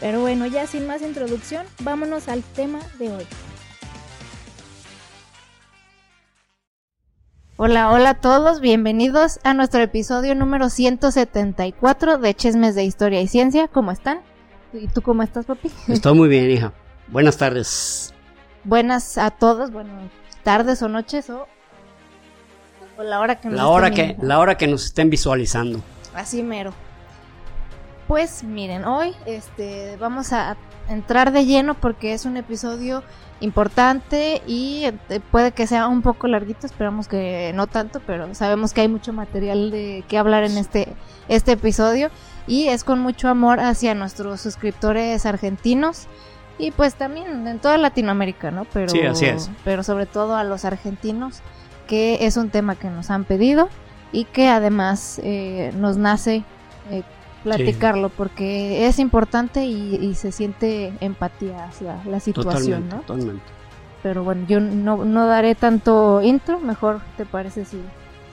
Pero 0.00 0.20
bueno, 0.20 0.46
ya 0.46 0.66
sin 0.66 0.86
más 0.86 1.02
introducción, 1.02 1.66
vámonos 1.80 2.28
al 2.28 2.42
tema 2.42 2.80
de 2.98 3.12
hoy. 3.12 3.26
Hola, 7.58 7.90
hola 7.90 8.10
a 8.10 8.14
todos, 8.14 8.62
bienvenidos 8.62 9.38
a 9.44 9.52
nuestro 9.52 9.82
episodio 9.82 10.34
número 10.34 10.70
174 10.70 12.16
de 12.16 12.34
Chismes 12.34 12.74
de 12.74 12.84
Historia 12.84 13.20
y 13.20 13.28
Ciencia. 13.28 13.68
¿Cómo 13.68 13.92
están? 13.92 14.20
¿Y 14.72 14.88
tú 14.88 15.02
cómo 15.02 15.22
estás, 15.22 15.44
papi? 15.44 15.70
Estoy 15.88 16.14
muy 16.14 16.30
bien, 16.30 16.50
hija. 16.50 16.72
Buenas 17.08 17.36
tardes. 17.36 18.14
Buenas 18.64 19.18
a 19.18 19.30
todos, 19.30 19.70
bueno, 19.70 19.90
tardes 20.42 20.80
o 20.80 20.88
noches 20.88 21.28
o, 21.28 21.46
o 22.96 23.02
la 23.02 23.20
hora 23.20 23.38
que 23.38 23.48
nos 23.48 23.58
La 23.58 23.68
hora 23.68 23.88
estén 23.88 24.16
que, 24.16 24.26
la 24.26 24.38
hora 24.38 24.56
que 24.56 24.66
nos 24.66 24.86
estén 24.86 25.10
visualizando. 25.10 25.82
Así 26.14 26.42
mero. 26.42 26.72
Pues 28.10 28.42
miren, 28.42 28.86
hoy 28.86 29.14
este, 29.24 29.96
vamos 30.00 30.32
a 30.32 30.56
entrar 30.88 31.30
de 31.30 31.46
lleno 31.46 31.74
porque 31.74 32.12
es 32.12 32.24
un 32.24 32.36
episodio 32.36 33.04
importante 33.38 34.42
y 34.48 34.82
eh, 34.84 35.20
puede 35.30 35.52
que 35.52 35.68
sea 35.68 35.86
un 35.86 36.02
poco 36.02 36.26
larguito, 36.26 36.66
esperamos 36.66 37.06
que 37.06 37.52
no 37.54 37.68
tanto, 37.68 38.00
pero 38.04 38.34
sabemos 38.34 38.72
que 38.72 38.80
hay 38.80 38.88
mucho 38.88 39.12
material 39.12 39.70
de 39.70 40.02
que 40.08 40.18
hablar 40.18 40.42
en 40.42 40.58
este, 40.58 40.88
este 41.28 41.52
episodio 41.52 42.10
y 42.48 42.66
es 42.66 42.82
con 42.82 42.98
mucho 42.98 43.28
amor 43.28 43.60
hacia 43.60 43.94
nuestros 43.94 44.40
suscriptores 44.40 45.24
argentinos 45.24 46.08
y 46.58 46.72
pues 46.72 46.96
también 46.96 47.46
en 47.46 47.60
toda 47.60 47.78
Latinoamérica, 47.78 48.50
¿no? 48.50 48.64
Pero, 48.72 48.88
Sí, 48.88 49.02
así 49.02 49.26
es. 49.26 49.48
pero 49.62 49.84
sobre 49.84 50.06
todo 50.06 50.34
a 50.34 50.42
los 50.42 50.64
argentinos, 50.64 51.42
que 51.86 52.26
es 52.26 52.36
un 52.36 52.50
tema 52.50 52.74
que 52.74 52.90
nos 52.90 53.08
han 53.08 53.22
pedido 53.22 53.68
y 54.10 54.24
que 54.24 54.48
además 54.48 55.20
eh, 55.22 55.72
nos 55.76 55.96
nace 55.96 56.42
eh, 56.90 57.04
platicarlo 57.42 58.08
porque 58.10 58.86
es 58.86 58.98
importante 58.98 59.64
y, 59.64 59.96
y 59.96 60.14
se 60.14 60.32
siente 60.32 60.92
empatía 61.00 61.64
hacia 61.64 62.02
la 62.04 62.20
situación, 62.20 62.82
Totalmente, 62.84 62.96
¿no? 62.96 63.02
totalmente. 63.02 63.44
Pero 64.02 64.24
bueno, 64.24 64.46
yo 64.48 64.60
no, 64.60 65.04
no 65.04 65.26
daré 65.26 65.54
tanto 65.54 66.22
intro, 66.22 66.58
mejor 66.58 67.00
te 67.16 67.26
parece 67.26 67.64
si, 67.64 67.78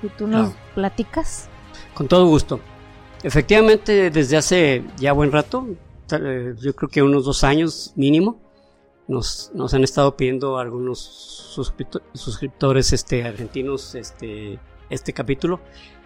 si 0.02 0.08
tú 0.18 0.28
nos 0.28 0.50
Claro. 0.52 0.66
platicas. 0.76 1.50
Con 1.94 2.08
todo 2.08 2.26
gusto. 2.28 2.60
Efectivamente, 3.24 4.10
desde 4.12 4.38
hace 4.38 4.84
ya 4.98 5.12
buen 5.12 5.32
rato, 5.32 5.68
eh, 6.12 6.54
yo 6.62 6.76
creo 6.76 6.90
que 6.90 7.02
unos 7.02 7.26
dos 7.26 7.44
años 7.44 7.92
mínimo, 7.96 8.40
nos, 9.08 9.52
nos 9.54 9.74
han 9.74 9.84
estado 9.84 10.16
pidiendo 10.16 10.58
algunos 10.58 11.00
suscripto- 11.56 12.02
suscriptores 12.14 12.94
este, 12.94 13.24
argentinos 13.24 13.96
este, 13.96 14.60
este 14.90 15.14
capítulo. 15.14 15.60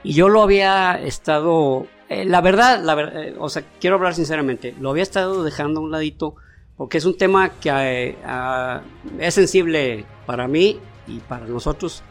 Y 0.03 0.13
yo 0.13 0.29
lo 0.29 0.41
había 0.41 0.99
estado, 1.01 1.85
eh, 2.09 2.25
la 2.25 2.41
verdad, 2.41 2.81
la 2.83 2.95
ver- 2.95 3.13
eh, 3.15 3.35
o 3.39 3.49
sea, 3.49 3.63
quiero 3.79 3.97
hablar 3.97 4.15
sinceramente, 4.15 4.73
lo 4.79 4.89
había 4.89 5.03
estado 5.03 5.43
dejando 5.43 5.79
a 5.79 5.83
un 5.83 5.91
ladito 5.91 6.35
porque 6.77 6.97
es 6.97 7.05
un 7.05 7.15
tema 7.17 7.49
que 7.49 7.69
eh, 7.69 8.17
ah, 8.25 8.81
es 9.19 9.33
sensible 9.35 10.05
para 10.25 10.47
mí 10.47 10.79
y 11.07 11.19
para 11.19 11.45
nosotros. 11.45 12.01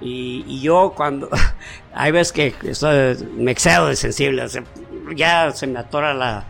Y, 0.00 0.44
y 0.46 0.60
yo 0.60 0.92
cuando 0.96 1.28
hay 1.94 2.12
veces 2.12 2.32
que 2.32 2.54
estoy- 2.70 3.16
me 3.36 3.50
excedo 3.50 3.88
de 3.88 3.96
sensible, 3.96 4.44
ya 5.16 5.50
se 5.50 5.66
me 5.66 5.78
atora 5.80 6.14
la, 6.14 6.44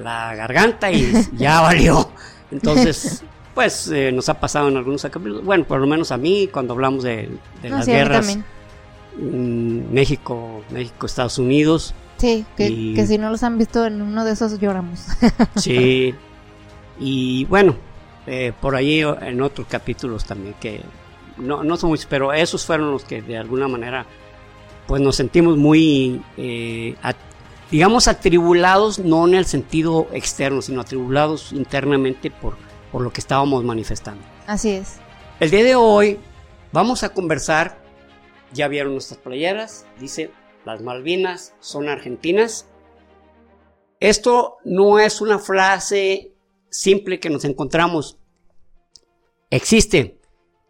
la 0.00 0.34
garganta 0.36 0.90
y 0.92 1.12
ya 1.32 1.60
valió. 1.60 2.10
Entonces, 2.52 3.24
pues 3.54 3.90
eh, 3.90 4.12
nos 4.12 4.28
ha 4.28 4.34
pasado 4.34 4.68
en 4.68 4.76
algunos 4.76 5.02
capítulos, 5.02 5.44
bueno, 5.44 5.64
por 5.64 5.80
lo 5.80 5.86
menos 5.88 6.12
a 6.12 6.16
mí, 6.16 6.48
cuando 6.52 6.74
hablamos 6.74 7.02
de, 7.02 7.28
de 7.62 7.70
No, 7.70 7.76
las 7.76 7.84
sí, 7.86 7.90
a 7.90 7.94
mí 7.94 7.98
guerras, 8.00 8.38
México, 9.18 10.62
México, 10.70 11.06
Estados 11.06 11.38
Unidos, 11.38 11.94
Sí, 12.18 12.44
que, 12.56 12.68
y- 12.68 12.94
que 12.94 13.06
si 13.06 13.16
no 13.18 13.30
los 13.30 13.42
han 13.44 13.58
visto 13.58 13.86
en 13.86 14.02
uno 14.02 14.24
de 14.24 14.32
esos 14.32 14.58
lloramos. 14.58 15.00
sí, 15.56 16.14
y 16.98 17.44
bueno, 17.46 17.76
eh, 18.26 18.52
por 18.60 18.74
ahí 18.74 19.00
en 19.02 19.40
otros 19.42 19.66
capítulos 19.68 20.24
también 20.24 20.54
que 20.60 20.80
no, 21.36 21.62
no 21.62 21.76
son 21.76 21.90
muchos, 21.90 22.06
pero 22.06 22.32
esos 22.32 22.64
fueron 22.66 22.90
los 22.90 23.04
que 23.04 23.22
de 23.22 23.38
alguna 23.38 23.68
manera 23.68 24.04
pues 24.88 25.00
nos 25.02 25.16
sentimos 25.16 25.56
muy, 25.56 26.20
eh, 26.36 26.96
at- 27.02 27.14
digamos, 27.70 28.08
atribulados, 28.08 28.98
no 28.98 29.28
en 29.28 29.34
el 29.34 29.44
sentido 29.44 30.08
externo, 30.12 30.62
sino 30.62 30.80
atribulados 30.80 31.52
internamente 31.52 32.30
por, 32.30 32.56
por 32.90 33.02
lo 33.02 33.12
que 33.12 33.20
estábamos 33.20 33.62
manifestando. 33.64 34.22
Así 34.46 34.70
es. 34.70 34.96
El 35.40 35.50
día 35.50 35.62
de 35.62 35.76
hoy 35.76 36.18
vamos 36.72 37.02
a 37.04 37.10
conversar, 37.10 37.78
ya 38.52 38.68
vieron 38.68 38.92
nuestras 38.92 39.20
playeras, 39.20 39.86
dice, 39.98 40.30
las 40.64 40.82
Malvinas 40.82 41.54
son 41.60 41.88
argentinas. 41.88 42.68
Esto 44.00 44.56
no 44.64 44.98
es 44.98 45.20
una 45.20 45.38
frase 45.38 46.34
simple 46.70 47.20
que 47.20 47.30
nos 47.30 47.44
encontramos, 47.44 48.18
existe, 49.50 50.20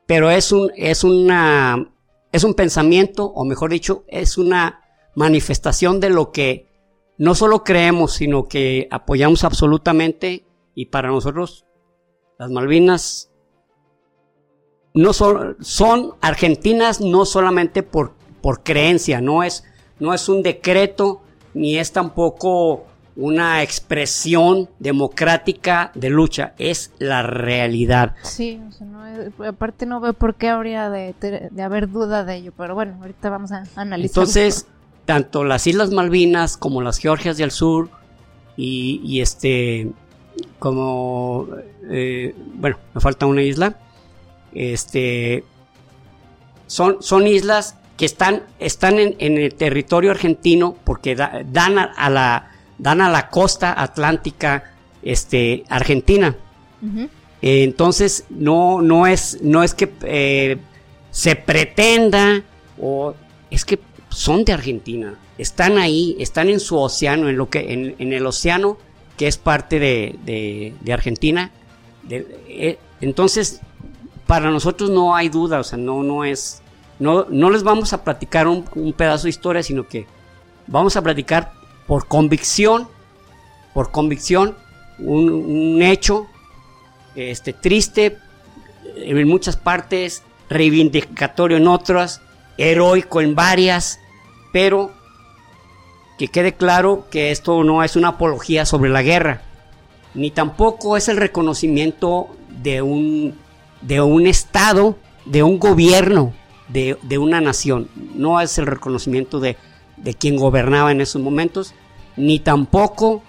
pero 0.06 0.30
es 0.30 0.52
un, 0.52 0.70
es 0.76 1.04
una, 1.04 1.92
es 2.32 2.44
un 2.44 2.54
pensamiento, 2.54 3.26
o 3.26 3.44
mejor 3.44 3.70
dicho, 3.70 4.04
es 4.08 4.38
una 4.38 4.82
manifestación 5.14 6.00
de 6.00 6.10
lo 6.10 6.30
que 6.30 6.68
no 7.18 7.34
solo 7.34 7.64
creemos, 7.64 8.14
sino 8.14 8.46
que 8.46 8.86
apoyamos 8.90 9.44
absolutamente 9.44 10.46
y 10.74 10.86
para 10.86 11.08
nosotros 11.08 11.66
las 12.38 12.50
Malvinas 12.50 13.32
no 15.02 15.12
son, 15.12 15.56
son 15.60 16.12
argentinas 16.20 17.00
no 17.00 17.24
solamente 17.24 17.82
por, 17.82 18.12
por 18.40 18.62
creencia, 18.62 19.20
no 19.20 19.42
es, 19.42 19.64
no 20.00 20.12
es 20.14 20.28
un 20.28 20.42
decreto 20.42 21.22
ni 21.54 21.76
es 21.78 21.92
tampoco 21.92 22.84
una 23.16 23.62
expresión 23.64 24.68
democrática 24.78 25.90
de 25.94 26.08
lucha, 26.10 26.54
es 26.58 26.92
la 26.98 27.22
realidad. 27.22 28.14
Sí, 28.22 28.60
o 28.68 28.72
sea, 28.72 28.86
no 28.86 29.06
es- 29.06 29.32
aparte 29.46 29.86
no 29.86 30.00
veo 30.00 30.12
por 30.14 30.34
qué 30.36 30.48
habría 30.48 30.88
de, 30.90 31.14
de 31.50 31.62
haber 31.62 31.90
duda 31.90 32.24
de 32.24 32.36
ello, 32.36 32.52
pero 32.56 32.74
bueno, 32.74 32.96
ahorita 33.00 33.28
vamos 33.30 33.50
a 33.52 33.64
analizar. 33.74 34.10
Entonces, 34.22 34.66
tanto 35.04 35.42
las 35.44 35.66
Islas 35.66 35.90
Malvinas 35.90 36.56
como 36.56 36.80
las 36.82 36.98
Georgias 36.98 37.36
del 37.38 37.50
Sur 37.50 37.88
y, 38.56 39.00
y 39.04 39.20
este, 39.20 39.90
como, 40.58 41.48
eh, 41.90 42.34
bueno, 42.54 42.76
me 42.94 43.00
falta 43.00 43.26
una 43.26 43.42
isla, 43.42 43.76
este, 44.58 45.44
son, 46.66 46.96
son 47.02 47.26
islas 47.26 47.76
que 47.96 48.04
están, 48.06 48.42
están 48.58 48.98
en, 48.98 49.16
en 49.18 49.38
el 49.38 49.54
territorio 49.54 50.10
argentino 50.10 50.76
porque 50.84 51.14
da- 51.16 51.40
dan, 51.46 51.78
a, 51.78 51.84
a 51.84 52.10
la, 52.10 52.50
dan 52.78 53.00
a 53.00 53.08
la 53.10 53.28
costa 53.30 53.74
atlántica 53.80 54.72
este, 55.02 55.64
argentina. 55.68 56.36
Eh, 57.42 57.64
Entonces, 57.64 58.24
no, 58.30 58.82
no, 58.82 59.06
es, 59.06 59.38
no 59.42 59.62
es 59.62 59.74
que 59.74 59.92
eh, 60.02 60.58
se 61.10 61.36
pretenda 61.36 62.42
o 62.80 63.14
es 63.50 63.64
que 63.64 63.78
son 64.10 64.44
de 64.44 64.52
Argentina. 64.52 65.14
Están 65.38 65.78
ahí, 65.78 66.16
están 66.18 66.48
en 66.48 66.60
su 66.60 66.76
océano, 66.76 67.28
en, 67.28 67.36
lo 67.36 67.48
que, 67.48 67.72
en, 67.72 67.94
en 67.98 68.12
el 68.12 68.26
océano 68.26 68.76
que 69.16 69.26
es 69.28 69.36
parte 69.38 69.78
de, 69.80 70.16
de- 70.24 70.74
de 70.80 70.92
Argentina. 70.92 71.50
De- 72.04 72.26
eh, 72.48 72.78
entonces, 73.00 73.60
para 74.28 74.50
nosotros 74.50 74.90
no 74.90 75.16
hay 75.16 75.30
duda, 75.30 75.58
o 75.58 75.64
sea, 75.64 75.78
no, 75.78 76.02
no 76.02 76.22
es. 76.22 76.62
No, 76.98 77.26
no 77.30 77.48
les 77.48 77.62
vamos 77.62 77.94
a 77.94 78.04
platicar 78.04 78.46
un, 78.46 78.62
pedazo 78.92 79.24
de 79.24 79.30
historia, 79.30 79.62
sino 79.62 79.88
que 79.88 80.06
vamos 80.66 80.96
a 80.96 81.02
platicar 81.02 81.52
por 81.86 82.06
convicción, 82.06 82.88
por 83.72 83.90
convicción, 83.90 84.54
un, 84.98 85.30
un 85.30 85.80
hecho 85.80 86.26
este, 87.14 87.54
triste 87.54 88.18
en 88.96 89.26
muchas 89.26 89.56
partes, 89.56 90.22
reivindicatorio 90.50 91.56
en 91.56 91.66
otras, 91.66 92.20
heroico 92.58 93.22
en 93.22 93.34
varias, 93.34 93.98
pero 94.52 94.90
que 96.18 96.28
quede 96.28 96.52
claro 96.52 97.06
que 97.10 97.30
esto 97.30 97.64
no 97.64 97.82
es 97.82 97.96
una 97.96 98.08
apología 98.08 98.66
sobre 98.66 98.90
la 98.90 99.02
guerra, 99.02 99.40
ni 100.12 100.30
tampoco 100.30 100.98
es 100.98 101.08
el 101.08 101.16
reconocimiento 101.16 102.28
de 102.62 102.82
un, 102.82 103.38
de 103.80 104.00
un 104.00 104.26
Estado, 104.26 104.96
de 105.24 105.42
un 105.42 105.58
gobierno, 105.58 106.32
de, 106.68 106.96
de 107.02 107.18
una 107.18 107.40
nación. 107.40 107.88
No 108.14 108.40
es 108.40 108.58
el 108.58 108.66
reconocimiento 108.66 109.40
de, 109.40 109.56
de 109.96 110.14
quien 110.14 110.36
gobernaba 110.36 110.92
en 110.92 111.00
esos 111.00 111.22
momentos, 111.22 111.74
ni 112.16 112.38
tampoco 112.38 113.22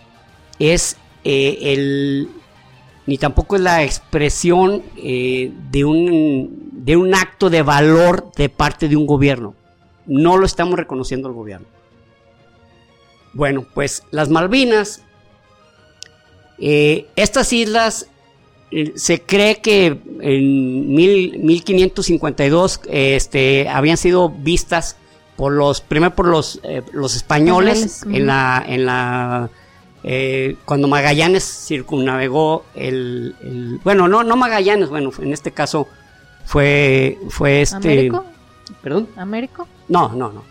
es 0.58 0.98
eh, 1.24 1.58
el, 1.62 2.30
ni 3.06 3.18
tampoco 3.18 3.56
es 3.56 3.62
la 3.62 3.84
expresión 3.84 4.84
eh, 4.98 5.52
de, 5.72 5.86
un, 5.86 6.70
de 6.72 6.96
un 6.96 7.16
acto 7.16 7.50
de 7.50 7.62
valor 7.62 8.32
de 8.36 8.50
parte 8.50 8.88
de 8.88 8.96
un 8.96 9.08
gobierno. 9.08 9.56
No 10.06 10.38
lo 10.38 10.46
estamos 10.46 10.78
reconociendo 10.78 11.28
al 11.28 11.34
gobierno. 11.34 11.68
Bueno, 13.34 13.66
pues 13.74 14.04
las 14.12 14.30
Malvinas, 14.30 15.04
eh, 16.58 17.08
estas 17.16 17.54
islas, 17.54 18.08
se 18.96 19.22
cree 19.22 19.62
que 19.62 20.00
en 20.22 20.96
1552 20.96 22.82
este, 22.88 23.68
habían 23.70 23.98
sido 23.98 24.30
vistas 24.30 24.96
por 25.36 25.54
los, 25.54 25.82
primero 25.82 26.16
por 26.16 26.28
los, 26.28 26.62
los 26.92 27.16
españoles 27.16 28.04
en 28.04 28.28
la, 28.28 28.64
en 28.68 28.86
la 28.86 29.50
eh, 30.04 30.56
cuando 30.64 30.88
Magallanes 30.88 31.44
circunnavegó 31.44 32.64
el, 32.74 33.80
bueno 33.84 34.08
no 34.08 34.24
no 34.24 34.38
Magallanes 34.38 34.88
bueno 34.88 35.12
en 35.20 35.34
este 35.34 35.52
caso 35.52 35.90
fue 36.46 37.18
fue 37.30 37.62
este 37.62 37.76
¿Américo? 37.76 38.26
perdón 38.82 39.10
¿Américo? 39.18 39.68
no 39.90 40.08
no 40.10 40.32
no 40.32 40.44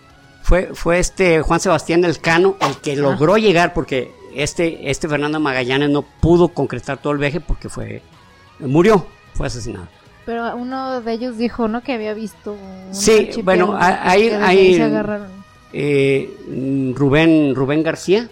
fue 0.43 0.71
fue 0.75 0.99
este 0.99 1.41
Juan 1.41 1.61
Sebastián 1.61 2.05
Elcano 2.05 2.57
el 2.61 2.77
que 2.77 2.97
logró 2.97 3.39
llegar 3.39 3.73
porque 3.73 4.13
este 4.43 4.91
este 4.91 5.09
Fernando 5.09 5.41
Magallanes 5.41 5.91
no 5.91 6.03
pudo 6.03 6.49
concretar 6.49 6.99
todo 6.99 7.13
el 7.13 7.19
viaje 7.19 7.41
porque 7.41 7.69
fue 7.69 8.03
murió 8.61 9.07
fue 9.35 9.47
asesinado. 9.47 9.89
Pero 10.25 10.57
uno 10.57 11.01
de 11.01 11.13
ellos 11.13 11.39
dijo 11.39 11.69
no 11.69 11.83
que 11.83 11.93
había 11.93 12.15
visto 12.15 12.57
sí 12.91 13.31
bueno 13.43 13.77
ahí 13.79 14.31
hay 14.31 14.79
eh, 15.73 16.31
Rubén 16.95 17.55
Rubén 17.55 17.83
García. 17.83 18.29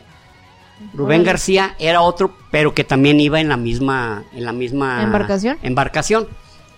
Rubén 0.92 1.24
García 1.24 1.74
era 1.78 2.02
otro, 2.02 2.36
pero 2.50 2.74
que 2.74 2.84
también 2.84 3.18
iba 3.18 3.40
en 3.40 3.48
la 3.48 3.56
misma, 3.56 4.24
en 4.34 4.44
la 4.44 4.52
misma 4.52 5.02
embarcación. 5.02 5.58
embarcación. 5.62 6.28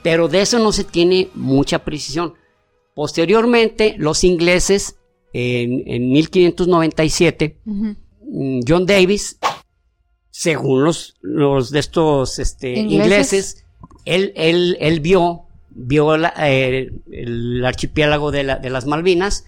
Pero 0.02 0.28
de 0.28 0.40
eso 0.40 0.58
no 0.60 0.70
se 0.70 0.84
tiene 0.84 1.30
mucha 1.34 1.80
precisión. 1.80 2.34
Posteriormente, 2.94 3.94
los 3.98 4.24
ingleses, 4.24 4.96
en, 5.32 6.12
1597, 6.12 7.58
mm, 7.64 7.90
John 8.66 8.86
Davis, 8.86 9.38
según 10.30 10.84
los, 10.84 11.16
los 11.22 11.70
de 11.70 11.78
estos 11.80 12.38
este, 12.38 12.74
ingleses, 12.78 13.64
él, 14.04 14.32
él, 14.36 14.76
él, 14.80 15.00
vio, 15.00 15.42
vio 15.70 16.14
eh, 16.16 16.92
el 17.10 17.64
archipiélago 17.64 18.30
de, 18.30 18.44
la, 18.44 18.56
de 18.56 18.70
las 18.70 18.86
Malvinas 18.86 19.44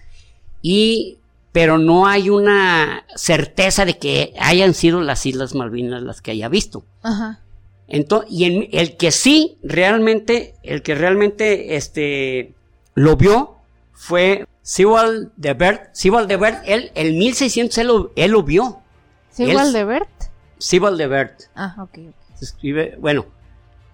y 0.61 1.17
pero 1.51 1.77
no 1.77 2.07
hay 2.07 2.29
una 2.29 3.05
certeza 3.15 3.85
de 3.85 3.97
que 3.97 4.33
hayan 4.39 4.73
sido 4.73 5.01
las 5.01 5.25
Islas 5.25 5.53
Malvinas 5.53 6.01
las 6.01 6.21
que 6.21 6.31
haya 6.31 6.47
visto. 6.47 6.85
Ajá. 7.03 7.41
Entonces, 7.87 8.31
y 8.31 8.45
en, 8.45 8.69
el 8.71 8.95
que 8.95 9.11
sí 9.11 9.57
realmente, 9.61 10.55
el 10.63 10.81
que 10.81 10.95
realmente 10.95 11.75
este, 11.75 12.53
lo 12.95 13.17
vio 13.17 13.57
fue 13.91 14.45
Sewell 14.61 15.31
de 15.35 15.53
Bert. 15.53 15.89
Sewell 15.93 16.27
de 16.27 16.37
Bert, 16.37 16.63
él, 16.65 16.91
el 16.95 17.13
1600 17.13 17.77
él 17.77 17.87
lo, 17.87 18.11
él 18.15 18.31
lo 18.31 18.43
vio. 18.43 18.81
¿Sewell 19.29 19.73
de 19.73 19.83
Bert? 19.83 20.09
Sewell 20.57 20.97
de 20.97 21.07
Bert. 21.07 21.41
Ah, 21.55 21.75
ok. 21.79 21.97
Se 22.35 22.45
escribe, 22.45 22.97
bueno, 22.99 23.25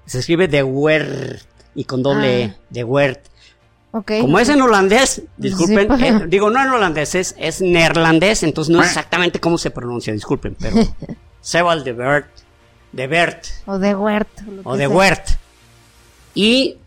se 0.06 0.20
escribe 0.20 0.48
de 0.48 0.64
Wert 0.64 1.42
y 1.76 1.84
con 1.86 2.04
doble 2.04 2.56
ah. 2.56 2.62
de 2.70 2.84
Wert. 2.84 3.28
Como 3.92 4.38
es 4.38 4.50
en 4.50 4.62
holandés, 4.62 5.24
disculpen, 5.38 5.88
pues. 5.88 6.02
eh, 6.02 6.26
digo 6.28 6.50
no 6.50 6.62
en 6.62 6.70
holandés, 6.70 7.16
es, 7.16 7.36
es, 7.40 7.62
neerlandés, 7.62 8.44
entonces 8.44 8.74
no 8.74 8.82
es 8.82 8.90
exactamente 8.90 9.40
cómo 9.40 9.58
se 9.58 9.72
pronuncia, 9.72 10.14
disculpen, 10.14 10.56
pero 10.60 10.76
Sebald 11.42 11.84
de 11.84 11.94
Bert, 11.94 12.28
de 12.92 13.08
Bert. 13.08 13.46
O 13.66 13.80
de 13.80 13.96
Wert. 13.96 14.30
O 14.64 14.78
de 14.78 14.88
Wert. 14.88 15.30
Y, 16.36 16.78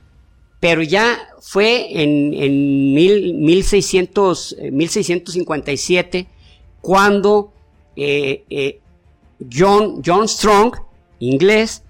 pero 0.60 0.82
ya 0.82 1.18
fue 1.40 2.02
en, 2.02 2.34
en 2.34 2.94
mil, 2.94 3.34
1600, 3.34 4.56
1657 4.70 6.18
eh, 6.18 6.26
cuando 6.80 7.52
eh, 7.96 8.44
eh, 8.50 8.80
John, 9.50 10.02
John 10.04 10.28
Strong, 10.28 10.74
inglés, 11.18 11.82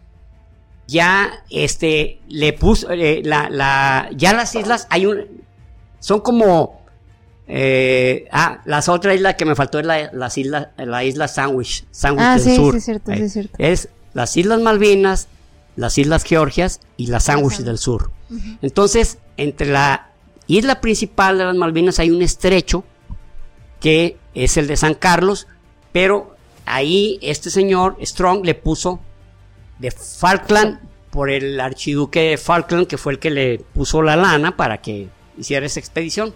ya 0.90 1.44
este 1.50 2.20
le 2.28 2.52
puso 2.52 2.90
eh, 2.90 3.22
la, 3.24 3.48
la, 3.48 4.10
ya 4.16 4.32
las 4.32 4.54
islas 4.56 4.86
hay 4.90 5.06
un 5.06 5.24
son 6.00 6.20
como 6.20 6.80
eh, 7.46 8.26
ah 8.32 8.60
las 8.64 8.88
otras 8.88 9.14
islas 9.14 9.36
que 9.36 9.44
me 9.44 9.54
faltó 9.54 9.78
es 9.78 9.86
la, 9.86 10.10
las 10.12 10.36
islas 10.36 10.68
la 10.76 11.04
isla 11.04 11.28
Sandwich 11.28 11.84
Sandwich 11.92 12.24
ah, 12.24 12.34
del 12.34 12.42
sí, 12.44 12.56
sur. 12.56 12.72
sí, 12.72 12.78
es 12.78 12.84
cierto, 12.84 13.12
sí, 13.14 13.22
es 13.22 13.32
cierto. 13.32 13.54
es 13.58 13.88
las 14.14 14.36
islas 14.36 14.60
Malvinas 14.60 15.28
las 15.76 15.96
islas 15.96 16.24
Georgias 16.24 16.80
y 16.96 17.06
la 17.06 17.20
Sandwich. 17.20 17.58
del 17.58 17.78
sur 17.78 18.10
entonces 18.62 19.18
entre 19.36 19.68
la 19.68 20.10
isla 20.46 20.80
principal 20.80 21.38
de 21.38 21.44
las 21.44 21.56
Malvinas 21.56 21.98
hay 21.98 22.10
un 22.10 22.22
estrecho 22.22 22.84
que 23.80 24.16
es 24.34 24.56
el 24.56 24.66
de 24.66 24.76
San 24.76 24.94
Carlos 24.94 25.46
pero 25.92 26.36
ahí 26.66 27.18
este 27.22 27.50
señor 27.50 27.96
Strong 28.00 28.44
le 28.44 28.54
puso 28.54 29.00
de 29.78 29.90
Falkland 29.90 30.90
por 31.10 31.30
el 31.30 31.60
archiduque 31.60 32.20
de 32.20 32.38
Falkland, 32.38 32.86
que 32.86 32.96
fue 32.96 33.14
el 33.14 33.18
que 33.18 33.30
le 33.30 33.58
puso 33.58 34.00
la 34.02 34.14
lana 34.16 34.56
para 34.56 34.78
que 34.78 35.08
hiciera 35.36 35.66
esa 35.66 35.80
expedición. 35.80 36.32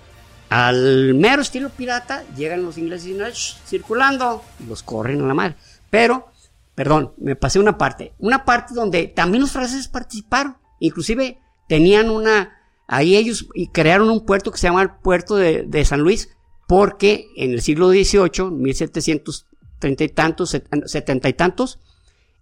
al 0.51 1.15
mero 1.15 1.41
estilo 1.41 1.71
pirata, 1.71 2.25
llegan 2.37 2.65
los 2.65 2.77
ingleses 2.77 3.09
y 3.09 3.69
circulando 3.69 4.43
y 4.61 4.67
los 4.67 4.83
corren 4.83 5.23
a 5.23 5.27
la 5.27 5.35
mar. 5.35 5.57
Pero, 5.89 6.29
perdón, 6.75 7.13
me 7.17 7.37
pasé 7.37 7.61
una 7.61 7.79
parte. 7.79 8.13
Una 8.19 8.45
parte 8.45 8.75
donde 8.75 9.07
también 9.07 9.43
los 9.43 9.53
franceses 9.53 9.89
participaron. 9.89 10.57
Inclusive 10.81 11.39
tenían 11.69 12.11
una... 12.11 12.61
Ahí 12.87 13.17
ellos 13.17 13.49
crearon 13.73 14.11
un 14.11 14.27
puerto 14.27 14.51
que 14.51 14.59
se 14.59 14.67
llama 14.67 14.83
el 14.83 14.91
puerto 14.91 15.37
de, 15.37 15.85
San 15.85 16.01
Luis 16.01 16.29
porque 16.67 17.29
en 17.37 17.53
el 17.53 17.63
siglo 17.63 17.91
XVIII, 17.91 18.51
1730 18.51 20.05
y 20.05 20.09
tantos, 20.09 20.51
setenta 20.87 21.29
y 21.29 21.33
tantos, 21.33 21.79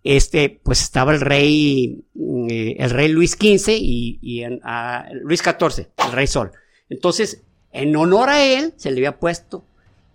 este, 0.05 0.61
pues 0.63 0.83
estaba 0.83 1.13
el 1.13 1.21
rey, 1.21 2.05
eh, 2.49 2.77
el 2.79 2.91
rey 2.91 3.09
Luis 3.09 3.33
XV 3.33 3.77
y, 3.79 4.19
y 4.21 4.43
en- 4.43 4.61
a 4.65 5.07
Luis 5.23 5.41
XIV, 5.43 5.89
el 6.07 6.13
rey 6.13 6.27
Sol. 6.27 6.51
Entonces, 6.89 7.43
en 7.73 7.95
honor 7.97 8.29
a 8.31 8.43
él, 8.43 8.75
se 8.77 8.91
le 8.91 8.99
había 8.99 9.19
puesto 9.19 9.65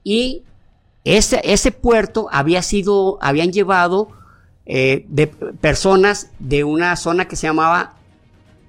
y 0.03 0.43
ese, 1.03 1.39
ese 1.43 1.71
puerto 1.71 2.27
había 2.31 2.61
sido, 2.61 3.17
habían 3.21 3.51
llevado 3.51 4.09
eh, 4.65 5.05
de 5.07 5.27
personas 5.27 6.31
de 6.39 6.65
una 6.65 6.95
zona 6.97 7.25
que 7.29 7.37
se 7.37 7.47
llamaba 7.47 7.95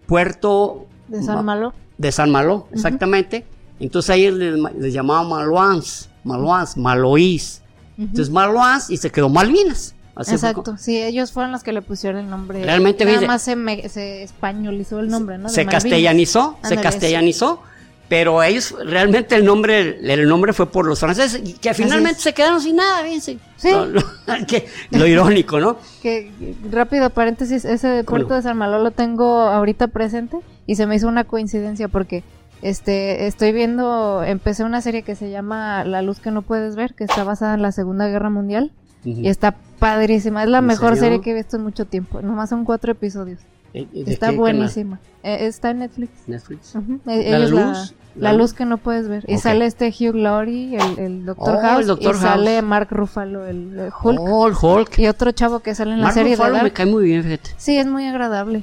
Puerto 0.07 0.87
De 1.09 1.23
San 1.23 1.45
Malo. 1.45 1.75
de 1.99 2.13
San 2.13 2.31
Malo, 2.31 2.69
exactamente. 2.73 3.45
Entonces 3.81 4.11
ahí 4.11 4.31
les, 4.31 4.55
les 4.79 4.93
llamaban 4.93 5.29
Maluans, 5.29 6.09
Maluans, 6.25 6.77
Maloís. 6.77 7.63
Entonces 7.99 8.31
Maluans 8.31 8.91
y 8.91 8.97
se 8.97 9.11
quedó 9.11 9.29
Malvinas. 9.29 9.95
Exacto, 10.27 10.77
sí, 10.79 11.01
ellos 11.01 11.33
fueron 11.33 11.53
los 11.53 11.63
que 11.63 11.73
le 11.73 11.83
pusieron 11.83 12.21
el 12.25 12.29
nombre. 12.31 12.63
Realmente, 12.65 13.05
Nada 13.05 13.27
más 13.27 13.43
se, 13.43 13.55
me- 13.57 13.89
se 13.89 14.23
españolizó 14.23 14.99
el 15.01 15.09
nombre, 15.09 15.39
¿no? 15.39 15.45
De 15.49 15.55
se 15.55 15.65
Malvinas. 15.65 15.83
castellanizó, 15.85 16.59
se 16.63 16.77
castellanizó, 16.77 17.63
pero 18.09 18.43
ellos 18.43 18.75
realmente 18.85 19.35
el 19.37 19.45
nombre, 19.45 19.99
el 20.03 20.29
nombre 20.29 20.53
fue 20.53 20.67
por 20.71 20.87
los 20.87 20.99
franceses, 20.99 21.43
que 21.61 21.75
finalmente 21.75 22.21
se 22.21 22.33
quedaron 22.33 22.61
sin 22.61 22.77
nada, 22.77 23.03
fíjense. 23.05 23.39
Sí. 23.57 23.71
Lo, 23.71 23.85
lo- 23.87 24.03
que- 24.49 24.67
lo 24.91 25.07
irónico, 25.07 25.61
¿no? 25.61 25.77
Que, 26.03 26.33
rápido 26.71 27.11
paréntesis, 27.11 27.65
ese 27.65 28.03
puerto 28.05 28.31
no? 28.31 28.35
de 28.37 28.43
San 28.43 28.57
Malo 28.57 28.79
lo 28.83 28.91
tengo 28.91 29.41
ahorita 29.43 29.89
presente 29.89 30.39
y 30.67 30.75
se 30.77 30.87
me 30.87 30.97
hizo 30.97 31.07
una 31.07 31.25
coincidencia 31.25 31.89
porque 31.89 32.25
este 32.63 33.27
estoy 33.29 33.53
viendo, 33.53 34.25
empecé 34.25 34.65
una 34.65 34.81
serie 34.81 35.03
que 35.03 35.15
se 35.15 35.31
llama 35.31 35.85
La 35.85 36.03
luz 36.03 36.19
que 36.19 36.31
no 36.33 36.43
puedes 36.43 36.75
ver, 36.75 36.95
que 36.95 37.05
está 37.05 37.23
basada 37.25 37.55
en 37.55 37.63
la 37.63 37.71
Segunda 37.73 38.09
Guerra 38.09 38.31
Mundial 38.31 38.73
Ujú. 39.13 39.21
y 39.23 39.29
está 39.29 39.55
padrísima, 39.79 40.43
es 40.45 40.49
la 40.51 40.59
¿En 40.59 40.67
mejor 40.67 40.91
serio? 40.95 41.03
serie 41.03 41.21
que 41.21 41.31
he 41.31 41.35
visto 41.35 41.57
en 41.57 41.63
mucho 41.65 41.85
tiempo, 41.87 42.21
nomás 42.23 42.49
son 42.51 42.65
cuatro 42.65 42.93
episodios, 42.93 43.41
Eh, 43.75 43.87
eh, 43.95 44.05
¿de 44.05 44.13
está 44.13 44.31
buenísima, 44.33 44.99
Eh, 45.23 45.47
está 45.47 45.71
en 45.71 45.81
Netflix. 45.81 46.11
Netflix. 46.27 46.75
Ujú, 46.75 47.01
e- 47.07 47.31
¿La 47.31 47.37
ellos 47.39 47.51
la, 47.53 47.67
luz? 47.67 47.95
la 48.15 48.33
¿La 48.33 48.33
luz 48.39 48.53
que 48.55 48.65
no 48.65 48.79
puedes 48.79 49.07
ver. 49.09 49.25
Y 49.29 49.35
Ok. 49.35 49.41
sale 49.41 49.67
este 49.67 49.89
Hugh 49.89 50.15
Laurie, 50.15 50.77
el, 50.77 50.99
el 50.99 51.27
Doctor 51.27 51.57
Oh, 51.57 51.61
House, 51.61 51.89
el 51.89 51.99
y 52.01 52.15
sale 52.15 52.55
House. 52.55 52.65
Mark 52.65 52.89
Ruffalo, 52.91 53.47
el, 53.47 53.79
eh, 53.79 53.91
Hulk, 54.03 54.19
Oh, 54.21 54.47
el 54.49 54.55
Hulk. 54.61 54.99
y 54.99 55.07
otro 55.07 55.31
chavo 55.33 55.61
que 55.61 55.75
sale 55.75 55.93
en 55.93 55.99
la 55.99 56.05
Mark 56.05 56.15
serie 56.15 56.35
Ruffalo 56.37 56.57
de 56.57 56.63
me 56.65 56.73
cae 56.73 56.87
muy 56.87 57.05
bien, 57.05 57.23
fíjate. 57.23 57.51
Sí, 57.57 57.77
es 57.77 57.87
muy 57.87 58.07
agradable. 58.07 58.63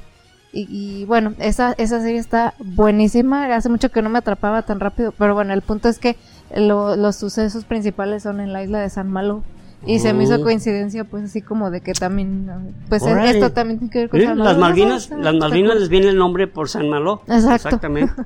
Y, 0.52 0.68
y 0.70 1.06
bueno, 1.06 1.34
esa, 1.40 1.74
esa 1.78 2.00
serie 2.02 2.20
está 2.20 2.54
buenísima. 2.60 3.54
Hace 3.54 3.68
mucho 3.70 3.92
que 3.92 4.02
no 4.02 4.10
me 4.10 4.20
atrapaba 4.20 4.62
tan 4.62 4.80
rápido. 4.80 5.12
Pero 5.18 5.34
bueno, 5.34 5.54
el 5.54 5.62
punto 5.62 5.90
es 5.90 6.00
que 6.00 6.16
lo- 6.56 6.96
los 6.96 7.16
sucesos 7.18 7.66
principales 7.66 8.24
son 8.24 8.40
en 8.40 8.54
la 8.54 8.64
isla 8.64 8.80
de 8.80 8.90
San 8.90 9.10
Malo. 9.12 9.44
Y 9.86 10.00
se 10.00 10.14
me 10.14 10.24
hizo 10.24 10.36
Oh. 10.36 10.42
coincidencia, 10.44 11.04
pues 11.04 11.26
así 11.26 11.42
como 11.42 11.70
de 11.72 11.82
que 11.82 11.94
también, 11.94 12.50
pues 12.90 13.04
esto 13.04 13.52
también 13.52 13.80
tiene 13.80 13.92
que 13.92 14.00
ver 14.00 14.10
con 14.10 14.20
Sí, 14.20 14.26
San 14.26 14.38
Malo. 14.38 14.50
las 14.50 14.60
Malvinas, 14.60 15.10
las 15.12 15.36
Malvinas 15.36 15.80
les 15.80 15.90
viene 15.90 16.08
el 16.10 16.18
nombre 16.18 16.48
por 16.48 16.70
San 16.70 16.90
Malo. 16.90 17.22
Exacto. 17.28 17.54
Exactamente. 17.56 18.14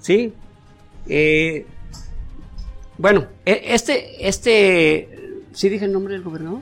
Sí. 0.00 0.32
Eh, 1.08 1.66
bueno, 2.96 3.26
e- 3.44 3.62
este, 3.66 4.26
este, 4.28 5.42
¿sí 5.52 5.68
dije 5.68 5.84
el 5.84 5.92
nombre 5.92 6.14
del 6.14 6.22
gobernador? 6.22 6.60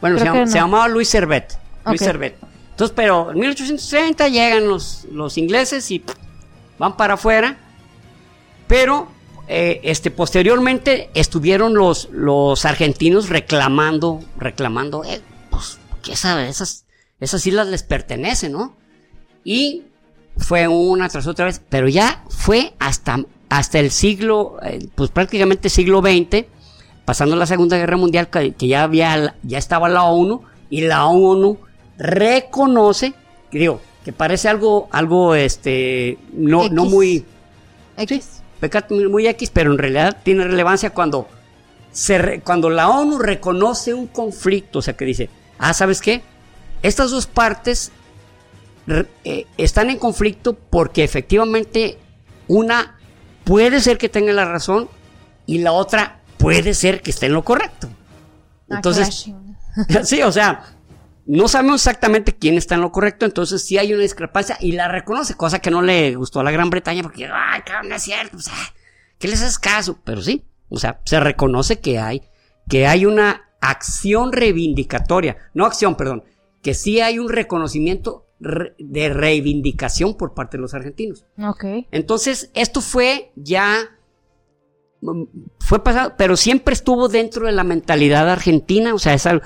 Bueno, 0.00 0.18
se, 0.18 0.24
llama- 0.24 0.44
llamaba 0.44 0.88
Luis 0.88 1.08
Servet. 1.08 1.58
Luis. 1.86 2.00
Servet. 2.00 2.36
Entonces, 2.70 2.94
pero 2.94 3.32
en 3.32 3.38
1830 3.40 4.28
llegan 4.28 4.68
los, 4.68 5.06
los 5.10 5.36
ingleses 5.38 5.90
y 5.90 5.98
pff, 6.00 6.14
van 6.78 6.96
para 6.96 7.14
afuera. 7.14 7.56
Pero, 8.68 9.08
eh, 9.48 9.80
este, 9.84 10.10
posteriormente 10.10 11.10
estuvieron 11.14 11.74
los, 11.74 12.08
los 12.10 12.64
argentinos 12.64 13.28
reclamando, 13.28 14.20
reclamando, 14.36 15.04
eh, 15.04 15.20
pues, 15.50 15.78
¿qué 16.02 16.16
sabe? 16.16 16.48
Esas, 16.48 16.86
esas 17.20 17.46
islas 17.46 17.68
les 17.68 17.82
pertenecen, 17.82 18.52
¿no? 18.52 18.76
Y 19.44 19.84
fue 20.36 20.66
una 20.66 21.08
tras 21.08 21.26
otra 21.26 21.44
vez, 21.44 21.62
pero 21.68 21.88
ya 21.88 22.24
fue 22.28 22.74
hasta, 22.78 23.24
hasta 23.48 23.78
el 23.78 23.90
siglo, 23.90 24.58
eh, 24.62 24.88
pues 24.94 25.10
prácticamente 25.10 25.68
siglo 25.68 26.00
XX, 26.00 26.46
pasando 27.04 27.36
la 27.36 27.46
Segunda 27.46 27.76
Guerra 27.76 27.96
Mundial, 27.96 28.28
que, 28.28 28.52
que 28.54 28.66
ya 28.66 28.82
había, 28.82 29.36
ya 29.44 29.58
estaba 29.58 29.88
la 29.88 30.04
ONU, 30.04 30.42
y 30.70 30.80
la 30.82 31.06
ONU 31.06 31.58
reconoce, 31.98 33.14
digo, 33.52 33.80
que 34.04 34.12
parece 34.12 34.48
algo, 34.48 34.88
algo, 34.90 35.34
este, 35.34 36.18
no, 36.32 36.68
no 36.68 36.84
muy, 36.84 37.24
X. 37.96 38.35
pecado 38.60 38.94
muy- 39.08 39.26
X, 39.26 39.50
pero 39.52 39.72
en 39.72 39.78
realidad 39.78 40.18
tiene 40.22 40.44
relevancia 40.44 40.90
cuando, 40.90 41.28
se 41.92 42.18
re- 42.18 42.40
cuando 42.40 42.70
la 42.70 42.88
ONU 42.88 43.18
reconoce 43.18 43.94
un 43.94 44.06
conflicto, 44.06 44.78
o 44.80 44.82
sea, 44.82 44.94
que 44.96 45.04
dice, 45.04 45.30
ah, 45.58 45.72
¿sabes 45.74 46.00
qué? 46.00 46.22
Estas 46.82 47.10
dos 47.10 47.26
partes 47.26 47.92
re- 48.86 49.06
eh, 49.24 49.46
están 49.56 49.90
en 49.90 49.98
conflicto 49.98 50.54
porque 50.54 51.04
efectivamente 51.04 51.98
una 52.48 52.98
puede 53.44 53.80
ser 53.80 53.98
que 53.98 54.08
tenga 54.08 54.32
la 54.32 54.44
razón 54.44 54.88
y 55.46 55.58
la 55.58 55.72
otra 55.72 56.20
puede 56.38 56.74
ser 56.74 57.02
que 57.02 57.10
esté 57.10 57.26
en 57.26 57.32
lo 57.34 57.44
correcto. 57.44 57.88
Ah, 58.70 58.76
Entonces, 58.76 59.26
sí, 60.04 60.22
o 60.22 60.32
sea, 60.32 60.64
no 61.26 61.48
sabemos 61.48 61.80
exactamente 61.82 62.36
quién 62.36 62.56
está 62.56 62.74
en 62.76 62.80
lo 62.82 62.92
correcto, 62.92 63.26
entonces 63.26 63.64
sí 63.64 63.78
hay 63.78 63.92
una 63.92 64.02
discrepancia 64.02 64.56
y 64.60 64.72
la 64.72 64.88
reconoce, 64.88 65.34
cosa 65.34 65.58
que 65.58 65.70
no 65.70 65.82
le 65.82 66.14
gustó 66.14 66.40
a 66.40 66.44
la 66.44 66.50
Gran 66.52 66.70
Bretaña 66.70 67.02
porque, 67.02 67.26
ay, 67.32 67.62
cabrón, 67.66 67.88
no 67.90 67.96
es 67.96 68.02
cierto, 68.02 68.36
o 68.36 68.40
sea, 68.40 68.54
¿qué 69.18 69.28
les 69.28 69.42
haces 69.42 69.58
caso? 69.58 69.98
Pero 70.04 70.22
sí, 70.22 70.44
o 70.68 70.78
sea, 70.78 71.00
se 71.04 71.18
reconoce 71.20 71.80
que 71.80 71.98
hay, 71.98 72.22
que 72.68 72.86
hay 72.86 73.06
una 73.06 73.42
acción 73.60 74.32
reivindicatoria, 74.32 75.36
no 75.54 75.64
acción, 75.66 75.96
perdón, 75.96 76.24
que 76.62 76.74
sí 76.74 77.00
hay 77.00 77.18
un 77.18 77.28
reconocimiento 77.28 78.26
re- 78.40 78.74
de 78.78 79.08
reivindicación 79.08 80.16
por 80.16 80.34
parte 80.34 80.56
de 80.56 80.60
los 80.60 80.74
argentinos. 80.74 81.24
Ok. 81.42 81.64
Entonces, 81.90 82.50
esto 82.54 82.80
fue 82.80 83.32
ya. 83.36 83.88
mm, 85.00 85.22
Fue 85.60 85.82
pasado, 85.82 86.14
pero 86.18 86.36
siempre 86.36 86.74
estuvo 86.74 87.08
dentro 87.08 87.46
de 87.46 87.52
la 87.52 87.64
mentalidad 87.64 88.28
argentina. 88.28 88.94
O 88.94 88.98
sea, 88.98 89.14
es 89.14 89.26
algo, 89.26 89.44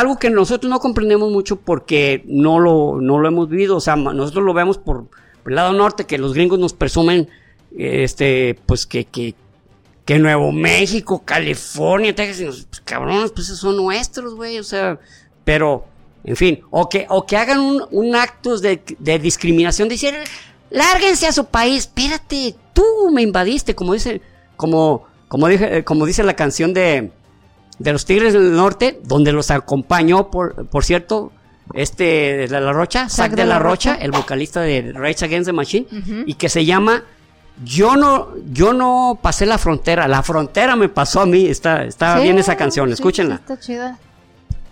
algo 0.00 0.18
que 0.18 0.30
nosotros 0.30 0.70
no 0.70 0.80
comprendemos 0.80 1.30
mucho 1.30 1.56
porque 1.56 2.22
no 2.26 2.58
lo, 2.58 3.00
no 3.00 3.18
lo 3.18 3.28
hemos 3.28 3.48
vivido. 3.48 3.76
O 3.76 3.80
sea, 3.80 3.96
nosotros 3.96 4.44
lo 4.44 4.54
vemos 4.54 4.78
por, 4.78 5.06
el 5.46 5.54
lado 5.54 5.72
norte, 5.72 6.06
que 6.06 6.18
los 6.18 6.34
gringos 6.34 6.58
nos 6.58 6.72
presumen, 6.72 7.28
este, 7.76 8.58
pues 8.66 8.86
que, 8.86 9.04
que, 9.04 9.34
Nuevo 10.18 10.50
México, 10.50 11.22
California, 11.24 12.12
Texas, 12.12 12.66
pues, 12.68 12.80
cabrones, 12.80 13.30
pues 13.30 13.46
son 13.46 13.76
nuestros, 13.76 14.34
güey. 14.34 14.58
O 14.58 14.64
sea, 14.64 14.98
pero, 15.44 15.84
en 16.24 16.34
fin, 16.34 16.62
o 16.70 16.88
que, 16.88 17.06
o 17.08 17.26
que 17.26 17.36
hagan 17.36 17.60
un, 17.60 17.84
un 17.92 18.16
acto 18.16 18.58
de, 18.58 18.80
discriminación, 19.22 19.88
de 19.88 19.94
decir, 19.94 20.14
lárguense 20.68 21.28
a 21.28 21.32
su 21.32 21.44
país, 21.44 21.80
espérate, 21.80 22.56
tú 22.72 22.84
me 23.12 23.22
invadiste, 23.22 23.76
como 23.76 23.92
dice, 23.92 24.20
como, 24.56 25.06
como 25.28 25.46
dije, 25.46 25.84
como 25.84 26.06
dice 26.06 26.24
la 26.24 26.34
canción 26.34 26.74
de, 26.74 27.12
de 27.80 27.92
los 27.92 28.04
Tigres 28.04 28.32
del 28.34 28.54
Norte, 28.54 29.00
donde 29.02 29.32
los 29.32 29.50
acompañó, 29.50 30.30
por, 30.30 30.66
por 30.68 30.84
cierto, 30.84 31.32
este 31.74 32.46
de 32.46 32.60
la 32.60 32.72
Rocha, 32.72 33.08
Zack 33.08 33.32
de, 33.32 33.44
la, 33.46 33.58
Rocha, 33.58 33.94
el 33.94 34.10
vocalista 34.12 34.60
de 34.60 34.92
Rage 34.92 35.24
Against 35.24 35.46
the 35.46 35.52
Machine, 35.52 35.86
y 36.26 36.34
que 36.34 36.48
se 36.48 36.64
llama 36.64 37.04
Yo 37.64 37.96
no, 37.96 38.28
yo 38.52 38.72
no 38.72 39.18
pasé 39.22 39.46
la 39.46 39.56
frontera, 39.58 40.06
la 40.08 40.22
frontera 40.22 40.76
me 40.76 40.88
pasó 40.88 41.20
a 41.22 41.26
mí, 41.26 41.46
está, 41.46 41.84
está 41.84 42.16
Sí, 42.18 42.22
bien 42.24 42.38
esa 42.38 42.56
canción, 42.56 42.88
sí, 42.88 42.92
escúchenla. 42.94 43.36
sí, 43.36 43.40
está 43.42 43.58
chida. 43.60 43.98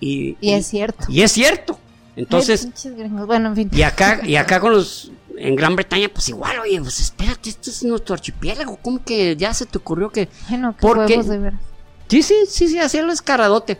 Y, 0.00 0.36
Y 0.40 0.52
es 0.52 0.66
cierto. 0.66 1.06
y 1.08 1.22
es 1.22 1.32
cierto. 1.32 1.78
Ay, 2.16 2.22
Entonces, 2.24 2.68
gringos. 2.96 3.26
Bueno, 3.26 3.48
en 3.48 3.56
fin. 3.56 3.70
y 3.72 3.82
acá, 3.82 4.20
y 4.24 4.36
acá 4.36 4.60
con 4.60 4.72
los, 4.72 5.10
en 5.36 5.56
Gran 5.56 5.76
Bretaña, 5.76 6.08
pues 6.12 6.28
igual, 6.28 6.58
oye, 6.58 6.80
pues 6.80 7.00
espérate, 7.00 7.48
esto 7.50 7.70
es 7.70 7.82
nuestro 7.84 8.14
archipiélago, 8.14 8.76
¿cómo 8.82 9.02
que 9.04 9.34
ya 9.36 9.54
se 9.54 9.66
te 9.66 9.78
ocurrió 9.78 10.10
que... 10.10 10.28
Bueno, 10.48 10.74
qué 10.76 10.80
¿Por 10.86 11.06
qué? 11.06 11.12
huevos 11.14 11.28
de 11.28 11.38
veras. 11.38 11.60
Sí, 12.08 12.22
sí, 12.22 12.34
sí, 12.48 12.68
sí, 12.68 12.78
hacía 12.78 13.02
el 13.02 13.10
escaradote. 13.10 13.78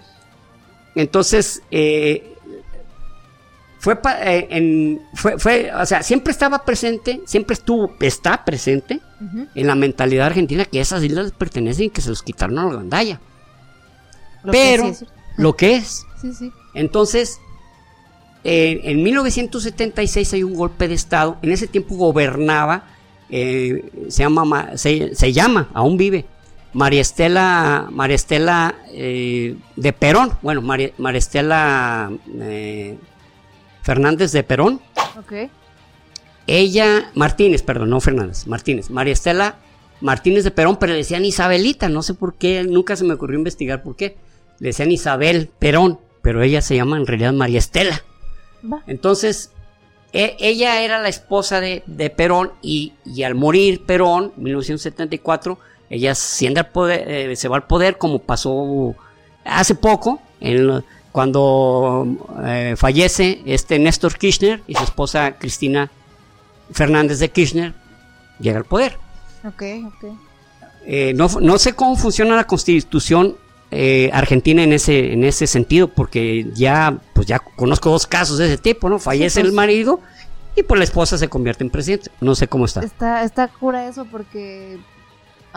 Entonces, 0.94 1.62
eh, 1.70 2.34
fue, 3.80 3.96
pa- 3.96 4.20
eh, 4.22 4.48
en, 4.50 5.00
fue, 5.14 5.38
fue, 5.38 5.70
o 5.72 5.86
sea, 5.86 6.02
siempre 6.02 6.32
estaba 6.32 6.64
presente, 6.64 7.20
siempre 7.26 7.54
estuvo, 7.54 7.94
está 8.00 8.44
presente 8.44 9.00
en 9.54 9.66
la 9.66 9.74
mentalidad 9.74 10.26
argentina 10.26 10.64
que 10.64 10.80
esas 10.80 11.02
islas 11.04 11.32
pertenecen 11.32 11.86
y 11.86 11.90
que 11.90 12.00
se 12.00 12.10
los 12.10 12.22
quitaron 12.22 12.58
a 12.58 12.64
la 12.66 12.74
gandalla. 12.74 13.20
Lo 14.42 14.52
Pero, 14.52 14.86
es 14.88 15.04
lo 15.36 15.54
que 15.56 15.76
es, 15.76 16.04
Sí, 16.20 16.32
sí. 16.34 16.52
entonces, 16.74 17.38
eh, 18.44 18.80
en 18.84 19.02
1976 19.04 20.32
hay 20.32 20.42
un 20.42 20.54
golpe 20.54 20.88
de 20.88 20.94
Estado. 20.94 21.38
En 21.42 21.52
ese 21.52 21.66
tiempo 21.68 21.94
gobernaba, 21.96 22.84
eh, 23.30 23.90
se, 24.08 24.22
llama, 24.24 24.44
Ma- 24.44 24.76
se, 24.76 25.14
se 25.14 25.32
llama, 25.32 25.68
aún 25.74 25.96
vive, 25.96 26.24
María 26.72 27.00
Estela, 27.00 27.88
María 27.90 28.16
Estela 28.16 28.74
eh, 28.92 29.56
de 29.76 29.92
Perón. 29.92 30.32
Bueno, 30.42 30.62
María, 30.62 30.90
María 30.98 31.18
Estela 31.18 32.10
eh, 32.40 32.96
Fernández 33.82 34.32
de 34.32 34.42
Perón. 34.42 34.80
Ok. 35.18 35.50
Ella, 36.46 37.10
Martínez, 37.14 37.62
perdón, 37.62 37.90
no 37.90 38.00
Fernández, 38.00 38.46
Martínez. 38.46 38.90
María 38.90 39.12
Estela 39.12 39.56
Martínez 40.00 40.44
de 40.44 40.50
Perón, 40.50 40.76
pero 40.76 40.92
le 40.92 40.98
decían 40.98 41.24
Isabelita. 41.24 41.88
No 41.88 42.02
sé 42.02 42.14
por 42.14 42.34
qué, 42.34 42.64
nunca 42.64 42.96
se 42.96 43.04
me 43.04 43.14
ocurrió 43.14 43.38
investigar 43.38 43.82
por 43.82 43.96
qué. 43.96 44.16
Le 44.58 44.68
decían 44.68 44.90
Isabel 44.90 45.50
Perón, 45.58 45.98
pero 46.22 46.42
ella 46.42 46.62
se 46.62 46.76
llama 46.76 46.96
en 46.96 47.06
realidad 47.06 47.32
María 47.32 47.58
Estela. 47.58 48.02
Entonces, 48.86 49.52
e, 50.12 50.36
ella 50.40 50.82
era 50.82 51.00
la 51.00 51.08
esposa 51.08 51.60
de, 51.60 52.12
Perón 52.16 52.52
y, 52.62 52.92
al 53.24 53.34
morir 53.34 53.84
Perón, 53.84 54.32
en 54.36 54.42
1974, 54.44 55.58
ella 55.90 56.14
poder, 56.72 57.10
eh, 57.10 57.36
se 57.36 57.48
va 57.48 57.56
al 57.56 57.66
poder 57.66 57.98
como 57.98 58.18
pasó 58.18 58.94
hace 59.44 59.74
poco, 59.74 60.20
cuando 61.12 62.06
eh, 62.44 62.74
fallece 62.76 63.42
este 63.46 63.78
Néstor 63.78 64.16
Kirchner 64.18 64.62
y 64.66 64.74
su 64.74 64.84
esposa 64.84 65.36
Cristina 65.38 65.90
Fernández 66.70 67.18
de 67.18 67.30
Kirchner 67.30 67.74
llega 68.38 68.58
al 68.58 68.64
poder. 68.64 68.98
Ok, 69.44 69.62
ok. 69.86 70.16
Eh, 70.86 71.12
no, 71.14 71.28
no, 71.40 71.58
sé 71.58 71.72
cómo 71.74 71.96
funciona 71.96 72.36
la 72.36 72.44
constitución 72.44 73.36
eh, 73.70 74.10
argentina 74.12 74.62
en 74.62 74.72
ese, 74.72 75.12
en 75.12 75.24
ese 75.24 75.46
sentido, 75.46 75.88
porque 75.88 76.46
ya, 76.54 76.96
pues 77.14 77.26
ya 77.26 77.38
conozco 77.38 77.90
dos 77.90 78.06
casos 78.06 78.38
de 78.38 78.46
ese 78.46 78.58
tipo, 78.58 78.88
¿no? 78.88 78.98
Fallece 78.98 79.40
el 79.40 79.48
pues. 79.48 79.54
marido 79.54 80.00
y 80.56 80.62
pues 80.62 80.78
la 80.78 80.84
esposa 80.84 81.18
se 81.18 81.28
convierte 81.28 81.64
en 81.64 81.70
presidente. 81.70 82.10
No 82.20 82.34
sé 82.34 82.48
cómo 82.48 82.64
está. 82.64 82.80
Está, 82.80 83.22
está 83.24 83.48
cura 83.48 83.86
eso 83.86 84.06
porque 84.06 84.78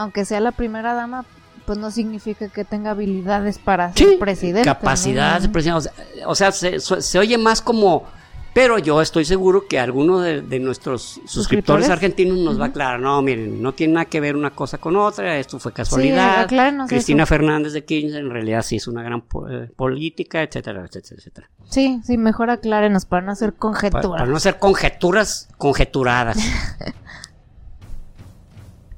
aunque 0.01 0.25
sea 0.25 0.39
la 0.39 0.51
primera 0.51 0.93
dama, 0.93 1.25
pues 1.65 1.77
no 1.77 1.91
significa 1.91 2.50
que 2.50 2.65
tenga 2.65 2.91
habilidades 2.91 3.60
para 3.60 3.93
ser 3.93 4.20
presidente. 4.20 4.65
Capacidad 4.65 5.41
de 5.41 5.50
presidente. 5.50 5.89
O 6.25 6.36
sea, 6.36 6.51
se, 6.51 7.20
oye 7.20 7.38
más 7.38 7.62
como 7.62 8.05
pero 8.53 8.77
yo 8.77 9.01
estoy 9.01 9.24
seguro 9.24 9.65
que 9.67 9.79
alguno 9.79 10.20
de, 10.20 10.60
nuestros 10.60 11.22
suscriptores, 11.25 11.89
argentinos 11.89 12.38
nos 12.38 12.60
va 12.60 12.65
a 12.65 12.67
aclarar, 12.67 13.00
no, 13.00 13.22
miren, 13.22 13.62
no 13.62 13.74
tiene 13.74 13.93
nada 13.93 14.05
que 14.05 14.20
ver 14.20 14.36
una 14.36 14.51
cosa 14.51 14.77
con 14.77 14.98
otra, 14.98 15.38
esto 15.38 15.58
fue 15.58 15.72
casualidad. 15.72 16.50
Cristina 16.88 17.25
Fernández 17.25 17.72
de 17.72 17.86
Kirchner 17.86 18.20
en 18.20 18.29
realidad 18.29 18.62
sí 18.62 18.75
es 18.75 18.88
una 18.88 19.03
gran 19.03 19.24
eh, 19.50 19.70
política, 19.74 20.43
etcétera, 20.43 20.84
etcétera, 20.86 21.15
etcétera. 21.17 21.50
Sí, 21.70 22.01
sí, 22.03 22.17
mejor 22.17 22.50
aclárenos 22.50 23.05
para 23.05 23.25
no 23.25 23.31
hacer 23.31 23.53
conjeturas. 23.53 24.05
Para, 24.05 24.25
no 24.25 24.36
hacer 24.36 24.60
conjeturas 24.60 25.48
conjeturadas. 25.58 26.38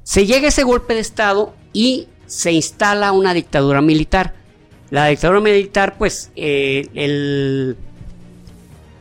se 0.04 0.26
llega 0.26 0.48
ese 0.48 0.64
golpe 0.64 0.94
de 0.94 1.00
Estado 1.00 1.54
y 1.72 2.08
se 2.26 2.52
instala 2.52 3.12
una 3.12 3.34
dictadura 3.34 3.82
militar. 3.82 4.34
La 4.90 5.08
dictadura 5.08 5.40
militar, 5.40 5.96
pues, 5.98 6.32
eh, 6.36 6.88
el 6.94 7.78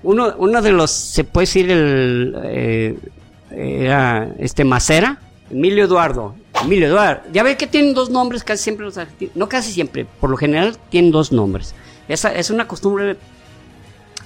uno, 0.02 0.35
uno 0.38 0.62
de 0.62 0.73
los, 0.73 0.90
se 0.90 1.25
puede 1.25 1.44
decir, 1.44 1.71
el, 1.71 2.35
eh, 2.44 2.99
era 3.50 4.32
este 4.38 4.64
Macera, 4.64 5.21
Emilio 5.50 5.85
Eduardo. 5.85 6.35
Emilio 6.62 6.88
Eduardo. 6.88 7.23
Ya 7.32 7.42
ve 7.42 7.56
que 7.56 7.66
tienen 7.66 7.94
dos 7.94 8.11
nombres 8.11 8.42
casi 8.42 8.62
siempre 8.62 8.87
los 8.87 8.97
argentinos. 8.97 9.37
No 9.37 9.49
casi 9.49 9.73
siempre, 9.73 10.06
por 10.21 10.30
lo 10.30 10.37
general 10.37 10.76
tienen 10.90 11.11
dos 11.11 11.32
nombres. 11.32 11.75
Esa 12.09 12.32
es 12.35 12.50
una 12.50 12.66
costumbre, 12.66 13.16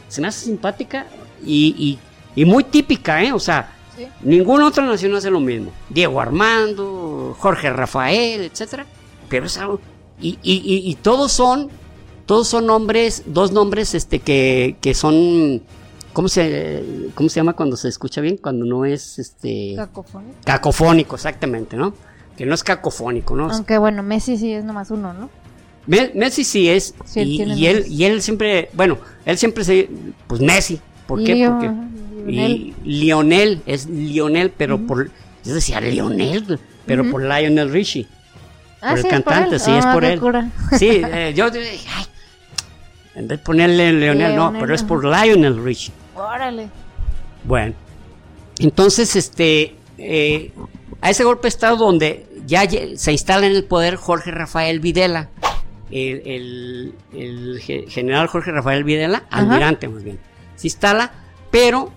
se 0.08 0.20
me 0.20 0.28
hace 0.28 0.46
simpática 0.46 1.06
y, 1.44 1.98
y, 2.34 2.44
muy 2.44 2.64
típica, 2.64 3.22
¿eh? 3.22 3.32
O 3.32 3.38
sea, 3.38 3.75
ninguna 4.22 4.66
otra 4.66 4.84
nación 4.84 5.14
hace 5.14 5.30
lo 5.30 5.40
mismo. 5.40 5.70
Diego 5.88 6.20
Armando, 6.20 7.36
Jorge 7.38 7.70
Rafael, 7.70 8.42
etcétera. 8.42 8.86
Pero 9.28 9.46
es 9.46 9.58
algo. 9.58 9.80
Y, 10.20 10.38
y, 10.42 10.62
y 10.90 10.94
todos 10.96 11.32
son 11.32 11.68
todos 12.24 12.48
son 12.48 12.66
nombres, 12.66 13.22
dos 13.26 13.52
nombres 13.52 13.94
este 13.94 14.18
que, 14.18 14.76
que 14.80 14.94
son 14.94 15.62
¿Cómo 16.16 16.30
se, 16.30 17.10
¿Cómo 17.14 17.28
se 17.28 17.40
llama 17.40 17.52
cuando 17.52 17.76
se 17.76 17.88
escucha 17.88 18.22
bien? 18.22 18.38
Cuando 18.38 18.64
no 18.64 18.86
es 18.86 19.18
este. 19.18 19.74
Cacofónico. 19.76 20.38
Cacofónico, 20.46 21.14
exactamente, 21.14 21.76
¿no? 21.76 21.92
Que 22.38 22.46
no 22.46 22.54
es 22.54 22.64
cacofónico, 22.64 23.36
¿no? 23.36 23.50
Aunque 23.50 23.76
bueno, 23.76 24.02
Messi 24.02 24.38
sí 24.38 24.50
es 24.50 24.64
nomás 24.64 24.90
uno, 24.90 25.12
¿no? 25.12 25.28
Messi 25.86 26.42
sí 26.44 26.70
es. 26.70 26.94
y, 27.14 27.66
él, 27.66 27.84
y 27.86 28.04
él 28.04 28.22
siempre, 28.22 28.70
bueno, 28.72 28.96
él 29.26 29.36
siempre 29.36 29.62
se. 29.62 29.90
Pues 30.26 30.40
Messi. 30.40 30.80
¿Por 31.06 31.22
qué? 31.22 31.50
Porque. 31.50 31.70
Y 32.26 32.74
Lionel, 32.84 33.62
es 33.66 33.86
Lionel, 33.86 34.50
pero 34.50 34.78
por. 34.78 35.10
Yo 35.44 35.54
decía 35.54 35.80
Lionel, 35.80 36.58
pero 36.86 37.08
por 37.10 37.22
Lionel 37.22 37.70
Richie. 37.70 38.06
Ah, 38.80 38.90
por 38.90 38.98
el 38.98 39.08
cantante, 39.08 39.58
sí, 39.58 39.70
es 39.70 39.86
por 39.86 40.04
él. 40.04 40.20
Sí, 40.78 40.88
eh, 41.04 41.32
yo 41.36 41.50
dije, 41.50 41.88
ay, 41.94 42.04
en 43.14 43.28
vez 43.28 43.38
de 43.38 43.44
ponerle 43.44 43.92
Leonel, 43.92 44.36
no, 44.36 44.52
pero 44.58 44.74
es 44.74 44.82
por 44.82 45.04
Lionel 45.04 45.62
Richie. 45.62 45.92
Órale. 46.14 46.68
Bueno, 47.44 47.74
entonces, 48.58 49.16
este, 49.16 49.76
eh, 49.98 50.52
a 51.00 51.10
ese 51.10 51.24
golpe 51.24 51.42
de 51.42 51.48
Estado 51.48 51.76
donde 51.76 52.26
ya 52.46 52.68
se 52.96 53.12
instala 53.12 53.46
en 53.46 53.52
el 53.52 53.64
poder 53.64 53.96
Jorge 53.96 54.30
Rafael 54.30 54.80
Videla, 54.80 55.28
el, 55.90 56.94
general 57.88 58.26
Jorge 58.26 58.50
Rafael 58.50 58.84
Videla, 58.84 59.24
almirante 59.30 59.88
más 59.88 60.02
bien, 60.02 60.18
se 60.56 60.66
instala, 60.66 61.12
pero 61.50 61.92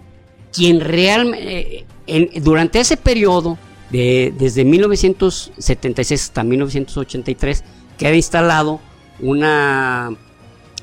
quien 0.53 0.79
realmente, 0.79 1.85
eh, 2.07 2.41
durante 2.41 2.79
ese 2.79 2.97
periodo, 2.97 3.57
de, 3.89 4.33
desde 4.37 4.65
1976 4.65 6.23
hasta 6.23 6.43
1983, 6.43 7.63
queda 7.97 8.15
instalado 8.15 8.79
una 9.19 10.15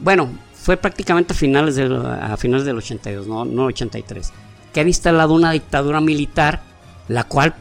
bueno, 0.01 0.31
fue 0.55 0.77
prácticamente 0.77 1.33
a 1.33 1.37
finales 1.37 1.77
del, 1.77 1.95
a 1.95 2.37
finales 2.37 2.67
del 2.67 2.77
82, 2.77 3.27
no, 3.27 3.45
no 3.45 3.67
83, 3.67 4.33
que 4.73 4.81
han 4.81 4.89
instalado 4.89 5.35
una 5.35 5.53
dictadura 5.53 6.01
militar, 6.01 6.63
la 7.09 7.25
cual, 7.25 7.55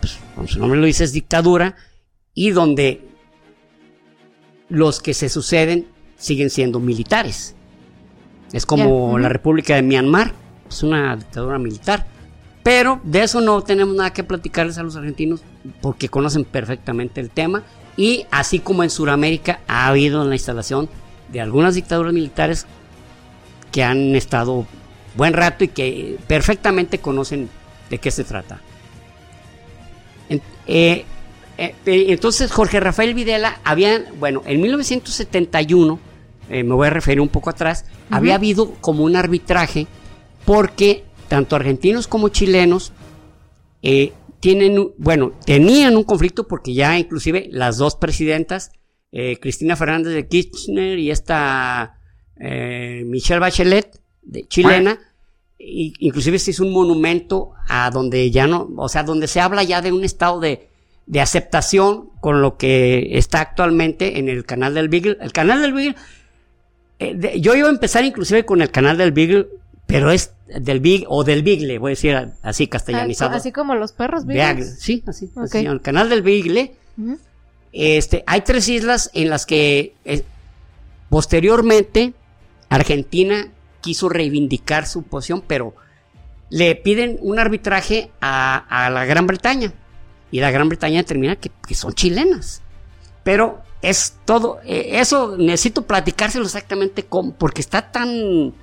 pues, 0.00 0.18
como 0.34 0.46
su 0.46 0.58
nombre 0.58 0.78
lo 0.78 0.86
dice, 0.86 1.04
es 1.04 1.12
dictadura, 1.12 1.76
y 2.34 2.50
donde 2.50 3.08
los 4.68 5.00
que 5.00 5.14
se 5.14 5.28
suceden 5.28 5.86
siguen 6.16 6.50
siendo 6.50 6.78
militares. 6.78 7.54
Es 8.52 8.66
como 8.66 9.18
la 9.18 9.28
República 9.28 9.74
de 9.74 9.82
Myanmar, 9.82 10.34
es 10.72 10.82
una 10.82 11.16
dictadura 11.16 11.58
militar. 11.58 12.06
Pero 12.62 13.00
de 13.02 13.22
eso 13.22 13.40
no 13.40 13.62
tenemos 13.62 13.94
nada 13.96 14.12
que 14.12 14.22
platicarles 14.22 14.78
a 14.78 14.82
los 14.82 14.94
argentinos 14.94 15.42
porque 15.80 16.08
conocen 16.08 16.44
perfectamente 16.44 17.20
el 17.20 17.30
tema. 17.30 17.62
Y 17.96 18.26
así 18.30 18.60
como 18.60 18.82
en 18.82 18.90
Sudamérica 18.90 19.60
ha 19.66 19.88
habido 19.88 20.24
la 20.24 20.34
instalación 20.34 20.88
de 21.32 21.40
algunas 21.40 21.74
dictaduras 21.74 22.12
militares 22.12 22.66
que 23.72 23.82
han 23.82 24.14
estado 24.14 24.66
buen 25.16 25.32
rato 25.32 25.64
y 25.64 25.68
que 25.68 26.18
perfectamente 26.26 26.98
conocen 26.98 27.48
de 27.90 27.98
qué 27.98 28.10
se 28.10 28.24
trata. 28.24 28.60
Eh, 30.28 30.40
eh, 30.66 31.74
eh, 31.86 32.06
entonces 32.08 32.50
Jorge 32.50 32.80
Rafael 32.80 33.14
Videla 33.14 33.60
había, 33.64 34.04
bueno, 34.18 34.42
en 34.46 34.60
1971, 34.60 35.98
me 36.48 36.62
voy 36.64 36.86
a 36.86 36.90
referir 36.90 37.20
un 37.20 37.28
poco 37.28 37.50
atrás, 37.50 37.86
había 38.10 38.34
habido 38.34 38.74
como 38.80 39.04
un 39.04 39.16
arbitraje 39.16 39.86
porque 40.44 41.04
tanto 41.28 41.56
argentinos 41.56 42.06
como 42.06 42.28
chilenos 42.28 42.92
tienen, 44.40 44.92
bueno, 44.96 45.32
tenían 45.44 45.96
un 45.96 46.04
conflicto 46.04 46.46
porque 46.46 46.74
ya 46.74 46.98
inclusive 46.98 47.48
las 47.50 47.78
dos 47.78 47.96
presidentas 47.96 48.70
eh, 49.14 49.38
Cristina 49.38 49.76
Fernández 49.76 50.14
de 50.14 50.26
Kirchner 50.26 50.98
y 50.98 51.10
esta 51.10 51.98
eh, 52.40 53.04
Michelle 53.06 53.40
Bachelet, 53.40 54.00
de, 54.22 54.48
chilena, 54.48 54.98
inclusive 55.58 56.38
se 56.38 56.52
hizo 56.52 56.64
un 56.64 56.72
monumento 56.72 57.52
a 57.68 57.90
donde 57.90 58.30
ya 58.30 58.46
no, 58.46 58.70
o 58.78 58.88
sea, 58.88 59.02
donde 59.02 59.28
se 59.28 59.40
habla 59.40 59.64
ya 59.64 59.82
de 59.82 59.92
un 59.92 60.02
estado 60.02 60.40
de, 60.40 60.70
de 61.04 61.20
aceptación 61.20 62.08
con 62.22 62.40
lo 62.40 62.56
que 62.56 63.18
está 63.18 63.42
actualmente 63.42 64.18
en 64.18 64.30
el 64.30 64.46
canal 64.46 64.72
del 64.72 64.88
Beagle. 64.88 65.18
El 65.20 65.32
canal 65.32 65.60
del 65.60 65.74
Beagle, 65.74 65.96
eh, 66.98 67.38
yo 67.38 67.54
iba 67.54 67.68
a 67.68 67.70
empezar 67.70 68.06
inclusive 68.06 68.46
con 68.46 68.62
el 68.62 68.70
canal 68.70 68.96
del 68.96 69.12
Beagle, 69.12 69.48
pero 69.92 70.10
es 70.10 70.32
del 70.46 70.80
Big 70.80 71.04
o 71.06 71.22
del 71.22 71.42
Bigle, 71.42 71.78
voy 71.78 71.90
a 71.90 71.92
decir 71.92 72.32
así 72.40 72.66
castellanizado. 72.66 73.36
Así 73.36 73.52
como 73.52 73.74
los 73.74 73.92
perros 73.92 74.24
Beagle. 74.24 74.64
Sí, 74.64 75.04
así, 75.06 75.30
El 75.52 75.82
canal 75.82 76.08
del 76.08 76.22
Bigle. 76.22 76.74
Este, 77.72 78.24
hay 78.26 78.40
tres 78.40 78.70
islas 78.70 79.10
en 79.12 79.28
las 79.28 79.44
que 79.44 79.94
eh, 80.06 80.22
posteriormente 81.10 82.14
Argentina 82.70 83.48
quiso 83.82 84.08
reivindicar 84.08 84.86
su 84.86 85.02
posición, 85.02 85.44
pero 85.46 85.74
le 86.48 86.74
piden 86.74 87.18
un 87.20 87.38
arbitraje 87.38 88.10
a, 88.22 88.88
la 88.90 89.04
Gran 89.04 89.26
Bretaña. 89.26 89.74
Y 90.30 90.40
la 90.40 90.50
Gran 90.50 90.70
Bretaña 90.70 91.02
determina 91.02 91.36
que, 91.36 91.50
son 91.74 91.92
chilenas. 91.92 92.62
Pero 93.24 93.60
es 93.82 94.14
todo, 94.24 94.58
eh, 94.64 95.00
eso 95.00 95.36
necesito 95.36 95.82
platicárselo 95.82 96.46
exactamente 96.46 97.04
cómo, 97.04 97.34
porque 97.34 97.60
está 97.60 97.92
tan, 97.92 98.54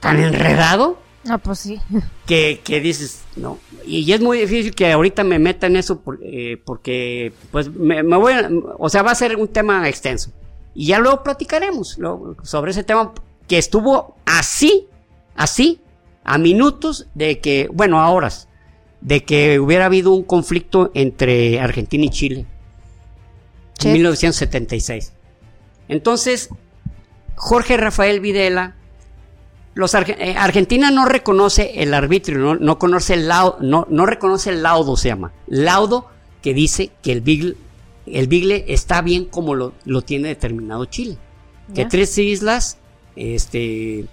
tan 0.00 0.18
enredado 0.18 0.98
Ah, 1.28 1.38
pues 1.38 1.58
sí. 1.60 1.80
Que, 2.26 2.60
que, 2.62 2.80
dices, 2.80 3.22
no. 3.34 3.58
Y 3.84 4.12
es 4.12 4.20
muy 4.20 4.38
difícil 4.38 4.72
que 4.72 4.92
ahorita 4.92 5.24
me 5.24 5.40
meta 5.40 5.66
en 5.66 5.76
eso 5.76 6.00
eh, 6.22 6.62
porque, 6.64 7.32
pues, 7.50 7.68
me, 7.74 8.02
voy 8.02 8.32
a, 8.34 8.48
o 8.78 8.88
sea, 8.88 9.02
va 9.02 9.10
a 9.10 9.16
ser 9.16 9.36
un 9.36 9.48
tema 9.48 9.88
extenso. 9.88 10.30
Y 10.72 10.86
ya 10.86 11.00
luego 11.00 11.24
platicaremos 11.24 11.98
sobre 12.44 12.70
ese 12.70 12.84
tema 12.84 13.12
que 13.48 13.58
estuvo 13.58 14.16
así, 14.24 14.86
así, 15.34 15.80
a 16.22 16.38
minutos 16.38 17.08
de 17.14 17.40
que, 17.40 17.68
bueno, 17.72 18.00
a 18.00 18.10
horas, 18.10 18.46
de 19.00 19.24
que 19.24 19.58
hubiera 19.58 19.86
habido 19.86 20.12
un 20.12 20.22
conflicto 20.22 20.92
entre 20.94 21.58
Argentina 21.58 22.04
y 22.04 22.10
Chile. 22.10 22.46
En 23.82 23.92
1976. 23.94 25.12
Entonces, 25.88 26.50
Jorge 27.34 27.76
Rafael 27.76 28.20
Videla, 28.20 28.76
los 29.74 29.94
eh, 29.94 30.34
Argentina 30.36 30.90
no 30.90 31.04
reconoce 31.04 31.82
el 31.82 31.94
arbitrio, 31.94 32.38
no, 32.38 32.54
no 32.56 32.78
conoce 32.78 33.14
el 33.14 33.28
laudo, 33.28 33.58
no, 33.60 33.86
no, 33.88 34.06
reconoce 34.06 34.50
el 34.50 34.62
laudo, 34.62 34.96
se 34.96 35.08
llama. 35.08 35.32
Laudo 35.46 36.08
que 36.42 36.54
dice 36.54 36.90
que 37.02 37.12
el 37.12 37.20
Bigle, 37.20 37.56
el 38.06 38.26
Bigle 38.26 38.64
está 38.68 39.00
bien 39.02 39.26
como 39.26 39.54
lo, 39.54 39.72
lo 39.84 40.02
tiene 40.02 40.28
determinado 40.28 40.84
Chile. 40.86 41.18
Que 41.74 41.84
tres 41.84 42.18
islas, 42.18 42.78
este, 43.14 44.06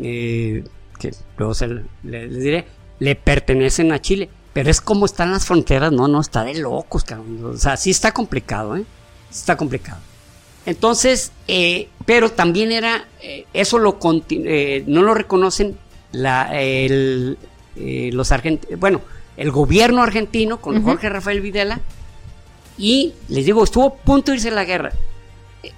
eh, 0.00 0.64
que 1.00 1.14
luego 1.36 1.54
se, 1.54 1.82
le, 2.04 2.28
diré, 2.28 2.66
le 3.00 3.16
pertenecen 3.16 3.90
a 3.90 4.00
Chile. 4.00 4.30
Pero 4.52 4.70
es 4.70 4.80
como 4.80 5.06
están 5.06 5.32
las 5.32 5.44
fronteras, 5.44 5.90
no, 5.90 6.06
no, 6.06 6.20
está 6.20 6.44
de 6.44 6.54
locos, 6.54 7.02
cabrón. 7.02 7.44
O 7.44 7.56
sea, 7.56 7.76
sí 7.76 7.90
está 7.90 8.12
complicado, 8.12 8.76
¿eh? 8.76 8.84
Está 9.28 9.56
complicado. 9.56 9.98
Entonces, 10.66 11.32
eh, 11.46 11.88
pero 12.06 12.30
también 12.30 12.72
era, 12.72 13.06
eh, 13.20 13.46
eso 13.52 13.78
lo 13.78 13.98
eh, 14.30 14.84
no 14.86 15.02
lo 15.02 15.14
reconocen 15.14 15.76
la, 16.12 16.50
los 17.76 18.32
argentinos, 18.32 18.80
bueno, 18.80 19.00
el 19.36 19.50
gobierno 19.50 20.02
argentino 20.02 20.60
con 20.60 20.82
Jorge 20.82 21.08
Rafael 21.08 21.40
Videla, 21.40 21.80
y 22.78 23.12
les 23.28 23.44
digo, 23.44 23.62
estuvo 23.62 23.86
a 23.86 23.94
punto 23.94 24.30
de 24.30 24.36
irse 24.36 24.48
a 24.48 24.52
la 24.52 24.64
guerra. 24.64 24.92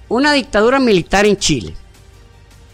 Una 0.09 0.33
dictadura 0.33 0.79
militar 0.79 1.25
en 1.25 1.37
Chile, 1.37 1.73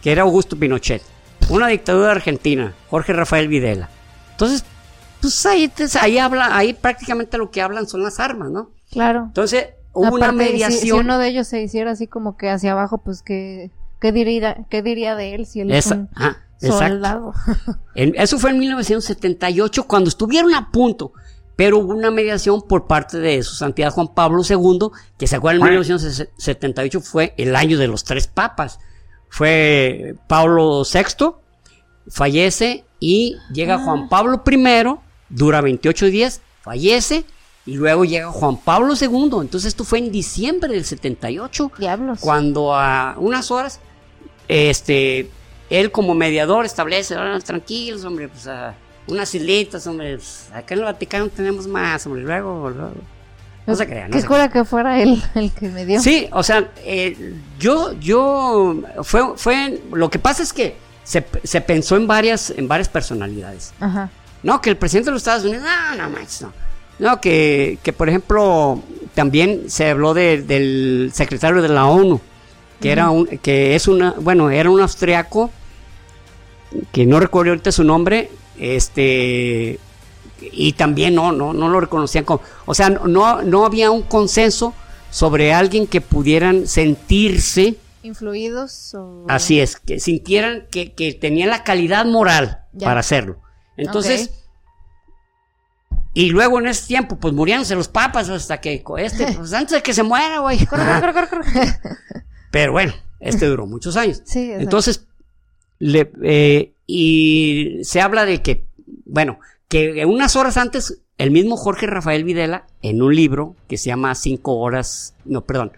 que 0.02 0.12
era 0.12 0.24
Augusto 0.24 0.58
Pinochet, 0.58 1.02
una 1.50 1.68
dictadura 1.68 2.12
argentina, 2.12 2.74
Jorge 2.90 3.14
Rafael 3.14 3.48
Videla. 3.48 3.90
Entonces, 4.32 4.66
pues 5.22 5.46
ahí, 5.46 5.72
ahí 6.00 6.18
habla, 6.18 6.56
ahí 6.56 6.74
prácticamente 6.74 7.38
lo 7.38 7.50
que 7.50 7.62
hablan 7.62 7.88
son 7.88 8.04
las 8.04 8.20
armas, 8.20 8.52
¿no? 8.52 8.72
Claro. 8.92 9.24
Entonces, 9.28 9.68
hubo 9.94 10.16
una 10.16 10.32
mediación. 10.32 10.82
Si, 10.82 10.92
uno 10.92 11.18
de 11.18 11.30
ellos 11.30 11.48
se 11.48 11.62
hiciera 11.62 11.92
así 11.92 12.08
como 12.08 12.36
que 12.36 12.50
hacia 12.50 12.74
abajo, 12.74 13.00
pues 13.00 13.22
que 13.22 13.72
¿qué 14.04 14.12
diría, 14.12 14.66
qué 14.70 14.82
diría 14.82 15.16
de 15.16 15.34
él 15.34 15.46
si 15.46 15.62
él 15.62 15.72
es 15.72 15.88
un 15.88 16.10
ah, 16.16 16.38
soldado? 16.60 17.34
eso 17.96 18.38
fue 18.38 18.52
en 18.52 18.60
1978 18.60 19.88
cuando 19.88 20.10
estuvieron 20.10 20.54
a 20.54 20.72
punto, 20.72 21.14
pero 21.56 21.78
hubo 21.78 21.94
una 21.94 22.12
mediación 22.12 22.62
por 22.68 22.86
parte 22.86 23.20
de 23.20 23.42
su 23.44 23.56
santidad 23.56 23.92
Juan 23.92 24.14
Pablo 24.14 24.42
II, 24.48 24.90
que 25.18 25.28
se 25.28 25.38
acuerdan 25.38 25.62
en 25.62 25.80
1978 25.80 27.00
fue 27.00 27.34
el 27.38 27.56
año 27.56 27.78
de 27.78 27.88
los 27.88 28.04
tres 28.04 28.28
papas. 28.28 28.80
Fue 29.30 30.16
Pablo 30.28 30.84
VI, 30.84 31.32
fallece 32.08 32.84
y 33.00 33.38
llega 33.54 33.76
ah. 33.76 33.84
Juan 33.86 34.10
Pablo 34.10 34.44
I, 34.46 35.00
dura 35.30 35.62
28 35.62 36.08
días, 36.08 36.42
fallece 36.62 37.26
y 37.66 37.76
luego 37.76 38.04
llega 38.04 38.32
Juan 38.32 38.58
Pablo 38.58 38.94
II. 39.00 39.40
Entonces 39.42 39.66
esto 39.66 39.84
fue 39.84 40.00
en 40.00 40.12
diciembre 40.12 40.74
del 40.74 40.86
78. 40.86 41.72
Diablos. 41.78 42.20
Cuando 42.20 42.76
a 42.76 43.16
unas 43.18 43.52
horas, 43.52 43.80
este, 44.48 45.30
él 45.70 45.92
como 45.92 46.14
mediador 46.14 46.66
establece, 46.66 47.16
ah, 47.16 47.40
tranquilos, 47.44 48.04
hombre, 48.04 48.28
pues 48.28 48.48
a 48.48 48.76
unas 49.08 49.34
islitas, 49.34 49.86
hombre, 49.88 50.18
pues, 50.18 50.48
acá 50.54 50.74
en 50.74 50.80
el 50.82 50.86
Vaticano 50.86 51.28
tenemos 51.30 51.68
más, 51.68 52.06
hombre, 52.06 52.22
luego, 52.22 52.70
luego. 52.70 52.94
No 53.66 53.76
se 53.76 53.86
crean. 53.86 54.12
No 54.12 54.18
Qué 54.18 54.50
que 54.52 54.66
fuera 54.66 55.02
él 55.02 55.24
el 55.36 55.52
que 55.54 55.70
me 55.70 55.86
dio. 55.86 56.02
Sí, 56.02 56.28
o 56.32 56.44
sea, 56.44 56.72
eh, 56.84 57.34
yo, 57.60 57.94
yo, 57.94 58.82
fue, 59.04 59.38
fue, 59.38 59.82
lo 59.94 60.10
que 60.10 60.20
pasa 60.20 60.44
es 60.44 60.52
que 60.52 60.76
se, 61.06 61.26
se 61.44 61.62
pensó 61.62 61.96
en 61.96 62.08
varias, 62.08 62.50
en 62.50 62.68
varias 62.68 62.90
personalidades. 62.90 63.74
Ajá. 63.80 64.10
No, 64.42 64.62
que 64.62 64.70
el 64.70 64.76
presidente 64.76 65.06
de 65.10 65.14
los 65.14 65.22
Estados 65.22 65.46
Unidos, 65.46 65.64
no, 65.64 65.96
no 65.96 66.10
manches, 66.10 66.42
no. 66.42 66.63
No, 67.00 67.20
que, 67.20 67.80
que 67.84 67.94
por 67.94 68.10
ejemplo, 68.10 68.82
también 69.14 69.70
se 69.70 69.90
habló 69.90 70.14
del 70.14 71.12
secretario 71.14 71.62
de 71.62 71.70
la 71.70 71.86
ONU, 71.88 72.22
que 72.80 72.92
era 72.92 73.10
un, 73.10 73.26
que 73.26 73.76
es 73.76 73.88
una, 73.88 74.16
bueno, 74.20 74.50
era 74.50 74.70
un 74.70 74.82
austriaco, 74.82 75.50
que 76.92 77.06
no 77.06 77.20
recuerdo 77.20 77.52
ahorita 77.52 77.72
su 77.72 77.84
nombre, 77.84 78.30
este, 78.58 79.80
y 80.42 80.74
también 80.74 81.16
no, 81.16 81.32
no, 81.32 81.54
no 81.54 81.70
lo 81.70 81.80
reconocían 81.80 82.26
como, 82.26 82.42
o 82.66 82.74
sea, 82.74 82.90
no, 82.90 83.42
no 83.42 83.66
había 83.66 83.92
un 83.92 84.04
consenso 84.04 84.74
sobre 85.10 85.54
alguien 85.54 85.88
que 85.88 86.02
pudieran 86.02 86.68
sentirse 86.68 87.78
influidos 88.04 88.96
así 89.30 89.62
es 89.62 89.78
que 89.78 90.00
sintieran 90.00 90.68
que, 90.70 90.92
que 90.92 91.14
tenían 91.14 91.50
la 91.50 91.64
calidad 91.64 92.06
moral 92.06 92.66
para 92.80 93.00
hacerlo. 93.00 93.40
Entonces 93.78 94.32
y 96.14 96.30
luego 96.30 96.60
en 96.60 96.68
ese 96.68 96.88
tiempo, 96.88 97.18
pues 97.18 97.34
muriéndose 97.34 97.76
los 97.76 97.88
papas 97.88 98.30
hasta 98.30 98.62
que 98.62 98.84
este, 99.00 99.34
pues 99.34 99.54
antes 99.54 99.72
de 99.72 99.82
que 99.82 99.94
se 99.94 100.04
muera, 100.04 100.40
güey. 100.40 100.60
Pero 102.52 102.72
bueno, 102.72 102.94
este 103.20 103.48
duró 103.48 103.66
muchos 103.66 103.98
años. 103.98 104.22
Sí, 104.24 104.52
Entonces, 104.52 105.08
le, 105.80 106.12
eh, 106.22 106.74
y 106.86 107.80
se 107.84 108.00
habla 108.00 108.26
de 108.26 108.44
que, 108.44 108.68
bueno, 109.06 109.40
que 109.68 110.06
unas 110.06 110.36
horas 110.36 110.58
antes, 110.58 111.02
el 111.18 111.32
mismo 111.32 111.58
Jorge 111.58 111.88
Rafael 111.88 112.24
Videla, 112.24 112.68
en 112.84 113.02
un 113.02 113.16
libro 113.16 113.56
que 113.68 113.78
se 113.78 113.88
llama 113.88 114.14
Cinco 114.14 114.58
horas, 114.58 115.16
no, 115.26 115.42
perdón, 115.42 115.72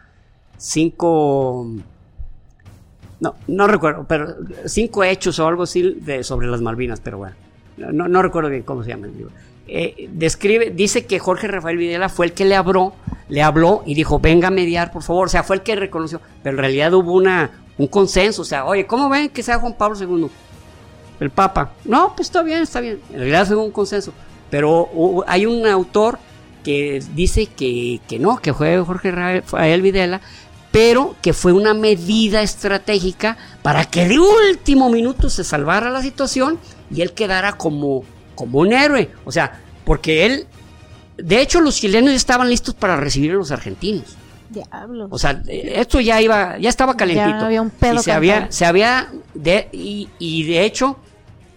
Cinco, 0.58 1.66
no, 3.22 3.36
no 3.48 3.68
recuerdo, 3.68 4.06
pero 4.08 4.36
cinco 4.66 5.04
hechos 5.04 5.40
o 5.40 5.48
algo 5.48 5.64
así 5.64 5.98
de, 6.02 6.24
sobre 6.24 6.48
las 6.48 6.62
Malvinas, 6.62 7.00
pero 7.00 7.20
bueno, 7.20 7.36
no, 7.78 8.08
no 8.08 8.22
recuerdo 8.22 8.50
bien 8.50 8.64
cómo 8.64 8.84
se 8.84 8.90
llama 8.90 9.08
el 9.08 9.18
libro 9.18 9.32
eh, 9.68 10.10
describe, 10.12 10.72
dice 10.72 11.06
que 11.06 11.20
Jorge 11.20 11.48
Rafael 11.48 11.78
Videla 11.78 12.10
fue 12.10 12.28
el 12.28 12.34
que 12.34 12.46
le 12.46 12.56
habló, 12.56 12.94
le 13.30 13.42
habló 13.42 13.84
y 13.86 13.96
dijo, 13.96 14.20
venga 14.20 14.50
a 14.50 14.52
mediar, 14.52 14.92
por 14.92 15.04
favor. 15.04 15.28
O 15.28 15.30
sea, 15.30 15.44
fue 15.44 15.58
el 15.58 15.64
que 15.64 15.76
reconoció. 15.76 16.22
Pero 16.44 16.56
en 16.56 16.60
realidad 16.60 16.94
hubo 16.94 17.14
una, 17.14 17.52
un 17.78 17.88
consenso. 17.88 18.44
O 18.44 18.46
sea, 18.46 18.66
oye, 18.66 18.86
¿cómo 18.86 19.10
ven 19.10 19.30
que 19.30 19.44
sea 19.44 19.60
Juan 19.60 19.74
Pablo 19.74 19.98
II? 20.00 20.30
El 21.20 21.30
Papa. 21.30 21.72
No, 21.86 22.14
pues 22.16 22.28
está 22.28 22.44
bien, 22.44 22.62
está 22.62 22.82
bien. 22.82 23.00
En 23.10 23.18
realidad 23.18 23.48
fue 23.48 23.56
un 23.56 23.72
consenso. 23.72 24.14
Pero 24.50 25.24
hay 25.28 25.46
un 25.46 25.66
autor 25.66 26.20
que 26.64 27.04
dice 27.14 27.48
que, 27.48 28.00
que 28.08 28.20
no, 28.20 28.38
que 28.38 28.54
fue 28.54 28.80
Jorge 28.80 29.12
Rafael 29.12 29.82
Videla, 29.82 30.22
pero 30.72 31.16
que 31.22 31.34
fue 31.34 31.54
una 31.54 31.74
medida 31.74 32.42
estratégica 32.42 33.38
para 33.62 33.86
que 33.86 34.08
de 34.08 34.20
último 34.20 34.90
minuto 34.90 35.30
se 35.30 35.44
salvara 35.44 35.90
la 35.90 36.02
situación 36.02 36.60
y 36.92 37.02
él 37.02 37.14
quedara 37.14 37.54
como 37.54 38.04
como 38.36 38.60
un 38.60 38.74
héroe. 38.74 39.10
O 39.24 39.32
sea, 39.32 39.60
porque 39.86 40.26
él, 40.26 40.48
de 41.18 41.42
hecho 41.42 41.62
los 41.62 41.76
chilenos 41.76 42.12
ya 42.12 42.18
estaban 42.18 42.50
listos 42.50 42.74
para 42.74 42.98
recibir 42.98 43.32
a 43.32 43.36
los 43.36 43.52
argentinos. 43.52 44.18
Diablos. 44.50 45.08
O 45.12 45.18
sea, 45.18 45.42
esto 45.48 46.00
ya 46.00 46.22
iba, 46.22 46.58
ya 46.58 46.70
estaba 46.70 46.96
calentito. 46.96 47.40
Ya 47.40 47.46
había 47.46 47.62
un 47.62 47.72
pedo 47.72 47.96
y 47.96 48.00
se 48.00 48.12
había, 48.12 48.52
se 48.52 48.66
había, 48.66 49.12
de, 49.34 49.70
y, 49.72 50.10
y, 50.20 50.44
de 50.44 50.66
hecho, 50.66 50.98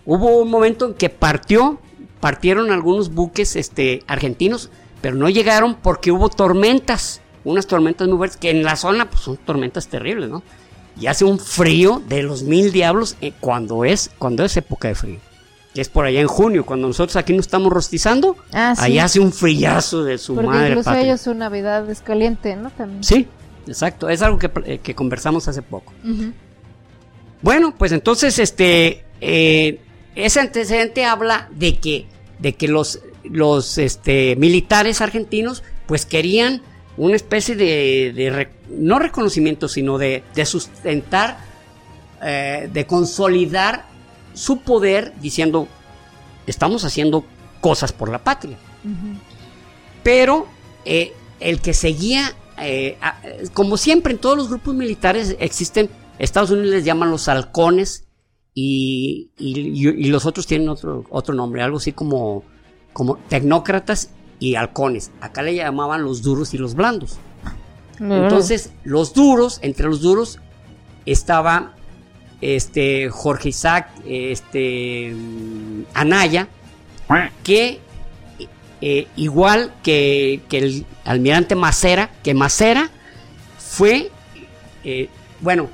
hubo 0.06 0.38
un 0.38 0.50
momento 0.50 0.86
en 0.86 0.94
que 0.94 1.10
partió, 1.10 1.80
partieron 2.20 2.70
algunos 2.70 3.12
buques 3.12 3.56
este, 3.56 4.02
argentinos, 4.06 4.70
pero 5.00 5.16
no 5.16 5.28
llegaron 5.28 5.74
porque 5.74 6.10
hubo 6.10 6.28
tormentas, 6.28 7.20
unas 7.44 7.66
tormentas 7.66 8.08
muy 8.08 8.16
fuertes, 8.16 8.38
que 8.38 8.50
en 8.50 8.64
la 8.64 8.76
zona 8.76 9.10
pues, 9.10 9.22
son 9.22 9.36
tormentas 9.36 9.88
terribles, 9.88 10.30
¿no? 10.30 10.42
Y 10.98 11.06
hace 11.06 11.24
un 11.24 11.38
frío 11.38 12.02
de 12.08 12.22
los 12.22 12.42
mil 12.42 12.72
diablos 12.72 13.16
eh, 13.20 13.32
cuando 13.38 13.84
es, 13.84 14.10
cuando 14.18 14.44
es 14.44 14.56
época 14.56 14.88
de 14.88 14.94
frío 14.96 15.27
que 15.78 15.82
es 15.82 15.88
por 15.88 16.06
allá 16.06 16.20
en 16.20 16.26
junio, 16.26 16.66
cuando 16.66 16.88
nosotros 16.88 17.14
aquí 17.14 17.32
nos 17.32 17.46
estamos 17.46 17.72
rostizando, 17.72 18.36
ah, 18.52 18.74
allá 18.78 19.04
hace 19.04 19.20
un 19.20 19.32
frillazo 19.32 20.02
de 20.02 20.18
su 20.18 20.34
Porque 20.34 20.48
madre. 20.48 20.68
Incluso 20.70 20.92
ellos 20.94 21.20
su 21.20 21.34
Navidad 21.34 21.88
es 21.88 22.00
caliente, 22.00 22.56
¿no? 22.56 22.70
También. 22.70 23.04
Sí, 23.04 23.28
exacto, 23.64 24.08
es 24.08 24.20
algo 24.20 24.40
que, 24.40 24.50
eh, 24.64 24.94
conversamos 24.96 25.46
hace 25.46 25.62
poco. 25.62 25.92
Bueno, 27.42 27.76
pues 27.78 27.92
entonces, 27.92 28.40
este, 28.40 29.04
eh, 29.20 29.78
ese 30.16 30.40
antecedente 30.40 31.04
habla 31.04 31.48
de 31.52 31.78
que, 31.78 32.06
de 32.40 32.54
que 32.54 32.66
los, 32.66 32.98
los 33.22 33.78
este, 33.78 34.34
militares 34.34 35.00
argentinos, 35.00 35.62
pues 35.86 36.06
querían 36.06 36.60
una 36.96 37.14
especie 37.14 37.54
de, 37.54 38.48
no 38.68 38.98
reconocimiento, 38.98 39.68
sino 39.68 39.96
de, 39.96 40.24
sustentar, 40.44 41.38
eh, 42.20 42.68
de 42.72 42.84
consolidar 42.84 43.87
su 44.38 44.60
poder 44.60 45.12
diciendo, 45.20 45.66
estamos 46.46 46.84
haciendo 46.84 47.24
cosas 47.60 47.92
por 47.92 48.08
la 48.08 48.22
patria. 48.22 48.56
Pero 50.04 50.46
eh, 50.84 51.12
el 51.40 51.60
que 51.60 51.74
seguía, 51.74 52.34
eh, 52.56 52.96
como 53.52 53.76
siempre 53.76 54.12
en 54.12 54.20
todos 54.20 54.36
los 54.36 54.48
grupos 54.48 54.74
militares 54.74 55.36
existen, 55.40 55.90
Estados 56.20 56.50
Unidos 56.50 56.70
les 56.70 56.84
llaman 56.84 57.10
los 57.10 57.28
halcones 57.28 58.04
y, 58.54 59.30
los 60.08 60.24
otros 60.24 60.46
tienen 60.46 60.68
otro, 60.68 61.04
otro 61.10 61.34
nombre, 61.34 61.62
algo 61.62 61.78
así 61.78 61.92
como, 61.92 62.44
como 62.92 63.16
tecnócratas 63.28 64.10
y 64.38 64.54
halcones. 64.54 65.10
Acá 65.20 65.42
le 65.42 65.56
llamaban 65.56 66.04
los 66.04 66.22
duros 66.22 66.54
y 66.54 66.58
los 66.58 66.74
blandos. 66.74 67.18
Entonces, 68.00 68.70
los 68.84 69.12
duros, 69.12 69.58
entre 69.62 69.86
los 69.86 70.00
duros 70.00 70.38
estaba 71.04 71.74
este 72.40 73.08
Jorge 73.10 73.50
Isaac 73.50 73.90
este, 74.06 75.14
Anaya, 75.94 76.48
que 77.42 77.80
eh, 78.80 79.08
igual 79.16 79.72
que, 79.82 80.40
el 80.50 80.86
almirante 81.04 81.54
Macera, 81.54 82.10
que 82.22 82.34
Macera 82.34 82.90
fue, 83.58 84.10
eh, 84.84 85.08
bueno, 85.40 85.68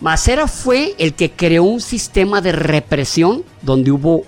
Macera 0.00 0.46
fue 0.46 0.94
el 0.98 1.14
que 1.14 1.30
creó 1.30 1.62
un 1.64 1.80
sistema 1.80 2.40
de 2.40 2.52
represión 2.52 3.44
donde 3.62 3.92
hubo 3.92 4.24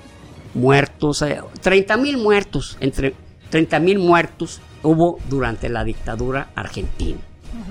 muertos, 0.54 1.24
30 1.60 1.96
mil 1.96 2.16
muertos, 2.16 2.78
entre 2.80 3.14
30 3.50 3.80
mil 3.80 3.98
muertos 3.98 4.60
hubo 4.82 5.18
durante 5.28 5.68
la 5.68 5.84
dictadura 5.84 6.50
argentina. 6.54 7.18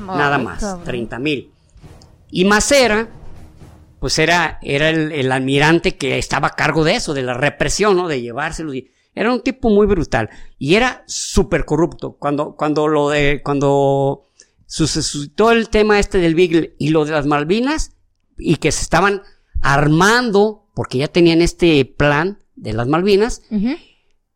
Nada 0.06 0.38
más, 0.38 0.84
30 0.84 1.20
mil. 1.20 1.52
Y 2.30 2.46
Macera, 2.46 3.08
pues 4.04 4.20
era, 4.20 4.60
era 4.62 4.90
el, 4.90 5.32
almirante 5.32 5.96
que 5.96 6.18
estaba 6.18 6.50
a 6.50 6.56
cargo 6.58 6.84
de 6.84 6.96
eso, 6.96 7.14
de 7.14 7.22
la 7.22 7.36
represión, 7.36 7.96
¿no? 7.96 8.10
De 8.10 8.20
llevárselo. 8.20 8.74
Era 9.16 9.32
un 9.32 9.42
tipo 9.42 9.70
muy 9.70 9.88
brutal. 9.88 10.30
Y 10.60 10.76
era 10.76 11.06
súper 11.08 11.64
corrupto. 11.64 12.18
Cuando, 12.20 12.58
cuando 12.58 12.90
lo 12.90 13.08
de, 13.08 13.40
cuando 13.42 14.26
suscitó 14.66 15.52
el 15.52 15.70
tema 15.70 16.02
este 16.02 16.18
del 16.18 16.36
Beagle 16.36 16.76
y 16.78 16.90
lo 16.90 17.06
de 17.06 17.14
las 17.14 17.26
Malvinas, 17.26 17.96
y 18.38 18.58
que 18.58 18.74
se 18.74 18.82
estaban 18.82 19.22
armando, 19.62 20.68
porque 20.76 20.98
ya 20.98 21.08
tenían 21.08 21.42
este 21.42 21.86
plan 21.86 22.40
de 22.58 22.74
las 22.74 22.90
Malvinas, 22.90 23.42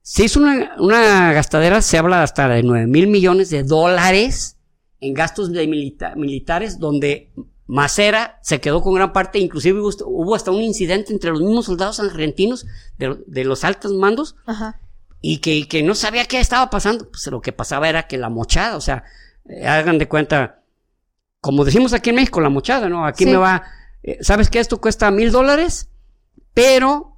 se 0.02 0.24
hizo 0.24 0.40
una, 0.40 0.78
una, 0.80 1.34
gastadera, 1.34 1.82
se 1.82 1.98
habla 1.98 2.24
hasta 2.24 2.48
de 2.48 2.64
9 2.64 2.88
mil 2.88 3.08
millones 3.08 3.50
de 3.50 3.64
dólares 3.64 4.56
en 5.02 5.14
gastos 5.14 5.52
de 5.52 5.68
militares, 5.68 6.80
donde 6.80 7.34
Macera 7.68 8.40
se 8.42 8.62
quedó 8.62 8.82
con 8.82 8.94
gran 8.94 9.12
parte, 9.12 9.40
inclusive 9.40 9.80
hubo, 9.80 10.36
hasta 10.36 10.52
un 10.52 10.62
incidente 10.62 11.12
entre 11.12 11.32
los 11.32 11.42
mismos 11.42 11.66
soldados 11.66 12.00
argentinos 12.00 12.66
de, 12.98 13.44
los 13.44 13.66
altos 13.66 13.94
mandos 13.94 14.38
y 15.22 15.40
que, 15.40 15.68
que, 15.68 15.84
no 15.84 15.94
sabía 15.94 16.26
qué 16.26 16.40
estaba 16.40 16.70
pasando. 16.70 17.10
Pues 17.10 17.28
lo 17.28 17.42
que 17.42 17.52
pasaba 17.52 17.90
era 17.90 18.08
que 18.08 18.18
la 18.18 18.30
mochada, 18.30 18.78
o 18.78 18.82
sea, 18.82 19.04
eh, 19.50 19.68
hagan 19.68 19.98
de 19.98 20.08
cuenta, 20.08 20.64
como 21.42 21.66
decimos 21.66 21.92
aquí 21.94 22.10
en 22.10 22.16
México, 22.16 22.40
la 22.40 22.50
mochada, 22.50 22.88
¿no? 22.88 23.06
Aquí 23.06 23.26
me 23.26 23.36
va, 23.36 23.64
eh, 24.02 24.18
¿sabes 24.22 24.50
qué? 24.50 24.60
Esto 24.60 24.80
cuesta 24.80 25.12
mil 25.12 25.32
dólares, 25.32 25.90
pero 26.54 27.18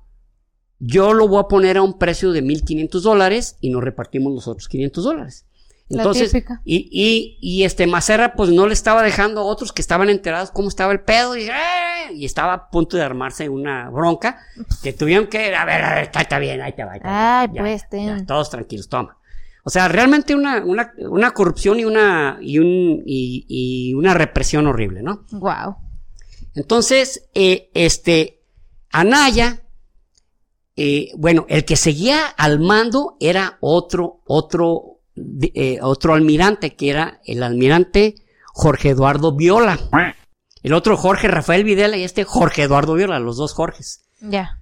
yo 0.80 1.14
lo 1.14 1.28
voy 1.28 1.42
a 1.42 1.48
poner 1.48 1.78
a 1.78 1.84
un 1.84 2.00
precio 2.00 2.32
de 2.32 2.42
mil 2.42 2.64
quinientos 2.64 3.04
dólares 3.04 3.58
y 3.62 3.70
nos 3.70 3.84
repartimos 3.84 4.34
los 4.34 4.48
otros 4.48 4.68
500 4.68 5.04
dólares. 5.04 5.46
Entonces, 5.90 6.34
y, 6.66 6.90
y, 6.92 7.38
y, 7.42 7.64
este 7.64 7.88
Macera 7.88 8.34
pues 8.34 8.52
no 8.52 8.68
le 8.68 8.74
estaba 8.74 9.02
dejando 9.02 9.42
a 9.42 9.46
otros 9.46 9.74
que 9.74 9.82
estaban 9.82 10.10
enterados 10.10 10.52
cómo 10.52 10.70
estaba 10.70 10.92
el 10.92 11.00
pedo 11.02 11.36
y, 11.36 11.44
¡eh! 11.44 12.14
y 12.14 12.26
estaba 12.26 12.54
a 12.54 12.70
punto 12.70 12.96
de 12.96 13.04
armarse 13.04 13.50
una 13.50 13.90
bronca 13.90 14.40
que 14.84 14.94
tuvieron 14.94 15.28
que, 15.28 15.56
a 15.56 15.66
ver, 15.66 15.84
a 15.84 15.96
ver, 15.96 16.12
está, 16.14 16.38
bien, 16.38 16.62
ahí 16.62 16.74
te 16.74 16.84
va. 16.84 16.94
Ay, 17.04 17.48
pues, 17.48 17.86
todos 18.28 18.52
tranquilos, 18.52 18.88
toma. 18.88 19.18
O 19.64 19.70
sea, 19.72 19.88
realmente 19.88 20.36
una, 20.36 20.64
una, 20.64 20.94
una 20.98 21.32
corrupción 21.32 21.80
y 21.80 21.86
una, 21.86 22.38
y, 22.42 22.60
un, 22.60 23.04
y, 23.06 23.46
y, 23.48 23.94
una 23.94 24.14
represión 24.14 24.68
horrible, 24.68 25.02
¿no? 25.02 25.26
Wow. 25.32 25.76
Entonces, 26.56 27.30
eh, 27.34 27.70
este, 27.74 28.42
Anaya, 28.92 29.62
eh, 30.76 31.12
bueno, 31.18 31.46
el 31.50 31.66
que 31.66 31.76
seguía 31.76 32.26
al 32.26 32.60
mando 32.60 33.18
era 33.20 33.58
otro, 33.60 34.22
otro, 34.26 34.99
eh, 35.54 35.80
otro 35.82 36.14
almirante, 36.14 36.76
que 36.76 36.90
era 36.90 37.22
el 37.26 37.44
almirante 37.44 38.16
Jorge 38.54 38.90
Eduardo 38.90 39.36
Viola. 39.36 39.80
El 40.62 40.74
otro 40.74 40.98
Jorge 40.98 41.28
Rafael 41.28 41.64
Videla 41.64 41.98
y 41.98 42.04
este 42.04 42.24
Jorge 42.24 42.64
Eduardo 42.64 42.96
Viola, 42.96 43.20
los 43.20 43.38
dos 43.38 43.54
Jorges. 43.54 44.02
Ya. 44.22 44.60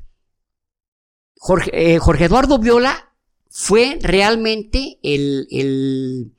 Jorge, 1.39 1.71
eh, 1.73 1.99
Jorge, 1.99 2.25
Eduardo 2.25 2.59
Viola 2.59 3.13
fue 3.49 3.97
realmente 4.01 4.99
el, 5.01 5.47
el, 5.51 6.33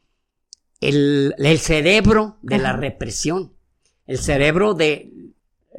el, 1.39 1.59
cerebro 1.59 2.39
de 2.43 2.59
la 2.59 2.75
represión. 2.75 3.55
El 4.07 4.19
cerebro 4.19 4.75
de 4.75 5.13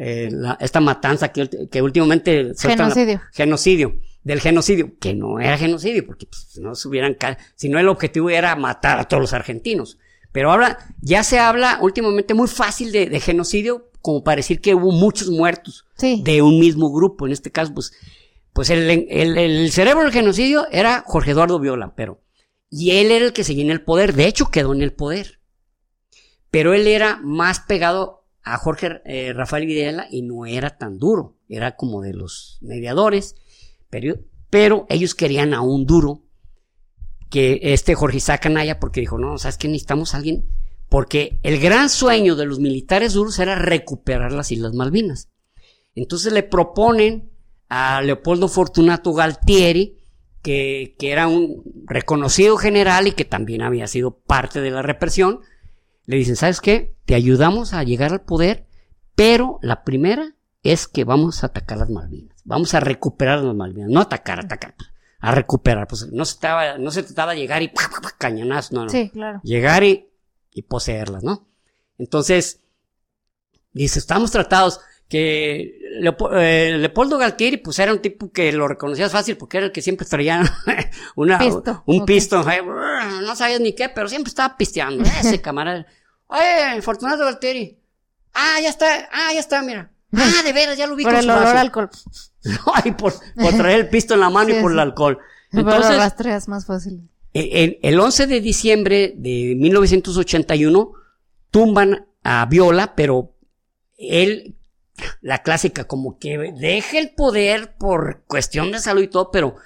eh, 0.01 0.31
esta 0.61 0.79
matanza 0.79 1.33
que, 1.33 1.67
que 1.69 1.81
últimamente... 1.81 2.53
Genocidio. 2.57 3.21
genocidio 3.33 3.99
del 4.23 4.41
genocidio, 4.41 4.97
que 4.99 5.13
no 5.13 5.39
era 5.39 5.57
genocidio, 5.57 6.05
porque 6.05 6.25
pues, 6.25 6.57
no 6.59 6.75
se 6.75 6.87
hubieran, 6.87 7.17
si 7.55 7.67
no 7.67 7.79
el 7.79 7.87
objetivo 7.87 8.29
era 8.29 8.55
matar 8.55 8.99
a 8.99 9.05
todos 9.05 9.21
los 9.21 9.33
argentinos. 9.33 9.97
Pero 10.31 10.51
ahora 10.51 10.77
ya 11.01 11.23
se 11.23 11.39
habla 11.39 11.79
últimamente 11.81 12.33
muy 12.33 12.47
fácil 12.47 12.91
de, 12.91 13.19
genocidio, 13.19 13.89
como 14.01 14.23
para 14.23 14.37
decir 14.37 14.61
que 14.61 14.75
hubo 14.75 14.91
muchos 14.91 15.29
muertos 15.29 15.85
de 15.99 16.41
un 16.41 16.59
mismo 16.59 16.91
grupo. 16.91 17.25
En 17.25 17.33
este 17.33 17.51
caso, 17.51 17.73
pues, 17.73 17.91
pues 18.53 18.69
el, 18.69 19.07
el, 19.09 19.71
cerebro 19.71 20.03
del 20.03 20.13
genocidio 20.13 20.67
era 20.71 21.03
Jorge 21.05 21.31
Eduardo 21.31 21.59
Viola, 21.59 21.93
pero, 21.95 22.21
y 22.69 22.91
él 22.91 23.11
era 23.11 23.25
el 23.25 23.33
que 23.33 23.43
seguía 23.43 23.65
en 23.65 23.71
el 23.71 23.81
poder, 23.81 24.13
de 24.13 24.27
hecho 24.27 24.51
quedó 24.51 24.73
en 24.73 24.81
el 24.81 24.93
poder. 24.93 25.39
Pero 26.51 26.73
él 26.73 26.87
era 26.87 27.19
más 27.23 27.59
pegado 27.59 28.18
a 28.43 28.57
Jorge 28.57 29.01
eh, 29.05 29.33
Rafael 29.33 29.65
Videla 29.65 30.07
y 30.09 30.21
no 30.21 30.45
era 30.45 30.77
tan 30.77 30.97
duro, 30.97 31.37
era 31.47 31.75
como 31.75 32.01
de 32.01 32.13
los 32.13 32.57
mediadores 32.61 33.35
pero, 34.49 34.85
ellos 34.89 35.15
querían 35.15 35.53
a 35.53 35.61
un 35.61 35.85
duro 35.85 36.23
que 37.29 37.59
este 37.61 37.95
Jorge 37.95 38.17
Isaac 38.17 38.47
Anaya, 38.47 38.79
porque 38.79 39.01
dijo, 39.01 39.17
no, 39.17 39.37
¿sabes 39.37 39.57
qué? 39.57 39.67
Necesitamos 39.67 40.13
a 40.13 40.17
alguien. 40.17 40.45
Porque 40.89 41.39
el 41.43 41.59
gran 41.59 41.89
sueño 41.89 42.35
de 42.35 42.45
los 42.45 42.59
militares 42.59 43.13
duros 43.13 43.37
era 43.37 43.55
recuperar 43.55 44.31
las 44.31 44.51
Islas 44.51 44.73
Malvinas. 44.73 45.29
Entonces 45.93 46.33
le 46.33 46.41
proponen 46.41 47.31
a 47.67 48.01
Leopoldo 48.01 48.47
Fortunato 48.47 49.13
Galtieri, 49.13 49.99
que, 50.41 50.95
que, 50.97 51.11
era 51.11 51.27
un 51.27 51.63
reconocido 51.85 52.57
general 52.57 53.07
y 53.07 53.11
que 53.11 53.25
también 53.25 53.61
había 53.61 53.85
sido 53.87 54.17
parte 54.17 54.61
de 54.61 54.71
la 54.71 54.81
represión, 54.81 55.41
le 56.09 56.17
dicen, 56.17 56.35
¿sabes 56.35 56.59
qué? 56.59 56.95
Te 57.05 57.13
ayudamos 57.13 57.73
a 57.73 57.83
llegar 57.83 58.11
al 58.13 58.21
poder, 58.21 58.65
pero 59.13 59.59
la 59.61 59.83
primera 59.83 60.33
es 60.63 60.87
que 60.87 61.03
vamos 61.03 61.43
a 61.43 61.47
atacar 61.47 61.77
las 61.77 61.91
Malvinas. 61.91 62.35
Vamos 62.45 62.73
a 62.73 62.79
recuperar 62.79 63.43
las 63.43 63.53
Malvinas. 63.53 63.91
No 63.91 63.99
atacar, 64.01 64.39
atacar. 64.39 64.73
A 65.19 65.35
recuperar. 65.35 65.87
Pues 65.87 66.11
no 66.11 66.25
se 66.25 66.39
trataba, 66.39 66.79
no 66.79 66.89
se 66.89 67.03
trataba 67.03 67.33
de 67.33 67.41
llegar 67.41 67.61
y 67.61 67.71
cañonazo, 68.17 68.73
no, 68.73 68.85
no. 68.85 68.89
Sí, 68.89 69.11
claro. 69.11 69.39
Llegar 69.43 69.83
y, 69.83 70.09
y 70.51 70.63
poseerlas, 70.63 71.23
¿no? 71.23 71.47
Entonces, 71.99 72.63
dice, 73.71 73.99
estamos 73.99 74.31
tratados 74.31 74.79
que 75.07 75.79
eh, 76.01 76.77
Leopoldo 76.79 77.19
Galtieri, 77.19 77.57
pues 77.57 77.77
era 77.77 77.93
un 77.93 77.99
tipo 77.99 78.31
que 78.31 78.51
lo 78.51 78.67
reconocías 78.67 79.11
fácil 79.11 79.37
porque 79.37 79.57
era 79.57 79.67
el 79.67 79.71
que 79.71 79.83
siempre 79.83 80.07
traía 80.07 80.41
una, 81.15 81.39
un 81.85 82.03
pisto. 82.03 82.43
No 83.21 83.35
sabías 83.35 83.59
ni 83.59 83.73
qué, 83.73 83.89
pero 83.89 84.07
siempre 84.07 84.29
estaba 84.29 84.57
pisteando. 84.57 85.03
Ese 85.03 85.39
camarada. 85.43 85.85
Oye, 86.29 86.81
Fortunato 86.81 87.25
Galtieri. 87.25 87.77
Ah, 88.33 88.59
ya 88.61 88.69
está, 88.69 89.09
ah, 89.11 89.33
ya 89.33 89.39
está, 89.39 89.61
mira. 89.61 89.91
Ah, 90.11 90.41
de 90.43 90.53
veras, 90.53 90.75
ya 90.75 90.87
lo 90.87 90.95
vi 90.95 91.03
por 91.03 91.13
el 91.13 91.29
olor 91.29 91.45
al 91.45 91.57
alcohol. 91.57 91.89
Ay, 92.73 92.93
por, 92.93 93.13
traer 93.57 93.81
el 93.81 93.89
pisto 93.89 94.15
en 94.15 94.21
la 94.21 94.29
mano 94.29 94.49
y 94.49 94.53
por 94.61 94.71
el 94.71 94.79
alcohol. 94.79 95.19
Entonces, 95.51 95.91
lo 95.91 95.97
rastreas 95.97 96.47
más 96.47 96.65
fácil. 96.65 97.09
El, 97.33 97.77
el 97.83 97.99
11 97.99 98.25
de 98.25 98.41
diciembre 98.41 99.13
de 99.15 99.55
1981 99.55 100.93
tumban 101.51 102.07
a 102.23 102.45
Viola, 102.47 102.95
pero 102.95 103.35
él, 103.97 104.55
la 105.21 105.43
clásica, 105.43 105.83
como 105.83 106.17
que 106.17 106.53
deja 106.57 106.97
el 106.97 107.11
poder 107.11 107.75
por 107.77 108.23
cuestión 108.25 108.71
de 108.71 108.79
salud 108.79 109.03
y 109.03 109.07
todo, 109.07 109.29
pero, 109.31 109.57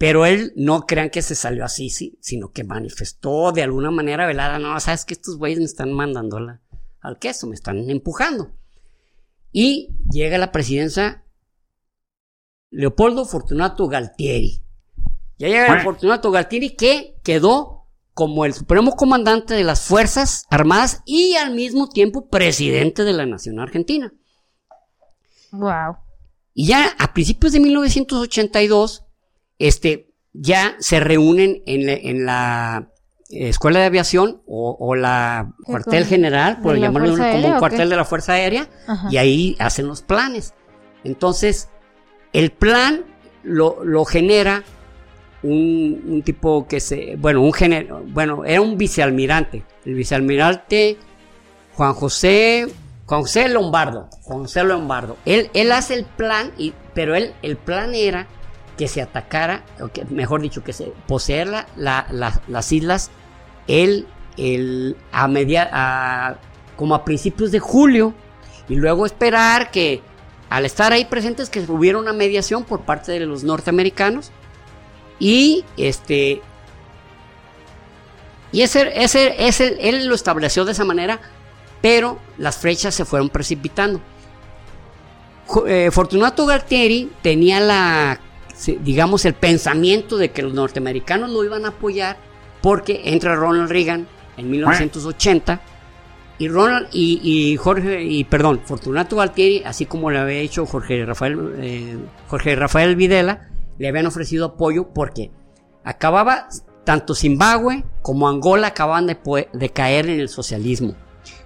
pero 0.00 0.24
él 0.24 0.54
no 0.56 0.86
crean 0.86 1.10
que 1.10 1.20
se 1.20 1.34
salió 1.34 1.62
así, 1.62 1.90
sí, 1.90 2.16
sino 2.22 2.52
que 2.52 2.64
manifestó 2.64 3.52
de 3.52 3.62
alguna 3.62 3.90
manera 3.90 4.26
velada, 4.26 4.58
no, 4.58 4.80
sabes 4.80 5.04
que 5.04 5.12
estos 5.12 5.36
güeyes 5.36 5.58
me 5.58 5.66
están 5.66 5.92
mandando 5.92 6.38
al 7.02 7.18
queso, 7.18 7.46
me 7.46 7.54
están 7.54 7.90
empujando. 7.90 8.50
Y 9.52 9.90
llega 10.10 10.36
a 10.36 10.38
la 10.38 10.52
presidencia 10.52 11.22
Leopoldo 12.70 13.26
Fortunato 13.26 13.88
Galtieri. 13.88 14.62
Ya 15.36 15.48
llega 15.48 15.66
el 15.66 15.82
Fortunato 15.82 16.30
Galtieri 16.30 16.76
que 16.76 17.16
quedó 17.22 17.84
como 18.14 18.46
el 18.46 18.54
supremo 18.54 18.92
comandante 18.92 19.52
de 19.52 19.64
las 19.64 19.82
Fuerzas 19.82 20.46
Armadas 20.48 21.02
y 21.04 21.34
al 21.34 21.54
mismo 21.54 21.90
tiempo 21.90 22.30
presidente 22.30 23.04
de 23.04 23.12
la 23.12 23.26
Nación 23.26 23.60
Argentina. 23.60 24.14
Wow. 25.52 25.98
Y 26.54 26.68
ya 26.68 26.96
a 26.98 27.12
principios 27.12 27.52
de 27.52 27.60
1982, 27.60 29.04
este, 29.60 30.08
ya 30.32 30.74
se 30.80 30.98
reúnen 30.98 31.62
en 31.66 32.26
la 32.26 32.90
escuela 33.30 33.80
de 33.80 33.86
aviación 33.86 34.42
o, 34.46 34.94
la 34.96 35.52
cuartel 35.64 36.04
general, 36.04 36.60
por 36.62 36.76
llamarlo 36.76 37.16
como 37.16 37.48
un 37.48 37.58
cuartel 37.58 37.88
de 37.88 37.96
la 37.96 38.04
Fuerza 38.04 38.32
Aérea, 38.32 38.68
y 39.10 39.16
ahí 39.16 39.56
hacen 39.58 39.86
los 39.86 40.02
planes. 40.02 40.54
Entonces, 41.04 41.68
el 42.32 42.50
plan 42.50 43.04
lo, 43.42 43.84
lo 43.84 44.04
genera 44.04 44.64
un, 45.42 46.22
tipo 46.24 46.66
que 46.66 46.80
se, 46.80 47.16
bueno, 47.16 47.42
un 47.42 47.52
género, 47.52 48.02
bueno, 48.08 48.44
era 48.44 48.60
un 48.60 48.76
vicealmirante, 48.76 49.64
el 49.84 49.94
vicealmirante 49.94 50.98
Juan 51.74 51.94
José, 51.94 52.66
Juan 53.06 53.22
José 53.22 53.48
Lombardo, 53.48 54.08
Juan 54.22 54.40
José 54.40 54.64
Lombardo. 54.64 55.16
Él, 55.24 55.50
él 55.54 55.72
hace 55.72 55.94
el 55.94 56.04
plan, 56.04 56.52
y, 56.58 56.74
pero 56.94 57.14
él, 57.14 57.32
el 57.42 57.56
plan 57.56 57.94
era 57.94 58.26
que 58.80 58.88
se 58.88 59.02
atacara, 59.02 59.62
o 59.78 59.88
que, 59.88 60.06
mejor 60.06 60.40
dicho, 60.40 60.64
que 60.64 60.72
se 60.72 60.90
poseer 61.06 61.66
las 61.76 62.72
islas 62.72 63.10
él, 63.68 64.06
a 65.12 65.28
media, 65.28 66.38
como 66.76 66.94
a 66.94 67.04
principios 67.04 67.52
de 67.52 67.58
julio 67.58 68.14
y 68.70 68.76
luego 68.76 69.04
esperar 69.04 69.70
que 69.70 70.00
al 70.48 70.64
estar 70.64 70.94
ahí 70.94 71.04
presentes 71.04 71.50
que 71.50 71.60
hubiera 71.68 71.98
una 71.98 72.14
mediación 72.14 72.64
por 72.64 72.80
parte 72.80 73.12
de 73.12 73.20
los 73.20 73.44
norteamericanos 73.44 74.30
y 75.18 75.62
este 75.76 76.40
y 78.50 78.62
ese, 78.62 78.90
ese, 78.94 79.46
ese, 79.46 79.90
él 79.90 80.06
lo 80.06 80.14
estableció 80.14 80.64
de 80.64 80.72
esa 80.72 80.86
manera, 80.86 81.20
pero 81.82 82.18
las 82.38 82.56
flechas 82.56 82.94
se 82.94 83.04
fueron 83.04 83.28
precipitando. 83.28 84.00
Eh, 85.66 85.90
Fortunato 85.92 86.46
Galtieri 86.46 87.12
tenía 87.22 87.60
la, 87.60 88.20
digamos, 88.66 89.24
el 89.24 89.34
pensamiento 89.34 90.16
de 90.16 90.30
que 90.30 90.42
los 90.42 90.54
norteamericanos 90.54 91.30
lo 91.30 91.44
iban 91.44 91.64
a 91.64 91.68
apoyar 91.68 92.16
porque 92.60 93.02
entra 93.04 93.34
Ronald 93.34 93.70
Reagan 93.70 94.06
en 94.36 94.50
1980 94.50 95.60
y 96.38 96.48
Ronald 96.48 96.88
y, 96.92 97.56
Jorge 97.56 98.02
y 98.02 98.24
perdón 98.24 98.60
Fortunato 98.64 99.16
Galtieri 99.16 99.62
así 99.64 99.84
como 99.84 100.10
le 100.10 100.18
había 100.18 100.38
hecho 100.38 100.64
Jorge 100.64 101.04
Rafael 101.04 101.54
eh, 101.58 101.98
Jorge 102.28 102.56
Rafael 102.56 102.96
Videla 102.96 103.50
le 103.78 103.88
habían 103.88 104.06
ofrecido 104.06 104.46
apoyo 104.46 104.88
porque 104.88 105.30
acababa 105.84 106.48
tanto 106.84 107.14
Zimbabue 107.14 107.84
como 108.02 108.28
Angola 108.28 108.68
acababan 108.68 109.06
de, 109.06 109.70
caer 109.70 110.08
en 110.08 110.20
el 110.20 110.28
socialismo. 110.28 110.94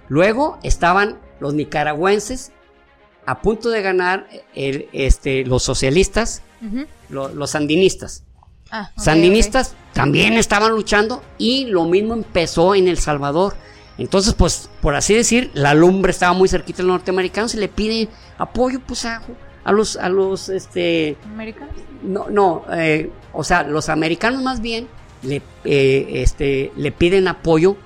Luego 0.07 0.57
estaban 0.63 1.19
los 1.39 1.53
nicaragüenses 1.53 2.51
a 3.25 3.41
punto 3.41 3.69
de 3.69 3.81
ganar 3.81 4.27
este, 4.53 5.45
los 5.45 5.63
socialistas, 5.63 6.43
los 7.09 7.49
sandinistas. 7.49 8.23
Ah, 8.71 8.91
sandinistas 8.97 9.75
también 9.93 10.33
estaban 10.33 10.71
luchando 10.71 11.23
y 11.37 11.65
lo 11.65 11.85
mismo 11.85 12.13
empezó 12.13 12.75
en 12.75 12.87
El 12.87 12.97
Salvador. 12.97 13.55
Entonces, 13.97 14.33
pues, 14.33 14.69
por 14.81 14.95
así 14.95 15.13
decir, 15.13 15.51
la 15.53 15.73
lumbre 15.73 16.11
estaba 16.11 16.33
muy 16.33 16.49
cerquita 16.49 16.77
de 16.77 16.83
los 16.83 16.95
norteamericanos 16.95 17.55
y 17.55 17.57
le 17.57 17.69
pide 17.69 18.09
apoyo, 18.37 18.81
pues, 18.85 19.05
a, 19.05 19.21
los, 19.71 19.95
a 19.95 20.09
los, 20.09 20.49
este... 20.49 21.15
¿Americanos? 21.25 21.75
No, 22.03 22.29
no, 22.29 22.65
eh, 22.73 23.09
o 23.31 23.43
sea, 23.43 23.63
los 23.63 23.87
americanos 23.89 24.41
más 24.43 24.61
bien 24.61 24.87
le, 25.23 25.41
eh, 25.63 26.07
este, 26.15 26.71
le 26.75 26.91
piden 26.91 27.27
apoyo 27.27 27.77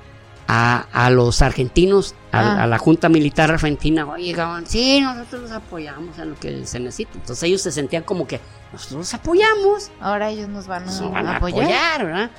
a, 0.51 1.09
los 1.11 1.43
argentinos, 1.43 2.15
ah. 2.31 2.63
a, 2.63 2.67
la 2.67 2.79
Junta 2.79 3.07
Militar 3.07 3.51
Argentina. 3.51 4.07
Oye, 4.07 4.35
sí, 4.65 4.99
nosotros 4.99 5.43
los 5.43 5.51
apoyamos 5.51 6.17
en 6.17 6.31
lo 6.31 6.39
que 6.39 6.65
se 6.65 6.79
necesita. 6.79 7.11
Entonces 7.13 7.43
ellos 7.43 7.61
se 7.61 7.71
sentían 7.71 8.01
como 8.01 8.25
que 8.25 8.41
nosotros 8.73 8.99
los 8.99 9.13
apoyamos. 9.13 9.91
Ahora 10.01 10.29
ellos 10.29 10.49
nos 10.49 10.65
van 10.65 10.89
a, 10.89 11.35
apoyar. 11.35 12.03
¿verdad? 12.03 12.31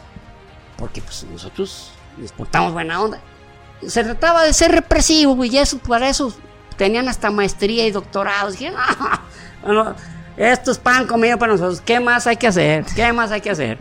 Porque 0.77 1.01
pues 1.01 1.25
nosotros 1.31 1.93
les 2.19 2.33
portamos 2.33 2.73
buena 2.73 3.01
onda. 3.01 3.21
Se 3.87 4.03
trataba 4.03 4.43
de 4.43 4.53
ser 4.53 4.73
represivo, 4.73 5.43
y 5.45 5.57
eso, 5.57 5.79
para 5.79 6.09
eso 6.09 6.35
tenían 6.77 7.09
hasta 7.09 7.31
maestría 7.31 7.87
y 7.87 7.93
doctorados. 7.93 8.55
Dijeron, 8.55 8.79
bueno, 9.63 9.95
esto 10.37 10.73
es 10.73 10.79
pan 10.79 11.07
comido 11.07 11.39
para 11.39 11.53
nosotros. 11.53 11.81
¿Qué 11.81 12.01
más 12.01 12.27
hay 12.27 12.37
que 12.37 12.49
hacer? 12.49 12.85
¿Qué 12.97 13.13
más 13.13 13.31
hay 13.31 13.41
que 13.41 13.51
hacer? 13.51 13.79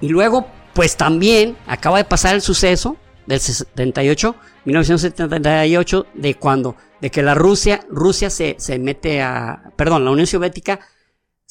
Y 0.00 0.08
luego, 0.08 0.46
pues 0.74 0.96
también 0.96 1.56
acaba 1.66 1.98
de 1.98 2.04
pasar 2.04 2.34
el 2.34 2.42
suceso 2.42 2.96
del 3.26 3.40
78, 3.40 4.34
1978, 4.64 6.06
de 6.14 6.34
cuando, 6.34 6.76
de 7.00 7.10
que 7.10 7.22
la 7.22 7.34
Rusia, 7.34 7.84
Rusia 7.88 8.30
se, 8.30 8.56
se 8.58 8.78
mete 8.78 9.22
a, 9.22 9.72
perdón, 9.76 10.04
la 10.04 10.10
Unión 10.10 10.26
Soviética 10.26 10.80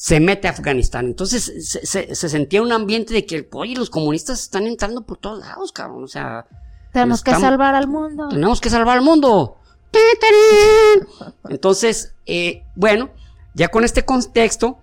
se 0.01 0.19
mete 0.19 0.47
a 0.47 0.51
Afganistán. 0.51 1.05
Entonces 1.05 1.51
se, 1.83 2.15
se, 2.15 2.29
sentía 2.29 2.61
un 2.63 2.71
ambiente 2.71 3.13
de 3.13 3.25
que, 3.25 3.47
oye, 3.51 3.75
los 3.75 3.91
comunistas 3.91 4.41
están 4.41 4.65
entrando 4.65 5.03
por 5.03 5.17
todos 5.17 5.39
lados, 5.39 5.71
cabrón. 5.71 6.03
O 6.03 6.07
sea. 6.07 6.47
Tenemos 6.91 7.21
que 7.21 7.31
salvar 7.31 7.75
al 7.75 7.87
mundo. 7.87 8.29
Tenemos 8.29 8.59
que 8.59 8.69
salvar 8.71 8.97
al 8.97 9.03
mundo. 9.03 9.57
Entonces, 11.49 12.15
eh, 12.25 12.63
bueno, 12.75 13.11
ya 13.53 13.67
con 13.67 13.83
este 13.83 14.03
contexto, 14.03 14.79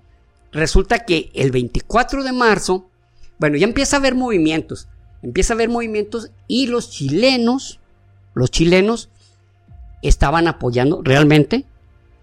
resulta 0.52 1.00
que 1.00 1.30
el 1.34 1.50
24 1.50 2.22
de 2.22 2.32
marzo 2.32 2.88
bueno, 3.38 3.56
ya 3.56 3.66
empieza 3.66 3.96
a 3.96 4.00
haber 4.00 4.14
movimientos, 4.14 4.88
empieza 5.22 5.52
a 5.52 5.56
haber 5.56 5.68
movimientos 5.68 6.30
y 6.46 6.66
los 6.66 6.90
chilenos, 6.90 7.80
los 8.34 8.50
chilenos 8.50 9.10
estaban 10.02 10.48
apoyando, 10.48 11.00
realmente, 11.02 11.64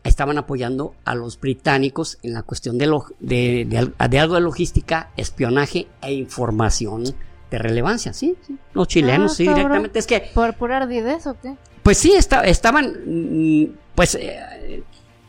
estaban 0.04 0.38
apoyando 0.38 0.94
a 1.04 1.16
los 1.16 1.40
británicos 1.40 2.20
en 2.22 2.34
la 2.34 2.44
cuestión 2.44 2.78
de, 2.78 2.88
de, 3.20 4.20
algo 4.20 4.36
de 4.36 4.42
logística, 4.42 5.12
espionaje 5.18 5.88
e 6.02 6.14
información 6.14 7.04
de 7.50 7.58
relevancia, 7.58 8.14
¿sí? 8.14 8.36
Los 8.74 8.88
chilenos, 8.88 9.32
ah, 9.32 9.36
sí, 9.36 9.48
directamente. 9.48 10.00
Es 10.00 10.08
que... 10.08 10.30
¿Por 10.34 10.54
pura 10.56 10.78
ardidez 10.78 11.26
o 11.28 11.36
qué? 11.42 11.56
Pues 11.82 11.98
sí, 11.98 12.14
estaban, 12.14 12.94
mm, 13.06 13.66
pues... 13.96 14.16
Eh, 14.16 14.84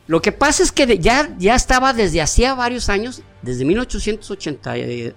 lo 0.07 0.23
que 0.23 0.31
pasa 0.31 0.63
es 0.63 0.71
que 0.71 0.99
ya, 0.99 1.35
ya 1.39 1.57
estaba 1.57 1.93
desde 1.93 2.21
hacía 2.21 2.55
varios 2.55 2.89
años, 2.89 3.23
desde 3.43 3.65
1880, 3.65 4.75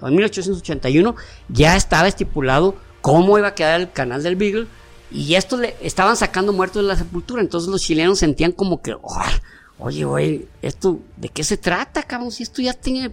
1881, 0.09 1.09
eh, 1.09 1.23
ya 1.49 1.75
estaba 1.75 2.07
estipulado 2.07 2.75
cómo 3.01 3.37
iba 3.37 3.49
a 3.49 3.55
quedar 3.55 3.79
el 3.79 3.91
canal 3.91 4.23
del 4.23 4.35
Beagle 4.35 4.67
y 5.11 5.35
esto 5.35 5.57
le 5.57 5.75
estaban 5.81 6.15
sacando 6.15 6.53
muertos 6.53 6.81
de 6.81 6.87
la 6.87 6.95
sepultura. 6.95 7.41
Entonces 7.41 7.69
los 7.69 7.81
chilenos 7.81 8.19
sentían 8.19 8.51
como 8.51 8.81
que, 8.81 8.95
oye, 9.77 10.05
oye, 10.05 10.47
esto, 10.63 10.99
¿de 11.17 11.29
qué 11.29 11.43
se 11.43 11.57
trata, 11.57 12.03
cabrón? 12.03 12.31
Si 12.31 12.41
esto 12.41 12.61
ya 12.61 12.73
tiene, 12.73 13.11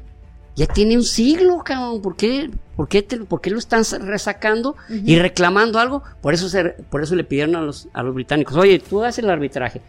ya 0.54 0.66
tiene 0.66 0.96
un 0.96 1.04
siglo, 1.04 1.62
cabrón, 1.62 2.00
¿por 2.00 2.16
qué, 2.16 2.50
por 2.74 2.88
qué, 2.88 3.02
por 3.02 3.42
qué 3.42 3.50
lo 3.50 3.58
están 3.58 3.84
resacando 4.00 4.76
y 4.88 5.18
reclamando 5.18 5.78
algo? 5.78 6.02
Por 6.22 6.32
eso, 6.32 6.48
se, 6.48 6.64
por 6.64 7.02
eso 7.02 7.14
le 7.16 7.24
pidieron 7.24 7.54
a 7.54 7.60
los, 7.60 7.88
a 7.92 8.02
los 8.02 8.14
británicos, 8.14 8.56
oye, 8.56 8.78
tú 8.78 9.04
haces 9.04 9.22
el 9.22 9.30
arbitraje 9.30 9.82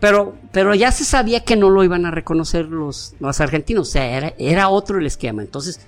pero, 0.00 0.36
pero 0.52 0.74
ya 0.74 0.92
se 0.92 1.04
sabía 1.04 1.40
que 1.40 1.56
no 1.56 1.70
lo 1.70 1.82
iban 1.82 2.06
a 2.06 2.10
reconocer 2.10 2.66
los, 2.66 3.14
los 3.18 3.40
argentinos, 3.40 3.88
o 3.88 3.90
sea, 3.90 4.16
era, 4.16 4.34
era 4.38 4.68
otro 4.68 4.98
el 4.98 5.06
esquema. 5.06 5.42
Entonces, 5.42 5.80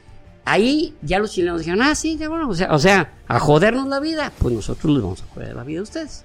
ahí 0.44 0.94
ya 1.02 1.18
los 1.18 1.32
chilenos 1.32 1.60
dijeron, 1.60 1.82
ah, 1.82 1.94
sí, 1.94 2.16
ya 2.16 2.28
bueno, 2.28 2.48
o 2.48 2.54
sea, 2.54 2.72
o 2.74 2.78
sea, 2.78 3.12
a 3.28 3.38
jodernos 3.38 3.86
la 3.86 4.00
vida, 4.00 4.32
pues 4.38 4.54
nosotros 4.54 4.92
les 4.92 5.02
vamos 5.02 5.22
a 5.22 5.34
joder 5.34 5.54
la 5.54 5.64
vida 5.64 5.80
a 5.80 5.82
ustedes. 5.82 6.24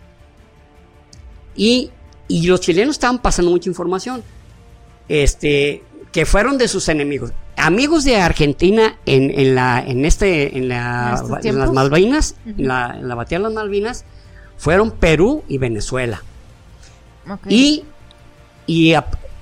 Y, 1.56 1.92
y 2.28 2.48
los 2.48 2.62
chilenos 2.62 2.96
estaban 2.96 3.20
pasando 3.20 3.52
mucha 3.52 3.70
información, 3.70 4.24
este, 5.10 5.84
que 6.12 6.26
fueron 6.26 6.58
de 6.58 6.68
sus 6.68 6.88
enemigos. 6.88 7.32
Amigos 7.58 8.04
de 8.06 8.18
Argentina 8.18 8.98
en, 9.06 9.30
en 9.30 9.56
la, 9.56 9.84
en 9.86 10.06
este, 10.06 10.58
en, 10.58 10.70
la, 10.70 11.22
en 11.44 11.60
las 11.60 11.72
Malvinas, 11.72 12.36
en, 12.46 12.68
la, 12.68 12.96
en 12.98 13.08
la 13.08 13.16
batalla 13.16 13.40
de 13.40 13.44
las 13.44 13.54
Malvinas, 13.54 14.06
fueron 14.58 14.92
Perú 14.92 15.44
y 15.48 15.58
Venezuela. 15.58 16.24
Y, 17.48 17.84
y, 18.68 18.94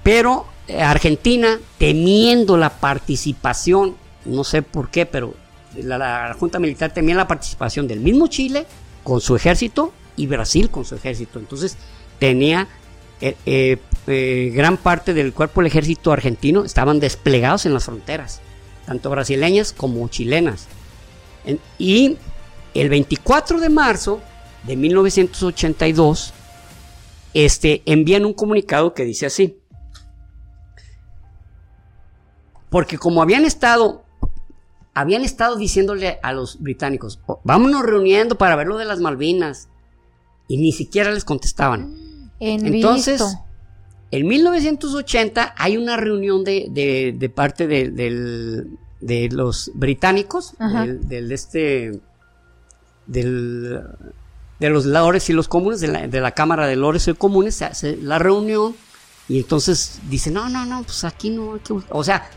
pero 0.04 0.46
Argentina, 0.80 1.60
temiendo 1.78 2.58
la 2.58 2.70
participación, 2.70 3.96
no 4.26 4.44
sé 4.44 4.62
por 4.62 4.90
qué, 4.90 5.06
pero 5.06 5.34
la, 5.76 6.36
Junta 6.40 6.60
Militar 6.60 6.94
temía 6.94 7.16
la 7.16 7.28
participación 7.28 7.88
del 7.88 8.00
mismo 8.00 8.28
Chile 8.28 8.66
con 9.04 9.22
su 9.22 9.36
ejército 9.36 9.94
y 10.16 10.28
Brasil 10.28 10.70
con 10.70 10.86
su 10.86 10.96
ejército. 10.96 11.40
Entonces 11.40 11.78
tenía 12.20 12.68
eh, 13.22 13.36
eh, 13.46 13.78
eh, 14.08 14.52
gran 14.54 14.78
parte 14.78 15.14
del 15.14 15.34
cuerpo 15.34 15.62
del 15.62 15.68
ejército 15.68 16.12
argentino 16.12 16.66
estaban 16.66 17.00
desplegados 17.00 17.66
en 17.66 17.74
las 17.74 17.86
fronteras, 17.86 18.42
tanto 18.86 19.10
brasileñas 19.10 19.74
como 19.74 20.08
chilenas. 20.08 20.68
y 21.78 22.18
el 22.74 22.90
24 22.90 23.60
de 23.60 23.70
marzo 23.70 24.22
de 24.64 24.76
1982, 24.76 26.34
este, 27.34 27.82
envían 27.86 28.26
un 28.26 28.34
comunicado 28.34 28.94
que 28.94 29.04
dice 29.04 29.26
así. 29.26 29.58
Porque 32.70 32.98
como 32.98 33.22
habían 33.22 33.46
estado, 33.46 34.04
habían 34.94 35.24
estado 35.24 35.58
diciéndole 35.58 36.20
a 36.24 36.34
los 36.34 36.62
británicos, 36.62 37.20
oh, 37.28 37.42
vámonos 37.44 37.84
reuniendo 37.84 38.38
para 38.38 38.56
ver 38.56 38.68
lo 38.68 38.78
de 38.78 38.86
las 38.86 39.00
Malvinas. 39.00 39.68
Y 40.48 40.58
ni 40.58 40.72
siquiera 40.72 41.12
les 41.12 41.24
contestaban. 41.24 41.96
Entonces, 42.40 43.22
en 44.10 44.28
1980 44.28 45.56
hay 45.58 45.78
una 45.78 45.96
reunión 45.96 46.44
de, 46.44 46.68
de, 47.18 47.30
parte 47.30 47.68
de, 47.68 49.30
los 49.32 49.72
británicos, 49.74 50.56
del, 50.60 51.08
del, 51.08 51.32
este, 51.32 52.02
del 53.06 53.82
de 54.62 54.70
los 54.70 54.86
Lores 54.86 55.28
y 55.28 55.34
los 55.34 55.48
Comunes, 55.48 55.80
de 55.80 56.22
la, 56.22 56.32
Cámara 56.32 56.68
de 56.68 56.76
Lores 56.76 57.08
y 57.08 57.16
Comunes, 57.16 57.56
se 57.56 57.66
hace 57.66 57.98
la 57.98 58.20
reunión 58.20 58.76
y 59.28 59.40
entonces 59.40 60.00
dice, 60.08 60.30
no, 60.30 60.50
no, 60.50 60.68
no, 60.68 60.84
pues 60.84 61.04
aquí 61.04 61.32
no 61.32 61.56
hay 61.56 61.62
que... 61.62 61.74
O 61.90 62.04
sea, 62.04 62.30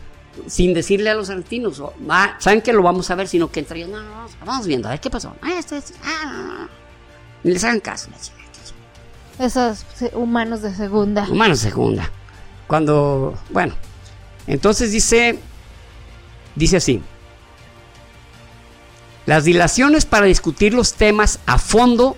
sin 0.46 0.72
decirle 0.72 1.10
a 1.10 1.14
los 1.14 1.28
argentinos, 1.28 1.82
ah, 2.08 2.34
¿saben 2.38 2.62
que 2.62 2.72
lo 2.72 2.82
vamos 2.82 3.10
a 3.10 3.14
ver? 3.14 3.28
Sino 3.28 3.52
que 3.52 3.60
entre 3.60 3.80
ellos, 3.80 3.90
no, 3.90 4.02
no, 4.02 4.26
vamos 4.46 4.66
viendo, 4.66 4.88
a 4.88 4.92
ver 4.92 5.00
qué 5.00 5.10
pasó. 5.10 5.36
Ah, 5.42 5.52
esto, 5.58 5.76
esto, 5.76 5.92
ah, 6.02 6.66
Y 7.44 7.50
les 7.50 7.62
hagan 7.62 7.80
caso. 7.80 8.08
Esos 9.38 9.84
humanos 10.14 10.62
de 10.62 10.74
segunda. 10.74 11.28
Humanos 11.30 11.62
de 11.62 11.68
segunda. 11.68 12.10
Cuando, 12.66 13.38
bueno, 13.50 13.74
entonces 14.46 14.92
dice, 14.92 15.38
dice 16.54 16.78
así. 16.78 17.02
Las 19.26 19.44
dilaciones 19.44 20.04
para 20.04 20.26
discutir 20.26 20.74
los 20.74 20.94
temas 20.94 21.38
a 21.46 21.58
fondo 21.58 22.16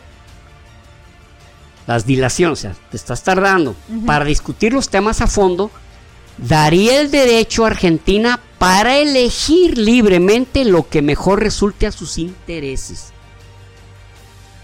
las 1.87 2.05
dilaciones, 2.05 2.59
o 2.59 2.63
sea, 2.63 2.77
te 2.91 2.97
estás 2.97 3.23
tardando, 3.23 3.77
para 4.07 4.25
discutir 4.25 4.73
los 4.73 4.89
temas 4.89 5.21
a 5.21 5.29
fondo, 5.29 5.71
daría 6.37 7.01
el 7.01 7.11
derecho 7.11 7.65
a 7.65 7.69
Argentina 7.69 8.41
para 8.59 8.99
elegir 8.99 9.79
libremente 9.79 10.65
lo 10.65 10.89
que 10.89 11.01
mejor 11.01 11.41
resulte 11.41 11.87
a 11.87 11.93
sus 11.93 12.19
intereses. 12.19 13.13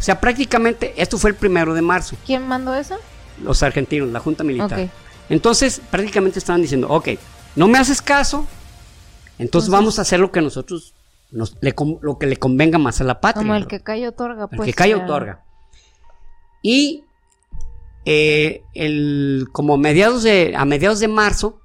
O 0.01 0.03
sea, 0.03 0.21
prácticamente, 0.21 0.95
esto 1.01 1.17
fue 1.17 1.31
el 1.31 1.37
primero 1.37 1.75
de 1.75 1.83
marzo. 1.83 2.17
¿Quién 2.27 2.49
mandó 2.49 2.75
eso? 2.75 2.97
Los 3.43 3.63
argentinos, 3.63 4.09
la 4.09 4.19
Junta 4.19 4.43
Militar. 4.43 4.91
Entonces, 5.29 5.81
prácticamente 5.91 6.41
estaban 6.41 6.61
diciendo, 6.61 6.89
ok, 6.89 7.11
no 7.55 7.69
me 7.69 7.79
haces 7.79 8.03
caso, 8.03 8.47
entonces, 9.39 9.71
vamos 9.71 9.99
a 9.99 10.03
hacer 10.03 10.19
lo 10.19 10.33
que 10.33 10.41
nosotros, 10.41 10.93
nos, 11.33 11.57
lo 12.03 12.19
que 12.19 12.27
le 12.27 12.37
convenga 12.37 12.79
más 12.79 13.01
a 13.01 13.05
la 13.05 13.21
patria. 13.21 13.43
Como 13.43 13.57
el 13.57 13.67
que 13.67 13.81
cae 13.81 14.07
otorga. 14.07 14.47
Pues, 14.49 14.61
el 14.61 14.67
que 14.67 14.73
cae 14.75 14.95
otorga. 14.95 15.45
Y 16.63 17.05
eh, 18.05 18.63
el, 18.75 19.49
como 19.53 19.77
mediados 19.77 20.23
de, 20.23 20.55
a 20.57 20.65
mediados 20.65 21.01
de 21.01 21.09
marzo, 21.09 21.61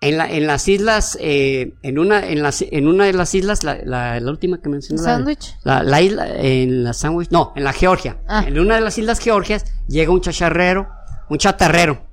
en, 0.00 0.18
la, 0.18 0.30
en 0.30 0.46
las 0.46 0.68
islas, 0.68 1.16
eh, 1.20 1.74
en, 1.82 1.98
una, 1.98 2.26
en, 2.26 2.42
las, 2.42 2.62
en 2.62 2.86
una 2.86 3.04
de 3.04 3.12
las 3.12 3.34
islas, 3.34 3.64
la, 3.64 3.78
la, 3.84 4.20
última 4.30 4.60
que 4.60 4.68
mencioné. 4.68 5.02
¿Sándwich? 5.02 5.56
La, 5.64 5.82
la, 5.82 6.00
isla, 6.00 6.28
en 6.36 6.84
la 6.84 6.92
Sandwich, 6.92 7.30
no, 7.30 7.52
en 7.56 7.64
la 7.64 7.72
Georgia. 7.72 8.18
Ah. 8.28 8.44
En 8.46 8.58
una 8.58 8.76
de 8.76 8.80
las 8.80 8.98
islas 8.98 9.18
Georgias 9.18 9.64
llega 9.88 10.12
un 10.12 10.20
chacharrero, 10.20 10.88
un 11.28 11.38
chatarrero, 11.38 12.06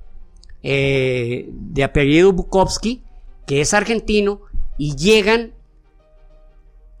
eh, 0.62 1.48
de 1.50 1.84
apellido 1.84 2.32
Bukowski, 2.32 3.02
que 3.46 3.60
es 3.60 3.72
argentino, 3.72 4.40
y 4.78 4.96
llegan 4.96 5.52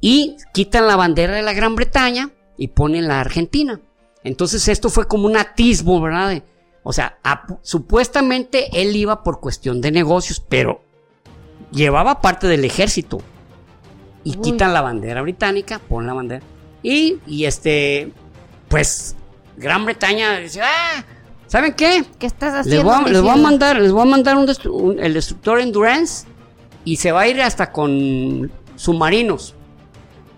y 0.08 0.36
quitan 0.52 0.86
la 0.86 0.94
bandera 0.94 1.34
de 1.34 1.42
la 1.42 1.52
Gran 1.52 1.74
Bretaña 1.74 2.30
y 2.56 2.68
ponen 2.68 3.08
la 3.08 3.18
Argentina. 3.18 3.80
Entonces 4.22 4.68
esto 4.68 4.88
fue 4.88 5.08
como 5.08 5.26
un 5.26 5.36
atisbo, 5.36 6.00
¿verdad? 6.00 6.44
O 6.84 6.92
sea, 6.92 7.18
supuestamente 7.62 8.68
él 8.80 8.94
iba 8.94 9.24
por 9.24 9.40
cuestión 9.40 9.80
de 9.80 9.90
negocios, 9.90 10.40
pero 10.48 10.80
llevaba 11.72 12.20
parte 12.20 12.46
del 12.46 12.64
ejército. 12.64 13.18
Y 14.22 14.34
quitan 14.34 14.72
la 14.72 14.80
bandera 14.80 15.22
británica, 15.22 15.80
ponen 15.80 16.06
la 16.06 16.14
bandera. 16.14 16.46
Y, 16.84 17.18
y 17.26 17.46
este, 17.46 18.12
pues, 18.68 19.16
Gran 19.56 19.86
Bretaña 19.86 20.38
dice, 20.38 20.60
ah, 20.62 21.04
¿saben 21.48 21.72
qué? 21.72 22.04
¿Qué 22.20 22.26
estás 22.26 22.54
haciendo? 22.54 22.92
Les 23.08 23.22
voy 23.22 23.30
a, 23.32 23.36
mandar, 23.36 23.80
les 23.80 23.90
voy 23.90 24.02
a 24.02 24.04
mandar 24.04 24.36
un, 24.36 25.00
el 25.00 25.14
destructor 25.14 25.58
Endurance 25.58 26.28
y 26.84 26.94
se 26.94 27.10
va 27.10 27.22
a 27.22 27.28
ir 27.28 27.42
hasta 27.42 27.72
con 27.72 28.52
submarinos 28.76 29.55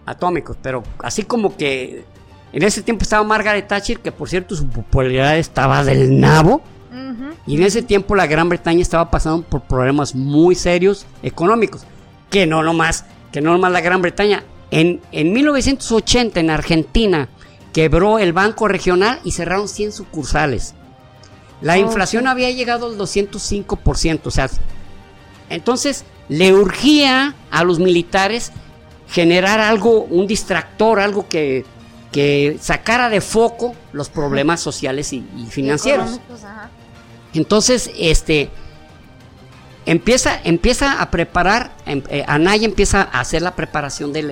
atómicos, 0.09 0.57
pero 0.63 0.83
así 0.99 1.23
como 1.23 1.57
que 1.57 2.05
en 2.53 2.63
ese 2.63 2.83
tiempo 2.83 3.03
estaba 3.03 3.25
Margaret 3.25 3.69
Thatcher, 3.69 4.01
que 4.01 4.13
por 4.13 4.29
cierto 4.29 4.57
su 4.57 4.67
popularidad 4.69 5.39
estaba 5.39 5.85
del 5.85 6.19
nabo. 6.19 6.63
Y 7.47 7.57
en 7.57 7.63
ese 7.63 7.83
tiempo 7.83 8.15
la 8.15 8.27
Gran 8.27 8.49
Bretaña 8.49 8.83
estaba 8.83 9.11
pasando 9.11 9.43
por 9.43 9.63
problemas 9.63 10.15
muy 10.15 10.55
serios 10.55 11.07
económicos. 11.23 11.83
Que 12.29 12.47
no 12.47 12.63
nomás, 12.63 13.07
que 13.33 13.41
no 13.41 13.53
nomás 13.53 13.73
la 13.73 13.81
Gran 13.81 14.03
Bretaña. 14.03 14.45
En, 14.71 15.01
en 15.13 15.33
1980 15.33 16.41
en 16.41 16.51
Argentina 16.51 17.29
quebró 17.73 18.19
el 18.19 18.35
Banco 18.35 18.69
Regional 18.69 19.21
y 19.25 19.33
cerraron 19.33 19.69
100 19.69 19.93
sucursales. 19.93 20.75
La 21.61 21.79
inflación 21.79 22.27
había 22.27 22.51
llegado 22.51 22.87
al 22.87 22.99
205%. 22.99 24.21
O 24.25 24.31
sea, 24.31 24.51
entonces 25.49 26.05
le 26.29 26.53
urgía 26.53 27.35
a 27.51 27.65
los 27.65 27.79
militares 27.79 28.53
generar 29.11 29.61
algo, 29.61 30.03
un 30.05 30.27
distractor, 30.27 31.01
algo 31.01 31.29
que 31.29 31.65
que 32.13 32.59
sacara 32.61 33.09
de 33.09 33.21
foco 33.21 33.75
los 33.93 34.09
problemas 34.09 34.61
sociales 34.61 35.13
y, 35.13 35.25
financieros. 35.51 36.21
Entonces, 37.35 37.91
este 37.99 38.51
empieza, 39.85 40.41
empieza 40.45 41.03
a 41.03 41.11
preparar, 41.11 41.73
em, 41.87 42.03
eh, 42.09 42.25
Anaya 42.27 42.65
empieza 42.65 43.03
a 43.03 43.21
hacer 43.21 43.43
la 43.43 43.55
preparación 43.55 44.13
de, 44.13 44.23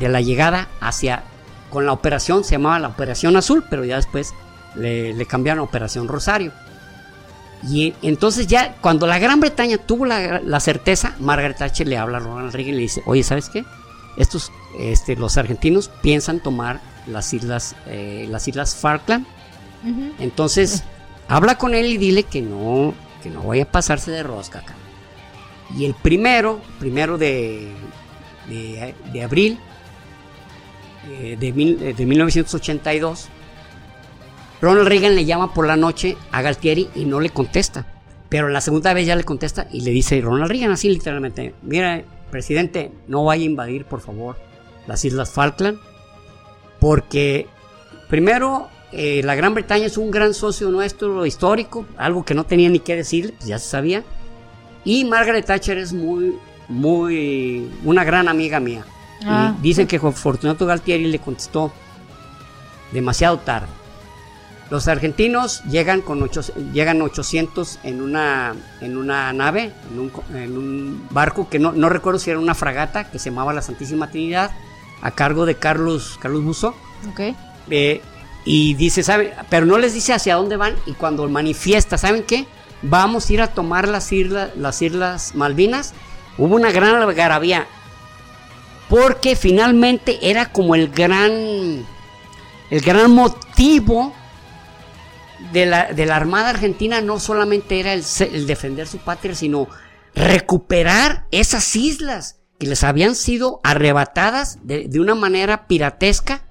la, 0.00 0.20
llegada 0.20 0.68
hacia, 0.80 1.24
con 1.70 1.84
la 1.86 1.92
operación, 1.92 2.44
se 2.44 2.52
llamaba 2.52 2.78
la 2.78 2.88
Operación 2.88 3.36
Azul, 3.36 3.64
pero 3.68 3.84
ya 3.84 3.96
después 3.96 4.32
le, 4.76 5.26
cambiaron 5.26 5.60
a 5.60 5.64
Operación 5.64 6.06
Rosario. 6.06 6.52
Y 7.62 7.94
entonces 8.02 8.46
ya, 8.46 8.76
cuando 8.80 9.06
la 9.06 9.18
Gran 9.18 9.40
Bretaña 9.40 9.78
tuvo 9.78 10.06
la, 10.06 10.60
certeza, 10.60 11.16
Margaret 11.18 11.56
Thatcher 11.56 11.86
le 11.86 11.96
habla 11.96 12.18
a 12.18 12.20
Ronald 12.20 12.52
Reagan 12.52 12.74
y 12.74 12.76
le 12.76 12.82
dice, 12.82 13.02
oye, 13.06 13.22
¿sabes 13.22 13.48
qué? 13.48 13.64
Estos, 14.16 14.52
este, 14.78 15.16
los 15.16 15.36
argentinos 15.36 15.90
piensan 16.02 16.40
tomar 16.40 16.80
las 17.06 17.32
islas, 17.32 17.74
eh, 17.86 18.26
las 18.30 18.46
islas 18.48 18.74
Falkland. 18.74 19.26
Entonces, 20.18 20.82
habla 21.28 21.58
con 21.58 21.74
él 21.74 21.86
y 21.86 21.96
dile 21.96 22.24
que 22.24 22.42
no, 22.42 22.92
que 23.22 23.30
no 23.30 23.42
vaya 23.42 23.64
a 23.64 23.70
pasarse 23.70 24.10
de 24.10 24.22
rosca 24.22 24.60
acá. 24.60 24.74
Y 25.76 25.84
el 25.84 25.94
primero, 25.94 26.60
primero 26.80 27.18
de, 27.18 27.72
de, 28.48 29.22
abril 29.22 29.58
eh, 31.08 31.36
de, 31.38 31.92
de 31.92 32.06
1982, 32.06 33.28
Ronald 34.60 34.88
Reagan 34.88 35.14
le 35.14 35.24
llama 35.24 35.52
por 35.52 35.66
la 35.66 35.76
noche 35.76 36.16
a 36.32 36.42
Galtieri 36.42 36.88
y 36.94 37.04
no 37.04 37.20
le 37.20 37.30
contesta. 37.30 37.86
Pero 38.28 38.48
la 38.48 38.60
segunda 38.60 38.92
vez 38.92 39.06
ya 39.06 39.16
le 39.16 39.24
contesta 39.24 39.68
y 39.70 39.82
le 39.82 39.90
dice 39.90 40.20
Ronald 40.20 40.50
Reagan 40.50 40.72
así 40.72 40.88
literalmente, 40.88 41.54
mira, 41.62 42.02
presidente, 42.30 42.90
no 43.06 43.24
vaya 43.24 43.42
a 43.42 43.46
invadir, 43.46 43.84
por 43.84 44.00
favor, 44.00 44.36
las 44.86 45.04
Islas 45.04 45.30
Falkland, 45.30 45.78
porque 46.80 47.46
primero, 48.08 48.68
eh, 48.92 49.22
la 49.24 49.34
Gran 49.34 49.54
Bretaña 49.54 49.86
es 49.86 49.96
un 49.96 50.10
gran 50.10 50.34
socio 50.34 50.70
nuestro 50.70 51.24
histórico, 51.24 51.86
algo 51.96 52.24
que 52.24 52.34
no 52.34 52.44
tenía 52.44 52.68
ni 52.68 52.80
que 52.80 52.96
decir, 52.96 53.34
pues 53.36 53.48
ya 53.48 53.58
se 53.58 53.68
sabía, 53.68 54.02
y 54.84 55.04
Margaret 55.04 55.46
Thatcher 55.46 55.78
es 55.78 55.92
muy, 55.92 56.36
muy, 56.68 57.70
una 57.84 58.04
gran 58.04 58.28
amiga 58.28 58.60
mía. 58.60 58.84
Ah, 59.24 59.56
dicen 59.62 59.86
que 59.86 59.98
Fortunato 59.98 60.66
Galtieri 60.66 61.06
le 61.06 61.18
contestó 61.18 61.72
demasiado 62.92 63.38
tarde. 63.38 63.68
Los 64.68 64.88
argentinos 64.88 65.62
llegan 65.64 66.00
con 66.00 66.22
ocho, 66.22 66.40
llegan 66.72 67.00
800 67.00 67.78
en 67.84 68.02
una, 68.02 68.54
en 68.80 68.96
una 68.96 69.32
nave, 69.32 69.72
en 69.92 70.56
un, 70.56 71.06
barco 71.10 71.48
que 71.48 71.60
no, 71.60 71.72
no, 71.72 71.88
recuerdo 71.88 72.18
si 72.18 72.30
era 72.30 72.40
una 72.40 72.54
fragata 72.54 73.08
que 73.10 73.20
se 73.20 73.30
llamaba 73.30 73.52
la 73.52 73.62
Santísima 73.62 74.10
Trinidad, 74.10 74.50
a 75.02 75.12
cargo 75.12 75.46
de 75.46 75.54
Carlos, 75.54 76.18
Carlos 76.20 76.42
Buzo. 76.42 76.74
Okay. 77.12 77.36
Eh, 77.70 78.02
y 78.44 78.74
dice, 78.74 79.04
¿sabe? 79.04 79.34
Pero 79.50 79.66
no 79.66 79.78
les 79.78 79.94
dice 79.94 80.12
hacia 80.12 80.34
dónde 80.34 80.56
van 80.56 80.74
y 80.84 80.94
cuando 80.94 81.28
manifiesta, 81.28 81.96
¿saben 81.96 82.24
qué? 82.24 82.46
Vamos 82.82 83.28
a 83.28 83.32
ir 83.32 83.42
a 83.42 83.48
tomar 83.48 83.88
las 83.88 84.12
islas, 84.12 84.50
las 84.56 84.82
islas 84.82 85.34
Malvinas. 85.34 85.94
Hubo 86.38 86.54
una 86.56 86.72
gran 86.72 86.96
algarabía 86.96 87.66
porque 88.88 89.36
finalmente 89.36 90.30
era 90.30 90.52
como 90.52 90.74
el 90.74 90.88
gran, 90.88 91.32
el 92.70 92.80
gran 92.80 93.10
motivo 93.10 94.12
de 95.52 95.66
la, 95.66 95.92
de 95.92 96.06
la 96.06 96.16
Armada 96.16 96.50
Argentina 96.50 97.00
no 97.00 97.20
solamente 97.20 97.80
era 97.80 97.92
el, 97.92 98.46
defender 98.46 98.86
su 98.86 98.98
patria, 98.98 99.34
sino 99.34 99.68
recuperar 100.14 101.26
esas 101.30 101.76
islas 101.76 102.40
que 102.58 102.66
les 102.66 102.84
habían 102.84 103.14
sido 103.14 103.60
arrebatadas 103.62 104.58
de, 104.62 104.88
una 104.98 105.14
manera 105.14 105.66
piratesca 105.66 106.42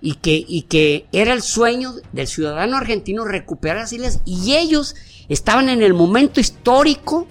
y 0.00 0.14
que, 0.14 0.44
y 0.46 0.62
que 0.62 1.06
era 1.12 1.32
el 1.32 1.42
sueño 1.42 1.92
del 2.12 2.26
ciudadano 2.26 2.76
argentino 2.76 3.24
recuperar 3.24 3.78
las 3.78 3.92
islas 3.92 4.20
y 4.24 4.56
ellos 4.56 4.96
estaban 5.28 5.68
en 5.68 5.82
el 5.82 5.94
momento 5.94 6.40
histórico 6.40 7.26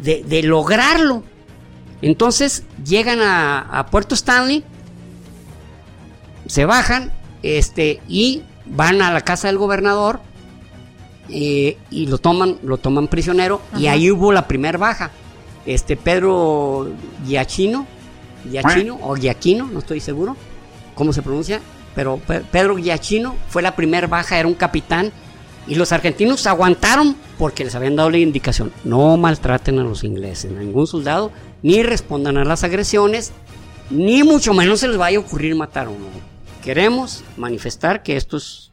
de, 0.00 0.42
lograrlo. 0.42 1.24
Entonces 2.02 2.64
llegan 2.84 3.20
a, 3.20 3.60
a, 3.60 3.86
Puerto 3.86 4.14
Stanley, 4.14 4.62
se 6.46 6.64
bajan 6.64 7.12
este, 7.42 8.00
y 8.08 8.42
van 8.70 9.02
a 9.02 9.12
la 9.12 9.20
casa 9.20 9.48
del 9.48 9.58
gobernador 9.58 10.20
eh, 11.28 11.76
y 11.90 12.06
lo 12.06 12.18
toman, 12.18 12.58
lo 12.62 12.78
toman 12.78 13.08
prisionero 13.08 13.60
y 13.76 13.86
ahí 13.86 14.10
hubo 14.10 14.32
la 14.32 14.46
primera 14.46 14.78
baja. 14.78 15.10
Este 15.66 15.96
Pedro 15.96 16.88
Giachino, 17.26 17.86
Giachino 18.50 18.98
o 19.02 19.16
Giaquino, 19.16 19.66
no 19.66 19.80
estoy 19.80 20.00
seguro 20.00 20.36
cómo 20.94 21.12
se 21.12 21.22
pronuncia, 21.22 21.60
pero 21.94 22.18
Pedro 22.50 22.76
Giachino 22.76 23.34
fue 23.48 23.62
la 23.62 23.76
primera 23.76 24.06
baja, 24.06 24.38
era 24.38 24.48
un 24.48 24.54
capitán 24.54 25.12
y 25.66 25.74
los 25.74 25.92
argentinos 25.92 26.46
aguantaron 26.46 27.14
porque 27.38 27.64
les 27.64 27.74
habían 27.74 27.96
dado 27.96 28.10
la 28.10 28.18
indicación, 28.18 28.72
no 28.84 29.16
maltraten 29.16 29.78
a 29.78 29.84
los 29.84 30.02
ingleses, 30.02 30.50
a 30.50 30.58
ningún 30.58 30.86
soldado, 30.86 31.30
ni 31.62 31.82
respondan 31.82 32.38
a 32.38 32.44
las 32.44 32.64
agresiones, 32.64 33.32
ni 33.90 34.22
mucho 34.22 34.54
menos 34.54 34.80
se 34.80 34.88
les 34.88 34.96
vaya 34.96 35.18
a 35.18 35.20
ocurrir 35.20 35.54
matar 35.54 35.86
a 35.86 35.90
uno. 35.90 36.06
Queremos 36.68 37.24
manifestar 37.38 38.02
que 38.02 38.14
esto 38.18 38.36
es 38.36 38.70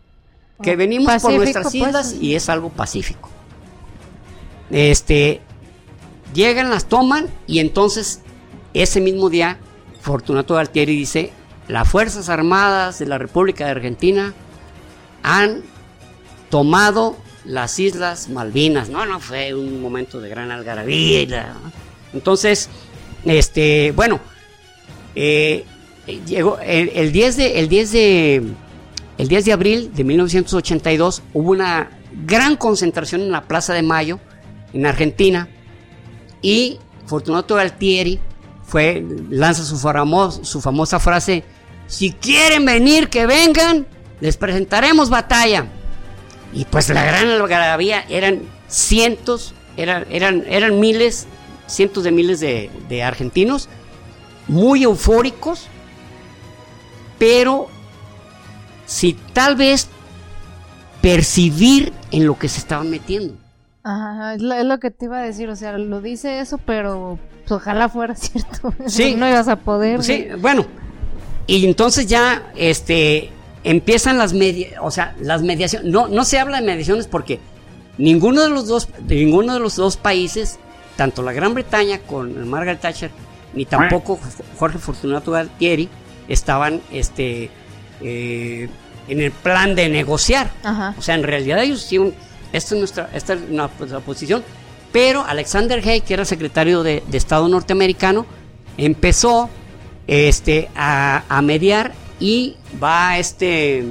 que 0.62 0.76
venimos 0.76 1.22
por 1.22 1.32
nuestras 1.32 1.68
pues. 1.68 1.76
islas 1.76 2.16
y 2.20 2.36
es 2.36 2.50
algo 2.50 2.68
pacífico. 2.68 3.30
Este 4.70 5.40
llegan, 6.34 6.70
las 6.70 6.90
toman 6.90 7.30
y 7.48 7.60
entonces 7.60 8.20
ese 8.74 9.00
mismo 9.00 9.30
día 9.30 9.60
Fortunato 10.02 10.56
Galtieri 10.56 10.94
dice, 10.94 11.32
las 11.70 11.88
Fuerzas 11.88 12.28
Armadas 12.28 13.00
de 13.00 13.06
la 13.06 13.18
República 13.18 13.64
de 13.64 13.72
Argentina 13.72 14.34
han 15.24 15.64
tomado 16.50 17.16
las 17.46 17.80
Islas 17.80 18.28
Malvinas. 18.28 18.90
No, 18.90 19.06
no 19.06 19.22
fue 19.22 19.54
un 19.54 19.82
momento 19.82 20.20
de 20.20 20.28
gran 20.28 20.52
algarabía. 20.52 21.56
Entonces, 22.12 22.70
este, 23.24 23.94
bueno, 23.94 24.20
eh, 25.16 25.64
llegó 26.06 26.60
el, 26.60 27.12
10 27.12 27.38
de, 27.38 27.60
el 27.60 27.70
10 27.70 27.92
de, 27.92 28.44
el 29.18 29.28
10 29.28 29.46
de 29.46 29.54
abril 29.54 29.92
de 29.94 30.04
1982 30.04 31.24
hubo 31.34 31.52
una 31.52 31.90
gran 32.26 32.56
concentración 32.56 33.22
en 33.22 33.32
la 33.32 33.44
Plaza 33.44 33.74
de 33.74 33.82
Mayo, 33.82 34.20
en 34.74 34.86
Argentina, 34.86 35.48
y 36.42 36.80
Fortunato 37.06 37.56
Galtieri 37.56 38.20
fue, 38.64 39.06
lanza 39.30 39.64
su, 39.64 39.78
su 40.44 40.62
famosa 40.62 41.00
frase, 41.00 41.44
si 41.88 42.12
quieren 42.12 42.66
venir, 42.66 43.10
que 43.10 43.26
vengan, 43.26 43.86
les 44.22 44.38
presentaremos 44.38 45.10
batalla. 45.10 45.68
Y 46.54 46.66
pues 46.66 46.90
la 46.90 47.04
gran 47.04 47.30
algarabía 47.30 48.06
eran 48.10 48.42
cientos, 48.68 49.54
eran, 49.78 50.06
eran, 50.10 50.44
eran 50.48 50.80
miles, 50.80 51.28
cientos 51.68 52.04
de 52.04 52.12
miles 52.12 52.40
de, 52.40 52.72
de 52.90 53.04
argentinos, 53.04 53.70
muy 54.48 54.84
eufóricos, 54.84 55.68
pero 57.18 57.68
si 58.86 59.14
tal 59.34 59.56
vez 59.56 59.88
percibir 61.02 61.94
en 62.12 62.26
lo 62.26 62.38
que 62.38 62.48
se 62.48 62.60
estaban 62.60 62.90
metiendo. 62.90 63.36
Ajá, 63.84 64.34
es 64.34 64.42
lo, 64.42 64.80
que 64.80 64.90
te 64.90 65.06
iba 65.06 65.20
a 65.20 65.22
decir, 65.22 65.48
o 65.50 65.56
sea, 65.56 65.78
lo 65.78 66.02
dice 66.02 66.40
eso, 66.40 66.58
pero 66.58 67.20
pues, 67.42 67.52
ojalá 67.52 67.90
fuera 67.90 68.16
cierto. 68.16 68.74
Sí. 68.88 69.16
no 69.16 69.30
ibas 69.30 69.48
a 69.48 69.58
poder. 69.58 70.02
Sí, 70.04 70.28
bueno. 70.40 70.66
Y 71.46 71.64
entonces 71.66 72.08
ya, 72.08 72.52
este, 72.56 73.30
empiezan 73.64 74.18
las 74.18 74.34
o 74.82 74.90
sea, 74.90 75.16
las 75.22 75.44
mediaciones. 75.44 75.92
No, 75.92 76.08
no 76.08 76.26
se 76.26 76.40
habla 76.40 76.60
de 76.60 76.66
mediaciones 76.66 77.06
porque 77.06 77.40
ninguno 78.00 78.42
de 78.42 78.50
los 78.50 78.68
dos, 78.68 78.90
ninguno 79.08 79.54
de 79.54 79.60
los 79.60 79.76
dos 79.76 79.98
países, 79.98 80.58
tanto 80.96 81.22
la 81.22 81.34
Gran 81.34 81.54
Bretaña 81.54 82.00
con 82.00 82.50
Margaret 82.50 82.82
Thatcher, 82.82 83.12
ni 83.54 83.66
tampoco 83.66 84.20
Jorge 84.58 84.80
Fortunato 84.80 85.32
Galtieri, 85.32 85.88
estaban, 86.28 86.82
este, 86.92 87.50
eh, 88.02 88.70
en 89.08 89.22
el 89.22 89.32
plan 89.32 89.76
de 89.76 89.90
negociar. 89.90 90.52
O 90.98 91.02
sea, 91.02 91.16
en 91.16 91.24
realidad 91.24 91.62
ellos 91.62 91.84
hicieron, 91.84 92.14
esta 92.54 92.76
es 92.76 92.80
nuestra, 92.80 93.10
esta 93.14 93.34
es 93.34 93.50
nuestra 93.50 94.00
posición, 94.00 94.44
pero 94.92 95.26
Alexander 95.26 95.86
Hay, 95.86 96.02
que 96.02 96.14
era 96.14 96.26
secretario 96.26 96.84
de, 96.84 97.04
Estado 97.12 97.48
norteamericano, 97.48 98.26
empezó 98.78 99.50
este, 100.08 100.70
a, 100.76 101.42
mediar 101.44 101.94
y 102.20 102.56
va 102.82 103.18
este, 103.18 103.84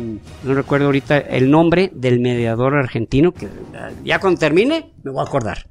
no 0.43 0.55
recuerdo 0.55 0.87
ahorita 0.87 1.19
el 1.19 1.51
nombre 1.51 1.91
del 1.95 2.21
mediador 2.21 2.75
argentino, 2.75 3.33
que 3.33 3.49
ya 4.03 4.19
cuando 4.19 4.41
termine 4.41 4.93
me 5.03 5.11
voy 5.11 5.21
a 5.21 5.29
acordar. 5.29 5.69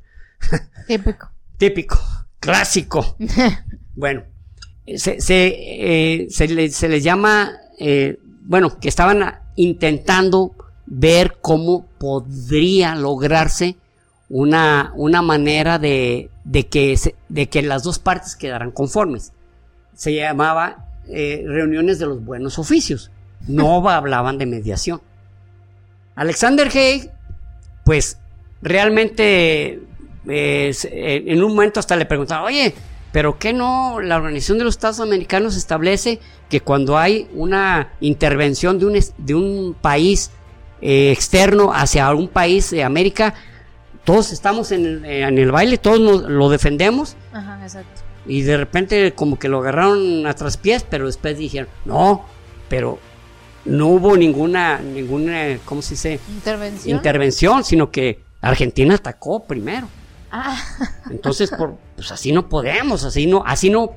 Típico. 0.87 1.29
Típico, 1.57 1.99
clásico. 2.39 3.15
bueno, 3.95 4.23
se, 4.85 5.21
se, 5.21 5.47
eh, 5.47 6.27
se, 6.29 6.69
se 6.69 6.89
les 6.89 7.03
llama 7.03 7.53
eh, 7.79 8.17
bueno, 8.45 8.77
que 8.79 8.89
estaban 8.89 9.39
intentando 9.55 10.53
ver 10.85 11.37
cómo 11.41 11.85
podría 11.97 12.95
lograrse 12.95 13.77
una, 14.29 14.91
una 14.95 15.21
manera 15.21 15.79
de, 15.79 16.29
de, 16.43 16.67
que 16.67 16.97
de 17.29 17.49
que 17.49 17.61
las 17.61 17.83
dos 17.83 17.99
partes 17.99 18.35
quedaran 18.35 18.71
conformes. 18.71 19.31
Se 19.95 20.13
llamaba 20.13 20.87
eh, 21.07 21.43
reuniones 21.45 21.99
de 21.99 22.07
los 22.07 22.23
buenos 22.23 22.59
oficios. 22.59 23.11
No 23.47 23.87
hablaban 23.89 24.37
de 24.37 24.45
mediación. 24.45 25.01
Alexander 26.15 26.67
Haig, 26.67 27.09
pues 27.85 28.19
realmente 28.61 29.81
en 30.25 31.43
un 31.43 31.51
momento 31.55 31.79
hasta 31.79 31.95
le 31.95 32.05
preguntaba, 32.05 32.45
oye, 32.45 32.73
pero 33.13 33.37
¿qué 33.37 33.53
no? 33.53 34.01
La 34.01 34.17
Organización 34.17 34.57
de 34.57 34.63
los 34.65 34.73
Estados 34.73 34.99
Americanos 34.99 35.55
establece 35.55 36.19
que 36.49 36.61
cuando 36.61 36.97
hay 36.97 37.29
una 37.35 37.93
intervención 38.01 38.79
de 38.79 38.85
un, 38.87 38.99
de 39.19 39.35
un 39.35 39.75
país 39.79 40.31
eh, 40.81 41.11
externo 41.11 41.71
hacia 41.71 42.11
un 42.13 42.27
país 42.27 42.71
de 42.71 42.83
América, 42.83 43.35
todos 44.03 44.33
estamos 44.33 44.71
en 44.71 44.85
el, 44.85 45.05
eh, 45.05 45.21
en 45.21 45.37
el 45.37 45.51
baile, 45.51 45.77
todos 45.77 46.23
lo 46.27 46.49
defendemos. 46.49 47.15
Ajá, 47.31 47.59
exacto. 47.61 48.01
Y 48.25 48.41
de 48.41 48.57
repente 48.57 49.13
como 49.13 49.37
que 49.37 49.47
lo 49.47 49.59
agarraron 49.59 50.25
a 50.25 50.33
traspiés, 50.33 50.83
pero 50.83 51.05
después 51.05 51.37
dijeron, 51.37 51.69
no, 51.85 52.25
pero 52.67 52.97
no 53.65 53.89
hubo 53.89 54.17
ninguna, 54.17 54.79
ninguna, 54.79 55.59
¿cómo 55.65 55.83
se 55.83 55.93
dice? 55.93 56.19
Intervención. 56.29 56.97
Intervención, 56.97 57.63
sino 57.63 57.91
que 57.91 58.21
Argentina 58.41 58.95
atacó 58.95 59.43
primero. 59.43 59.87
Ah. 60.35 60.57
Entonces, 61.11 61.51
por, 61.51 61.77
pues 61.95 62.11
así 62.11 62.31
no 62.31 62.49
podemos, 62.49 63.03
así 63.03 63.27
no, 63.27 63.43
así 63.45 63.69
no 63.69 63.93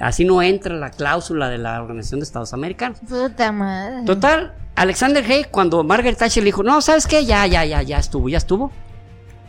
así 0.00 0.24
no 0.24 0.40
entra 0.40 0.74
la 0.74 0.90
cláusula 0.90 1.50
de 1.50 1.58
la 1.58 1.82
Organización 1.82 2.20
de 2.20 2.24
Estados 2.24 2.54
Americanos. 2.54 2.98
Puta 3.06 3.52
madre. 3.52 4.06
Total, 4.06 4.54
Alexander 4.74 5.22
Hay, 5.30 5.44
cuando 5.44 5.84
Margaret 5.84 6.16
Thatcher 6.16 6.42
le 6.42 6.48
dijo, 6.48 6.62
no, 6.62 6.80
¿sabes 6.80 7.06
qué? 7.06 7.26
Ya, 7.26 7.46
ya, 7.46 7.66
ya, 7.66 7.82
ya 7.82 7.98
estuvo, 7.98 8.30
ya 8.30 8.38
estuvo. 8.38 8.72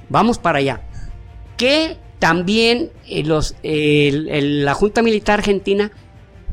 Vamos 0.10 0.38
para 0.38 0.60
allá. 0.60 0.82
Que 1.56 1.98
también 2.20 2.92
eh, 3.08 3.24
los, 3.24 3.56
la 3.64 4.74
Junta 4.74 5.02
Militar 5.02 5.40
Argentina 5.40 5.92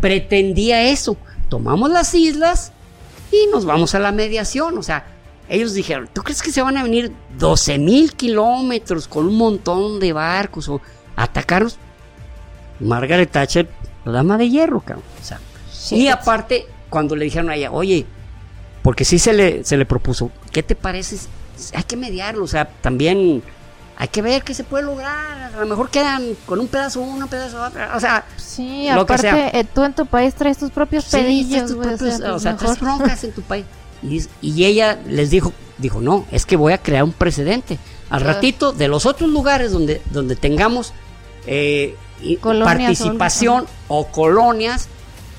pretendía 0.01 0.85
eso. 0.85 1.17
Tomamos 1.49 1.91
las 1.91 2.15
islas 2.15 2.71
y 3.33 3.49
nos 3.51 3.65
vamos 3.65 3.97
a 3.97 3.99
la 3.99 4.13
mediación. 4.13 4.79
O 4.79 4.85
sea, 4.85 5.14
ellos 5.49 5.75
dijeron, 5.75 6.09
¿tú 6.13 6.23
crees 6.23 6.43
que 6.43 6.51
se 6.51 6.63
van 6.63 6.77
a 6.77 6.83
venir 6.83 7.13
12 7.39 7.79
mil 7.79 8.15
kilómetros 8.15 9.09
con 9.09 9.27
un 9.27 9.37
montón 9.37 10.01
de 10.01 10.13
barcos 10.13 10.69
o 10.69 10.81
atacarlos? 11.17 11.79
Margaret 12.81 13.31
Thatcher, 13.31 13.69
la 14.05 14.13
dama 14.13 14.39
de 14.39 14.49
hierro, 14.49 14.81
cabrón. 14.81 15.05
O 15.21 15.25
sea, 15.25 15.41
y 15.91 16.09
aparte, 16.09 16.67
cuando 16.89 17.15
le 17.15 17.25
dijeron 17.25 17.51
a 17.51 17.57
ella, 17.57 17.71
oye, 17.71 18.07
porque 18.83 19.05
sí 19.05 19.19
se 19.19 19.33
le, 19.33 19.65
se 19.65 19.77
le 19.77 19.87
propuso, 19.87 20.31
¿qué 20.51 20.63
te 20.63 20.75
parece? 20.75 21.17
Hay 21.75 21.85
que 21.85 21.97
mediarlo, 21.97 22.45
o 22.45 22.49
sea, 22.49 22.67
también 22.67 23.43
hay 23.97 24.09
que 24.09 24.23
ver 24.23 24.43
qué 24.43 24.55
se 24.55 24.65
puede 24.65 24.85
lograr. 24.85 25.53
A 25.55 25.61
lo 25.61 25.67
mejor 25.67 25.89
quedan 25.89 26.35
con 26.47 26.59
un 26.59 26.67
pedazo 26.67 27.01
uno, 27.01 27.25
un 27.25 27.31
pedazo 27.31 27.63
otro. 27.63 27.81
O 27.95 28.01
sea, 28.01 28.25
sí, 28.37 28.89
aparte, 28.89 29.59
eh, 29.59 29.65
tú 29.65 29.85
en 29.85 29.93
tu 29.93 30.07
país 30.07 30.35
traes 30.35 30.59
tus 30.59 30.71
propios 30.71 31.05
pedillos. 31.07 31.71
o 31.71 32.39
sea, 32.39 32.57
traes 32.57 32.81
broncas 32.81 33.23
en 33.25 33.33
tu 33.33 33.43
país. 33.43 33.65
Y, 34.05 34.65
ella 34.65 34.99
les 35.09 35.31
dijo, 35.31 35.53
dijo, 35.79 36.01
no, 36.01 36.27
es 36.31 36.47
que 36.47 36.57
voy 36.57 36.73
a 36.73 36.79
crear 36.79 37.05
un 37.05 37.13
precedente. 37.13 37.79
Al 38.11 38.23
ah. 38.23 38.35
ratito, 38.35 38.73
de 38.73 38.89
los 38.89 39.07
otros 39.07 39.31
lugares 39.31 39.73
donde, 39.73 40.03
donde 40.11 40.37
tengamos 40.37 40.93
eh, 41.47 41.97
participación 42.43 43.67
o 43.89 44.07
colonias, 44.09 44.89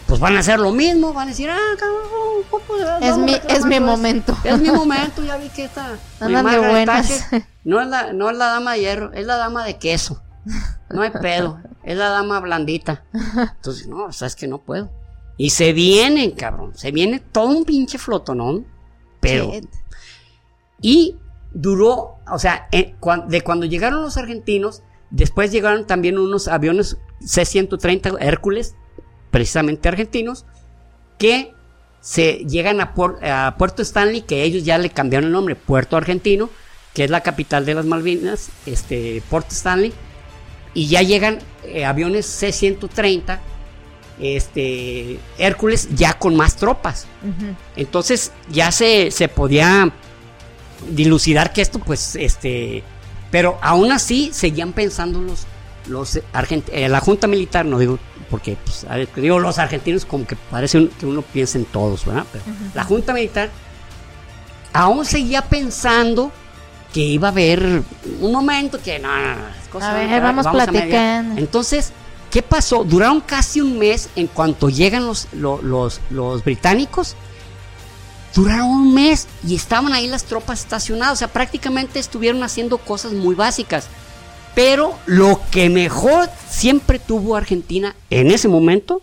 pues 0.08 0.20
van 0.20 0.36
a 0.36 0.40
hacer 0.40 0.60
lo 0.60 0.72
mismo, 0.72 1.14
van 1.14 1.28
a 1.28 1.32
decir, 1.32 1.50
ah, 1.50 1.76
cabrón, 1.78 2.06
es, 3.02 3.18
mi, 3.18 3.36
es 3.50 3.66
mi 3.66 3.80
momento. 3.80 4.38
Es 4.44 4.60
mi 4.60 4.70
momento, 4.70 5.24
ya 5.26 5.38
vi 5.38 5.50
que 5.50 5.66
esta 5.66 5.98
no 6.20 7.82
es, 7.82 7.88
la, 7.88 8.14
no 8.14 8.30
es 8.30 8.38
la 8.38 8.46
dama 8.48 8.74
de 8.74 8.80
hierro, 8.80 9.14
es 9.14 9.26
la 9.26 9.38
dama 9.38 9.66
de 9.66 9.78
queso. 9.78 10.22
No 10.90 11.02
hay 11.02 11.10
pedo, 11.10 11.60
es 11.84 11.98
la 11.98 12.10
dama 12.10 12.40
blandita. 12.40 13.04
Entonces, 13.56 13.88
no, 13.88 14.12
sabes 14.12 14.36
que 14.36 14.48
no 14.48 14.60
puedo. 14.60 14.90
Y 15.38 15.50
se 15.50 15.74
vienen, 15.74 16.32
cabrón. 16.32 16.72
Se 16.76 16.92
viene 16.92 17.20
todo 17.20 17.50
un 17.50 17.66
pinche 17.66 17.98
flotonón. 17.98 18.66
Pero. 19.20 19.52
Y 20.82 21.18
duró, 21.54 22.18
o 22.32 22.40
sea, 22.40 22.68
eh, 22.72 22.96
de 23.28 23.42
cuando 23.42 23.66
llegaron 23.66 24.02
los 24.02 24.18
argentinos, 24.18 24.84
después 25.10 25.52
llegaron 25.52 25.88
también 25.88 26.18
unos 26.18 26.48
aviones 26.48 26.98
C-130 27.22 28.18
Hércules, 28.20 28.76
precisamente 29.32 29.88
argentinos, 29.88 30.46
que 31.18 31.54
se 32.02 32.46
llegan 32.46 32.82
a, 32.82 32.94
Puerto 32.94 33.82
Stanley, 33.82 34.22
que 34.22 34.44
ellos 34.44 34.64
ya 34.64 34.78
le 34.78 34.90
cambiaron 34.90 35.28
el 35.28 35.34
nombre, 35.34 35.56
Puerto 35.56 35.98
Argentino, 35.98 36.50
que 36.94 37.06
es 37.06 37.10
la 37.10 37.22
capital 37.22 37.66
de 37.66 37.74
las 37.74 37.86
Malvinas, 37.86 38.50
este, 38.66 39.24
Port 39.30 39.52
Stanley, 39.52 39.92
y 40.74 40.88
ya 40.88 41.02
llegan 41.02 41.40
eh, 41.64 41.86
aviones 41.86 42.26
C-130 42.26 43.40
este 44.20 45.20
Hércules 45.38 45.90
ya 45.96 46.14
con 46.14 46.36
más 46.36 46.56
tropas. 46.56 47.08
Entonces 47.76 48.32
ya 48.50 48.72
se, 48.72 49.12
se 49.12 49.28
podía 49.28 49.92
dilucidar 50.90 51.54
que 51.54 51.62
esto, 51.62 51.80
pues, 51.80 52.16
este, 52.16 52.84
pero 53.32 53.58
aún 53.62 53.92
así 53.92 54.30
seguían 54.34 54.74
pensando 54.74 55.20
los, 55.22 55.46
los 55.88 56.16
eh, 56.16 56.90
la 56.90 57.00
Junta 57.00 57.28
Militar, 57.28 57.66
no 57.66 57.80
digo, 57.80 58.00
porque, 58.30 58.58
pues, 58.64 58.86
digo 59.16 59.40
los 59.40 59.60
argentinos 59.60 60.06
como 60.06 60.26
que 60.26 60.36
parece 60.36 60.90
que 61.00 61.06
uno 61.06 61.22
piensa 61.22 61.58
en 61.58 61.66
todos, 61.66 62.06
¿verdad? 62.06 62.26
Pero 62.32 62.44
la 62.74 62.84
Junta 62.84 63.14
Militar 63.14 63.50
aún 64.74 65.06
seguía 65.06 65.42
pensando 65.42 66.32
que 66.94 67.02
iba 67.02 67.28
a 67.28 67.32
haber 67.32 67.82
un 68.22 68.32
momento 68.32 68.80
que 68.82 69.00
no, 69.00 69.10
a 69.10 69.94
ver, 69.94 70.22
vamos, 70.22 70.48
platicando. 70.48 71.40
Entonces, 71.40 71.92
¿Qué 72.36 72.42
pasó? 72.42 72.84
Duraron 72.84 73.22
casi 73.22 73.62
un 73.62 73.80
mes 73.80 74.10
en 74.18 74.28
cuanto 74.28 74.68
llegan 74.68 75.08
los, 75.08 75.30
los, 75.32 76.44
británicos. 76.44 77.16
Duraron 78.36 78.68
un 78.68 78.94
mes 78.94 79.30
y 79.48 79.56
estaban 79.56 79.94
ahí 79.94 80.06
las 80.08 80.26
tropas 80.26 80.60
estacionadas, 80.60 81.14
o 81.14 81.16
sea, 81.16 81.28
prácticamente 81.30 81.98
estuvieron 81.98 82.44
haciendo 82.44 82.78
cosas 82.78 83.14
muy 83.14 83.36
básicas. 83.36 83.88
Pero 84.54 85.00
lo 85.06 85.40
que 85.50 85.70
mejor 85.70 86.30
siempre 86.50 87.00
tuvo 87.00 87.38
Argentina 87.38 87.96
en 88.10 88.30
ese 88.30 88.50
momento, 88.50 89.02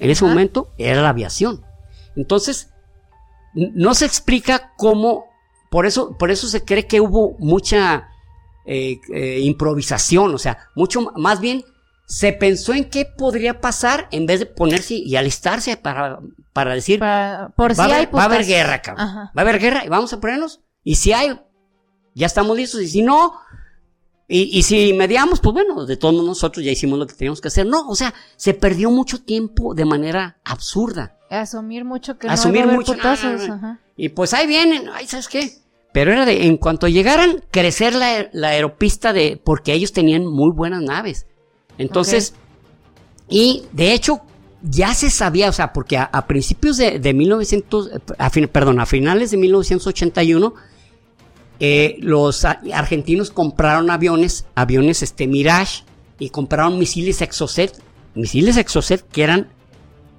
en 0.00 0.10
ese 0.10 0.24
momento, 0.24 0.68
era 0.76 1.02
la 1.02 1.10
aviación. 1.10 1.64
Entonces, 2.16 2.70
no 3.54 3.94
se 3.94 4.06
explica 4.06 4.72
cómo, 4.76 5.26
por 5.70 5.86
eso, 5.86 6.18
por 6.18 6.32
eso 6.32 6.48
se 6.48 6.64
cree 6.64 6.88
que 6.88 7.00
hubo 7.00 7.36
mucha 7.38 8.08
eh, 8.64 8.98
eh, 9.14 9.38
improvisación, 9.42 10.34
o 10.34 10.38
sea, 10.38 10.58
mucho 10.74 11.12
más 11.14 11.38
bien 11.38 11.64
se 12.06 12.32
pensó 12.32 12.72
en 12.72 12.88
qué 12.88 13.04
podría 13.04 13.60
pasar 13.60 14.08
en 14.12 14.26
vez 14.26 14.40
de 14.40 14.46
ponerse 14.46 14.94
y 14.94 15.16
alistarse 15.16 15.76
para, 15.76 16.20
para 16.52 16.74
decir, 16.74 17.00
por 17.56 17.74
si 17.74 17.80
va, 17.80 17.96
hay 17.96 18.06
va 18.06 18.22
a 18.22 18.24
haber 18.26 18.46
guerra, 18.46 18.80
cabrón. 18.80 19.06
Va 19.06 19.32
a 19.34 19.40
haber 19.40 19.58
guerra 19.58 19.84
y 19.84 19.88
vamos 19.88 20.12
a 20.12 20.20
ponernos. 20.20 20.60
Y 20.84 20.94
si 20.94 21.12
hay, 21.12 21.38
ya 22.14 22.26
estamos 22.26 22.56
listos. 22.56 22.80
Y 22.80 22.88
si 22.88 23.02
no, 23.02 23.34
y, 24.28 24.56
y, 24.56 24.62
si 24.62 24.92
mediamos, 24.92 25.40
pues 25.40 25.52
bueno, 25.52 25.84
de 25.84 25.96
todos 25.96 26.24
nosotros 26.24 26.64
ya 26.64 26.70
hicimos 26.70 26.98
lo 26.98 27.08
que 27.08 27.14
teníamos 27.14 27.40
que 27.40 27.48
hacer. 27.48 27.66
No, 27.66 27.88
o 27.88 27.96
sea, 27.96 28.14
se 28.36 28.54
perdió 28.54 28.90
mucho 28.90 29.22
tiempo 29.22 29.74
de 29.74 29.84
manera 29.84 30.38
absurda. 30.44 31.18
Asumir 31.28 31.84
mucho 31.84 32.18
que 32.18 32.28
Asumir 32.28 32.66
no 32.66 32.72
mucho. 32.72 32.94
Ajá. 33.02 33.80
Y 33.96 34.10
pues 34.10 34.32
ahí 34.32 34.46
vienen, 34.46 34.88
ay, 34.92 35.08
¿sabes 35.08 35.26
qué? 35.26 35.50
Pero 35.92 36.12
era 36.12 36.24
de, 36.24 36.46
en 36.46 36.56
cuanto 36.56 36.86
llegaran, 36.86 37.42
crecer 37.50 37.94
la, 37.94 38.28
la 38.32 38.48
aeropista 38.48 39.12
de, 39.12 39.40
porque 39.42 39.72
ellos 39.72 39.92
tenían 39.92 40.24
muy 40.26 40.52
buenas 40.52 40.82
naves. 40.82 41.26
Entonces, 41.78 42.34
okay. 43.26 43.38
y 43.38 43.62
de 43.72 43.92
hecho, 43.92 44.22
ya 44.62 44.94
se 44.94 45.10
sabía, 45.10 45.48
o 45.48 45.52
sea, 45.52 45.72
porque 45.72 45.96
a, 45.96 46.04
a 46.04 46.26
principios 46.26 46.76
de, 46.76 46.98
de 46.98 47.14
1900, 47.14 47.90
a 48.18 48.30
fin, 48.30 48.48
perdón, 48.48 48.80
a 48.80 48.86
finales 48.86 49.30
de 49.30 49.36
1981, 49.36 50.54
eh, 51.58 51.96
los 52.00 52.44
argentinos 52.44 53.30
compraron 53.30 53.90
aviones, 53.90 54.46
aviones 54.54 55.02
este 55.02 55.26
Mirage, 55.26 55.84
y 56.18 56.30
compraron 56.30 56.78
misiles 56.78 57.22
Exocet, 57.22 57.72
misiles 58.14 58.56
Exocet 58.56 59.06
que 59.10 59.22
eran 59.22 59.48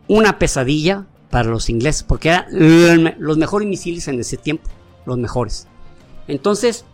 una 0.08 0.40
pesadilla 0.40 1.06
para 1.30 1.50
los 1.50 1.70
ingleses, 1.70 2.04
porque 2.04 2.30
eran 2.30 3.16
los 3.20 3.38
mejores 3.38 3.68
misiles 3.68 4.08
en 4.08 4.20
ese 4.20 4.38
tiempo, 4.38 4.70
los 5.06 5.18
mejores. 5.18 5.68
Entonces, 6.28 6.86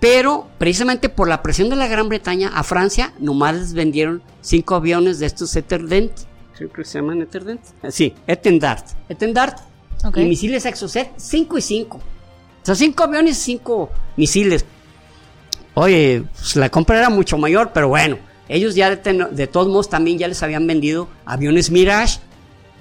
pero 0.00 0.48
precisamente 0.58 1.08
por 1.08 1.28
la 1.28 1.42
presión 1.42 1.68
de 1.68 1.76
la 1.76 1.86
Gran 1.86 2.08
Bretaña 2.08 2.50
a 2.54 2.62
Francia, 2.64 3.12
nomás 3.18 3.54
les 3.54 3.74
vendieron 3.74 4.22
cinco 4.40 4.74
aviones 4.74 5.18
de 5.18 5.26
estos 5.26 5.54
Eterdent, 5.54 6.12
creo 6.56 6.72
que 6.72 6.84
se 6.84 6.98
llaman 6.98 7.22
Eterdent, 7.22 7.60
sí, 7.90 8.14
Etendard, 8.26 8.84
Etendard, 9.08 9.54
okay. 10.04 10.24
y 10.24 10.28
misiles 10.28 10.66
Exocet 10.66 11.12
5 11.16 11.58
y 11.58 11.62
5. 11.62 11.96
O 11.96 12.66
sea, 12.66 12.74
cinco 12.74 13.04
aviones 13.04 13.38
y 13.38 13.40
cinco 13.40 13.90
misiles. 14.16 14.66
Oye, 15.74 16.24
pues 16.34 16.56
la 16.56 16.68
compra 16.68 16.98
era 16.98 17.08
mucho 17.08 17.38
mayor, 17.38 17.70
pero 17.72 17.88
bueno, 17.88 18.18
ellos 18.48 18.74
ya 18.74 18.94
de, 18.94 19.28
de, 19.30 19.46
todos 19.46 19.68
modos 19.68 19.88
también 19.88 20.18
ya 20.18 20.28
les 20.28 20.42
habían 20.42 20.66
vendido 20.66 21.08
aviones 21.24 21.70
Mirage, 21.70 22.18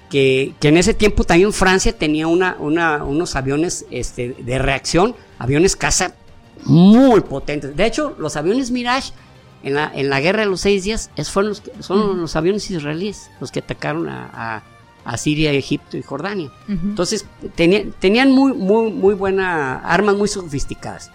que, 0.09 0.53
que 0.59 0.67
en 0.67 0.77
ese 0.77 0.93
tiempo 0.93 1.23
también 1.23 1.53
Francia 1.53 1.93
tenía 1.97 2.27
una, 2.27 2.57
una, 2.59 3.03
unos 3.05 3.35
aviones 3.37 3.85
este, 3.89 4.35
de 4.37 4.59
reacción, 4.59 5.15
aviones 5.37 5.77
caza 5.77 6.15
muy 6.65 7.21
potentes. 7.21 7.75
De 7.75 7.85
hecho, 7.85 8.15
los 8.19 8.35
aviones 8.35 8.71
Mirage 8.71 9.11
en 9.63 9.75
la, 9.75 9.91
en 9.93 10.09
la 10.09 10.19
guerra 10.21 10.41
de 10.41 10.45
los 10.47 10.61
seis 10.61 10.83
días 10.83 11.11
es, 11.15 11.29
fueron 11.29 11.49
los, 11.49 11.63
son 11.79 11.99
uh 11.99 12.03
-huh. 12.13 12.15
los 12.15 12.35
aviones 12.35 12.69
israelíes 12.71 13.29
los 13.39 13.51
que 13.51 13.59
atacaron 13.59 14.09
a, 14.09 14.29
a 14.33 14.63
a 15.05 15.17
Siria, 15.17 15.51
Egipto 15.51 15.97
y 15.97 16.03
Jordania. 16.03 16.51
Uh 16.67 16.71
-huh. 16.71 16.79
Entonces 16.83 17.25
tenían, 17.55 17.93
tenían 17.99 18.31
muy, 18.31 18.53
muy, 18.53 18.91
muy 18.91 19.13
buenas 19.15 19.81
armas 19.83 20.15
muy 20.15 20.27
sofisticadas. 20.27 21.11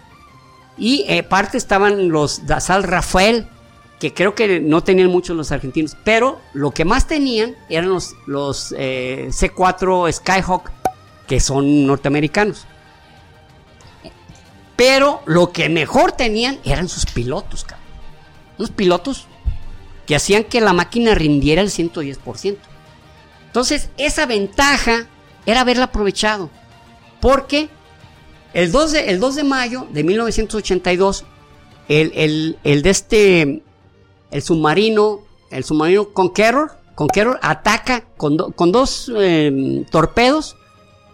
Y 0.77 1.05
eh, 1.07 1.23
parte 1.23 1.57
estaban 1.57 2.09
los 2.09 2.45
Dasal 2.45 2.83
Rafael, 2.83 3.47
que 3.99 4.13
creo 4.13 4.35
que 4.35 4.59
no 4.59 4.83
tenían 4.83 5.09
muchos 5.09 5.37
los 5.37 5.51
argentinos, 5.51 5.95
pero 6.03 6.39
lo 6.53 6.71
que 6.71 6.83
más 6.83 7.07
tenían 7.07 7.55
eran 7.69 7.89
los, 7.89 8.15
los 8.25 8.75
eh, 8.77 9.27
C4 9.29 10.11
Skyhawk, 10.11 10.69
que 11.27 11.39
son 11.39 11.87
norteamericanos. 11.87 12.67
Pero 14.75 15.21
lo 15.25 15.51
que 15.51 15.69
mejor 15.69 16.11
tenían 16.11 16.59
eran 16.63 16.89
sus 16.89 17.05
pilotos, 17.05 17.63
cabrón. 17.63 17.85
Unos 18.57 18.71
pilotos 18.71 19.27
que 20.05 20.15
hacían 20.15 20.43
que 20.43 20.61
la 20.61 20.73
máquina 20.73 21.15
rindiera 21.15 21.61
el 21.61 21.69
110%. 21.69 22.57
Entonces, 23.47 23.89
esa 23.97 24.25
ventaja 24.25 25.07
era 25.45 25.61
haberla 25.61 25.85
aprovechado. 25.85 26.49
Porque 27.21 27.69
el 28.53 28.71
2 28.71 28.91
de, 28.91 29.09
el 29.09 29.19
2 29.19 29.35
de 29.35 29.43
mayo 29.43 29.87
de 29.91 30.03
1982, 30.03 31.25
el, 31.87 32.11
el, 32.15 32.59
el 32.63 32.81
de 32.81 32.89
este, 32.89 33.63
el 34.31 34.41
submarino, 34.41 35.21
el 35.51 35.63
submarino 35.63 36.09
Conqueror, 36.09 36.71
Conqueror 36.95 37.39
ataca 37.41 38.05
con, 38.17 38.37
con 38.53 38.71
dos 38.71 39.11
eh, 39.15 39.85
torpedos, 39.91 40.55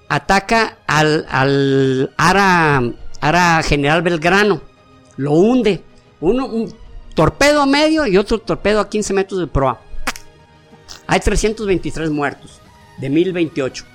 ataca 0.09 0.77
al, 0.85 1.25
al 1.29 2.13
Ara, 2.17 2.83
Ara 3.21 3.61
General 3.63 4.01
Belgrano, 4.01 4.61
lo 5.17 5.31
hunde. 5.31 5.83
Uno, 6.19 6.47
un 6.47 6.73
torpedo 7.13 7.61
a 7.61 7.65
medio 7.65 8.05
y 8.07 8.17
otro 8.17 8.39
torpedo 8.39 8.79
a 8.79 8.89
15 8.89 9.13
metros 9.13 9.39
de 9.39 9.47
proa. 9.47 9.79
Hay 11.07 11.19
323 11.19 12.09
muertos 12.09 12.59
de 12.97 13.09
1028. 13.09 13.85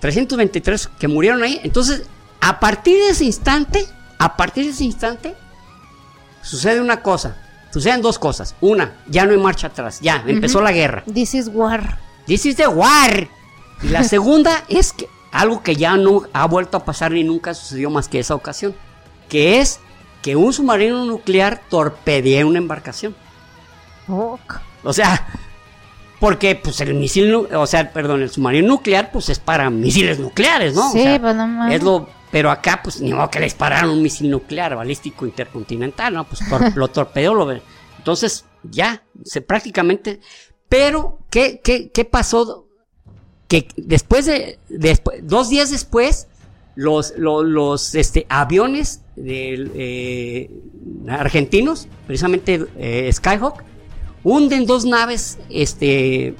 323 0.00 0.88
que 0.98 1.08
murieron 1.08 1.42
ahí. 1.42 1.60
Entonces, 1.62 2.02
a 2.40 2.58
partir 2.58 2.98
de 2.98 3.10
ese 3.10 3.24
instante, 3.24 3.86
a 4.18 4.36
partir 4.36 4.64
de 4.64 4.70
ese 4.70 4.84
instante, 4.84 5.34
sucede 6.42 6.80
una 6.80 7.02
cosa. 7.02 7.36
Suceden 7.72 8.02
dos 8.02 8.18
cosas. 8.18 8.54
Una, 8.60 8.96
ya 9.06 9.24
no 9.24 9.32
hay 9.32 9.38
marcha 9.38 9.68
atrás. 9.68 10.00
Ya, 10.00 10.16
uh 10.16 10.26
-huh. 10.26 10.30
empezó 10.30 10.60
la 10.60 10.72
guerra. 10.72 11.04
This 11.12 11.34
is 11.34 11.48
war. 11.48 11.98
This 12.26 12.46
is 12.46 12.56
the 12.56 12.66
war. 12.66 13.28
Y 13.82 13.88
la 13.88 14.04
segunda 14.04 14.64
es 14.68 14.92
que 14.92 15.08
algo 15.32 15.62
que 15.62 15.74
ya 15.74 15.96
no 15.96 16.22
ha 16.32 16.46
vuelto 16.46 16.76
a 16.76 16.84
pasar 16.84 17.12
ni 17.12 17.24
nunca 17.24 17.54
sucedió 17.54 17.90
más 17.90 18.08
que 18.08 18.20
esa 18.20 18.34
ocasión. 18.34 18.74
Que 19.28 19.60
es 19.60 19.80
que 20.20 20.36
un 20.36 20.52
submarino 20.52 21.04
nuclear 21.04 21.62
torpedea 21.68 22.46
una 22.46 22.58
embarcación. 22.58 23.16
Oh. 24.08 24.38
O 24.84 24.92
sea, 24.92 25.26
porque 26.20 26.54
pues 26.54 26.80
el 26.80 26.94
misil, 26.94 27.34
o 27.34 27.66
sea, 27.66 27.92
perdón, 27.92 28.22
el 28.22 28.30
submarino 28.30 28.68
nuclear 28.68 29.10
pues 29.10 29.28
es 29.30 29.40
para 29.40 29.68
misiles 29.70 30.20
nucleares, 30.20 30.74
¿no? 30.74 30.90
Sí, 30.92 31.00
o 31.00 31.02
sea, 31.02 31.20
pues 31.20 31.34
no 31.34 31.46
más. 31.48 31.72
Es 31.72 31.82
lo, 31.82 32.08
pero 32.30 32.50
acá 32.50 32.80
pues 32.82 33.00
ni 33.00 33.12
modo 33.12 33.30
que 33.30 33.40
le 33.40 33.46
dispararon 33.46 33.90
un 33.90 34.02
misil 34.02 34.30
nuclear 34.30 34.76
balístico 34.76 35.26
intercontinental, 35.26 36.14
¿no? 36.14 36.24
Pues 36.24 36.48
tor 36.48 36.72
lo 36.76 36.88
torpedeó, 36.88 37.34
lo 37.34 37.50
Entonces, 37.98 38.44
ya, 38.62 39.02
se 39.24 39.40
prácticamente, 39.40 40.20
pero 40.68 41.18
¿qué, 41.30 41.60
qué, 41.62 41.90
qué 41.90 42.04
pasó? 42.04 42.68
Que 43.52 43.68
después 43.76 44.24
de, 44.24 44.58
después, 44.70 45.18
dos 45.24 45.50
días 45.50 45.70
después, 45.70 46.26
los, 46.74 47.12
los, 47.18 47.44
los 47.44 47.94
este, 47.94 48.24
aviones 48.30 49.02
de, 49.14 49.70
eh, 49.74 50.50
argentinos, 51.06 51.86
precisamente 52.06 52.64
eh, 52.78 53.10
Skyhawk, 53.12 53.62
hunden 54.24 54.64
dos 54.64 54.86
naves 54.86 55.38
este, 55.50 56.34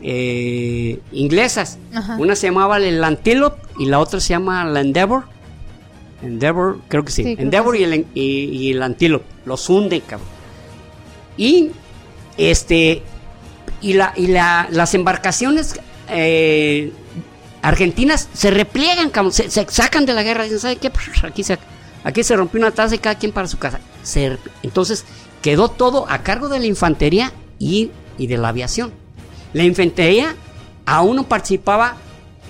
eh, 0.00 1.00
inglesas. 1.10 1.76
Ajá. 1.92 2.18
Una 2.20 2.36
se 2.36 2.46
llamaba 2.46 2.76
el 2.76 3.02
Antelope 3.02 3.60
y 3.80 3.86
la 3.86 3.98
otra 3.98 4.20
se 4.20 4.28
llama 4.28 4.64
la 4.64 4.80
Endeavor. 4.80 5.24
Endeavor, 6.22 6.78
creo 6.86 7.04
que 7.04 7.10
sí. 7.10 7.24
sí 7.24 7.36
Endeavor 7.36 7.74
que. 7.74 7.80
Y, 7.80 7.82
el, 7.82 8.06
y, 8.14 8.20
y, 8.22 8.70
el, 8.70 8.80
Antelope. 8.80 9.24
Los 9.44 9.68
hunden, 9.68 10.02
cabrón. 10.06 10.28
Y 11.36 11.72
este. 12.38 13.02
Y, 13.80 13.94
la, 13.94 14.14
y 14.16 14.28
la, 14.28 14.68
las 14.70 14.94
embarcaciones 14.94 15.80
eh, 16.08 16.92
argentinas 17.62 18.28
se 18.32 18.50
repliegan. 18.50 19.10
Se, 19.32 19.50
se, 19.50 19.66
sacan 19.68 20.06
de 20.06 20.14
la 20.14 20.22
guerra. 20.22 20.44
Dicen, 20.44 20.60
¿sabe 20.60 20.76
qué? 20.76 20.90
Aquí 21.22 21.42
se, 21.42 21.58
aquí 22.04 22.22
se 22.22 22.36
rompió 22.36 22.60
una 22.60 22.70
taza 22.70 22.94
y 22.94 22.98
cada 22.98 23.16
quien 23.16 23.32
para 23.32 23.48
su 23.48 23.58
casa. 23.58 23.80
Entonces, 24.62 25.04
quedó 25.42 25.68
todo 25.68 26.06
a 26.08 26.22
cargo 26.22 26.48
de 26.48 26.60
la 26.60 26.66
infantería 26.66 27.32
y, 27.58 27.90
de 28.18 28.36
la 28.36 28.48
aviación. 28.48 28.92
La 29.52 29.64
infantería 29.64 30.34
aún 30.86 31.16
no 31.16 31.24
participaba 31.24 31.96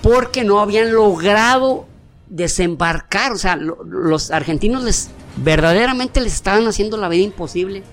porque 0.01 0.43
no 0.43 0.59
habían 0.59 0.93
logrado 0.93 1.87
desembarcar, 2.27 3.31
o 3.31 3.37
sea, 3.37 3.55
lo, 3.55 3.83
los 3.83 4.31
argentinos 4.31 4.83
les 4.83 5.09
verdaderamente 5.37 6.21
les 6.21 6.33
estaban 6.33 6.67
haciendo 6.67 6.97
la 6.97 7.09
vida 7.09 7.23
imposible 7.23 7.83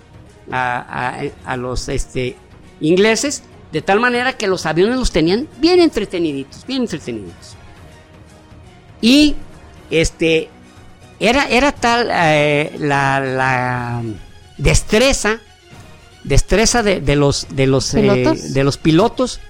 a, 0.50 1.56
los 1.56 1.88
este, 1.88 2.36
ingleses, 2.80 3.42
de 3.72 3.82
tal 3.82 4.00
manera 4.00 4.34
que 4.34 4.46
los 4.46 4.66
aviones 4.66 4.96
los 4.98 5.10
tenían 5.10 5.48
bien 5.58 5.80
entreteniditos, 5.80 6.66
bien 6.66 6.82
entreteniditos. 6.82 7.56
Y 9.00 9.34
este 9.90 10.50
era, 11.18 11.48
era 11.48 11.72
tal 11.72 12.08
eh, 12.12 12.74
la, 12.78 13.20
la 13.20 14.02
destreza, 14.58 15.40
destreza 16.22 16.82
de, 16.82 17.00
de 17.00 17.16
los, 17.16 17.46
de 17.50 17.66
los, 17.66 17.92
¿Pilotos? 17.92 18.44
Eh, 18.44 18.48
de 18.50 18.64
los 18.64 18.76
pilotos 18.76 19.40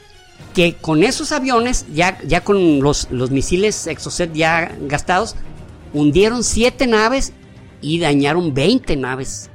que 0.54 0.74
con 0.74 1.02
esos 1.02 1.32
aviones, 1.32 1.86
ya, 1.92 2.18
ya 2.22 2.42
con 2.42 2.80
los, 2.80 3.08
los 3.10 3.30
misiles 3.30 3.86
Exocet 3.86 4.32
ya 4.32 4.76
gastados, 4.82 5.34
hundieron 5.92 6.44
siete 6.44 6.86
naves 6.86 7.32
y 7.80 7.98
dañaron 7.98 8.54
20 8.54 8.96
naves, 8.96 9.50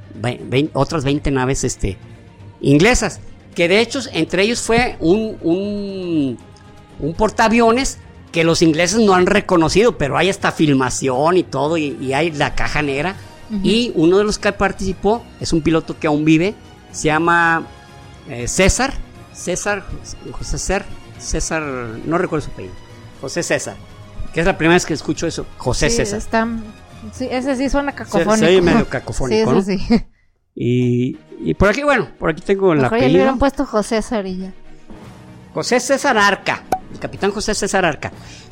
otras 0.74 1.04
20 1.04 1.30
naves 1.30 1.64
este, 1.64 1.96
inglesas. 2.60 3.20
Que 3.58 3.66
de 3.66 3.80
hecho, 3.80 3.98
entre 4.12 4.44
ellos 4.44 4.60
fue 4.60 4.96
un, 5.00 5.36
un, 5.42 6.38
un 7.00 7.14
portaaviones 7.14 7.98
que 8.30 8.44
los 8.44 8.62
ingleses 8.62 9.00
no 9.00 9.14
han 9.14 9.26
reconocido, 9.26 9.98
pero 9.98 10.16
hay 10.16 10.28
esta 10.28 10.52
filmación 10.52 11.36
y 11.36 11.42
todo, 11.42 11.76
y, 11.76 12.12
hay 12.12 12.30
la 12.30 12.54
caja 12.54 12.82
negra. 12.82 13.16
Y 13.64 13.90
uno 13.96 14.18
de 14.18 14.22
los 14.22 14.38
que 14.38 14.52
participó 14.52 15.24
es 15.40 15.52
un 15.52 15.62
piloto 15.62 15.98
que 15.98 16.06
aún 16.06 16.24
vive, 16.24 16.54
se 16.92 17.06
llama 17.06 17.66
eh, 18.28 18.46
César, 18.46 18.94
César, 19.32 19.84
José 20.30 20.56
César, 20.56 20.86
César, 21.18 21.62
no 22.04 22.16
recuerdo 22.16 22.46
su 22.46 22.52
apellido, 22.52 22.74
José 23.20 23.42
César, 23.42 23.74
que 24.32 24.38
es 24.38 24.46
la 24.46 24.56
primera 24.56 24.76
vez 24.76 24.86
que 24.86 24.94
escucho 24.94 25.26
eso, 25.26 25.46
José 25.56 25.90
César. 25.90 26.22
sí, 27.12 27.26
ese 27.28 27.56
sí 27.56 27.68
suena 27.68 27.92
cacofónico. 27.96 28.36
Sí, 28.36 28.60
medio 28.60 28.88
cacofónico, 28.88 29.62
sí, 29.62 29.78
sí. 29.78 30.04
Y, 30.60 31.16
y, 31.38 31.54
por 31.54 31.68
aquí, 31.68 31.84
bueno, 31.84 32.08
por 32.18 32.30
aquí 32.30 32.42
tengo 32.42 32.74
la 32.74 32.88
apellido. 32.88 33.08
le 33.08 33.14
hubieran 33.14 33.38
puesto 33.38 33.64
José 33.64 34.02
César 34.02 34.24
José 35.54 35.78
César 35.78 36.18
Arca, 36.18 36.64
el 36.92 36.98
capitán 36.98 37.30
José 37.30 37.54
César 37.54 37.84
Arca. 37.84 38.10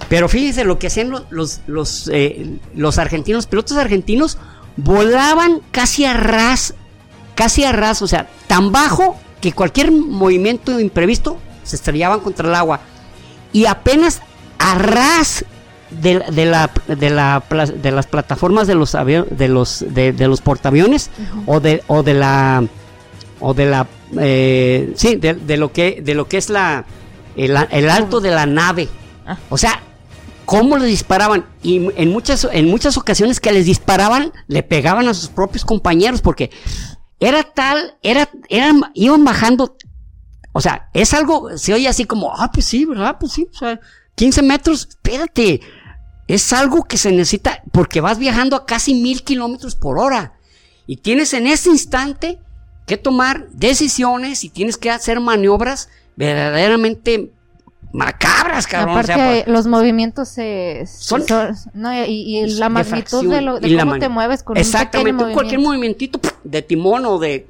Pero 0.09 0.29
fíjense 0.29 0.65
lo 0.65 0.79
que 0.79 0.87
hacían 0.87 1.11
los, 1.11 1.63
los, 1.67 2.09
eh, 2.13 2.59
los, 2.77 2.99
argentinos, 2.99 3.49
pilotos 3.49 3.77
argentinos, 3.77 4.39
volaban 4.77 5.61
casi 5.73 6.05
a 6.05 6.15
ras, 6.15 6.75
casi 7.35 7.65
a 7.65 7.73
ras, 7.73 8.03
o 8.03 8.07
sea, 8.07 8.29
tan 8.47 8.71
bajo 8.71 9.17
que 9.41 9.53
cualquier 9.53 9.91
movimiento 9.91 10.79
imprevisto 10.79 11.39
se 11.65 11.75
estrellaban 11.75 12.21
contra 12.21 12.49
el 12.49 12.55
agua. 12.55 12.83
Y 13.53 13.67
apenas 13.67 14.23
a 14.61 14.79
ras 14.79 15.45
de, 15.91 16.15
la, 16.15 16.71
de, 16.87 17.11
la, 17.11 17.43
de 17.75 17.91
las 17.91 18.07
plataformas 18.07 18.67
de 18.67 18.75
los 18.75 18.93
de 18.93 19.49
los 19.49 19.85
de, 19.89 20.13
los 20.29 20.41
portaaviones 20.41 21.11
o 21.47 21.61
de 21.61 21.83
o 21.87 22.03
de 22.03 22.15
la 22.15 22.65
o 23.41 23.55
de 23.55 23.67
la 23.67 23.87
eh, 24.19 24.93
sí 24.97 25.17
de, 25.17 25.57
lo 25.57 25.73
que 25.73 26.01
de 26.03 26.15
lo 26.15 26.29
que 26.29 26.39
es 26.39 26.51
la 26.51 26.85
el, 27.37 27.57
alto 27.57 28.21
de 28.21 28.31
la 28.31 28.47
nave 28.47 28.89
ah. 29.27 29.37
o 29.49 29.59
sea 29.59 29.81
cómo 30.45 30.79
le 30.79 30.87
disparaban 30.87 31.47
y 31.63 31.89
en 31.97 32.11
muchas 32.11 32.47
en 32.51 32.69
muchas 32.69 32.97
ocasiones 32.97 33.41
que 33.41 33.53
les 33.53 33.67
disparaban 33.67 34.33
le 34.49 34.63
pegaban 34.63 35.09
a 35.09 35.15
sus 35.15 35.29
propios 35.29 35.65
compañeros 35.65 36.21
porque 36.21 36.51
era 37.21 37.43
tal, 37.43 37.97
era, 38.03 38.29
eran, 38.49 38.83
iban 38.95 39.25
bajando. 39.25 39.77
O 40.53 40.61
sea, 40.61 40.89
es 40.95 41.15
algo, 41.15 41.57
se 41.57 41.75
oye 41.75 41.89
así 41.89 42.05
como, 42.05 42.35
ah, 42.35 42.51
pues 42.53 42.67
sí, 42.67 42.85
¿verdad? 42.85 43.17
Pues 43.19 43.33
sí, 43.33 43.47
o 43.53 43.57
sea, 43.57 43.81
15 44.15 44.43
metros, 44.43 44.87
espérate. 44.89 45.61
Es 46.29 46.53
algo 46.53 46.85
que 46.85 46.99
se 46.99 47.11
necesita 47.11 47.63
porque 47.73 48.01
vas 48.01 48.19
viajando 48.19 48.57
a 48.57 48.67
casi 48.67 48.95
mil 48.95 49.23
kilómetros 49.23 49.77
por 49.77 49.99
hora. 49.99 50.35
Y 50.87 50.99
tienes 50.99 51.35
en 51.35 51.47
ese 51.47 51.71
instante 51.71 52.39
que 52.87 52.97
tomar 52.97 53.49
decisiones 53.51 54.45
y 54.45 54.49
tienes 54.49 54.77
que 54.77 54.91
hacer 54.91 55.21
maniobras 55.21 55.89
verdaderamente 56.17 57.33
macabras, 57.93 58.67
cabrón. 58.67 58.99
Aparte, 58.99 59.45
los 59.47 59.67
movimientos 59.67 60.29
son, 60.29 61.25
y, 62.07 62.47
la 62.59 62.69
magnitud 62.69 63.31
de, 63.31 63.41
lo, 63.41 63.59
de 63.59 63.79
cómo 63.79 63.99
te 63.99 64.09
mueves 64.09 64.43
con 64.43 64.57
exactamente 64.57 65.25
un 65.25 65.33
cualquier 65.33 65.61
movimientito 65.61 66.21
de 66.45 66.63
timón 66.63 67.07
o 67.07 67.19
de 67.19 67.47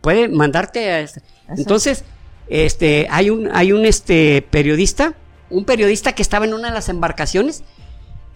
puede 0.00 0.28
mandarte 0.28 0.90
a 0.90 1.00
este. 1.00 1.22
entonces 1.48 2.04
este 2.48 3.06
hay 3.10 3.28
un 3.30 3.50
hay 3.52 3.72
un 3.72 3.84
este 3.84 4.46
periodista 4.50 5.14
un 5.50 5.64
periodista 5.64 6.12
que 6.12 6.22
estaba 6.22 6.46
en 6.46 6.54
una 6.54 6.68
de 6.68 6.74
las 6.74 6.88
embarcaciones 6.88 7.64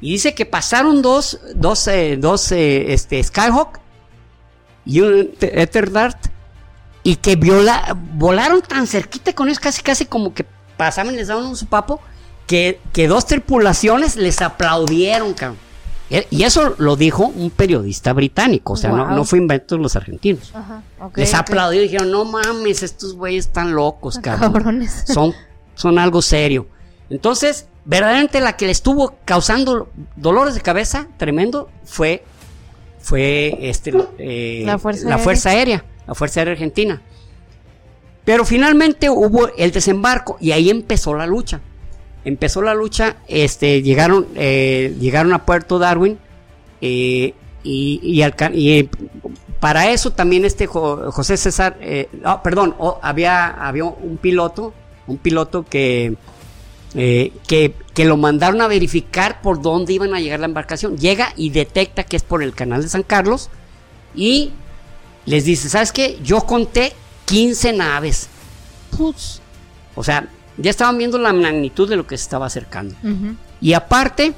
y 0.01 0.13
dice 0.13 0.35
que 0.35 0.47
pasaron 0.47 1.03
dos 1.03 1.41
dos 1.55 1.87
eh, 1.89 2.17
dos 2.19 2.53
eh, 2.53 2.93
este 2.93 3.23
Skyhawk 3.23 3.81
y 4.85 5.01
un 5.01 5.31
Dart 5.93 6.19
y 7.03 7.17
que 7.17 7.37
viola, 7.37 7.97
volaron 8.15 8.63
tan 8.63 8.87
cerquita 8.87 9.35
con 9.35 9.49
ellos 9.49 9.61
casi 9.61 9.83
casi 9.83 10.07
como 10.07 10.35
que 10.35 10.47
pasaban 10.77 11.15
y 11.15 11.19
les 11.19 11.29
daban 11.29 11.47
un 11.47 11.57
papo 11.69 12.01
que, 12.47 12.81
que 12.93 13.09
dos 13.09 13.27
tripulaciones 13.27 14.17
les 14.17 14.43
aplaudieron, 14.43 15.35
cabrón. 15.35 15.65
Y 16.31 16.45
eso 16.45 16.75
lo 16.79 16.97
dijo 16.97 17.27
un 17.27 17.51
periodista 17.51 18.13
británico, 18.13 18.75
o 18.75 18.77
sea, 18.77 18.91
no, 18.91 19.25
fue 19.25 19.39
invento 19.39 19.77
de 19.77 19.83
los 19.83 19.97
argentinos. 19.97 20.53
les 21.17 21.35
aplaudió 21.35 21.81
y 21.81 21.85
dijeron, 21.85 22.11
no 22.11 22.25
mames, 22.25 22.83
estos 22.83 23.15
güeyes 23.15 23.47
están 23.47 23.75
locos, 23.75 24.19
cabrón. 24.23 24.87
Son, 25.07 25.33
son 25.75 25.99
algo 25.99 26.23
serio. 26.23 26.69
Entonces, 27.11 27.67
verdaderamente 27.85 28.41
la 28.41 28.57
que 28.57 28.67
le 28.67 28.73
estuvo 28.73 29.15
causando 29.25 29.91
dolores 30.17 30.55
de 30.55 30.61
cabeza 30.61 31.09
tremendo 31.17 31.69
fue, 31.85 32.25
fue 32.99 33.59
este, 33.61 33.93
eh, 34.19 34.63
la, 34.65 34.79
fuerza, 34.79 35.09
la 35.09 35.19
fuerza 35.19 35.51
aérea, 35.51 35.85
la 36.07 36.15
Fuerza 36.15 36.41
Aérea 36.41 36.53
Argentina. 36.53 37.03
Pero 38.25 38.47
finalmente 38.47 39.11
hubo 39.11 39.49
el 39.57 39.71
desembarco 39.71 40.39
y 40.41 40.53
ahí 40.53 40.71
empezó 40.71 41.15
la 41.15 41.27
lucha. 41.27 41.61
Empezó 42.25 42.63
la 42.63 42.75
lucha, 42.75 43.17
este, 43.29 43.83
llegaron, 43.83 44.27
eh, 44.35 44.97
llegaron 44.99 45.35
a 45.35 45.45
Puerto 45.45 45.79
Darwin 45.79 46.19
eh, 46.81 47.35
y, 47.63 48.01
y, 48.03 48.23
eh, 48.23 48.89
para 49.61 49.91
eso 49.91 50.11
también 50.11 50.47
este 50.47 50.67
José 50.67 51.37
César, 51.37 51.79
perdón, 52.43 52.77
había, 53.03 53.49
había 53.49 53.85
un 53.85 54.19
piloto, 54.19 54.73
un 55.07 55.19
piloto 55.19 55.65
que, 55.65 56.17
que, 56.95 57.75
que, 57.93 58.05
lo 58.05 58.17
mandaron 58.17 58.61
a 58.61 58.69
verificar 58.69 59.43
por 59.43 59.61
dónde 59.61 59.93
iban 59.93 60.15
a 60.15 60.21
llegar 60.21 60.41
la 60.41 60.47
embarcación. 60.47 60.97
Llega 60.97 61.33
y 61.37 61.51
detecta 61.51 62.05
que 62.05 62.17
es 62.17 62.23
por 62.23 62.43
el 62.43 62.55
canal 62.55 62.83
de 62.83 62.89
San 62.89 63.03
Carlos 63.03 63.51
y 64.15 64.53
les 65.27 65.45
dice, 65.45 65.69
¿sabes 65.69 65.93
qué? 65.93 66.19
Yo 66.23 66.43
conté 66.43 66.93
15 67.25 67.73
naves. 67.73 68.29
o 69.95 70.05
sea, 70.05 70.29
ya 70.57 70.71
estaban 70.71 70.99
viendo 70.99 71.19
la 71.19 71.33
magnitud 71.33 71.89
de 71.89 71.97
lo 71.97 72.07
que 72.07 72.17
se 72.17 72.23
estaba 72.23 72.47
acercando. 72.47 72.95
Y 73.61 73.73
aparte, 73.73 74.35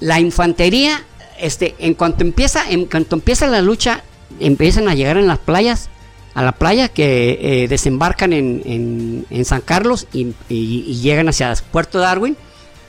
la 0.00 0.20
infantería, 0.20 1.04
este, 1.38 1.74
en 1.78 1.94
cuanto 1.94 2.22
empieza, 2.22 2.70
en 2.70 2.86
cuanto 2.86 3.16
empieza 3.16 3.46
la 3.48 3.60
lucha, 3.60 4.04
empiezan 4.38 4.88
a 4.88 4.94
llegar 4.94 5.16
en 5.16 5.26
las 5.26 5.38
playas, 5.38 5.88
a 6.34 6.42
la 6.42 6.52
playa 6.52 6.88
que 6.88 7.38
eh, 7.40 7.68
desembarcan 7.68 8.32
en, 8.32 9.44
San 9.44 9.60
Carlos 9.60 10.06
y, 10.12 10.34
llegan 10.48 11.28
hacia 11.28 11.54
Puerto 11.70 11.98
Darwin. 11.98 12.36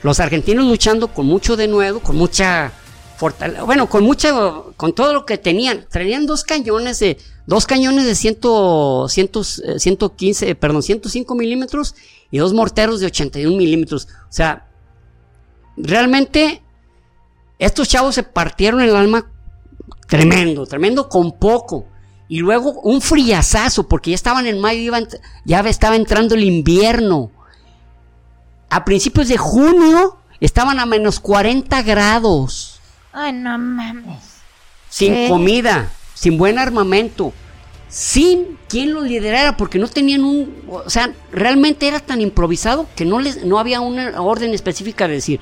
Los 0.02 0.20
argentinos 0.20 0.66
luchando 0.66 1.08
con 1.08 1.26
mucho 1.26 1.56
de 1.56 1.68
nuevo, 1.68 2.00
con 2.00 2.16
mucha 2.16 2.72
fortaleza, 3.16 3.62
bueno, 3.62 3.88
con 3.88 4.04
mucha, 4.04 4.34
con 4.76 4.94
todo 4.94 5.12
lo 5.12 5.24
que 5.24 5.38
tenían. 5.38 5.86
Traían 5.90 6.26
dos 6.26 6.44
cañones 6.44 6.98
de 6.98 7.18
Dos 7.46 7.66
cañones 7.66 8.06
de 8.06 8.14
100, 8.14 8.38
115, 9.08 10.48
eh, 10.48 10.54
perdón, 10.54 10.82
105 10.82 11.34
milímetros 11.34 11.94
y 12.30 12.38
dos 12.38 12.54
morteros 12.54 13.00
de 13.00 13.06
81 13.06 13.54
milímetros. 13.56 14.08
O 14.30 14.32
sea, 14.32 14.66
realmente 15.76 16.62
estos 17.58 17.88
chavos 17.88 18.14
se 18.14 18.22
partieron 18.22 18.80
el 18.80 18.96
alma 18.96 19.30
tremendo, 20.08 20.66
tremendo 20.66 21.08
con 21.08 21.32
poco. 21.38 21.86
Y 22.28 22.38
luego 22.40 22.72
un 22.82 23.00
friazazo, 23.00 23.86
porque 23.86 24.10
ya 24.10 24.14
estaban 24.14 24.46
en 24.46 24.60
mayo, 24.60 24.92
ya 25.44 25.60
estaba 25.60 25.96
entrando 25.96 26.34
el 26.34 26.44
invierno. 26.44 27.30
A 28.70 28.84
principios 28.84 29.28
de 29.28 29.36
junio 29.36 30.16
estaban 30.40 30.80
a 30.80 30.86
menos 30.86 31.20
40 31.20 31.82
grados. 31.82 32.80
Ay, 33.12 33.32
no 33.32 33.58
mames. 33.58 34.18
Sin 34.88 35.28
comida 35.28 35.90
sin 36.14 36.38
buen 36.38 36.58
armamento, 36.58 37.32
sin 37.88 38.56
quien 38.68 38.94
lo 38.94 39.02
liderara, 39.02 39.56
porque 39.56 39.78
no 39.78 39.88
tenían 39.88 40.24
un, 40.24 40.64
o 40.68 40.88
sea, 40.88 41.12
realmente 41.32 41.86
era 41.86 42.00
tan 42.00 42.20
improvisado 42.20 42.88
que 42.96 43.04
no 43.04 43.20
les, 43.20 43.44
no 43.44 43.58
había 43.58 43.80
una 43.80 44.20
orden 44.22 44.54
específica 44.54 45.06
de 45.06 45.14
decir, 45.14 45.40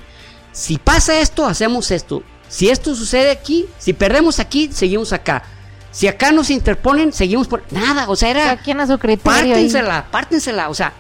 si 0.51 0.79
pasa 0.79 1.21
esto, 1.21 1.47
hacemos 1.47 1.91
esto, 1.91 2.23
si 2.49 2.69
esto 2.69 2.95
sucede 2.95 3.31
aquí, 3.31 3.67
si 3.79 3.93
perdemos 3.93 4.41
aquí, 4.41 4.71
seguimos 4.73 5.13
acá. 5.13 5.45
Si 5.93 6.09
acá 6.09 6.33
nos 6.33 6.49
interponen, 6.51 7.13
seguimos 7.13 7.47
por 7.47 7.63
nada, 7.71 8.09
o 8.09 8.17
sea, 8.17 8.31
era 8.31 8.57
¿Quién 8.57 8.81
a 8.81 8.87
su 8.87 8.99
criterio 8.99 9.21
pártensela, 9.23 10.07
pártensela, 10.11 10.69
o 10.71 10.75
sea, 10.75 10.95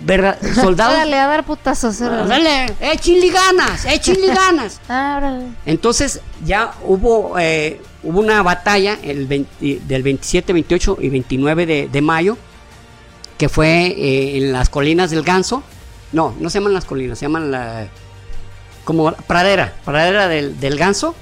¿verdad? 0.00 0.38
Soldados. 0.54 0.98
Dale, 0.98 1.16
a 1.18 1.26
dar 1.26 1.44
putazos. 1.44 1.98
Dale, 1.98 2.66
échenle 2.80 3.30
ganas, 3.30 3.86
échenle 3.86 4.26
ganas. 4.34 4.80
Ah, 4.88 5.40
Entonces, 5.64 6.20
ya 6.44 6.74
hubo 6.82 7.38
eh, 7.38 7.80
hubo 8.02 8.20
una 8.20 8.42
batalla 8.42 8.98
el 9.02 9.28
del 9.28 10.02
27, 10.02 10.52
28 10.52 10.98
y 11.00 11.08
29 11.08 11.88
de, 11.90 12.02
mayo, 12.02 12.36
que 13.38 13.48
fue 13.48 13.86
eh, 13.86 14.36
en 14.36 14.52
las 14.52 14.68
colinas 14.68 15.10
del 15.10 15.22
Ganso. 15.22 15.62
No, 16.12 16.34
no 16.38 16.50
se 16.50 16.58
llaman 16.58 16.74
las 16.74 16.84
colinas, 16.84 17.18
se 17.18 17.24
llaman 17.24 17.50
la. 17.50 17.88
como 18.84 19.10
pradera, 19.12 19.72
pradera 19.86 20.28
del, 20.28 20.60
del 20.60 20.76
Ganso. 20.76 21.14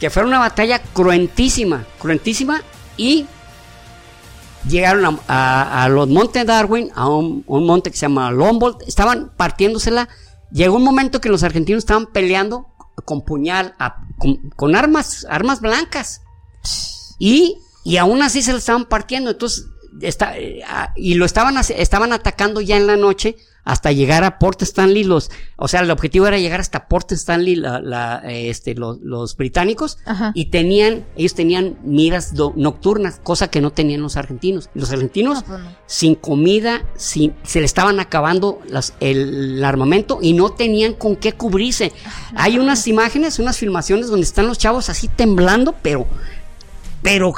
Que 0.00 0.10
fue 0.10 0.24
una 0.24 0.38
batalla 0.38 0.80
cruentísima, 0.80 1.86
cruentísima 1.98 2.62
y 2.96 3.26
llegaron 4.68 5.20
a, 5.28 5.88
los 5.90 6.08
Montes 6.08 6.46
Darwin, 6.46 6.90
a 6.94 7.08
un, 7.08 7.44
monte 7.46 7.90
que 7.90 7.96
se 7.96 8.02
llama 8.02 8.30
Lombold, 8.30 8.82
estaban 8.86 9.32
partiéndosela. 9.36 10.08
Llegó 10.50 10.76
un 10.76 10.84
momento 10.84 11.20
que 11.20 11.28
los 11.28 11.42
argentinos 11.42 11.80
estaban 11.80 12.06
peleando 12.06 12.68
con 13.04 13.22
puñal, 13.22 13.74
con, 14.56 14.76
armas, 14.76 15.26
armas 15.28 15.60
blancas. 15.60 16.22
Y, 17.18 17.58
y 17.84 17.96
aún 17.96 18.22
así 18.22 18.42
se 18.42 18.52
la 18.52 18.58
estaban 18.58 18.86
partiendo. 18.86 19.30
Entonces, 19.30 19.66
está, 20.00 20.36
eh, 20.38 20.62
y 20.96 21.14
lo 21.14 21.24
estaban, 21.24 21.56
estaban 21.56 22.12
atacando 22.12 22.60
ya 22.60 22.76
en 22.76 22.86
la 22.86 22.96
noche 22.96 23.36
hasta 23.66 23.90
llegar 23.90 24.24
a 24.24 24.38
Port 24.38 24.62
Stanley. 24.62 25.04
Los, 25.04 25.30
o 25.56 25.68
sea, 25.68 25.80
el 25.80 25.90
objetivo 25.90 26.26
era 26.26 26.38
llegar 26.38 26.60
hasta 26.60 26.88
Port 26.88 27.12
Stanley 27.12 27.56
la, 27.56 28.22
este, 28.24 28.74
los, 28.74 29.36
británicos 29.36 29.98
y 30.32 30.46
tenían, 30.46 31.04
ellos 31.16 31.34
tenían 31.34 31.76
miras 31.82 32.32
nocturnas, 32.32 33.20
cosa 33.22 33.48
que 33.48 33.60
no 33.60 33.72
tenían 33.72 34.00
los 34.00 34.16
argentinos. 34.16 34.70
Los 34.72 34.92
argentinos, 34.92 35.42
pues 35.42 35.60
sin 35.86 36.14
comida, 36.14 36.84
sin, 36.96 37.34
se 37.42 37.58
le 37.58 37.66
estaban 37.66 37.98
acabando 37.98 38.60
las, 38.68 38.94
el, 39.00 39.62
armamento 39.64 40.20
y 40.22 40.32
no 40.32 40.50
tenían 40.50 40.94
con 40.94 41.16
qué 41.16 41.32
cubrirse. 41.32 41.92
Hay 42.36 42.58
unas 42.58 42.86
imágenes, 42.86 43.40
unas 43.40 43.58
filmaciones 43.58 44.06
donde 44.06 44.24
están 44.24 44.46
los 44.46 44.58
chavos 44.58 44.88
así 44.90 45.08
temblando, 45.08 45.74
pero, 45.82 46.06
pero 47.02 47.34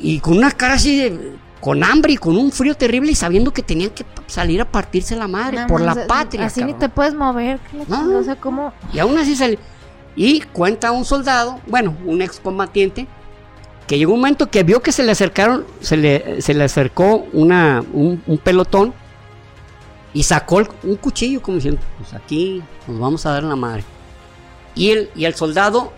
y 0.00 0.20
con 0.20 0.38
una 0.38 0.52
cara 0.52 0.74
así 0.74 0.96
de 0.96 1.34
con 1.64 1.82
hambre 1.82 2.12
y 2.12 2.16
con 2.18 2.36
un 2.36 2.52
frío 2.52 2.74
terrible 2.74 3.10
y 3.10 3.14
sabiendo 3.14 3.50
que 3.50 3.62
tenían 3.62 3.88
que 3.88 4.04
salir 4.26 4.60
a 4.60 4.70
partirse 4.70 5.16
la 5.16 5.26
madre 5.26 5.64
por 5.66 5.80
la 5.80 6.06
patria. 6.06 6.44
Así 6.44 6.62
ni 6.62 6.74
te 6.74 6.90
puedes 6.90 7.14
mover, 7.14 7.58
no, 7.88 8.22
sé 8.22 8.36
cómo. 8.36 8.74
Y 8.92 8.98
aún 8.98 9.16
así 9.16 9.34
salió. 9.34 9.58
Y 10.14 10.42
cuenta 10.42 10.92
un 10.92 11.06
soldado, 11.06 11.60
bueno, 11.66 11.96
un 12.04 12.20
excombatiente, 12.20 13.06
que 13.86 13.96
llegó 13.96 14.12
un 14.12 14.20
momento 14.20 14.50
que 14.50 14.62
vio 14.62 14.82
que 14.82 14.92
se 14.92 15.04
le 15.04 15.12
acercaron, 15.12 15.64
se 15.80 15.96
le, 15.96 16.42
se 16.42 16.52
le 16.52 16.64
acercó 16.64 17.26
una, 17.32 17.82
un, 17.94 18.20
pelotón 18.44 18.92
y 20.12 20.22
sacó 20.24 20.60
un 20.82 20.96
cuchillo 20.96 21.40
como 21.40 21.54
diciendo, 21.54 21.80
pues 21.96 22.12
aquí 22.12 22.62
nos 22.86 23.00
vamos 23.00 23.24
a 23.24 23.32
dar 23.32 23.42
la 23.42 23.56
madre. 23.56 23.84
Y 24.74 24.90
el, 24.90 25.10
y 25.14 25.24
el 25.24 25.34
soldado, 25.34 25.94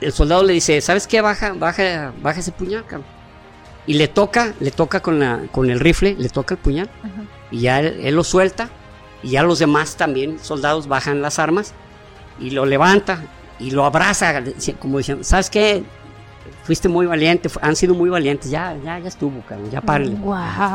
el 0.00 0.10
soldado 0.10 0.42
le 0.42 0.54
dice, 0.54 0.80
¿sabes 0.80 1.06
qué? 1.06 1.20
Baja, 1.20 1.52
baja, 1.52 2.14
baja 2.22 2.40
ese 2.40 2.50
puñal, 2.50 2.86
cabrón 2.86 3.17
y 3.88 3.94
le 3.94 4.06
toca, 4.06 4.52
le 4.60 4.70
toca 4.70 5.00
con, 5.00 5.18
la, 5.18 5.40
con 5.50 5.70
el 5.70 5.80
rifle, 5.80 6.14
le 6.18 6.28
toca 6.28 6.54
el 6.54 6.60
puñal 6.60 6.90
y 7.50 7.60
ya 7.60 7.80
él, 7.80 8.14
lo 8.14 8.22
suelta 8.22 8.68
y 9.22 9.30
ya 9.30 9.42
los 9.42 9.58
demás 9.58 9.96
también 9.96 10.38
soldados 10.38 10.88
bajan 10.88 11.22
las 11.22 11.38
armas 11.38 11.72
y 12.38 12.50
lo 12.50 12.66
levanta 12.66 13.24
y 13.58 13.70
lo 13.70 13.86
abraza 13.86 14.44
como 14.78 14.98
diciendo, 14.98 15.24
¿sabes 15.24 15.48
qué? 15.48 15.82
Fuiste 16.64 16.90
muy 16.90 17.06
valiente, 17.06 17.48
han 17.62 17.76
sido 17.76 17.94
muy 17.94 18.10
valientes, 18.10 18.50
ya, 18.50 18.76
ya, 18.84 18.98
ya 18.98 19.08
estuvo, 19.08 19.42
ya 19.72 19.80
párale. 19.80 20.18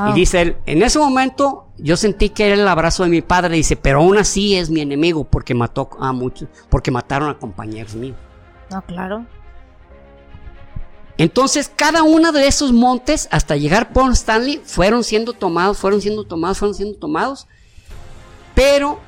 Y 0.09 0.13
dice 0.13 0.41
él, 0.41 0.57
en 0.65 0.81
ese 0.81 0.97
momento 0.97 1.67
yo 1.77 1.95
sentí 1.97 2.29
que 2.29 2.47
era 2.47 2.55
el 2.55 2.67
abrazo 2.67 3.03
de 3.03 3.09
mi 3.09 3.21
padre, 3.21 3.55
dice, 3.57 3.75
pero 3.75 3.99
aún 3.99 4.17
así 4.17 4.55
es 4.55 4.71
mi 4.71 4.81
enemigo 4.81 5.23
porque 5.23 5.53
mató 5.53 5.87
a 5.99 6.11
muchos, 6.13 6.49
porque 6.67 6.89
mataron 6.89 7.29
a 7.29 7.37
compañeros 7.37 7.93
míos. 7.93 8.17
No, 8.71 8.81
claro. 8.81 9.23
Entonces, 11.17 11.71
cada 11.75 12.03
uno 12.03 12.31
de 12.31 12.47
esos 12.47 12.71
montes, 12.71 13.27
hasta 13.31 13.55
llegar 13.55 13.83
a 13.83 13.89
Port 13.89 14.13
Stanley, 14.13 14.61
fueron 14.63 15.03
siendo 15.03 15.33
tomados, 15.33 15.77
fueron 15.77 16.01
siendo 16.01 16.23
tomados, 16.23 16.57
fueron 16.57 16.75
siendo 16.75 16.97
tomados. 16.97 17.47
Pero 18.55 18.99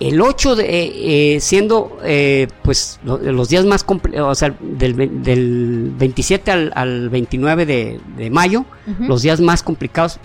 el 0.00 0.20
8 0.20 0.56
de, 0.56 0.64
eh, 0.64 1.34
eh, 1.36 1.40
siendo 1.40 1.98
eh, 2.04 2.48
pues 2.62 3.00
los 3.04 3.48
días 3.48 3.64
más 3.64 3.84
o 3.88 4.34
sea, 4.34 4.54
del, 4.60 5.22
del 5.22 5.92
27 5.96 6.50
al, 6.50 7.08
29 7.08 7.64
de, 7.66 8.30
mayo, 8.30 8.64
los 9.00 9.22
días 9.22 9.40
más 9.40 9.62
complicados 9.62 10.18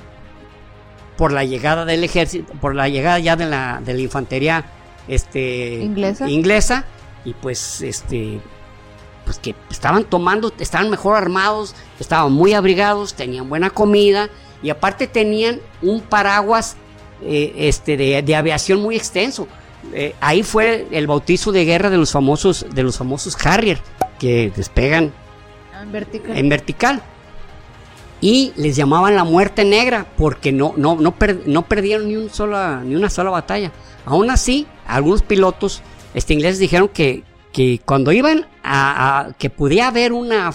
por 1.17 1.31
la 1.31 1.45
llegada 1.45 1.85
del 1.85 2.03
ejército, 2.03 2.51
por 2.59 2.75
la 2.75 2.89
llegada 2.89 3.19
ya 3.19 3.35
de 3.35 3.45
la, 3.45 3.81
de 3.85 3.93
la 3.93 4.01
infantería 4.01 4.65
este, 5.07 5.79
inglesa. 5.81 6.29
inglesa 6.29 6.85
y 7.23 7.33
pues 7.33 7.81
este 7.81 8.39
pues 9.25 9.39
que 9.39 9.55
estaban 9.69 10.03
tomando, 10.03 10.53
estaban 10.59 10.89
mejor 10.89 11.15
armados, 11.15 11.75
estaban 11.99 12.31
muy 12.31 12.53
abrigados, 12.53 13.13
tenían 13.13 13.49
buena 13.49 13.69
comida 13.69 14.29
y 14.63 14.69
aparte 14.69 15.07
tenían 15.07 15.59
un 15.81 16.01
paraguas 16.01 16.75
eh, 17.23 17.53
este, 17.57 17.97
de, 17.97 18.35
aviación 18.35 18.81
muy 18.81 18.95
extenso. 18.95 19.47
Eh, 19.93 20.15
ahí 20.21 20.43
fue 20.43 20.87
el 20.91 21.07
bautizo 21.07 21.51
de 21.51 21.65
guerra 21.65 21.89
de 21.89 21.97
los 21.97 22.11
famosos, 22.11 22.65
de 22.73 22.83
los 22.83 22.97
famosos 22.97 23.35
Harrier 23.45 23.79
que 24.19 24.51
despegan 24.55 25.11
en 26.35 26.49
vertical. 26.49 27.01
Y 28.23 28.53
les 28.55 28.75
llamaban 28.75 29.15
la 29.15 29.23
muerte 29.23 29.65
negra 29.65 30.05
porque 30.15 30.51
no, 30.51 30.75
no, 30.77 30.95
no, 30.95 31.15
no 31.47 31.61
perdieron 31.63 32.07
ni, 32.07 32.15
un 32.17 32.29
sola, 32.29 32.83
ni 32.85 32.95
una 32.95 33.09
sola 33.09 33.31
batalla. 33.31 33.71
Aún 34.05 34.29
así, 34.29 34.67
algunos 34.85 35.23
pilotos 35.23 35.81
este, 36.13 36.33
ingleses 36.33 36.59
dijeron 36.59 36.87
que, 36.87 37.23
que 37.51 37.79
cuando 37.85 38.11
iban 38.11 38.47
a, 38.63 39.33
que 39.37 39.49
podía 39.49 39.87
haber 39.87 40.13
una 40.13 40.53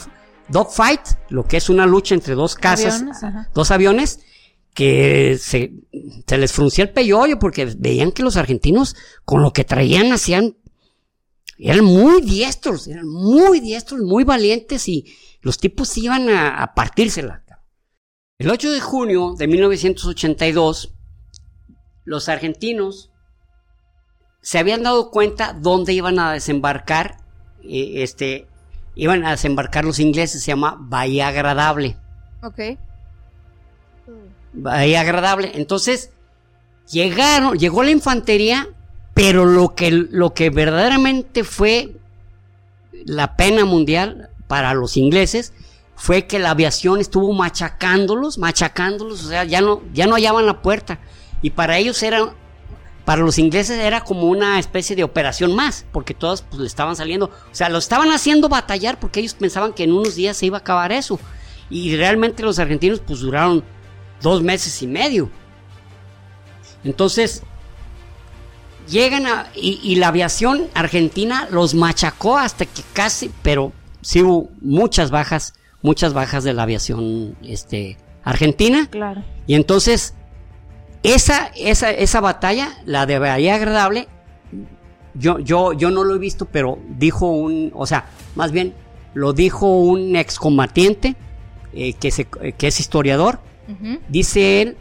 dogfight, 0.49 1.01
lo 1.29 1.45
que 1.45 1.57
es 1.57 1.69
una 1.69 1.87
lucha 1.87 2.15
entre 2.15 2.35
dos 2.35 2.55
casas, 2.55 3.05
dos 3.55 3.71
aviones, 3.71 4.21
que 4.75 5.39
se, 5.41 5.73
se, 6.27 6.39
les 6.39 6.53
fruncía 6.53 6.85
el 6.85 6.91
peyoyo 6.91 7.39
porque 7.39 7.65
veían 7.65 8.13
que 8.13 8.23
los 8.23 8.37
argentinos 8.37 8.95
con 9.25 9.43
lo 9.43 9.53
que 9.53 9.65
traían 9.65 10.13
hacían, 10.13 10.57
eran 11.59 11.85
muy 11.85 12.21
diestros, 12.21 12.87
eran 12.87 13.09
muy 13.09 13.61
diestros, 13.61 14.03
muy 14.03 14.25
valientes 14.25 14.87
y 14.89 15.07
los 15.41 15.59
tipos 15.59 15.97
iban 15.97 16.29
a, 16.29 16.63
a 16.63 16.75
partírsela. 16.75 17.43
El 18.39 18.51
8 18.51 18.71
de 18.71 18.81
junio 18.81 19.35
de 19.39 19.47
1982, 19.47 20.93
los 22.05 22.29
argentinos 22.29 23.11
se 24.47 24.61
habían 24.61 24.85
dado 24.85 25.11
cuenta 25.11 25.57
dónde 25.59 25.93
iban 25.93 26.21
a 26.21 26.31
desembarcar, 26.31 27.17
eh, 27.65 28.05
este, 28.05 28.47
iban 28.95 29.25
a 29.25 29.33
desembarcar 29.33 29.85
los 29.85 29.99
ingleses, 29.99 30.41
se 30.41 30.53
llama 30.53 30.77
Bahía 30.79 31.27
Agradable. 31.27 31.97
Ok. 32.45 32.79
Bahía 34.53 35.01
Agradable. 35.01 35.51
Entonces, 35.57 36.13
llegaron, 36.89 37.59
llegó 37.59 37.83
la 37.83 37.91
infantería, 37.91 38.69
pero 39.15 39.47
lo 39.47 39.75
que, 39.75 39.91
lo 39.91 40.33
que 40.33 40.51
verdaderamente 40.51 41.43
fue 41.43 41.97
la 43.05 43.35
pena 43.35 43.65
mundial 43.65 44.31
para 44.47 44.75
los 44.75 44.97
ingleses 44.97 45.55
fue 45.97 46.29
que 46.29 46.39
la 46.39 46.51
aviación 46.51 47.01
estuvo 47.01 47.33
machacándolos, 47.33 48.39
machacándolos, 48.39 49.25
o 49.25 49.29
sea, 49.29 49.43
ya 49.43 49.61
no, 49.61 49.83
ya 49.93 50.07
no 50.07 50.15
hallaban 50.15 50.47
la 50.47 50.63
puerta. 50.63 51.01
Y 51.43 51.51
para 51.51 51.79
ellos 51.79 52.01
era 52.05 52.33
para 53.07 53.23
los 53.23 53.39
ingleses 53.39 53.79
era 53.79 54.03
como 54.03 54.25
una 54.25 54.59
especie 54.59 54.97
de 54.97 55.05
operación 55.05 55.55
más, 55.55 55.87
porque 55.93 56.13
todos 56.13 56.43
pues, 56.43 56.61
le 56.61 56.67
estaban 56.67 56.97
saliendo, 56.97 57.27
o 57.27 57.55
sea, 57.55 57.69
lo 57.69 57.79
estaban 57.79 58.11
haciendo 58.11 58.49
batallar 58.49 58.99
porque 58.99 59.21
ellos 59.21 59.35
pensaban 59.35 59.73
que 59.73 59.85
en 59.85 59.93
unos 59.93 60.17
días 60.17 60.37
se 60.37 60.47
iba 60.47 60.59
a 60.59 60.61
acabar 60.61 60.91
eso. 60.91 61.19
Y 61.71 61.97
realmente 61.97 62.43
los 62.43 62.59
argentinos 62.59 63.01
pues 63.01 63.21
duraron 63.21 63.63
dos 64.21 64.43
meses 64.43 64.83
y 64.83 64.89
medio. 64.89 65.31
Entonces, 66.83 67.45
llegan 68.89 69.27
a, 69.27 69.47
y, 69.55 69.95
la 69.95 70.09
aviación 70.09 70.67
argentina 70.75 71.47
los 71.53 71.75
machacó 71.75 72.37
hasta 72.37 72.67
que 72.67 72.83
casi, 72.93 73.31
pero 73.43 73.73
sí 74.01 74.23
hubo 74.23 74.51
muchas 74.61 75.13
bajas, 75.13 75.55
muchas 75.81 76.13
bajas 76.13 76.43
de 76.43 76.55
la 76.55 76.65
aviación 76.65 77.37
este, 77.45 77.99
argentina. 78.25 78.89
Claro. 78.91 79.23
Y 79.47 79.55
entonces 79.55 80.15
esa, 81.15 81.51
esa, 81.57 81.91
esa 81.91 82.21
batalla, 82.21 82.73
la 82.85 83.07
de 83.07 83.19
Bahía 83.19 83.55
Agradable, 83.55 84.09
yo, 85.15 85.39
yo, 85.39 85.73
yo 85.73 85.91
no 85.91 86.05
lo 86.05 86.17
he 86.17 86.19
visto, 86.19 86.47
pero 86.47 86.79
dijo 86.89 87.27
un, 87.27 87.73
o 87.75 87.87
sea, 87.87 88.07
más 88.35 88.53
bien 88.53 88.75
lo 89.15 89.33
dijo 89.33 89.67
un 89.67 90.17
excombatiente 90.17 91.17
eh, 91.73 91.95
que, 91.95 92.11
se, 92.11 92.27
que 92.27 92.67
es 92.67 92.81
historiador. 92.81 93.41
Dice 94.09 94.63
él, 94.63 94.77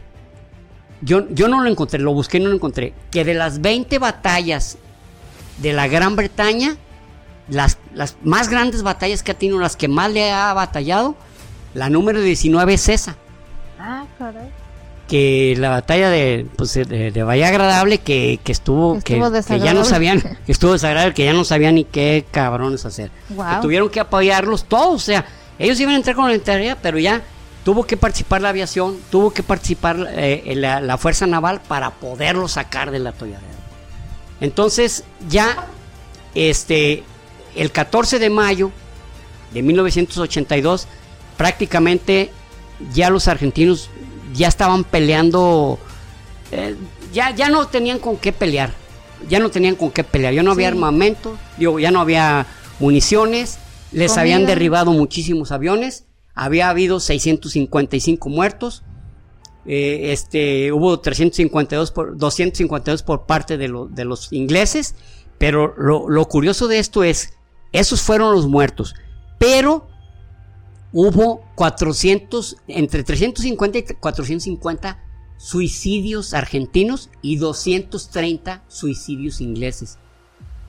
yo, 1.00 1.28
yo 1.30 1.48
no 1.48 1.60
lo 1.60 1.68
encontré, 1.68 1.98
lo 1.98 2.12
busqué 2.12 2.38
y 2.38 2.40
no 2.40 2.50
lo 2.50 2.54
encontré, 2.54 2.94
que 3.10 3.24
de 3.24 3.34
las 3.34 3.60
20 3.60 3.98
batallas 3.98 4.78
de 5.58 5.72
la 5.72 5.88
Gran 5.88 6.14
Bretaña, 6.14 6.76
las, 7.48 7.78
las 7.94 8.16
más 8.22 8.48
grandes 8.48 8.82
batallas 8.82 9.24
que 9.24 9.32
ha 9.32 9.38
tenido, 9.38 9.58
las 9.58 9.74
que 9.74 9.88
más 9.88 10.12
le 10.12 10.30
ha 10.30 10.52
batallado, 10.54 11.16
la 11.74 11.90
número 11.90 12.20
19 12.20 12.74
es 12.74 12.88
esa. 12.88 13.16
Ah, 13.78 14.04
caray 14.18 14.65
que 15.08 15.54
la 15.56 15.70
batalla 15.70 16.10
de, 16.10 16.46
pues, 16.56 16.74
de, 16.74 17.22
Bahía 17.22 17.48
Agradable 17.48 17.98
que, 17.98 18.40
que 18.42 18.52
estuvo, 18.52 19.00
que, 19.00 19.18
ya 19.60 19.72
no 19.72 19.84
sabían, 19.84 20.20
que 20.46 20.52
estuvo 20.52 20.72
desagradable, 20.72 21.14
que 21.14 21.24
ya 21.24 21.32
no 21.32 21.44
sabían 21.44 21.76
ni 21.76 21.84
qué 21.84 22.24
cabrones 22.30 22.84
hacer. 22.84 23.10
Que 23.28 23.62
tuvieron 23.62 23.88
que 23.88 24.00
apoyarlos 24.00 24.64
todos, 24.64 24.94
o 24.94 25.04
sea, 25.04 25.24
ellos 25.58 25.78
iban 25.80 25.94
a 25.94 25.96
entrar 25.96 26.16
con 26.16 26.28
la 26.28 26.34
integridad, 26.34 26.78
pero 26.82 26.98
ya 26.98 27.22
tuvo 27.64 27.84
que 27.84 27.96
participar 27.96 28.42
la 28.42 28.48
aviación, 28.48 28.98
tuvo 29.10 29.32
que 29.32 29.42
participar 29.42 30.08
eh, 30.10 30.54
la, 30.56 30.80
la, 30.80 30.98
fuerza 30.98 31.26
naval 31.26 31.60
para 31.66 31.90
poderlo 31.90 32.48
sacar 32.48 32.90
de 32.90 32.98
la 32.98 33.10
atolladero. 33.10 33.46
Entonces, 34.40 35.04
ya, 35.28 35.66
este, 36.34 37.04
el 37.54 37.70
14 37.70 38.18
de 38.18 38.30
mayo 38.30 38.70
de 39.52 39.62
1982, 39.62 40.88
prácticamente 41.36 42.30
ya 42.92 43.08
los 43.08 43.28
argentinos 43.28 43.88
ya 44.36 44.48
estaban 44.48 44.84
peleando, 44.84 45.78
eh, 46.52 46.76
ya, 47.12 47.34
ya 47.34 47.48
no 47.48 47.66
tenían 47.66 47.98
con 47.98 48.16
qué 48.16 48.32
pelear, 48.32 48.72
ya 49.28 49.38
no 49.38 49.50
tenían 49.50 49.74
con 49.76 49.90
qué 49.90 50.04
pelear, 50.04 50.34
ya 50.34 50.42
no 50.42 50.52
había 50.52 50.68
Sí. 50.68 50.74
armamento, 50.74 51.36
digo, 51.58 51.78
ya 51.78 51.90
no 51.90 52.00
había 52.00 52.46
municiones, 52.78 53.58
les 53.92 54.10
Comida. 54.12 54.20
habían 54.20 54.46
derribado 54.46 54.92
muchísimos 54.92 55.52
aviones, 55.52 56.04
había 56.34 56.68
habido 56.68 57.00
655 57.00 58.28
muertos, 58.28 58.82
eh, 59.64 60.12
este, 60.12 60.70
hubo 60.72 61.00
352 61.00 61.90
por, 61.90 62.16
252 62.16 63.02
por 63.02 63.26
parte 63.26 63.56
de, 63.58 63.68
lo- 63.68 63.86
de 63.86 64.04
los 64.04 64.32
ingleses, 64.32 64.94
pero 65.38 65.74
lo, 65.76 66.08
lo 66.08 66.24
curioso 66.26 66.68
de 66.68 66.78
esto 66.78 67.02
es, 67.04 67.32
esos 67.72 68.00
fueron 68.02 68.32
los 68.32 68.46
muertos, 68.46 68.94
pero 69.38 69.88
hubo 70.98 71.44
400, 71.56 72.56
entre 72.68 73.04
350 73.04 73.78
y 73.78 73.82
450 74.00 74.98
suicidios 75.36 76.32
argentinos 76.32 77.10
y 77.20 77.36
230 77.36 78.62
suicidios 78.68 79.42
ingleses. 79.42 79.98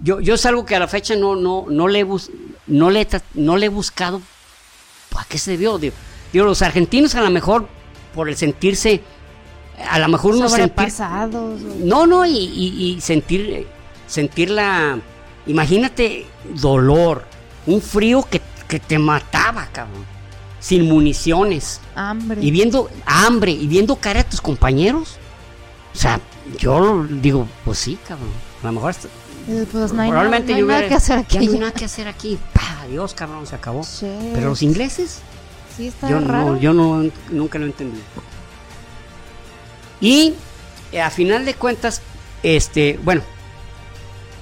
Yo, 0.02 0.20
yo 0.20 0.34
es 0.36 0.46
algo 0.46 0.66
que 0.66 0.76
a 0.76 0.80
la 0.80 0.90
fecha 0.90 1.16
no, 1.16 1.38
no, 1.38 1.66
no, 1.70 1.88
le, 1.88 2.00
he 2.00 2.04
bus- 2.04 2.30
no, 2.68 2.92
le, 2.92 3.08
no 3.36 3.56
le 3.56 3.68
he 3.68 3.70
buscado 3.70 4.22
a 5.18 5.24
qué 5.30 5.38
se 5.38 5.52
debió. 5.52 5.78
Digo, 5.80 5.96
digo, 6.34 6.44
los 6.46 6.62
argentinos 6.62 7.16
a 7.16 7.22
lo 7.22 7.32
mejor 7.32 7.70
por 8.14 8.28
el 8.28 8.36
sentirse, 8.36 9.02
a 9.90 9.98
lo 9.98 10.10
mejor 10.10 10.36
uno 10.36 10.50
sentir, 10.50 10.92
Sobrepasados. 10.92 11.62
o- 11.62 11.76
no, 11.86 12.06
no, 12.06 12.26
y, 12.26 12.36
y- 12.38 12.84
y 12.98 13.02
sentir, 13.02 13.66
sentir 14.08 14.50
la, 14.50 15.00
imagínate 15.48 16.26
dolor, 16.56 17.24
un 17.66 17.82
frío 17.82 18.24
que, 18.30 18.42
que 18.68 18.80
te 18.82 19.00
mataba, 19.00 19.68
cabrón, 19.72 20.06
sin 20.60 20.88
municiones, 20.88 21.80
Hambre. 21.96 22.42
y 22.42 22.52
viendo 22.52 22.90
hambre, 23.06 23.52
y 23.52 23.68
viendo 23.68 23.96
cara 23.98 24.22
a 24.22 24.24
tus 24.24 24.42
compañeros. 24.42 25.18
O 25.94 25.98
sea, 25.98 26.20
yo 26.60 27.06
digo, 27.10 27.48
pues 27.66 27.78
sí, 27.80 27.98
cabrón, 28.08 28.30
a 28.64 28.68
lo 28.68 28.74
mejor 28.74 28.90
hasta- 28.92 29.08
Eh, 29.50 29.66
Pues 29.72 29.94
no 29.94 30.02
hay, 30.02 30.10
probablemente 30.10 30.52
nada, 30.52 30.60
no 30.60 30.60
yo 30.60 30.66
hay 30.66 30.68
nada 30.68 30.80
hubiera- 30.80 30.88
que 30.90 30.96
hacer 30.96 31.16
ya 31.28 31.40
aquí. 31.40 31.46
no 31.48 31.54
hay 31.54 31.60
nada 31.60 31.72
que 31.72 31.86
hacer 31.86 32.08
aquí, 32.10 32.38
pa, 32.54 32.82
adiós, 32.82 33.14
cabrón, 33.14 33.48
se 33.48 33.56
acabó. 33.56 33.82
Sí. 33.84 34.08
Pero 34.34 34.50
los 34.50 34.62
ingleses, 34.62 35.20
Sí, 35.78 35.88
está 35.88 36.10
yo 36.10 36.20
raro. 36.20 36.52
no, 36.56 36.60
yo 36.60 36.74
no, 36.74 37.10
nunca 37.32 37.58
lo 37.58 37.66
entendí. 37.66 38.00
Y 40.02 40.34
eh, 40.92 41.02
a 41.02 41.10
final 41.10 41.46
de 41.46 41.54
cuentas, 41.54 42.02
este, 42.44 43.00
bueno, 43.04 43.22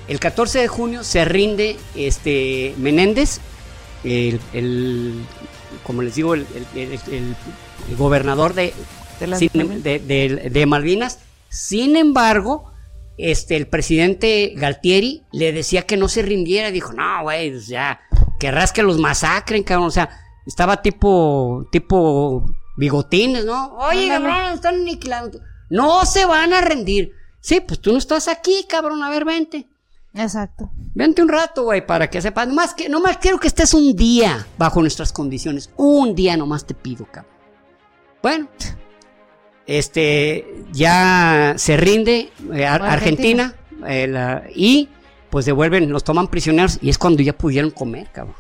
el 0.07 0.20
14 0.20 0.59
de 0.59 0.68
junio 0.68 1.03
se 1.03 1.24
rinde 1.26 1.78
este 1.95 2.74
Menéndez, 2.78 3.39
el, 4.03 4.39
el- 4.53 5.24
como 5.86 6.02
les 6.02 6.16
digo, 6.16 6.34
el, 6.34 6.46
el- 6.76 6.82
el- 6.82 7.00
el- 7.14 7.36
el 7.90 7.96
gobernador 7.98 8.54
de, 8.54 8.74
De 9.20 9.28
las 9.28 9.40
sin- 9.40 9.50
Malvinas. 9.54 9.84
de- 9.84 10.00
de- 10.00 10.50
de 10.50 10.66
Malvinas. 10.66 11.20
Sin 11.50 11.96
embargo, 11.96 12.72
este, 13.18 13.56
el 13.56 13.68
presidente 13.68 14.54
Galtieri 14.58 15.24
le 15.32 15.54
decía 15.54 15.84
que 15.84 15.96
no 15.98 16.08
se 16.10 16.22
rindiera. 16.22 16.72
Dijo, 16.72 16.92
no, 16.94 17.22
güey, 17.24 17.52
pues 17.52 17.68
ya, 17.68 18.02
querrás 18.40 18.74
que 18.74 18.84
los 18.84 18.98
masacren, 19.00 19.64
cabrón. 19.64 19.88
O 19.88 19.92
sea, 19.92 20.10
estaba 20.46 20.82
tipo, 20.82 21.68
tipo 21.72 22.46
bigotines, 22.76 23.46
¿no? 23.46 23.74
Oye, 23.78 24.12
Ándale. 24.12 24.34
cabrón, 24.34 24.54
están 24.54 24.76
aniquilando. 24.76 25.40
No 25.70 26.06
se 26.06 26.26
van 26.26 26.52
a 26.54 26.62
rendir. 26.62 27.14
Sí, 27.40 27.62
pues 27.62 27.80
tú 27.80 27.92
no 27.92 27.98
estás 28.00 28.28
aquí, 28.28 28.66
cabrón. 28.68 29.02
A 29.04 29.10
ver, 29.10 29.24
vente. 29.24 29.68
Exacto. 30.16 30.70
Vente 30.93 31.22
un 31.22 31.28
rato, 31.30 31.63
güey, 31.63 31.86
para 31.86 32.09
que 32.09 32.22
sepas. 32.22 32.47
Nomás, 32.47 32.74
que, 32.74 32.88
nomás 32.88 33.18
quiero 33.18 33.38
que 33.39 33.47
estés 33.47 33.74
un 33.74 33.95
día 33.95 34.45
bajo 34.57 34.82
nuestras 34.82 35.11
condiciones. 35.11 35.70
Un 35.76 36.16
día 36.16 36.38
nomás 36.38 36.66
te 36.66 36.74
pido, 36.74 37.05
cabrón. 37.11 37.34
Bueno, 38.24 38.47
este, 39.68 40.63
ya 40.72 41.53
se 41.57 41.78
rinde 41.78 42.32
eh, 42.53 42.66
Ar- 42.66 42.82
Argentina. 42.84 43.55
Argentina 43.82 43.91
eh, 43.93 44.07
la- 44.07 44.43
y 44.53 44.89
pues 45.30 45.45
devuelven, 45.45 45.91
los 45.91 46.03
toman 46.03 46.28
prisioneros 46.28 46.80
y 46.82 46.89
es 46.89 46.97
cuando 46.97 47.22
ya 47.22 47.34
pudieron 47.38 47.72
comer, 47.72 48.09
cabrón. 48.11 48.36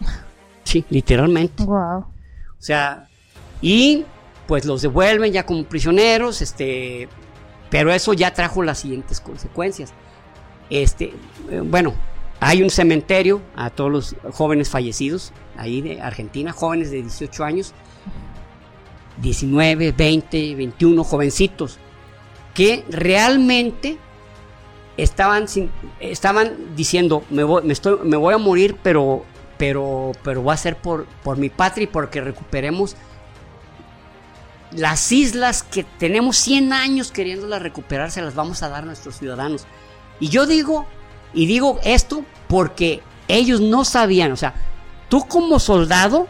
Sí, 0.64 0.84
literalmente. 0.88 1.64
Wow. 1.64 1.98
O 1.98 2.06
sea, 2.58 3.08
y 3.60 4.04
pues 4.46 4.64
los 4.64 4.80
devuelven 4.80 5.32
ya 5.32 5.44
como 5.44 5.64
prisioneros, 5.64 6.40
este, 6.40 7.08
pero 7.68 7.92
eso 7.92 8.14
ya 8.14 8.32
trajo 8.32 8.62
las 8.62 8.78
siguientes 8.78 9.20
consecuencias. 9.20 9.92
Este, 10.72 11.12
eh, 11.50 11.60
bueno, 11.62 11.94
hay 12.40 12.62
un 12.62 12.70
cementerio 12.70 13.42
a 13.54 13.68
todos 13.68 13.90
los 13.92 14.16
jóvenes 14.32 14.70
fallecidos 14.70 15.30
ahí 15.58 15.82
de 15.82 16.00
Argentina, 16.00 16.50
jóvenes 16.50 16.90
de 16.90 17.02
18 17.02 17.44
años, 17.44 17.74
19, 19.18 19.92
20, 19.92 20.54
21, 20.54 21.04
jovencitos, 21.04 21.78
que 22.54 22.84
realmente 22.88 23.98
estaban, 24.96 25.46
sin- 25.46 25.70
estaban 26.00 26.74
diciendo, 26.74 27.22
me 27.28 27.44
voy, 27.44 27.62
me, 27.64 27.74
estoy, 27.74 27.98
a 28.32 28.38
morir, 28.38 28.76
pero, 28.82 29.26
pero, 29.58 30.12
pero 30.24 30.42
va 30.42 30.54
a 30.54 30.56
ser 30.56 30.76
por, 30.78 31.04
por 31.22 31.36
mi 31.36 31.50
patria 31.50 31.84
y 31.84 31.88
porque 31.88 32.22
recuperemos 32.22 32.96
las 34.70 35.12
islas 35.12 35.62
que 35.62 35.84
tenemos 35.84 36.38
100 36.38 36.72
años 36.72 37.12
queriéndolas 37.12 37.60
recuperar, 37.60 38.10
se 38.10 38.22
las 38.22 38.34
vamos 38.34 38.62
a 38.62 38.70
dar 38.70 38.84
a 38.84 38.86
nuestros 38.86 39.18
ciudadanos. 39.18 39.66
Y 40.22 40.28
yo 40.28 40.46
digo, 40.46 40.86
y 41.34 41.46
digo 41.46 41.80
esto 41.84 42.24
porque 42.48 43.00
ellos 43.26 43.60
no 43.60 43.84
sabían, 43.84 44.30
o 44.30 44.36
sea, 44.36 44.54
tú 45.08 45.26
como 45.26 45.58
soldado, 45.58 46.28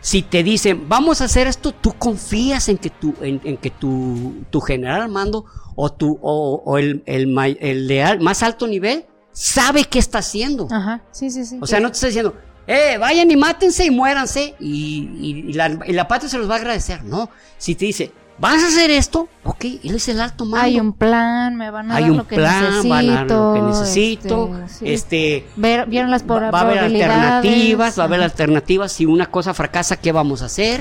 si 0.00 0.22
te 0.22 0.42
dicen, 0.42 0.88
vamos 0.88 1.20
a 1.20 1.24
hacer 1.24 1.46
esto, 1.48 1.72
tú 1.72 1.94
confías 1.98 2.68
en 2.68 2.78
que 2.78 2.90
tu, 2.90 3.14
en, 3.20 3.40
en 3.44 3.56
que 3.56 3.70
tu, 3.70 4.44
tu 4.50 4.60
general 4.60 5.02
al 5.02 5.08
mando 5.08 5.44
o, 5.74 5.90
tu, 5.92 6.18
o, 6.22 6.62
o 6.64 6.78
el, 6.78 7.02
el, 7.06 7.36
el 7.60 7.88
de 7.88 8.18
más 8.20 8.42
alto 8.42 8.66
nivel 8.66 9.04
sabe 9.32 9.84
qué 9.84 9.98
está 9.98 10.18
haciendo. 10.18 10.68
Ajá. 10.70 11.02
Sí, 11.10 11.30
sí, 11.30 11.44
sí. 11.44 11.58
O 11.60 11.66
sea, 11.66 11.80
no 11.80 11.88
te 11.88 11.94
está 11.94 12.06
diciendo, 12.08 12.36
eh, 12.68 12.98
vayan 12.98 13.30
y 13.30 13.36
mátense 13.36 13.84
y 13.84 13.90
muéranse 13.90 14.54
y, 14.60 15.08
y- 15.20 15.50
y 15.50 15.52
la, 15.54 15.76
y 15.86 15.92
la 15.92 16.06
patria 16.06 16.28
se 16.28 16.38
los 16.38 16.48
va 16.48 16.54
a 16.54 16.58
agradecer. 16.58 17.02
No, 17.04 17.30
si 17.58 17.74
te 17.74 17.86
dice, 17.86 18.12
vas 18.38 18.62
a 18.62 18.68
hacer 18.68 18.90
esto, 18.90 19.28
ok, 19.44 19.64
él 19.84 19.94
es 19.94 20.08
el 20.08 20.20
alto 20.20 20.44
mando. 20.44 20.64
Hay 20.66 20.80
un 20.80 20.92
plan, 20.92 21.56
me 21.56 21.70
van 21.70 21.90
a 21.90 21.96
Hay 21.96 22.02
dar 22.02 22.10
un 22.12 22.16
lo 22.18 22.26
que 22.26 22.36
plan, 22.36 22.64
necesito. 22.64 22.88
van 22.88 23.08
a 23.10 23.14
dar 23.14 23.26
lo 23.30 23.54
que 23.54 23.60
necesito. 23.62 24.58
este. 24.64 24.92
Este, 24.94 25.46
Ver- 25.56 25.86
vieron 25.86 26.10
las 26.10 26.22
va, 26.28 26.50
va 26.50 26.58
a 26.58 26.62
haber 26.62 26.78
alternativas, 26.78 27.98
va 27.98 28.02
a 28.02 28.06
haber 28.06 28.22
alternativas. 28.22 28.92
Si 28.92 29.06
una 29.06 29.26
cosa 29.26 29.54
fracasa, 29.54 29.96
¿qué 29.96 30.12
vamos 30.12 30.42
a 30.42 30.46
hacer? 30.46 30.80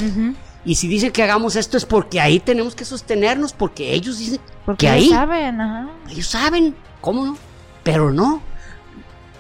Y 0.64 0.76
si 0.76 0.88
dicen 0.88 1.12
que 1.12 1.24
hagamos 1.24 1.56
esto 1.56 1.76
es 1.78 1.86
porque 1.86 2.20
ahí 2.22 2.40
tenemos 2.40 2.76
que 2.76 2.86
sostenernos, 2.86 3.52
porque 3.54 3.94
ellos 3.94 4.20
dicen 4.20 4.40
Porque 4.66 4.86
que 4.86 4.90
ahí 4.92 5.10
saben, 5.10 5.60
ajá. 5.60 5.90
ellos 6.10 6.28
saben, 6.28 6.76
¿cómo 7.02 7.26
no? 7.26 7.38
Pero 7.84 8.12
no. 8.12 8.42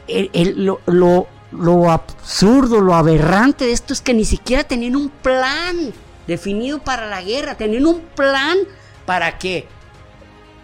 El- 0.07 0.30
el- 0.34 0.66
lo, 0.66 0.82
lo- 0.88 1.28
lo 1.51 1.91
absurdo, 1.91 2.82
lo 2.82 2.95
aberrante 2.95 3.66
de 3.66 3.72
esto 3.72 3.93
es 3.93 4.01
que 4.01 4.14
ni 4.14 4.26
siquiera 4.26 4.64
tenían 4.64 4.95
un 4.95 5.09
plan 5.09 5.93
definido 6.32 6.80
para 6.80 7.08
la 7.08 7.22
guerra, 7.22 7.56
tenían 7.56 7.86
un 7.86 8.02
plan 8.16 8.58
para 9.06 9.38
qué. 9.38 9.68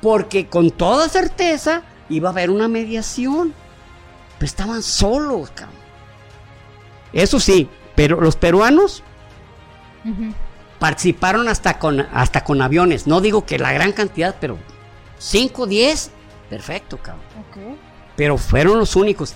Porque 0.01 0.47
con 0.47 0.71
toda 0.71 1.09
certeza 1.09 1.83
iba 2.09 2.29
a 2.29 2.31
haber 2.31 2.49
una 2.49 2.67
mediación. 2.67 3.53
Pero 4.39 4.45
estaban 4.45 4.81
solos, 4.81 5.51
cabrón. 5.51 5.75
Eso 7.11 7.39
sí, 7.39 7.69
pero 7.95 8.21
los 8.21 8.35
peruanos 8.35 9.03
participaron 10.79 11.47
hasta 11.47 11.79
con, 11.79 11.99
hasta 11.99 12.43
con 12.43 12.61
aviones. 12.61 13.07
No 13.07 13.19
digo 13.19 13.45
que 13.45 13.59
la 13.59 13.73
gran 13.73 13.91
cantidad, 13.91 14.35
pero 14.39 14.57
5, 15.17 15.67
10, 15.67 16.11
perfecto, 16.49 16.97
cabrón. 16.97 17.25
Pero 18.15 18.37
fueron 18.37 18.79
los 18.79 18.95
únicos. 18.95 19.33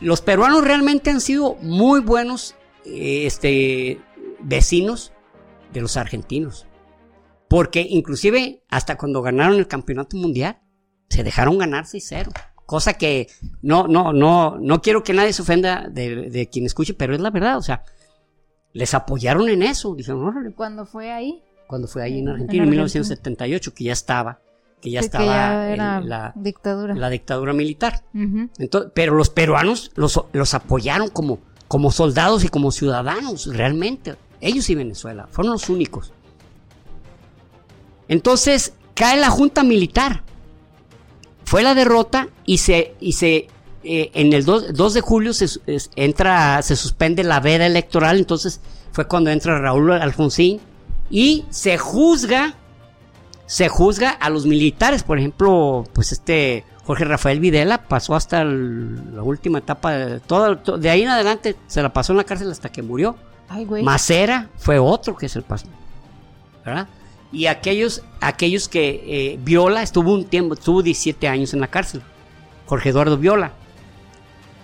Los 0.00 0.20
peruanos 0.20 0.64
realmente 0.64 1.10
han 1.10 1.20
sido 1.20 1.56
muy 1.60 2.00
buenos 2.00 2.54
eh, 2.86 3.26
este, 3.26 4.00
vecinos 4.40 5.12
de 5.72 5.80
los 5.80 5.96
argentinos. 5.96 6.66
Porque 7.48 7.86
inclusive 7.88 8.62
hasta 8.68 8.96
cuando 8.96 9.22
ganaron 9.22 9.58
el 9.58 9.66
campeonato 9.66 10.16
mundial, 10.16 10.60
se 11.08 11.24
dejaron 11.24 11.58
ganar 11.58 11.84
6-0. 11.84 12.32
Cosa 12.66 12.94
que 12.94 13.26
no, 13.62 13.88
no, 13.88 14.12
no, 14.12 14.56
no 14.58 14.80
quiero 14.80 15.02
que 15.02 15.12
nadie 15.12 15.32
se 15.32 15.42
ofenda 15.42 15.88
de, 15.88 16.30
de 16.30 16.48
quien 16.48 16.66
escuche, 16.66 16.94
pero 16.94 17.14
es 17.14 17.20
la 17.20 17.30
verdad. 17.30 17.58
O 17.58 17.62
sea, 17.62 17.82
les 18.72 18.94
apoyaron 18.94 19.48
en 19.48 19.62
eso. 19.62 19.94
Dijeron, 19.94 20.22
órale, 20.24 20.52
Cuando 20.52 20.86
fue 20.86 21.10
ahí, 21.10 21.42
cuando 21.66 21.88
fue 21.88 22.02
ahí 22.02 22.18
en 22.18 22.28
En 22.28 22.28
Argentina, 22.28 22.62
en 22.62 22.68
Argentina. 22.68 22.86
1978, 22.86 23.74
que 23.74 23.84
ya 23.84 23.92
estaba, 23.92 24.40
que 24.80 24.90
ya 24.90 25.00
estaba 25.00 25.24
que 25.24 25.30
ya 25.30 25.66
en 25.66 25.72
era 25.72 26.00
la, 26.00 26.32
dictadura. 26.36 26.94
la 26.94 27.10
dictadura 27.10 27.52
militar. 27.52 28.04
Entonces, 28.14 28.92
pero 28.94 29.14
los 29.14 29.30
peruanos 29.30 29.90
los, 29.96 30.20
los 30.32 30.54
apoyaron 30.54 31.08
como, 31.08 31.40
como 31.68 31.90
soldados 31.90 32.44
y 32.44 32.48
como 32.48 32.70
ciudadanos, 32.70 33.46
realmente. 33.46 34.14
Ellos 34.40 34.68
y 34.70 34.74
Venezuela, 34.74 35.28
fueron 35.30 35.52
los 35.52 35.68
únicos. 35.68 36.12
Entonces, 38.08 38.72
cae 38.94 39.18
la 39.18 39.30
junta 39.30 39.62
militar. 39.62 40.22
Fue 41.44 41.62
la 41.62 41.74
derrota 41.74 42.28
y 42.44 42.58
se, 42.58 42.94
y 43.00 43.12
se 43.12 43.48
eh, 43.82 44.10
en 44.12 44.32
el 44.34 44.44
2, 44.44 44.74
2 44.74 44.94
de 44.94 45.00
julio 45.00 45.32
se, 45.32 45.48
entra, 45.96 46.60
se 46.62 46.76
suspende 46.76 47.24
la 47.24 47.40
veda 47.40 47.64
electoral, 47.64 48.18
entonces 48.18 48.60
fue 48.92 49.08
cuando 49.08 49.30
entra 49.30 49.58
Raúl 49.58 49.92
Alfonsín 49.92 50.60
y 51.08 51.46
se 51.48 51.78
juzga, 51.78 52.56
se 53.46 53.68
juzga 53.68 54.10
a 54.10 54.28
los 54.28 54.44
militares, 54.44 55.02
por 55.02 55.18
ejemplo, 55.18 55.84
pues 55.94 56.12
este 56.12 56.64
Jorge 56.84 57.04
Rafael 57.04 57.40
Videla 57.40 57.88
pasó 57.88 58.14
hasta 58.14 58.44
la 58.44 59.22
última 59.22 59.58
etapa, 59.58 59.92
de, 59.92 60.20
todo, 60.20 60.56
de 60.76 60.90
ahí 60.90 61.02
en 61.02 61.08
adelante 61.08 61.56
se 61.66 61.82
la 61.82 61.90
pasó 61.90 62.12
en 62.12 62.18
la 62.18 62.24
cárcel 62.24 62.50
hasta 62.50 62.68
que 62.68 62.82
murió. 62.82 63.16
Ay, 63.50 63.64
güey. 63.64 63.82
Macera 63.82 64.48
fue 64.56 64.78
otro 64.78 65.16
que 65.16 65.28
se 65.28 65.42
pasó, 65.42 65.66
¿verdad? 66.64 66.88
Y 67.32 67.46
aquellos, 67.46 68.02
aquellos 68.20 68.68
que 68.68 69.02
eh, 69.06 69.38
Viola 69.42 69.82
estuvo 69.82 70.14
un 70.14 70.24
tiempo, 70.24 70.54
estuvo 70.54 70.82
17 70.82 71.28
años 71.28 71.52
en 71.52 71.60
la 71.60 71.66
cárcel. 71.66 72.00
Jorge 72.66 72.90
Eduardo 72.90 73.18
Viola. 73.18 73.52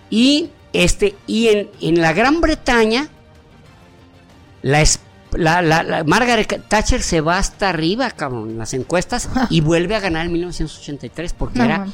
Y 0.09 0.51
este, 0.72 1.16
y 1.26 1.49
en, 1.49 1.70
en 1.80 2.01
la 2.01 2.12
Gran 2.12 2.41
Bretaña, 2.41 3.09
la, 4.62 4.84
la, 5.32 6.05
Margaret 6.05 6.64
Thatcher 6.68 7.03
se 7.03 7.20
va 7.20 7.39
hasta 7.39 7.68
arriba, 7.68 8.11
cabrón, 8.12 8.51
en 8.51 8.59
las 8.59 8.72
encuestas 8.72 9.28
y 9.51 9.62
vuelve 9.62 9.97
a 9.97 10.01
ganar 10.01 10.26
en 10.26 10.32
1983 10.32 11.32
porque 11.32 11.61
era 11.61 11.87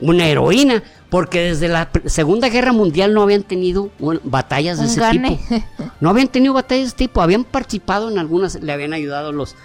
una 0.00 0.26
heroína. 0.26 0.82
Porque 1.10 1.40
desde 1.40 1.68
la 1.68 1.88
Segunda 2.04 2.50
Guerra 2.50 2.72
Mundial 2.72 3.14
no 3.14 3.22
habían 3.22 3.42
tenido 3.42 3.90
batallas 4.24 4.78
de 4.78 4.86
ese 4.86 5.00
tipo. 5.10 5.38
No 6.00 6.10
habían 6.10 6.28
tenido 6.28 6.52
batallas 6.52 6.84
de 6.84 6.88
ese 6.88 6.96
tipo. 6.96 7.22
Habían 7.22 7.44
participado 7.44 8.10
en 8.10 8.18
algunas, 8.18 8.56
le 8.60 8.72
habían 8.72 8.92
ayudado 8.92 9.32
los 9.32 9.56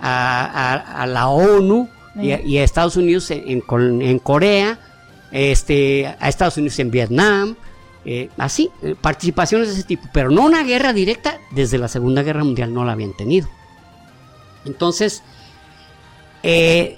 a, 0.00 1.06
la 1.08 1.28
ONU 1.28 1.88
y, 2.20 2.30
a, 2.30 2.64
Estados 2.64 2.96
Unidos 2.96 3.30
en, 3.30 3.62
en, 4.02 4.18
Corea, 4.18 4.78
este, 5.30 6.06
a 6.18 6.28
Estados 6.28 6.56
Unidos 6.56 6.78
en 6.78 6.90
Vietnam. 6.90 7.56
Eh, 8.04 8.30
así, 8.36 8.68
eh, 8.82 8.96
participaciones 9.00 9.68
de 9.68 9.74
ese 9.74 9.84
tipo, 9.84 10.08
pero 10.12 10.30
no 10.30 10.44
una 10.44 10.64
guerra 10.64 10.92
directa, 10.92 11.38
desde 11.52 11.78
la 11.78 11.86
Segunda 11.86 12.22
Guerra 12.22 12.42
Mundial 12.42 12.74
no 12.74 12.84
la 12.84 12.92
habían 12.92 13.16
tenido. 13.16 13.48
Entonces, 14.64 15.22
eh, 16.42 16.96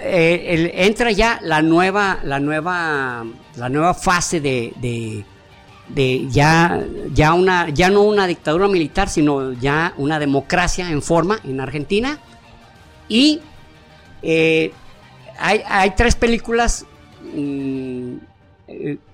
entra 0.00 1.10
ya 1.12 1.40
la 1.42 1.62
nueva, 1.62 2.20
la 2.24 2.40
nueva, 2.40 3.24
la 3.56 3.68
nueva 3.68 3.94
fase 3.94 4.40
de, 4.40 5.24
ya, 6.30 6.84
ya, 7.12 7.34
una, 7.34 7.68
ya 7.70 7.90
no 7.90 8.02
una 8.02 8.26
dictadura 8.26 8.68
militar, 8.68 9.08
sino 9.08 9.52
ya 9.52 9.94
una 9.96 10.18
democracia 10.18 10.90
en 10.90 11.02
forma 11.02 11.38
en 11.44 11.60
Argentina. 11.60 12.18
Y 13.08 13.40
hay, 15.38 15.62
hay, 15.66 15.90
tres 15.96 16.14
películas 16.14 16.86
mm, 17.34 18.14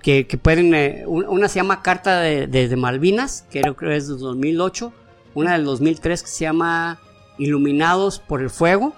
que, 0.01 0.39
pueden, 0.41 0.73
eh, 0.73 1.03
una 1.05 1.47
se 1.47 1.59
llama 1.59 1.81
Carta 1.81 2.19
de, 2.19 2.75
Malvinas, 2.77 3.45
que 3.51 3.61
creo 3.61 3.75
que 3.75 3.95
es 3.95 4.07
de 4.07 4.15
2008, 4.15 4.93
una 5.33 5.53
del 5.53 5.65
2003 5.65 6.23
que 6.23 6.29
se 6.29 6.45
llama 6.45 6.99
Iluminados 7.37 8.19
por 8.19 8.41
el 8.41 8.49
Fuego, 8.49 8.93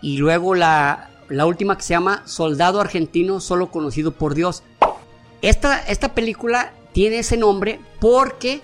y 0.00 0.18
luego 0.18 0.54
la, 0.54 1.10
la 1.28 1.46
última 1.46 1.76
que 1.76 1.82
se 1.82 1.94
llama 1.94 2.22
Soldado 2.26 2.80
Argentino 2.80 3.40
Solo 3.40 3.70
Conocido 3.70 4.12
por 4.12 4.34
Dios. 4.34 4.62
Esta, 5.42 5.78
esta 5.80 6.14
película 6.14 6.72
tiene 6.92 7.18
ese 7.20 7.36
nombre 7.36 7.80
porque 8.00 8.60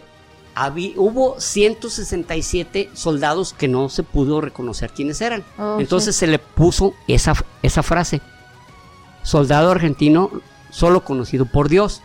hubo 0.96 1.40
167 1.40 2.90
soldados 2.94 3.52
que 3.52 3.68
no 3.68 3.88
se 3.88 4.02
pudo 4.02 4.40
reconocer 4.40 4.90
quiénes 4.90 5.20
eran. 5.20 5.44
Oh, 5.58 5.78
Entonces 5.80 6.16
se 6.16 6.26
le 6.26 6.38
puso 6.38 6.94
esa, 7.08 7.34
esa 7.62 7.82
frase. 7.82 8.20
Soldado 9.22 9.70
argentino 9.70 10.30
solo 10.70 11.04
conocido 11.04 11.46
por 11.46 11.68
Dios. 11.68 12.02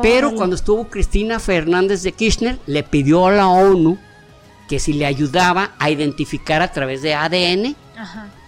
Pero 0.00 0.34
cuando 0.36 0.54
estuvo 0.54 0.88
Cristina 0.88 1.40
Fernández 1.40 2.02
de 2.02 2.12
Kirchner, 2.12 2.58
le 2.66 2.84
pidió 2.84 3.26
a 3.26 3.32
la 3.32 3.48
ONU 3.48 3.98
que 4.68 4.78
si 4.78 4.92
le 4.92 5.06
ayudaba 5.06 5.72
a 5.78 5.90
identificar 5.90 6.62
a 6.62 6.70
través 6.70 7.02
de 7.02 7.14
ADN 7.14 7.74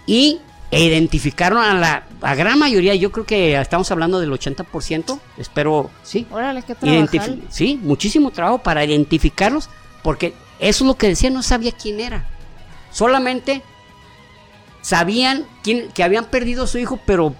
y 0.05 0.39
identificaron 0.71 1.59
a 1.59 1.73
la 2.21 2.35
gran 2.35 2.57
mayoría, 2.59 2.95
yo 2.95 3.11
creo 3.11 3.25
que 3.25 3.59
estamos 3.59 3.91
hablando 3.91 4.19
del 4.19 4.31
80%, 4.31 5.19
espero, 5.37 5.91
sí. 6.03 6.27
Órale, 6.31 6.63
qué 6.63 6.75
Sí, 7.49 7.79
muchísimo 7.81 8.31
trabajo 8.31 8.59
para 8.59 8.83
identificarlos, 8.83 9.69
porque 10.03 10.33
eso 10.59 10.83
es 10.83 10.87
lo 10.87 10.95
que 10.95 11.07
decía, 11.07 11.29
no 11.29 11.43
sabía 11.43 11.71
quién 11.71 11.99
era. 11.99 12.25
Solamente 12.91 13.61
sabían 14.81 15.45
quién, 15.63 15.89
que 15.89 16.03
habían 16.03 16.25
perdido 16.25 16.63
a 16.63 16.67
su 16.67 16.77
hijo, 16.77 16.99
pero 17.05 17.35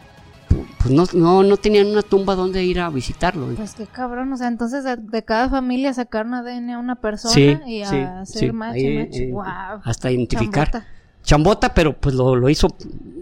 pues 0.80 0.92
no, 0.92 1.06
no, 1.14 1.44
no 1.44 1.58
tenían 1.58 1.88
una 1.88 2.02
tumba 2.02 2.36
donde 2.36 2.64
ir 2.64 2.80
a 2.80 2.90
visitarlo. 2.90 3.48
Pues 3.56 3.74
qué 3.76 3.88
cabrón, 3.88 4.32
o 4.34 4.38
sea, 4.38 4.48
entonces 4.48 4.84
de, 4.84 5.24
cada 5.24 5.50
familia 5.50 5.94
sacaron 5.94 6.34
ADN 6.34 6.72
a 6.72 6.80
una 6.80 6.96
persona 6.96 7.62
y 7.68 7.82
a 7.82 8.22
hacer 8.22 8.54
match, 8.54 8.78
wow. 9.32 9.82
Hasta 9.84 10.12
identificar. 10.12 10.72
Chambota. 10.72 10.95
Pero 11.74 11.94
pues 11.98 12.16
lo, 12.16 12.36
lo, 12.36 12.50
hizo, 12.50 12.68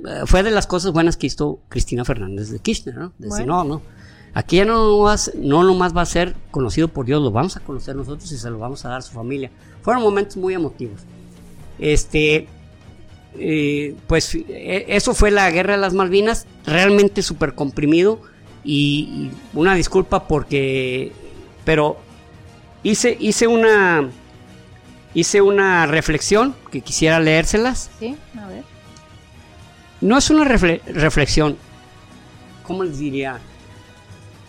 eh, 0.07 0.21
fue 0.25 0.43
de 0.43 0.51
las 0.51 0.67
cosas 0.67 0.91
buenas 0.91 1.17
que 1.17 1.27
hizo 1.27 1.59
Cristina 1.69 2.03
Fernández 2.05 2.49
de 2.49 2.59
Kirchner, 2.59 2.95
¿no? 2.95 3.13
Decir, 3.17 3.45
no, 3.45 3.63
no, 3.63 3.81
aquí 4.33 4.57
ya 4.57 4.65
no, 4.65 4.99
vas, 4.99 5.31
no 5.35 5.63
nomás 5.63 5.95
va 5.95 6.01
a 6.01 6.05
ser 6.05 6.35
conocido 6.51 6.87
por 6.87 7.05
Dios, 7.05 7.21
lo 7.21 7.31
vamos 7.31 7.55
a 7.57 7.59
conocer 7.61 7.95
nosotros 7.95 8.31
y 8.31 8.37
se 8.37 8.49
lo 8.49 8.59
vamos 8.59 8.83
a 8.85 8.89
dar 8.89 8.99
a 8.99 9.01
su 9.01 9.13
familia. 9.13 9.51
Fueron 9.81 10.03
momentos 10.03 10.37
muy 10.37 10.53
emotivos. 10.53 11.01
Este, 11.79 12.47
eh, 13.35 13.95
pues 14.07 14.35
e, 14.35 14.85
eso 14.89 15.13
fue 15.13 15.31
la 15.31 15.49
guerra 15.51 15.73
de 15.73 15.81
las 15.81 15.93
Malvinas, 15.93 16.45
realmente 16.65 17.21
súper 17.21 17.55
comprimido 17.55 18.21
y, 18.63 19.31
una 19.53 19.75
disculpa 19.75 20.27
porque, 20.27 21.11
pero 21.65 21.97
hice, 22.83 23.17
hice 23.19 23.47
una, 23.47 24.09
hice 25.13 25.41
una 25.41 25.85
reflexión 25.85 26.55
que 26.71 26.81
quisiera 26.81 27.19
leérselas. 27.19 27.89
Sí, 27.99 28.15
a 28.37 28.47
ver. 28.47 28.63
No 30.01 30.17
es 30.17 30.29
una 30.29 30.43
reflexión, 30.43 31.57
¿cómo 32.63 32.83
les 32.83 32.99
diría? 32.99 33.39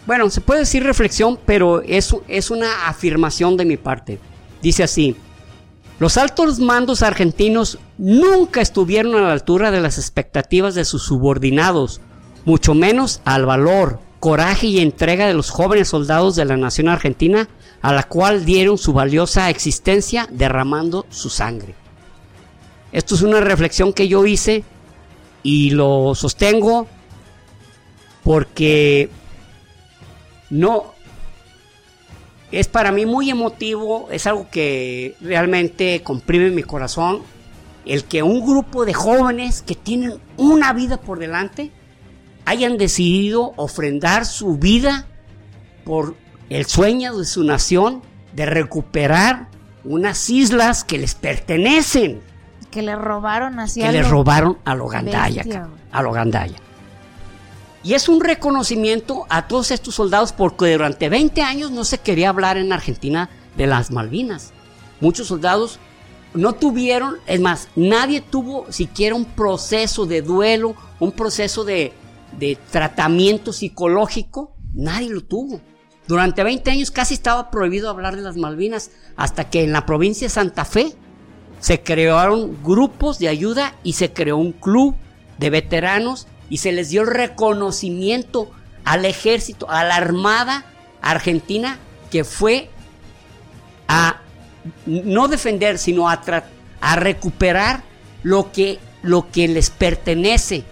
Bueno, 0.07 0.29
se 0.29 0.41
puede 0.41 0.61
decir 0.61 0.83
reflexión, 0.83 1.39
pero 1.47 1.81
es, 1.83 2.15
es 2.29 2.51
una 2.51 2.89
afirmación 2.89 3.57
de 3.57 3.65
mi 3.65 3.77
parte. 3.77 4.19
Dice 4.61 4.83
así, 4.83 5.17
los 6.01 6.17
altos 6.17 6.59
mandos 6.59 7.03
argentinos 7.03 7.79
nunca 7.99 8.61
estuvieron 8.61 9.15
a 9.15 9.21
la 9.21 9.33
altura 9.33 9.71
de 9.71 9.81
las 9.81 9.97
expectativas 9.97 10.75
de 10.75 10.85
sus 10.85 11.05
subordinados, 11.05 12.01
mucho 12.45 12.75
menos 12.75 13.21
al 13.25 13.47
valor, 13.47 14.01
coraje 14.19 14.67
y 14.67 14.81
entrega 14.81 15.27
de 15.27 15.35
los 15.35 15.51
jóvenes 15.51 15.89
soldados 15.89 16.35
de 16.35 16.45
la 16.45 16.57
nación 16.57 16.89
argentina, 16.89 17.49
a 17.85 17.93
la 17.93 18.05
cual 18.05 18.47
dieron 18.47 18.79
su 18.79 18.95
valiosa 18.95 19.51
existencia 19.51 20.27
derramando 20.31 21.05
su 21.11 21.29
sangre. 21.29 21.75
Esto 22.93 23.15
es 23.15 23.21
una 23.21 23.41
reflexión 23.41 23.93
que 23.93 24.09
yo 24.09 24.25
hice 24.25 24.65
y 25.43 25.69
lo 25.69 26.15
sostengo 26.15 26.87
porque 28.23 29.11
no 30.49 30.95
es 32.51 32.69
para 32.69 32.91
mí 32.91 33.05
muy 33.05 33.29
emotivo, 33.29 34.09
es 34.11 34.27
algo 34.27 34.49
que 34.51 35.15
realmente 35.21 36.01
comprime 36.03 36.49
mi 36.53 36.63
corazón, 36.63 37.21
el 37.85 38.05
que 38.05 38.23
un 38.23 38.47
grupo 38.47 38.87
de 38.87 38.95
jóvenes 38.95 39.61
que 39.61 39.75
tienen 39.75 40.15
una 40.39 40.73
vida 40.73 41.03
por 41.03 41.19
delante 41.19 41.71
hayan 42.47 42.79
decidido 42.79 43.53
ofrendar 43.57 44.25
su 44.25 44.57
vida 44.57 45.07
por 45.85 46.24
el 46.51 46.67
sueño 46.67 47.17
de 47.17 47.25
su 47.25 47.45
nación 47.45 48.03
de 48.33 48.47
recuperar 48.47 49.49
unas 49.85 50.31
islas 50.31 50.85
que 50.85 50.99
les 50.99 51.15
pertenecen. 51.15 52.21
Que 52.71 52.83
le 52.83 52.97
robaron 52.97 53.61
hacia 53.61 53.87
Que 53.87 53.93
le 53.93 54.03
robaron 54.03 54.59
a 54.65 54.75
lo 54.75 54.89
gandaya, 54.89 55.45
a 55.93 56.03
lo 56.03 56.13
gandaya. 56.13 56.57
Y 57.85 57.93
es 57.93 58.09
un 58.09 58.21
reconocimiento 58.21 59.27
a 59.29 59.47
todos 59.47 59.71
estos 59.71 59.95
soldados 59.95 60.33
porque 60.33 60.73
durante 60.73 61.11
20 61.11 61.43
años 61.43 61.71
no 61.71 61.85
se 61.85 61.99
quería 61.99 62.31
hablar 62.31 62.57
en 62.57 62.73
Argentina 62.73 63.29
de 63.57 63.67
las 63.67 63.91
Malvinas. 63.91 64.53
Muchos 65.01 65.27
soldados 65.27 65.79
no 66.33 66.55
tuvieron, 66.55 67.17
es 67.27 67.41
más, 67.41 67.69
nadie 67.77 68.23
tuvo 68.23 68.71
siquiera 68.73 69.15
un 69.15 69.27
proceso 69.27 70.07
de 70.07 70.23
duelo, 70.23 70.75
un 70.99 71.13
proceso 71.13 71.65
de, 71.65 71.93
tratamiento 72.71 73.53
psicológico, 73.53 74.57
nadie 74.73 75.11
lo 75.11 75.21
tuvo. 75.21 75.61
Durante 76.07 76.43
20 76.43 76.71
años 76.71 76.91
casi 76.91 77.15
estaba 77.15 77.51
prohibido 77.51 77.89
hablar 77.89 78.17
de 78.17 78.23
las 78.23 78.37
Malvinas, 78.37 78.91
hasta 79.17 79.49
que 79.49 79.63
en 79.65 79.73
la 79.73 79.87
provincia 79.87 80.27
de 80.27 80.31
Santa 80.31 80.65
Fe 80.65 80.93
se 81.61 81.83
crearon 81.83 82.63
grupos 82.63 83.19
de 83.19 83.29
ayuda 83.29 83.75
y 83.83 83.95
se 83.95 84.13
creó 84.13 84.37
un 84.37 84.53
club 84.53 84.95
de 85.39 85.51
veteranos 85.51 86.27
y 86.51 86.59
se 86.59 86.73
les 86.73 86.91
dio 86.91 87.05
reconocimiento 87.05 88.51
al 88.85 89.07
ejército, 89.07 89.71
a 89.71 89.83
la 89.85 89.97
armada 89.97 90.67
argentina 91.01 91.79
que 92.11 92.25
fue 92.25 92.69
a 93.89 94.21
no 94.87 95.29
defender, 95.29 95.79
sino 95.79 96.09
a, 96.09 96.23
a 96.81 96.97
recuperar 96.97 97.83
lo 98.23 98.53
que, 98.53 98.79
lo 99.03 99.31
que 99.31 99.49
les 99.49 99.71
pertenece 99.71 100.65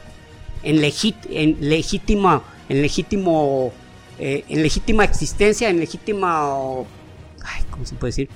en, 0.62 0.76
en 0.76 1.56
legítima, 1.68 2.42
en 2.68 2.82
legítimo, 2.82 3.72
eh, 4.24 4.44
en 4.48 4.62
legítima 4.62 5.04
existencia, 5.04 5.68
en 5.68 5.80
legítima, 5.80 6.78
ay, 7.42 7.64
¿cómo 7.70 7.84
se 7.84 7.94
puede 7.96 8.10
decir? 8.10 8.28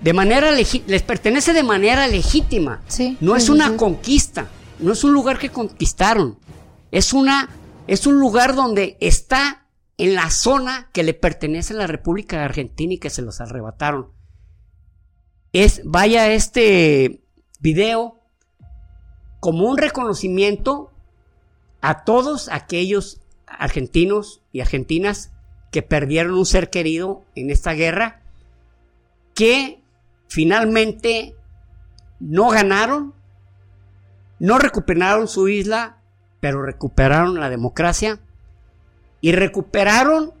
de 0.00 0.12
manera 0.12 0.50
les 0.52 1.02
pertenece 1.02 1.52
de 1.52 1.62
manera 1.62 2.06
legítima. 2.06 2.80
Sí, 2.88 3.16
no 3.20 3.34
sí, 3.34 3.42
es 3.42 3.48
una 3.48 3.68
sí. 3.68 3.76
conquista, 3.76 4.48
no 4.78 4.92
es 4.92 5.04
un 5.04 5.12
lugar 5.12 5.38
que 5.38 5.50
conquistaron. 5.50 6.38
Es 6.90 7.12
una 7.12 7.50
es 7.86 8.06
un 8.06 8.18
lugar 8.18 8.54
donde 8.54 8.96
está 9.00 9.66
en 9.98 10.14
la 10.14 10.30
zona 10.30 10.88
que 10.92 11.02
le 11.02 11.12
pertenece 11.12 11.74
a 11.74 11.76
la 11.76 11.86
República 11.86 12.44
Argentina 12.44 12.94
y 12.94 12.98
que 12.98 13.10
se 13.10 13.22
los 13.22 13.40
arrebataron. 13.40 14.08
Es 15.52 15.82
vaya 15.84 16.32
este 16.32 17.22
video 17.58 18.20
como 19.40 19.68
un 19.68 19.76
reconocimiento 19.76 20.92
a 21.82 22.04
todos 22.04 22.48
aquellos 22.48 23.19
argentinos 23.50 24.42
y 24.52 24.60
argentinas 24.60 25.32
que 25.70 25.82
perdieron 25.82 26.34
un 26.34 26.46
ser 26.46 26.70
querido 26.70 27.24
en 27.34 27.50
esta 27.50 27.72
guerra, 27.72 28.22
que 29.34 29.80
finalmente 30.28 31.34
no 32.18 32.48
ganaron, 32.48 33.14
no 34.38 34.58
recuperaron 34.58 35.28
su 35.28 35.48
isla, 35.48 35.98
pero 36.40 36.62
recuperaron 36.62 37.38
la 37.38 37.50
democracia 37.50 38.20
y 39.20 39.32
recuperaron, 39.32 40.32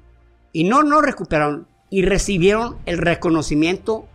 y 0.52 0.64
no, 0.64 0.82
no 0.82 1.00
recuperaron, 1.00 1.68
y 1.90 2.02
recibieron 2.02 2.78
el 2.86 2.98
reconocimiento 2.98 4.06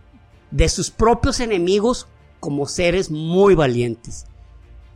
de 0.50 0.68
sus 0.68 0.90
propios 0.90 1.40
enemigos 1.40 2.08
como 2.40 2.66
seres 2.66 3.10
muy 3.10 3.54
valientes, 3.54 4.26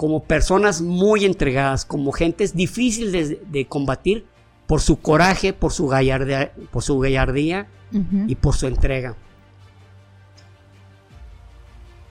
como 0.00 0.22
personas 0.22 0.80
muy 0.80 1.26
entregadas, 1.26 1.84
como 1.84 2.10
gentes 2.10 2.56
difíciles 2.56 3.12
de, 3.12 3.42
de 3.46 3.66
combatir 3.66 4.24
por 4.66 4.80
su 4.80 4.98
coraje, 4.98 5.52
por 5.52 5.74
su 5.74 5.88
gallardía, 5.88 6.54
por 6.70 6.82
su 6.82 6.98
gallardía 6.98 7.68
y 8.26 8.34
por 8.36 8.56
su 8.56 8.66
entrega. 8.66 9.14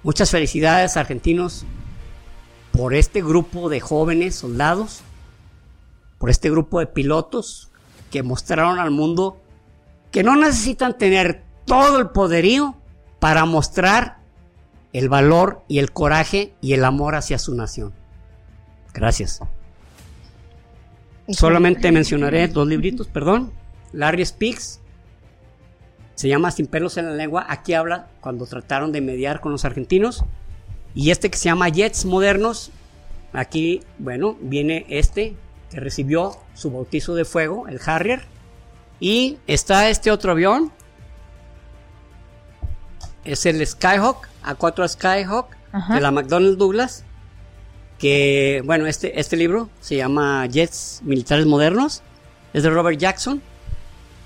Muchas 0.03 0.29
felicidades 0.29 0.97
argentinos 0.97 1.65
por 2.73 2.93
este 2.93 3.23
grupo 3.23 3.69
de 3.69 3.79
jóvenes 3.79 4.35
soldados, 4.35 5.01
por 6.19 6.29
este 6.29 6.51
grupo 6.51 6.81
de 6.81 6.85
pilotos 6.85 7.71
que 8.11 8.21
mostraron 8.21 8.77
al 8.77 8.91
mundo 8.91 9.41
que 10.11 10.21
no 10.21 10.35
necesitan 10.35 10.95
tener 10.95 11.43
todo 11.65 11.97
el 11.97 12.09
poderío 12.09 12.75
para 13.17 13.45
mostrar 13.45 14.18
el 14.93 15.09
valor 15.09 15.63
y 15.67 15.79
el 15.79 15.91
coraje 15.91 16.53
y 16.61 16.73
el 16.73 16.83
amor 16.83 17.15
hacia 17.15 17.37
su 17.37 17.55
nación. 17.55 17.93
Gracias. 18.93 19.41
Solamente 21.29 21.91
mencionaré 21.91 22.47
dos 22.47 22.67
libritos, 22.67 23.07
perdón. 23.07 23.51
Larry 23.93 24.25
Speaks. 24.25 24.79
Se 26.15 26.27
llama 26.27 26.51
Sin 26.51 26.67
pelos 26.67 26.97
en 26.97 27.05
la 27.05 27.13
lengua. 27.13 27.45
Aquí 27.47 27.73
habla 27.73 28.07
cuando 28.19 28.45
trataron 28.45 28.91
de 28.91 29.01
mediar 29.01 29.39
con 29.39 29.51
los 29.51 29.63
argentinos. 29.63 30.25
Y 30.95 31.11
este 31.11 31.29
que 31.29 31.37
se 31.37 31.45
llama 31.45 31.69
Jets 31.69 32.05
Modernos. 32.05 32.71
Aquí, 33.31 33.81
bueno, 33.99 34.37
viene 34.41 34.85
este 34.89 35.35
que 35.69 35.79
recibió 35.79 36.35
su 36.55 36.71
bautizo 36.71 37.13
de 37.13 37.25
fuego, 37.25 37.67
el 37.67 37.79
Harrier. 37.85 38.23
Y 38.99 39.37
está 39.45 39.89
este 39.89 40.11
otro 40.11 40.31
avión. 40.31 40.71
Es 43.25 43.45
el 43.45 43.65
Skyhawk, 43.65 44.27
A4 44.43 44.87
Skyhawk 44.87 45.47
Ajá. 45.71 45.93
de 45.95 46.01
la 46.01 46.11
McDonnell 46.11 46.57
Douglas 46.57 47.03
que 47.97 48.61
bueno, 48.65 48.85
este, 48.85 49.19
este 49.19 49.35
libro 49.35 49.69
se 49.81 49.97
llama 49.97 50.45
Jets 50.47 51.01
Militares 51.03 51.45
Modernos, 51.45 52.01
es 52.53 52.63
de 52.63 52.69
Robert 52.69 52.97
Jackson, 52.97 53.41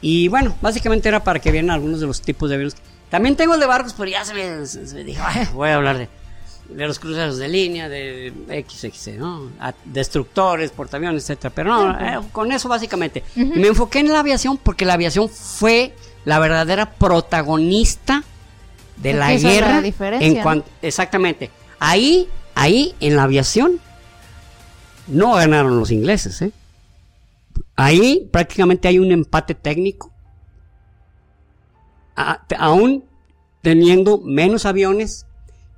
y 0.02 0.28
bueno, 0.28 0.56
básicamente 0.62 1.10
era 1.10 1.24
para 1.24 1.40
que 1.40 1.52
vieran 1.52 1.72
algunos 1.72 2.00
de 2.00 2.06
los 2.06 2.22
tipos 2.22 2.50
de 2.50 2.56
aviones. 2.56 2.76
También 3.10 3.36
tengo 3.36 3.56
el 3.56 3.60
de 3.60 3.66
barcos, 3.66 3.94
pero 3.98 4.12
ya 4.12 4.24
se 4.26 4.34
me, 4.36 4.66
se- 4.68 4.94
me 4.94 5.04
dijo, 5.04 5.24
"Ay, 5.26 5.48
voy 5.54 5.70
a 5.70 5.76
hablar 5.76 5.98
de, 5.98 6.08
de 6.70 6.88
los 6.88 7.00
cruceros 7.00 7.38
de 7.38 7.48
línea, 7.48 7.90
de 7.90 8.32
XX, 8.48 9.18
¿no? 9.18 9.50
A- 9.60 9.74
destructores, 9.86 10.70
portaaviones, 10.72 11.24
etcétera, 11.24 11.52
pero 11.56 11.70
no, 11.74 12.00
eh, 12.00 12.20
con 12.32 12.52
eso 12.52 12.70
básicamente. 12.70 13.24
Y 13.36 13.44
me 13.46 13.68
enfoqué 13.70 14.00
en 14.00 14.12
la 14.12 14.20
aviación 14.20 14.58
porque 14.58 14.86
la 14.86 14.94
aviación 14.94 15.30
fue 15.30 15.96
la 16.26 16.38
verdadera 16.40 16.92
protagonista 16.92 18.24
de 19.04 19.14
la 19.14 19.34
es 19.34 19.44
guerra 19.44 19.82
exactamente. 20.82 21.52
Ahí 21.80 22.28
ahí 22.56 22.96
en 23.00 23.16
la 23.16 23.24
aviación 23.24 23.80
no 25.08 25.34
ganaron 25.34 25.78
los 25.80 25.92
ingleses 25.92 26.42
¿eh? 26.44 26.52
ahí 27.76 28.30
prácticamente 28.32 28.88
hay 28.88 29.00
un 29.00 29.12
empate 29.12 29.54
técnico. 29.56 30.12
A- 32.16 32.42
aún 32.60 33.04
teniendo 33.62 34.20
menos 34.22 34.66
aviones 34.66 35.26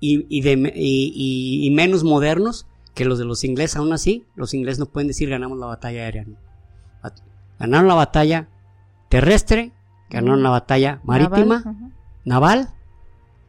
y, 0.02 0.26
y 0.30 0.42
de 0.42 0.58
me- 0.58 0.74
y- 0.76 1.12
y- 1.16 1.66
y 1.66 1.72
menos 1.72 2.04
modernos 2.04 2.68
que 2.94 3.06
los 3.06 3.18
de 3.20 3.26
los 3.26 3.44
ingleses 3.44 3.78
aún 3.78 3.94
así 3.94 4.26
los 4.36 4.54
ingleses 4.54 4.80
no 4.80 4.86
pueden 4.88 5.08
decir 5.08 5.30
ganamos 5.30 5.58
la 5.60 5.66
batalla 5.68 6.02
aérea 6.02 6.26
ganaron 7.60 7.88
la 7.88 7.94
batalla 7.94 8.48
terrestre 9.10 9.72
ganaron 10.10 10.44
la 10.44 10.50
batalla 10.50 11.00
marítima 11.04 11.64
naval, 12.26 12.70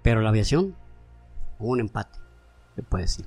pero 0.07 0.21
la 0.21 0.29
aviación 0.29 0.73
un 1.59 1.81
empate, 1.81 2.17
se 2.77 2.83
puede 2.85 3.03
decir. 3.07 3.27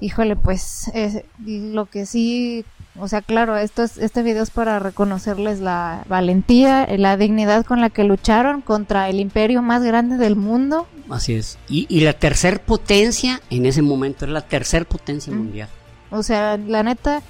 Híjole, 0.00 0.34
pues 0.34 0.90
es- 0.92 1.22
lo 1.46 1.86
que 1.86 2.04
sí, 2.04 2.64
o 2.98 3.06
sea, 3.06 3.22
claro, 3.22 3.56
esto 3.56 3.84
es, 3.84 3.96
este 3.96 4.24
video 4.24 4.42
es 4.42 4.50
para 4.50 4.80
reconocerles 4.80 5.60
la 5.60 6.02
valentía, 6.08 6.84
la 6.96 7.16
dignidad 7.16 7.64
con 7.64 7.80
la 7.80 7.90
que 7.90 8.02
lucharon 8.02 8.60
contra 8.60 9.08
el 9.08 9.20
imperio 9.20 9.62
más 9.62 9.84
grande 9.84 10.16
del 10.16 10.34
mundo. 10.34 10.88
Así 11.10 11.34
es. 11.34 11.58
Y, 11.68 11.86
y 11.88 12.00
la 12.00 12.12
tercer 12.12 12.60
potencia 12.60 13.40
en 13.48 13.64
ese 13.64 13.80
momento 13.80 14.24
era 14.24 14.34
la 14.34 14.40
tercer 14.42 14.84
potencia 14.84 15.32
Mm. 15.32 15.36
mundial. 15.36 15.68
O 16.10 16.24
sea, 16.24 16.56
la 16.56 16.82
neta, 16.82 17.22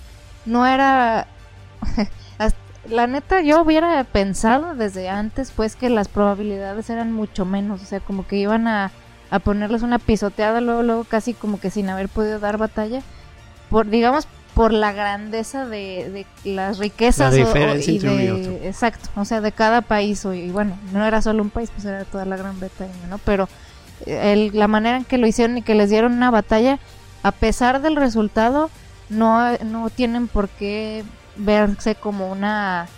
no 0.46 0.66
era... 0.66 1.26
La 2.90 3.06
neta, 3.06 3.40
yo 3.42 3.62
hubiera 3.62 4.02
pensado 4.04 4.74
desde 4.74 5.08
antes, 5.08 5.52
pues, 5.54 5.76
que 5.76 5.90
las 5.90 6.08
probabilidades 6.08 6.88
eran 6.90 7.12
mucho 7.12 7.44
menos. 7.44 7.82
O 7.82 7.84
sea, 7.84 8.00
como 8.00 8.26
que 8.26 8.36
iban 8.36 8.66
a, 8.66 8.90
a 9.30 9.38
ponerles 9.40 9.82
una 9.82 9.98
pisoteada 9.98 10.60
luego, 10.60 10.82
luego, 10.82 11.04
casi 11.04 11.34
como 11.34 11.60
que 11.60 11.70
sin 11.70 11.88
haber 11.90 12.08
podido 12.08 12.38
dar 12.38 12.56
batalla. 12.56 13.02
Por, 13.68 13.88
digamos, 13.90 14.26
por 14.54 14.72
la 14.72 14.92
grandeza 14.92 15.66
de, 15.66 16.26
de 16.44 16.50
las 16.54 16.78
riquezas 16.78 17.34
La 17.34 17.40
o- 17.40 17.44
o- 17.44 17.46
diferencia 17.46 17.92
y 17.94 17.98
de- 18.58 18.68
exacto, 18.68 19.10
o 19.14 19.24
sea, 19.24 19.40
de 19.42 19.52
cada 19.52 19.82
país 19.82 20.24
o- 20.24 20.32
y 20.34 20.50
bueno, 20.50 20.76
no 20.92 21.04
era 21.06 21.20
solo 21.22 21.42
un 21.42 21.50
país, 21.50 21.70
pues 21.72 21.84
era 21.84 22.04
toda 22.04 22.24
la 22.24 22.36
Gran 22.36 22.58
Bretaña, 22.58 22.90
¿no? 23.10 23.18
Pero 23.18 23.48
eh, 24.06 24.32
el- 24.32 24.58
la 24.58 24.66
manera 24.66 24.96
en 24.96 25.04
que 25.04 25.18
lo 25.18 25.26
hicieron 25.26 25.58
y 25.58 25.62
que 25.62 25.74
les 25.74 25.90
dieron 25.90 26.12
una 26.14 26.30
batalla, 26.30 26.78
a 27.22 27.30
pesar 27.32 27.82
del 27.82 27.94
resultado, 27.96 28.70
no, 29.10 29.56
no 29.58 29.90
tienen 29.90 30.26
por 30.28 30.48
qué 30.48 31.04
verse 31.38 31.94
como 31.94 32.30
una 32.30 32.88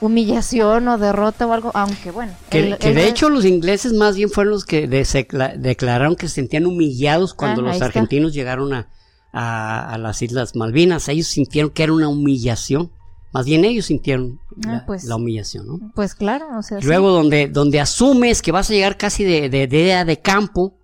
humillación 0.00 0.86
o 0.88 0.96
derrota 0.98 1.46
o 1.46 1.52
algo, 1.52 1.70
aunque 1.74 2.10
bueno. 2.12 2.32
Que, 2.50 2.60
el- 2.60 2.78
que 2.78 2.88
el- 2.90 2.94
de 2.94 3.08
hecho 3.08 3.28
los 3.28 3.44
ingleses 3.44 3.92
más 3.92 4.16
bien 4.16 4.30
fueron 4.30 4.52
los 4.52 4.64
que 4.64 4.86
declararon 4.86 6.14
que 6.16 6.28
se 6.28 6.36
sentían 6.36 6.66
humillados 6.66 7.34
cuando 7.34 7.60
Ah, 7.62 7.64
los 7.64 7.72
está. 7.74 7.86
argentinos 7.86 8.32
llegaron 8.32 8.72
a, 8.74 8.88
a- 9.32 9.92
a 9.92 9.98
las 9.98 10.22
Islas 10.22 10.54
Malvinas. 10.56 11.08
Ellos 11.08 11.26
sintieron 11.26 11.70
que 11.70 11.82
era 11.82 11.92
una 11.92 12.08
humillación. 12.08 12.92
Más 13.32 13.44
bien 13.44 13.64
ellos 13.64 13.86
sintieron 13.86 14.40
Ah, 14.66 14.72
la, 14.72 14.86
pues. 14.86 15.04
la 15.04 15.16
humillación, 15.16 15.66
¿no? 15.66 15.92
Pues 15.94 16.14
claro, 16.14 16.46
o 16.58 16.62
sea, 16.62 16.80
sí. 16.80 16.86
Luego 16.86 17.10
donde, 17.10 17.48
donde 17.48 17.78
asumes 17.80 18.40
que 18.40 18.52
vas 18.52 18.70
a 18.70 18.72
llegar 18.72 18.96
casi 18.96 19.24
de, 19.24 19.48
de, 19.50 19.66
de, 19.66 20.04
de 20.04 20.20
campo, 20.20 20.74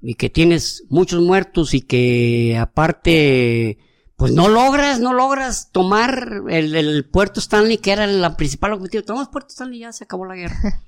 y 0.00 0.14
que 0.14 0.30
tienes 0.30 0.84
muchos 0.88 1.20
muertos 1.22 1.74
y 1.74 1.80
que 1.80 2.56
aparte 2.60 3.78
pues 4.18 4.32
no 4.32 4.48
logras, 4.48 4.98
no 4.98 5.12
logras 5.12 5.70
tomar 5.70 6.42
el, 6.50 6.74
el 6.74 7.08
puerto 7.08 7.38
Stanley 7.38 7.78
que 7.78 7.92
era 7.92 8.04
la 8.08 8.36
principal 8.36 8.72
objetivo. 8.72 9.04
Tomamos 9.04 9.28
puerto 9.28 9.50
Stanley 9.50 9.78
y 9.78 9.80
ya 9.82 9.92
se 9.92 10.04
acabó 10.04 10.26
la 10.26 10.34
guerra. 10.34 10.58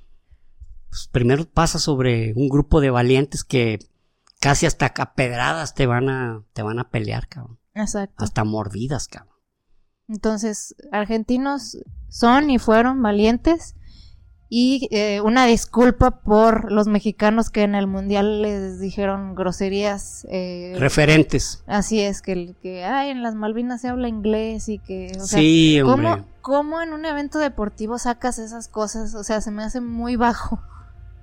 Pues 0.91 1.07
primero 1.07 1.49
pasa 1.49 1.79
sobre 1.79 2.33
un 2.35 2.49
grupo 2.49 2.81
de 2.81 2.91
valientes 2.91 3.45
que 3.45 3.79
casi 4.41 4.67
hasta 4.67 4.87
a 4.87 5.15
pedradas 5.15 5.75
te 5.75 5.87
van 5.87 6.09
a, 6.09 6.43
te 6.53 6.63
van 6.63 6.81
a 6.81 6.91
pelear, 6.91 7.29
cabrón. 7.29 7.61
Exacto. 7.75 8.25
Hasta 8.25 8.43
mordidas, 8.43 9.07
cabrón. 9.07 9.37
Entonces, 10.09 10.75
argentinos 10.91 11.79
son 12.09 12.51
y 12.51 12.59
fueron 12.59 13.01
valientes. 13.01 13.77
Y 14.53 14.89
eh, 14.91 15.21
una 15.21 15.47
disculpa 15.47 16.11
por 16.11 16.73
los 16.73 16.89
mexicanos 16.89 17.51
que 17.51 17.63
en 17.63 17.77
el 17.77 17.87
mundial 17.87 18.43
les 18.43 18.81
dijeron 18.81 19.37
groserías. 19.37 20.27
eh, 20.29 20.75
Referentes. 20.77 21.63
así 21.69 22.01
es, 22.01 22.21
que, 22.21 22.57
que 22.61 22.83
ay, 22.85 23.11
en 23.11 23.23
las 23.23 23.37
Malvinas 23.37 23.81
se 23.81 23.89
habla 23.89 24.09
inglés 24.09 24.69
y 24.69 24.79
que. 24.81 25.13
O 25.21 25.25
sea, 25.25 25.39
sí, 25.39 25.81
hombre. 25.81 26.09
¿cómo, 26.11 26.25
¿Cómo 26.41 26.83
en 26.83 26.93
un 26.93 27.05
evento 27.05 27.39
deportivo 27.39 27.97
sacas 27.99 28.41
esas 28.41 28.67
cosas? 28.67 29.15
O 29.15 29.23
sea, 29.23 29.41
se 29.41 29.53
me 29.53 29.63
hace 29.63 29.81
muy 29.81 30.17
bajo. 30.17 30.61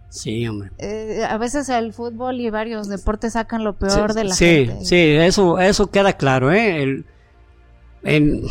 Sí, 0.09 0.47
hombre. 0.47 0.71
Eh, 0.77 1.25
a 1.29 1.37
veces 1.37 1.67
el 1.67 1.91
fútbol 1.91 2.39
y 2.39 2.49
varios 2.49 2.87
deportes 2.87 3.33
sacan 3.33 3.65
lo 3.65 3.73
peor 3.73 4.11
sí, 4.13 4.15
de 4.17 4.23
la 4.23 4.35
sí, 4.35 4.45
gente. 4.67 4.85
Sí, 4.85 4.95
eso, 4.95 5.59
eso 5.59 5.87
queda 5.91 6.13
claro, 6.13 6.53
¿eh? 6.53 6.81
El- 6.81 7.05
en- 8.03 8.43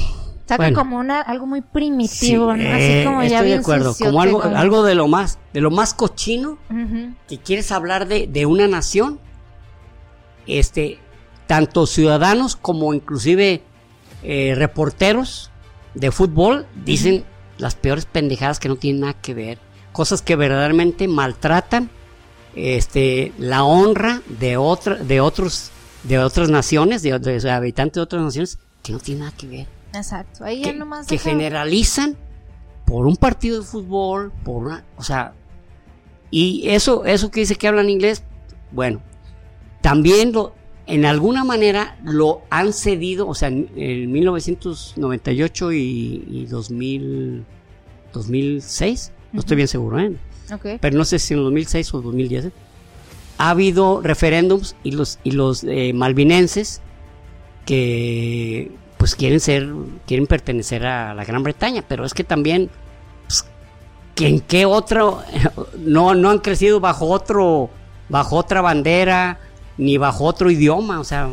Saca 0.46 0.72
como 0.72 0.98
una, 0.98 1.20
algo 1.20 1.46
muy 1.46 1.60
primitivo, 1.60 2.56
¿no? 2.56 2.68
Así 2.72 2.84
eh, 2.84 3.02
como 3.04 3.20
ya 3.22 3.38
estoy 3.38 3.46
bien 3.46 3.58
de 3.58 3.62
acuerdo, 3.62 3.96
como 3.98 4.22
algo, 4.22 4.42
algo 4.42 4.84
de 4.84 4.94
lo 4.94 5.08
más, 5.08 5.40
de 5.52 5.60
lo 5.60 5.72
más 5.72 5.92
cochino, 5.92 6.58
que 7.28 7.38
quieres 7.38 7.72
hablar 7.72 8.06
de, 8.06 8.28
de 8.28 8.46
una 8.46 8.68
nación, 8.68 9.18
este, 10.46 11.00
tanto 11.48 11.86
ciudadanos 11.86 12.54
como 12.54 12.94
inclusive 12.94 13.62
eh, 14.22 14.54
reporteros 14.56 15.50
de 15.94 16.12
fútbol 16.12 16.66
dicen 16.84 17.24
las 17.58 17.74
peores 17.74 18.06
pendejadas 18.06 18.60
que 18.60 18.68
no 18.68 18.76
tienen 18.76 19.00
nada 19.00 19.14
que 19.14 19.34
ver, 19.34 19.58
cosas 19.92 20.22
que 20.22 20.36
verdaderamente 20.36 21.08
maltratan 21.08 21.90
este, 22.54 23.32
la 23.38 23.64
honra 23.64 24.22
de, 24.38 24.56
otra, 24.56 24.94
de, 24.94 25.20
otros, 25.20 25.70
de 26.04 26.18
otras 26.18 26.48
naciones, 26.50 27.02
de, 27.02 27.18
de 27.18 27.50
habitantes 27.50 27.94
de 27.94 28.00
otras 28.00 28.22
naciones, 28.22 28.58
que 28.82 28.92
no 28.92 28.98
tienen 28.98 29.24
nada 29.24 29.36
que 29.36 29.46
ver. 29.46 29.75
Exacto, 29.94 30.44
ahí 30.44 30.62
que, 30.62 30.68
ya 30.68 30.72
nomás. 30.72 31.06
Que 31.06 31.18
generalizan 31.18 32.16
por 32.84 33.06
un 33.06 33.16
partido 33.16 33.60
de 33.60 33.66
fútbol, 33.66 34.32
por 34.44 34.66
una. 34.66 34.84
O 34.96 35.02
sea. 35.02 35.34
Y 36.30 36.68
eso, 36.68 37.04
eso 37.04 37.30
que 37.30 37.40
dice 37.40 37.54
que 37.54 37.68
hablan 37.68 37.88
inglés, 37.88 38.24
bueno, 38.72 39.00
también 39.80 40.32
lo, 40.32 40.54
en 40.86 41.04
alguna 41.04 41.44
manera 41.44 41.98
lo 42.04 42.42
han 42.50 42.72
cedido, 42.72 43.28
o 43.28 43.34
sea, 43.34 43.48
en, 43.48 44.12
1998 44.12 45.72
y, 45.72 46.24
y 46.28 46.46
2000, 46.46 47.44
2006, 48.12 49.12
no 49.32 49.40
estoy 49.40 49.56
bien 49.56 49.68
seguro, 49.68 50.00
¿eh? 50.00 50.16
Okay. 50.52 50.78
Pero 50.80 50.96
no 50.96 51.04
sé 51.04 51.18
si 51.18 51.34
en 51.34 51.42
2006 51.42 51.94
o 51.94 52.02
2010 52.02 52.50
ha 53.38 53.50
habido 53.50 54.00
referéndums 54.00 54.76
y 54.82 54.92
los, 54.92 55.18
y 55.24 55.32
los 55.32 55.64
eh, 55.64 55.92
malvinenses 55.92 56.80
que 57.64 58.70
pues 59.06 59.14
quieren 59.14 59.38
ser, 59.38 59.68
quieren 60.04 60.26
pertenecer 60.26 60.84
a 60.84 61.14
la 61.14 61.24
Gran 61.24 61.44
Bretaña, 61.44 61.84
pero 61.86 62.04
es 62.04 62.12
que 62.12 62.24
también, 62.24 62.68
pues, 63.28 63.44
en 64.16 64.40
qué 64.40 64.66
otro, 64.66 65.22
no, 65.78 66.16
no 66.16 66.30
han 66.30 66.40
crecido 66.40 66.80
bajo 66.80 67.06
otro, 67.06 67.70
bajo 68.08 68.34
otra 68.34 68.62
bandera, 68.62 69.38
ni 69.78 69.96
bajo 69.96 70.24
otro 70.24 70.50
idioma, 70.50 70.98
o 70.98 71.04
sea. 71.04 71.28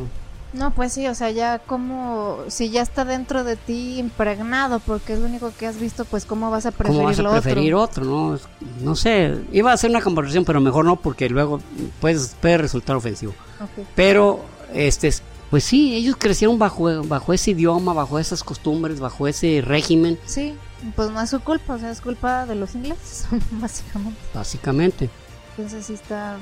No, 0.54 0.70
pues 0.70 0.94
sí, 0.94 1.08
o 1.08 1.16
sea, 1.16 1.32
ya 1.32 1.58
como, 1.58 2.42
si 2.48 2.70
ya 2.70 2.84
está 2.84 3.06
dentro 3.06 3.44
de 3.44 3.56
ti 3.56 3.98
impregnado, 3.98 4.80
porque 4.80 5.14
es 5.14 5.20
lo 5.20 5.26
único 5.26 5.52
que 5.58 5.66
has 5.66 5.80
visto, 5.80 6.06
pues 6.06 6.26
cómo 6.26 6.52
vas 6.52 6.68
a 6.68 6.72
preferir 6.72 6.96
¿Cómo 6.96 7.08
vas 7.08 7.20
a 7.20 7.42
preferir 7.42 7.74
otro? 7.74 8.06
no? 8.06 8.40
No 8.84 8.96
sé, 8.96 9.36
iba 9.52 9.72
a 9.72 9.74
hacer 9.74 9.90
una 9.90 10.02
conversación, 10.02 10.46
pero 10.46 10.62
mejor 10.62 10.86
no, 10.86 10.98
porque 10.98 11.28
luego 11.28 11.60
puede 12.00 12.58
resultar 12.60 12.96
ofensivo. 12.96 13.34
Okay. 13.60 13.88
Pero, 13.96 14.42
este, 14.76 15.12
pues 15.54 15.66
sí, 15.66 15.94
ellos 15.94 16.16
crecieron 16.18 16.58
bajo, 16.58 17.04
bajo 17.04 17.32
ese 17.32 17.52
idioma, 17.52 17.94
bajo 17.94 18.18
esas 18.18 18.44
costumbres, 18.44 19.00
bajo 19.00 19.28
ese 19.28 19.62
régimen. 19.64 20.18
Sí, 20.26 20.56
pues 20.96 21.12
no 21.12 21.22
es 21.22 21.30
su 21.30 21.42
culpa, 21.42 21.76
o 21.76 21.78
sea, 21.78 21.92
es 21.92 22.02
culpa 22.02 22.48
de 22.48 22.56
los 22.56 22.74
ingleses, 22.74 23.28
básicamente. 23.52 24.20
Básicamente. 24.34 25.10
Entonces 25.52 25.86
sí 25.86 25.94
está, 25.94 26.38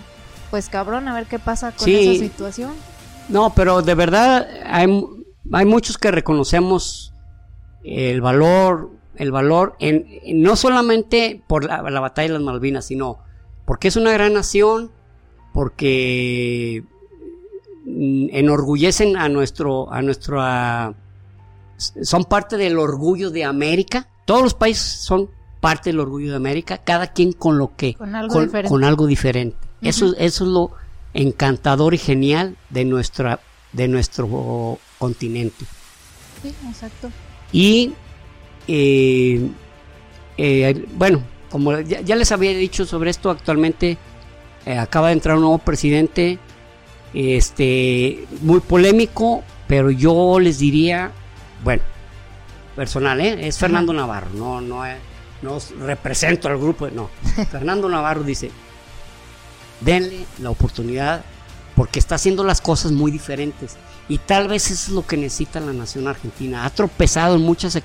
pues 0.50 0.70
cabrón, 0.70 1.10
a 1.10 1.14
ver 1.14 1.26
qué 1.26 1.40
pasa 1.40 1.74
con 1.74 1.84
sí. 1.84 1.94
esa 1.94 2.24
situación. 2.24 2.72
No, 3.28 3.54
pero 3.54 3.82
de 3.82 3.96
verdad 3.96 4.48
hay, 4.66 4.88
hay 5.52 5.66
muchos 5.66 5.98
que 5.98 6.10
reconocemos 6.10 7.14
el 7.84 8.22
valor, 8.22 8.92
el 9.16 9.34
valor, 9.34 9.76
en, 9.80 10.06
en 10.24 10.42
no 10.42 10.56
solamente 10.56 11.44
por 11.48 11.66
la, 11.66 11.82
la 11.82 12.00
batalla 12.00 12.30
de 12.30 12.34
las 12.36 12.44
Malvinas, 12.44 12.86
sino 12.86 13.20
porque 13.66 13.90
es 13.90 13.98
una 13.98 14.14
gran 14.14 14.32
nación, 14.32 14.90
porque 15.54 16.86
enorgullecen 18.02 19.18
a 19.18 19.30
nuestro, 19.30 19.92
a 19.92 20.02
nuestro, 20.02 20.42
a, 20.42 20.94
son 21.78 22.26
parte 22.26 22.58
del 22.58 22.80
orgullo 22.80 23.30
de 23.30 23.44
América. 23.44 24.08
Todos 24.26 24.44
los 24.44 24.54
países 24.54 24.84
son 24.84 25.30
parte 25.60 25.92
del 25.92 26.00
orgullo 26.00 26.32
de 26.32 26.36
América, 26.36 26.80
cada 26.80 27.08
quien 27.08 27.34
con 27.34 27.58
lo 27.58 27.76
que, 27.76 27.94
con 27.94 28.16
algo 28.16 28.34
con, 28.34 28.46
diferente. 28.46 28.70
con 28.70 28.84
algo 28.84 29.06
diferente. 29.06 29.58
Uh 29.60 29.86
-huh. 29.86 29.90
Eso, 29.90 30.16
eso 30.18 30.44
es 30.44 30.50
lo 30.50 30.72
encantador 31.14 31.94
y 31.94 31.98
genial 31.98 32.58
de 32.70 32.86
nuestra, 32.86 33.40
de 33.74 33.88
nuestro 33.88 34.80
continente. 34.98 35.66
Sí, 36.42 36.54
exacto. 36.68 37.12
Y 37.52 37.94
eh, 38.68 39.48
eh, 40.38 40.86
bueno, 40.96 41.22
como 41.52 41.80
ya, 41.82 42.02
ya, 42.02 42.16
les 42.16 42.32
había 42.32 42.52
dicho 42.52 42.86
sobre 42.86 43.12
esto, 43.12 43.30
actualmente 43.30 43.98
eh, 44.66 44.78
acaba 44.78 45.08
de 45.08 45.14
entrar 45.14 45.36
un 45.36 45.42
nuevo 45.42 45.58
presidente 45.60 46.40
este 47.14 48.26
muy 48.42 48.60
polémico, 48.60 49.44
pero 49.68 49.92
yo 49.92 50.40
les 50.40 50.60
diría, 50.60 51.12
bueno, 51.64 51.84
personal, 52.76 53.20
¿eh? 53.22 53.48
es 53.48 53.58
Fernando. 53.58 53.94
Navarro, 53.94 54.30
no, 54.34 54.62
no, 54.62 54.84
no 55.42 55.60
represento 55.80 56.48
al 56.48 56.58
grupo, 56.58 56.90
no. 56.90 57.10
Fernando 57.52 57.90
Navarro 57.90 58.24
dice, 58.24 58.52
denle 59.82 60.26
la 60.40 60.50
oportunidad 60.50 61.24
porque 61.76 62.00
está 62.00 62.16
haciendo 62.16 62.44
las 62.44 62.62
cosas 62.62 62.92
muy 62.92 63.12
diferentes 63.12 63.78
y 64.08 64.18
tal 64.18 64.48
vez 64.48 64.70
eso 64.70 64.74
es 64.74 64.90
lo 64.90 65.06
que 65.06 65.18
necesita 65.18 65.60
la 65.60 65.74
nación 65.74 66.08
argentina. 66.08 66.66
Ha 66.66 66.70
tropezado 66.70 67.36
en 67.36 67.42
muchas 67.42 67.80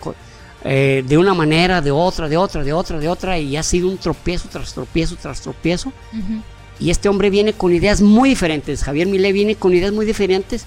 eh, 0.65 1.05
de 1.07 1.19
una 1.19 1.35
manera, 1.35 1.81
de 1.81 1.91
otra, 1.91 2.29
de 2.29 2.37
otra, 2.37 2.65
de 2.65 2.73
otra, 2.73 2.99
de 2.99 3.09
otra 3.09 3.39
y 3.39 3.57
ha 3.57 3.63
sido 3.63 3.89
un 3.89 3.99
tropiezo 3.99 4.49
tras 4.49 4.75
tropiezo 4.75 5.17
tras 5.17 5.41
tropiezo. 5.41 5.91
Uh 6.13 6.17
-huh. 6.17 6.43
Y 6.79 6.91
este 6.91 7.09
hombre 7.09 7.31
viene 7.31 7.53
con 7.55 7.73
ideas 7.73 8.03
muy 8.03 8.31
diferentes. 8.31 8.85
Javier 8.85 9.07
Milei 9.07 9.33
viene 9.33 9.57
con 9.57 9.73
ideas 9.73 9.93
muy 9.93 10.05
diferentes. 10.05 10.67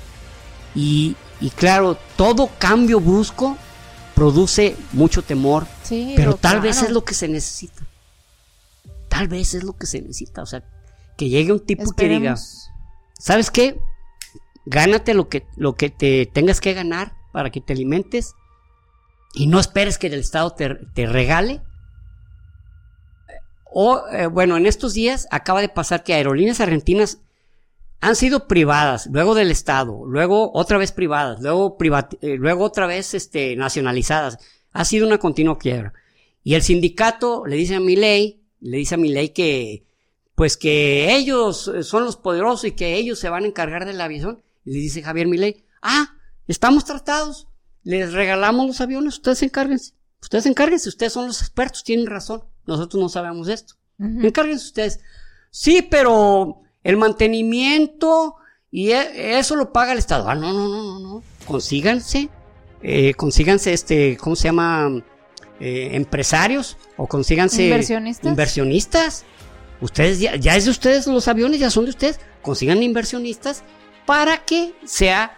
Y, 0.75 1.15
y 1.39 1.49
claro, 1.51 1.97
todo 2.15 2.49
cambio 2.57 2.99
brusco 2.99 3.57
produce 4.15 4.75
mucho 4.91 5.21
temor. 5.21 5.67
Sí, 5.83 6.13
pero 6.15 6.33
tal 6.35 6.53
claro. 6.53 6.61
vez 6.61 6.81
es 6.81 6.91
lo 6.91 7.03
que 7.03 7.13
se 7.13 7.27
necesita. 7.27 7.83
Tal 9.07 9.27
vez 9.27 9.53
es 9.53 9.63
lo 9.63 9.73
que 9.77 9.85
se 9.85 10.01
necesita. 10.01 10.41
O 10.41 10.45
sea, 10.45 10.63
que 11.17 11.29
llegue 11.29 11.51
un 11.51 11.65
tipo 11.65 11.83
Esperemos. 11.83 12.17
que 12.17 12.19
diga, 12.19 12.35
¿sabes 13.19 13.51
qué? 13.51 13.79
Gánate 14.65 15.13
lo 15.13 15.29
que, 15.29 15.45
lo 15.57 15.75
que 15.75 15.89
te 15.89 16.25
tengas 16.25 16.59
que 16.59 16.73
ganar 16.73 17.13
para 17.31 17.49
que 17.51 17.61
te 17.61 17.73
alimentes. 17.73 18.33
Y 19.33 19.47
no 19.47 19.59
esperes 19.59 19.97
que 19.97 20.07
el 20.07 20.15
Estado 20.15 20.51
te, 20.51 20.75
te 20.93 21.05
regale 21.05 21.61
o, 23.71 24.03
eh, 24.11 24.27
bueno, 24.27 24.57
en 24.57 24.65
estos 24.65 24.93
días 24.93 25.27
acaba 25.31 25.61
de 25.61 25.69
pasar 25.69 26.03
que 26.03 26.13
aerolíneas 26.13 26.59
argentinas 26.59 27.19
han 28.01 28.15
sido 28.15 28.47
privadas, 28.47 29.07
luego 29.11 29.35
del 29.35 29.51
Estado, 29.51 30.05
luego 30.05 30.51
otra 30.53 30.77
vez 30.77 30.91
privadas, 30.91 31.41
luego, 31.41 31.77
privat 31.77 32.13
eh, 32.21 32.37
luego 32.37 32.63
otra 32.63 32.87
vez 32.87 33.13
este, 33.13 33.55
nacionalizadas. 33.55 34.37
Ha 34.71 34.85
sido 34.85 35.05
una 35.05 35.17
continua 35.17 35.57
quiebra. 35.57 35.93
Y 36.43 36.53
el 36.55 36.61
sindicato 36.61 37.45
le 37.45 37.57
dice 37.57 37.75
a 37.75 37.79
Milei, 37.79 38.41
le 38.61 38.77
dice 38.77 38.95
a 38.95 38.97
Milei 38.97 39.33
que, 39.33 39.85
pues 40.35 40.55
que 40.55 41.13
ellos 41.15 41.71
son 41.81 42.05
los 42.05 42.15
poderosos 42.15 42.65
y 42.65 42.71
que 42.71 42.95
ellos 42.95 43.19
se 43.19 43.29
van 43.29 43.43
a 43.43 43.47
encargar 43.47 43.85
de 43.85 43.93
la. 43.93 44.11
Y 44.11 44.19
le 44.19 44.79
dice 44.79 45.03
Javier 45.03 45.27
Milei, 45.27 45.65
ah, 45.81 46.15
estamos 46.47 46.85
tratados, 46.85 47.47
les 47.83 48.13
regalamos 48.13 48.65
los 48.65 48.81
aviones, 48.81 49.15
ustedes 49.15 49.43
encárguense. 49.43 49.93
Ustedes 50.21 50.45
encárguense, 50.45 50.89
ustedes 50.89 51.13
son 51.13 51.27
los 51.27 51.41
expertos, 51.41 51.83
tienen 51.83 52.07
razón. 52.07 52.43
Nosotros 52.69 53.01
no 53.01 53.09
sabemos 53.09 53.47
esto. 53.47 53.73
Uh 53.97 54.05
-huh. 54.05 54.25
Encárguense 54.27 54.65
ustedes. 54.65 54.99
Sí, 55.51 55.81
pero 55.81 56.61
el 56.83 56.97
mantenimiento 56.97 58.35
y 58.71 58.91
e 58.91 59.39
eso 59.39 59.55
lo 59.55 59.73
paga 59.73 59.93
el 59.93 59.97
Estado. 59.97 60.29
Ah, 60.29 60.35
no, 60.35 60.53
no, 60.53 60.67
no, 60.69 60.83
no, 60.83 60.99
no. 60.99 61.23
Consíganse, 61.45 62.29
eh, 62.81 63.13
consíganse 63.15 63.73
este, 63.73 64.17
¿cómo 64.17 64.35
se 64.35 64.47
llama? 64.47 65.03
Eh, 65.59 65.89
empresarios 65.93 66.77
o 66.95 67.05
consíganse 67.05 67.65
inversionistas. 67.65 68.29
inversionistas. 68.29 69.25
Ustedes 69.81 70.19
ya, 70.19 70.35
ya 70.37 70.55
es 70.55 70.65
de 70.65 70.71
ustedes 70.71 71.07
los 71.07 71.27
aviones, 71.27 71.59
ya 71.59 71.69
son 71.69 71.85
de 71.85 71.89
ustedes. 71.89 72.19
Consigan 72.41 72.81
inversionistas 72.81 73.63
para 74.05 74.45
que 74.45 74.73
sea, 74.85 75.37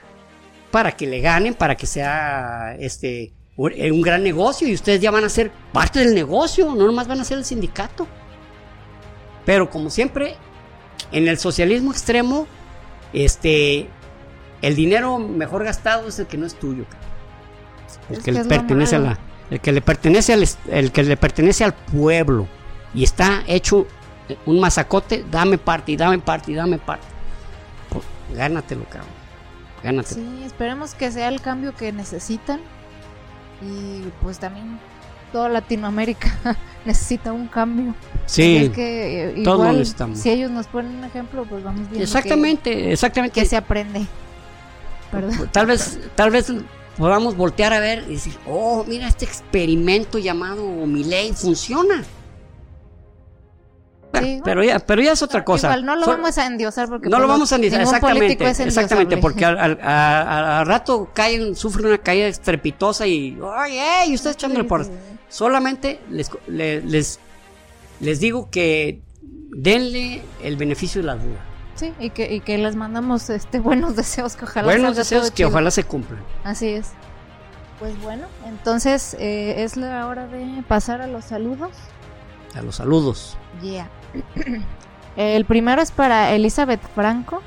para 0.70 0.92
que 0.92 1.08
le 1.08 1.22
ganen, 1.22 1.56
para 1.56 1.76
que 1.76 1.88
sea 1.88 2.76
este 2.80 3.34
un 3.70 4.02
gran 4.02 4.24
negocio 4.24 4.68
y 4.68 4.74
ustedes 4.74 5.02
ya 5.02 5.12
van 5.12 5.24
a 5.24 5.30
ser 5.30 5.52
parte 5.72 6.00
del 6.00 6.16
negocio, 6.16 6.74
no 6.76 6.86
nomás 6.86 7.08
van 7.08 7.20
a 7.20 7.24
ser 7.24 7.38
el 7.38 7.46
sindicato. 7.46 8.08
Pero 9.46 9.70
como 9.70 9.90
siempre, 9.90 10.36
en 11.12 11.28
el 11.28 11.38
socialismo 11.38 11.92
extremo, 11.92 12.48
este, 13.14 13.88
el 14.62 14.76
dinero 14.76 15.20
mejor 15.20 15.64
gastado 15.64 16.08
es 16.08 16.20
el 16.20 16.28
que 16.28 16.38
no 16.38 16.46
es 16.46 16.56
tuyo, 16.56 16.86
el 18.10 18.18
es 18.18 18.24
que, 18.24 18.32
que 18.32 18.40
le 18.40 18.46
pertenece 18.46 18.96
a 18.96 19.00
la, 19.00 19.20
el 19.50 19.60
que 19.60 19.72
le 19.72 19.82
pertenece 19.82 20.34
al, 20.34 20.48
el 20.70 20.92
que 20.92 21.04
le 21.04 21.18
pertenece 21.18 21.64
al 21.64 21.74
pueblo 21.74 22.48
y 22.94 23.04
está 23.04 23.44
hecho 23.48 23.88
un 24.46 24.60
masacote, 24.60 25.26
dame 25.30 25.58
parte 25.58 25.92
y 25.92 25.98
dame 25.98 26.20
parte 26.20 26.52
y 26.52 26.56
dame 26.56 26.78
parte. 26.78 27.06
Pues, 27.90 28.04
gánatelo, 28.36 28.86
cabrón. 28.86 29.10
Gánatelo. 29.84 30.22
Sí, 30.22 30.44
esperemos 30.46 30.94
que 30.94 31.12
sea 31.12 31.28
el 31.28 31.42
cambio 31.42 31.76
que 31.76 31.92
necesitan 31.92 32.62
y 33.62 34.04
pues 34.22 34.40
también 34.40 34.80
toda 35.32 35.50
Latinoamérica 35.50 36.32
necesita 36.86 37.32
un 37.32 37.48
cambio. 37.48 37.96
Sí, 38.26 38.58
es 38.58 38.70
que, 38.72 39.30
eh, 39.30 39.44
todos 39.44 39.60
igual, 39.60 39.78
necesitamos. 39.78 40.20
Si 40.20 40.30
ellos 40.30 40.52
nos 40.52 40.68
ponen 40.68 40.96
un 40.96 41.04
ejemplo, 41.04 41.46
pues 41.46 41.64
vamos 41.64 41.82
viendo 41.90 42.04
Exactamente, 42.04 42.72
que, 42.72 42.94
exactamente. 42.94 43.40
que 43.40 43.46
se 43.46 43.58
aprende. 43.58 44.06
¿verdad? 45.12 45.48
Tal 45.52 45.66
vez, 45.66 46.00
tal 46.16 46.32
vez 46.32 46.52
podamos 46.98 47.36
voltear 47.36 47.74
a 47.74 47.80
ver 47.80 48.06
y 48.08 48.14
decir, 48.14 48.34
oh, 48.48 48.86
mira, 48.88 49.08
este 49.08 49.26
experimento 49.26 50.18
llamado 50.18 50.66
Miley 50.86 51.34
funciona. 51.34 52.04
Sí, 54.22 54.42
pero 54.46 54.64
ya, 54.64 54.80
pero 54.80 55.02
ya 55.02 55.12
es 55.14 55.22
otra 55.22 55.44
cosa. 55.44 55.68
Igual 55.68 55.86
no 55.86 55.96
lo 55.96 56.06
vamos 56.08 56.38
a 56.38 56.46
endiosar 56.46 56.88
porque 56.90 57.10
no 57.10 57.18
lo 57.20 57.26
pues, 57.26 57.34
vamos 57.34 57.52
a 57.54 57.58
ningún 57.58 57.80
exactamente. 57.82 58.50
es 58.50 58.60
Exactamente, 58.60 59.18
porque 59.18 59.46
al, 59.46 59.58
al- 59.60 59.80
a- 59.82 60.22
a- 60.22 60.60
al 60.62 60.66
rato 60.68 61.10
caen, 61.14 61.56
sufren 61.56 61.88
una 61.88 61.98
caída 61.98 62.28
estrepitosa 62.28 63.06
y, 63.08 63.38
¡ay, 63.56 63.78
ey! 63.78 64.16
Ustedes 64.16 64.36
echándole 64.36 64.64
por. 64.66 64.86
Solamente 65.30 66.00
les, 66.10 66.30
le- 66.48 66.82
les, 66.82 67.20
les 68.00 68.20
digo 68.20 68.50
que 68.50 69.02
denle 69.22 70.22
el 70.44 70.58
beneficio 70.58 71.02
de 71.02 71.08
la 71.08 71.16
duda. 71.16 71.40
Sí, 71.76 71.94
y 72.00 72.10
que, 72.12 72.32
y 72.34 72.42
que 72.42 72.58
les 72.58 72.76
mandamos 72.76 73.30
este 73.30 73.60
buenos 73.60 73.96
deseos 73.96 74.36
que 74.36 74.46
ojalá 74.46 74.66
Buenos 74.68 74.96
deseos 74.96 75.32
que 75.32 75.38
chido. 75.38 75.50
ojalá 75.50 75.72
se 75.72 75.84
cumplan. 75.84 76.22
Así 76.44 76.68
es. 76.68 76.90
Pues 77.80 78.00
bueno, 78.04 78.28
entonces 78.46 79.16
eh, 79.20 79.64
es 79.64 79.76
la 79.78 80.06
hora 80.06 80.28
de 80.28 80.62
pasar 80.68 81.02
a 81.02 81.08
los 81.08 81.26
saludos. 81.26 81.72
A 82.54 82.62
los 82.62 82.76
saludos. 82.76 83.38
Yeah. 83.64 83.90
El 85.16 85.46
primero 85.46 85.82
es 85.82 85.92
para 85.92 86.34
Elizabeth 86.34 86.82
Franco. 86.96 87.42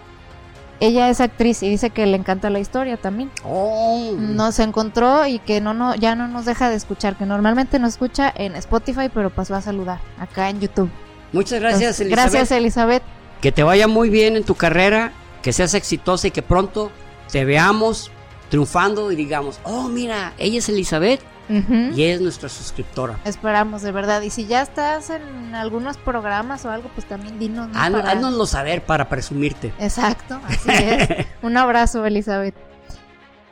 Ella 0.81 1.09
es 1.09 1.20
actriz 1.20 1.62
y 1.62 1.70
dice 1.70 1.91
que 1.91 2.05
le 2.05 2.16
encanta 2.16 2.51
la 2.51 2.59
historia 2.59 2.97
también. 2.97 3.31
Oh, 3.45 4.12
Nos 4.19 4.59
encontró 4.59 5.27
y 5.27 5.39
que 5.39 5.61
no, 5.61 5.73
no 5.73 5.95
ya 5.95 6.15
no 6.15 6.28
nos 6.28 6.45
deja 6.45 6.69
de 6.69 6.77
escuchar, 6.77 7.16
que 7.16 7.24
normalmente 7.27 7.78
nos 7.78 7.91
escucha 7.91 8.32
en 8.35 8.55
Spotify, 8.57 9.09
pero 9.12 9.31
pasó 9.31 9.55
a 9.55 9.62
saludar 9.62 10.01
acá 10.19 10.51
en 10.51 10.61
YouTube. 10.61 10.91
Muchas 11.32 11.61
gracias, 11.61 12.01
Entonces, 12.01 12.01
Elizabeth. 12.01 12.32
Gracias, 12.32 12.51
Elizabeth. 12.51 13.03
Que 13.41 13.53
te 13.53 13.62
vaya 13.62 13.89
muy 13.89 14.11
bien 14.11 14.36
en 14.36 14.45
tu 14.45 14.57
carrera, 14.57 15.12
que 15.43 15.53
seas 15.53 15.74
exitosa 15.74 16.28
y 16.28 16.31
que 16.32 16.43
pronto 16.43 16.91
te 17.31 17.45
veamos 17.45 18.11
triunfando 18.51 19.11
y 19.11 19.16
digamos, 19.16 19.61
oh, 19.65 19.89
mira, 19.89 20.32
ella 20.39 20.59
es 20.59 20.69
Elizabeth 20.69 21.20
Y 21.49 22.03
es 22.05 22.21
nuestra 22.21 22.49
suscriptora. 22.49 23.19
Esperamos, 23.25 23.83
de 23.83 23.93
verdad. 23.93 24.23
Y 24.23 24.31
si 24.31 24.47
ya 24.47 24.62
estás 24.62 25.11
en 25.11 25.55
algunos 25.55 25.97
programas 25.99 26.65
o 26.65 26.71
algo, 26.71 26.89
pues 26.95 27.07
también 27.07 27.39
dinos. 27.39 27.69
¿no? 27.69 27.79
Háznos- 27.79 28.03
Para- 28.03 28.47
saber 28.47 28.83
para 28.85 29.09
presumirte. 29.09 29.73
Exacto, 29.79 30.41
así 30.47 30.71
es. 30.71 31.27
Un 31.43 31.57
abrazo, 31.57 32.05
Elizabeth. 32.07 32.55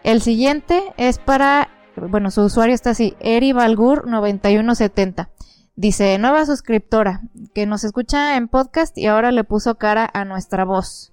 El 0.04 0.20
siguiente 0.22 0.82
es 0.96 1.18
para, 1.18 1.68
bueno, 1.96 2.30
su 2.30 2.42
usuario 2.42 2.74
está 2.74 2.90
así, 2.90 3.14
Eri 3.20 3.52
Balgur 3.52 4.06
9170. 4.08 5.28
Dice, 5.76 6.18
nueva 6.18 6.44
suscriptora, 6.44 7.22
que 7.54 7.66
nos 7.66 7.84
escucha 7.84 8.36
en 8.36 8.48
podcast 8.48 8.96
y 8.98 9.06
ahora 9.06 9.32
le 9.32 9.44
puso 9.44 9.76
cara 9.76 10.08
a 10.12 10.24
nuestra 10.24 10.64
voz. 10.64 11.12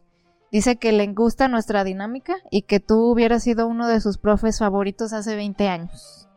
Dice 0.52 0.78
que 0.78 0.92
le 0.92 1.06
gusta 1.08 1.48
nuestra 1.48 1.84
dinámica 1.84 2.36
y 2.50 2.64
que 2.64 2.80
tú 2.80 3.12
hubieras 3.12 3.44
sido 3.44 3.68
uno 3.68 3.88
de 3.88 4.02
sus 4.02 4.18
profes 4.18 4.58
favoritos 4.60 5.14
hace 5.14 5.36
20 5.36 5.68
años. 5.70 6.28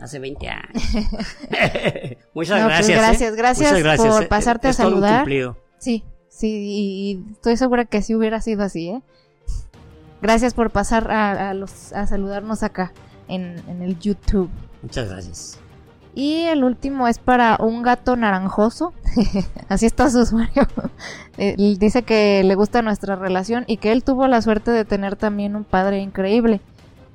Hace 0.00 0.18
20 0.18 0.48
años. 0.48 0.66
Muchas 2.34 2.60
No, 2.60 2.68
pues 2.68 2.88
gracias. 2.88 2.88
¿eh? 2.88 2.92
gracias, 2.94 3.36
gracias 3.36 3.70
Muchas 3.70 3.82
gracias. 3.82 4.14
por 4.14 4.22
eh. 4.22 4.26
pasarte 4.26 4.68
a 4.68 4.70
un 4.70 4.74
saludar. 4.74 5.26
Sí, 5.78 6.04
sí, 6.28 6.48
y, 6.48 7.10
y 7.28 7.32
estoy 7.32 7.56
segura 7.56 7.84
que 7.84 8.02
sí 8.02 8.14
hubiera 8.14 8.40
sido 8.40 8.62
así, 8.62 8.90
¿eh? 8.90 9.02
Gracias 10.22 10.54
por 10.54 10.70
pasar 10.70 11.10
a, 11.10 11.50
a 11.50 11.54
los, 11.54 11.92
a 11.92 12.06
saludarnos 12.06 12.62
acá 12.62 12.92
en, 13.28 13.56
en 13.68 13.82
el 13.82 13.98
YouTube. 13.98 14.50
Muchas 14.82 15.08
gracias. 15.08 15.58
Y 16.14 16.42
el 16.42 16.64
último 16.64 17.06
es 17.08 17.18
para 17.18 17.56
un 17.60 17.82
gato 17.82 18.16
naranjoso. 18.16 18.92
Así 19.68 19.86
está 19.86 20.10
su 20.10 20.20
usuario. 20.20 20.66
Dice 21.78 22.02
que 22.02 22.42
le 22.44 22.54
gusta 22.56 22.82
nuestra 22.82 23.14
relación 23.14 23.64
y 23.68 23.76
que 23.76 23.92
él 23.92 24.02
tuvo 24.02 24.26
la 24.26 24.42
suerte 24.42 24.72
de 24.72 24.84
tener 24.84 25.14
también 25.16 25.54
un 25.54 25.64
padre 25.64 26.00
increíble. 26.00 26.60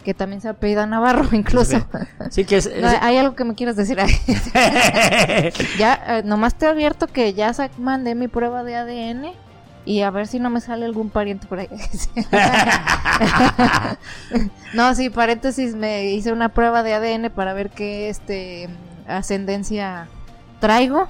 Que 0.05 0.13
también 0.13 0.39
se 0.39 0.47
apellida 0.47 0.85
Navarro, 0.85 1.27
incluso. 1.33 1.85
Sí 2.29 2.45
que 2.45 2.57
es... 2.57 2.69
No, 2.79 2.87
¿Hay 3.01 3.17
algo 3.17 3.35
que 3.35 3.43
me 3.43 3.55
quieras 3.55 3.75
decir? 3.75 3.97
ya, 5.79 5.99
eh, 6.07 6.21
nomás 6.23 6.53
te 6.55 6.67
advierto 6.67 7.07
que 7.07 7.33
ya 7.33 7.51
mandé 7.79 8.13
mi 8.13 8.27
prueba 8.27 8.63
de 8.63 8.75
ADN 8.75 9.31
y 9.83 10.01
a 10.01 10.11
ver 10.11 10.27
si 10.27 10.39
no 10.39 10.51
me 10.51 10.61
sale 10.61 10.85
algún 10.85 11.09
pariente 11.09 11.47
por 11.47 11.59
ahí. 11.59 11.69
no, 14.73 14.93
sí, 14.93 15.09
paréntesis, 15.09 15.75
me 15.75 16.05
hice 16.05 16.31
una 16.31 16.49
prueba 16.49 16.83
de 16.83 16.93
ADN 16.93 17.31
para 17.31 17.53
ver 17.53 17.71
qué 17.71 18.09
este 18.09 18.69
ascendencia 19.07 20.07
traigo. 20.59 21.07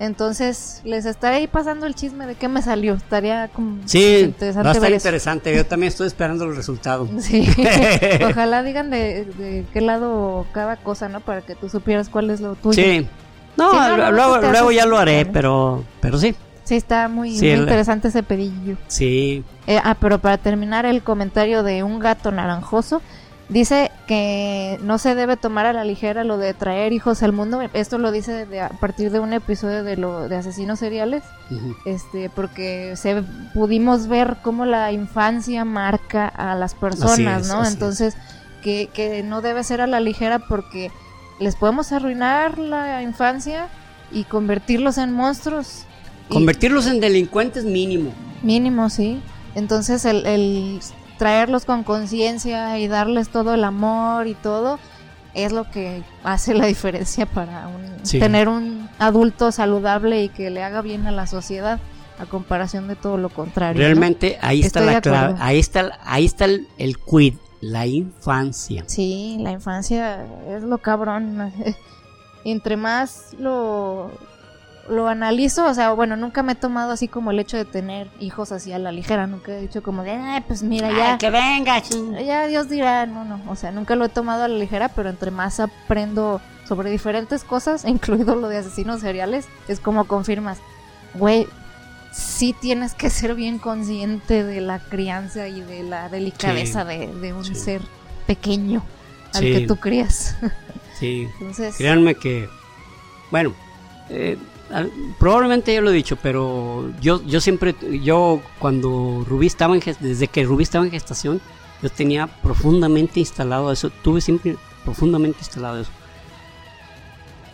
Entonces, 0.00 0.80
les 0.84 1.06
estaré 1.06 1.36
ahí 1.36 1.46
pasando 1.46 1.86
el 1.86 1.94
chisme 1.94 2.26
de 2.26 2.34
qué 2.34 2.48
me 2.48 2.62
salió. 2.62 2.94
Estaría 2.94 3.48
como 3.48 3.78
sí, 3.86 4.18
interesante 4.24 4.64
va 4.66 4.70
a 4.70 4.72
estar 4.72 4.82
ver 4.82 4.92
eso. 4.92 5.06
interesante. 5.08 5.56
Yo 5.56 5.64
también 5.66 5.88
estoy 5.88 6.06
esperando 6.08 6.44
el 6.44 6.56
resultado. 6.56 7.08
Sí, 7.20 7.46
ojalá 8.28 8.62
digan 8.62 8.90
de, 8.90 9.24
de 9.24 9.64
qué 9.72 9.80
lado 9.80 10.46
cada 10.52 10.76
cosa, 10.76 11.08
¿no? 11.08 11.20
Para 11.20 11.42
que 11.42 11.54
tú 11.54 11.68
supieras 11.68 12.08
cuál 12.08 12.30
es 12.30 12.40
lo 12.40 12.54
tuyo. 12.56 12.82
Sí. 12.82 13.06
No, 13.56 13.70
Sí, 13.70 13.76
no, 13.76 13.96
no, 13.96 14.10
luego, 14.12 14.40
te 14.40 14.50
luego 14.50 14.72
ya 14.72 14.84
lo 14.84 14.98
haré, 14.98 15.26
pero, 15.26 15.84
pero 16.00 16.18
sí. 16.18 16.34
Sí, 16.64 16.74
está 16.76 17.08
muy, 17.08 17.30
Sí, 17.30 17.40
muy 17.44 17.50
el- 17.50 17.60
interesante 17.60 18.08
ese 18.08 18.22
pedillo. 18.24 18.76
Sí. 18.88 19.44
Eh, 19.66 19.78
ah, 19.84 19.96
pero 20.00 20.18
para 20.18 20.38
terminar 20.38 20.86
el 20.86 21.02
comentario 21.02 21.62
de 21.62 21.82
un 21.84 21.98
gato 22.00 22.32
naranjoso, 22.32 23.00
dice 23.48 23.90
que 24.06 24.78
no 24.82 24.98
se 24.98 25.14
debe 25.14 25.36
tomar 25.36 25.66
a 25.66 25.72
la 25.72 25.84
ligera 25.84 26.24
lo 26.24 26.38
de 26.38 26.54
traer 26.54 26.92
hijos 26.92 27.22
al 27.22 27.32
mundo. 27.32 27.60
Esto 27.74 27.98
lo 27.98 28.10
dice 28.10 28.46
de- 28.46 28.60
a 28.60 28.68
partir 28.70 29.10
de 29.10 29.20
un 29.20 29.32
episodio 29.32 29.84
de 29.84 29.96
lo 29.96 30.28
de 30.28 30.36
asesinos 30.36 30.78
seriales, 30.78 31.22
este, 31.84 32.30
porque 32.30 32.94
se 32.96 33.22
pudimos 33.52 34.06
ver 34.08 34.36
cómo 34.42 34.64
la 34.64 34.92
infancia 34.92 35.64
marca 35.64 36.26
a 36.28 36.54
las 36.54 36.74
personas, 36.74 37.42
es, 37.42 37.48
¿no? 37.48 37.64
Entonces 37.66 38.16
que, 38.62 38.88
que 38.94 39.22
no 39.22 39.42
debe 39.42 39.62
ser 39.62 39.80
a 39.82 39.86
la 39.86 40.00
ligera 40.00 40.38
porque 40.38 40.90
les 41.38 41.54
podemos 41.56 41.92
arruinar 41.92 42.58
la 42.58 43.02
infancia 43.02 43.68
y 44.10 44.24
convertirlos 44.24 44.96
en 44.98 45.12
monstruos. 45.12 45.84
Y- 46.30 46.32
Convertirlos 46.32 46.86
en 46.86 47.00
delincuentes 47.00 47.64
mínimo. 47.64 48.10
Mínimo, 48.42 48.88
sí. 48.88 49.20
Entonces 49.54 50.04
el, 50.06 50.24
el 50.26 50.80
traerlos 51.18 51.64
con 51.64 51.84
conciencia 51.84 52.78
y 52.78 52.88
darles 52.88 53.28
todo 53.28 53.54
el 53.54 53.64
amor 53.64 54.26
y 54.26 54.34
todo 54.34 54.78
es 55.34 55.52
lo 55.52 55.68
que 55.70 56.02
hace 56.22 56.54
la 56.54 56.66
diferencia 56.66 57.26
para 57.26 57.66
un- 57.68 58.04
Sí. 58.06 58.18
tener 58.20 58.48
un 58.48 58.88
adulto 58.98 59.50
saludable 59.52 60.22
y 60.22 60.28
que 60.28 60.50
le 60.50 60.62
haga 60.62 60.80
bien 60.82 61.06
a 61.06 61.10
la 61.12 61.26
sociedad 61.26 61.80
a 62.18 62.26
comparación 62.26 62.86
de 62.86 62.94
todo 62.96 63.16
lo 63.16 63.28
contrario. 63.28 63.80
¿no? 63.80 63.86
Realmente 63.86 64.38
ahí 64.40 64.60
está 64.60 64.80
Estoy 64.80 64.94
la 64.94 65.00
clave. 65.00 65.34
Ahí 65.40 65.58
está, 65.58 65.98
ahí 66.04 66.24
está 66.26 66.44
el, 66.44 66.68
el 66.78 66.96
quid, 66.98 67.34
la 67.60 67.86
infancia. 67.86 68.84
Sí, 68.86 69.36
la 69.40 69.50
infancia 69.50 70.24
es 70.48 70.62
lo 70.62 70.78
cabrón. 70.78 71.52
Entre 72.44 72.76
más 72.76 73.34
lo, 73.38 74.10
lo 74.88 75.08
analizo, 75.08 75.64
o 75.66 75.72
sea, 75.74 75.92
bueno, 75.92 76.16
nunca 76.16 76.42
me 76.42 76.52
he 76.52 76.56
tomado 76.56 76.92
así 76.92 77.08
como 77.08 77.30
el 77.30 77.38
hecho 77.38 77.56
de 77.56 77.64
tener 77.64 78.08
hijos 78.20 78.52
así 78.52 78.72
a 78.72 78.78
la 78.78 78.92
ligera. 78.92 79.26
Nunca 79.26 79.52
he 79.52 79.60
dicho 79.62 79.82
como 79.82 80.02
de, 80.02 80.10
ay, 80.12 80.42
pues 80.46 80.62
mira, 80.62 80.90
ya. 80.92 81.12
Ay, 81.12 81.18
que 81.18 81.30
venga. 81.30 81.80
ching". 81.80 82.14
Ya 82.24 82.46
Dios 82.46 82.68
dirá, 82.68 83.06
no, 83.06 83.24
no, 83.24 83.40
o 83.48 83.56
sea, 83.56 83.70
nunca 83.72 83.94
lo 83.96 84.04
he 84.04 84.08
tomado 84.08 84.44
a 84.44 84.48
la 84.48 84.56
ligera, 84.58 84.88
pero 84.90 85.08
entre 85.08 85.30
más 85.30 85.58
aprendo 85.60 86.40
sobre 86.68 86.90
diferentes 86.90 87.44
cosas, 87.44 87.84
incluido 87.86 88.34
lo 88.36 88.48
de 88.48 88.58
asesinos 88.58 89.00
seriales, 89.00 89.46
es 89.68 89.80
como 89.80 90.04
confirmas, 90.06 90.58
güey, 91.14 91.46
sí 92.12 92.54
tienes 92.60 92.94
que 92.94 93.10
ser 93.10 93.34
bien 93.34 93.58
consciente 93.58 94.44
de 94.44 94.60
la 94.60 94.78
crianza 94.78 95.48
y 95.48 95.60
de 95.62 95.82
la 95.82 96.08
delicadeza 96.08 96.82
Sí, 96.82 96.88
de, 96.98 97.06
de 97.20 97.32
un 97.32 97.44
sí. 97.44 97.54
ser 97.54 97.82
pequeño 98.26 98.82
al 99.32 99.42
Sí. 99.42 99.52
que 99.52 99.66
tú 99.66 99.76
crías. 99.76 100.36
Sí. 100.98 101.26
Entonces, 101.40 101.74
Créanme 101.76 102.14
que, 102.14 102.48
bueno, 103.32 103.52
eh, 104.10 104.38
probablemente 105.18 105.74
ya 105.74 105.80
lo 105.80 105.90
he 105.90 105.94
dicho, 105.94 106.16
pero 106.22 106.92
yo, 107.00 107.22
yo 107.24 107.40
siempre, 107.40 107.74
yo 108.02 108.40
cuando 108.58 109.24
Rubí 109.28 109.46
estaba 109.46 109.74
en, 109.74 109.82
desde 110.00 110.28
que 110.28 110.44
Rubí 110.44 110.62
estaba 110.62 110.84
en 110.84 110.90
gestación, 110.90 111.40
yo 111.82 111.90
tenía 111.90 112.26
profundamente 112.26 113.20
instalado 113.20 113.70
eso, 113.70 113.90
tuve 113.90 114.20
siempre 114.20 114.56
profundamente 114.84 115.38
instalado 115.40 115.80
eso. 115.80 115.90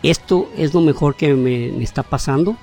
Esto 0.02 0.50
es 0.56 0.72
lo 0.72 0.80
mejor 0.80 1.14
que 1.16 1.34
me, 1.34 1.82
está 1.82 2.02
pasando 2.02 2.56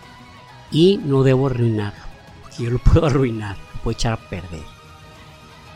y 0.72 0.98
no 1.04 1.24
debo 1.24 1.48
arruinar, 1.48 1.94
porque 2.42 2.64
yo 2.64 2.72
lo 2.72 2.80
puedo 2.84 3.06
arruinar, 3.06 3.58
lo 3.76 3.82
puedo 3.82 3.96
echar 3.96 4.14
a 4.14 4.30
perder. 4.30 4.78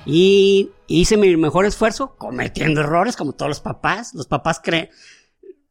Y 0.05 0.71
hice 0.87 1.17
mi 1.17 1.35
mejor 1.37 1.65
esfuerzo 1.65 2.15
cometiendo 2.17 2.81
errores 2.81 3.15
como 3.15 3.33
todos 3.33 3.49
los 3.49 3.59
papás. 3.59 4.15
Los 4.15 4.25
papás 4.25 4.59
creen, 4.63 4.89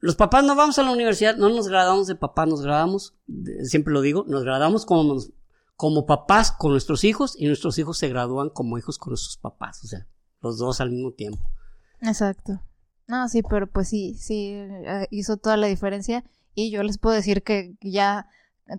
los 0.01 0.16
papás 0.16 0.44
no 0.44 0.55
vamos 0.56 0.78
a 0.78 0.82
la 0.82 0.90
universidad, 0.93 1.36
no 1.36 1.48
nos 1.51 1.68
graduamos 1.68 2.06
de 2.06 2.14
papás, 2.14 2.48
nos 2.48 2.62
graduamos, 2.62 3.14
siempre 3.62 3.93
lo 3.93 4.01
digo, 4.01 4.24
nos 4.27 4.43
graduamos 4.44 4.86
como, 4.86 5.16
como 5.77 6.06
papás 6.06 6.52
con 6.52 6.72
nuestros 6.72 7.05
hijos 7.05 7.35
y 7.39 7.47
nuestros 7.47 7.78
hijos 7.78 7.98
se 7.98 8.09
gradúan 8.09 8.48
como 8.51 8.78
hijos 8.78 8.98
con 8.98 9.10
nuestros 9.12 9.36
papás, 9.36 9.85
o 9.85 9.86
sea, 9.89 10.06
los 10.40 10.59
dos 10.59 10.81
al 10.81 10.90
mismo 10.90 11.12
tiempo. 11.12 11.51
exacto. 12.01 12.60
No, 13.06 13.28
sí, 13.28 13.43
pero 13.43 13.66
pues 13.66 13.89
sí, 13.89 14.14
sí, 14.14 14.52
eh, 14.52 15.09
hizo 15.10 15.36
toda 15.36 15.56
la 15.56 15.66
diferencia 15.66 16.22
y 16.55 16.70
yo 16.70 16.82
les 16.85 16.97
puedo 16.97 17.16
decir 17.16 17.43
que 17.43 17.74
ya 17.81 18.28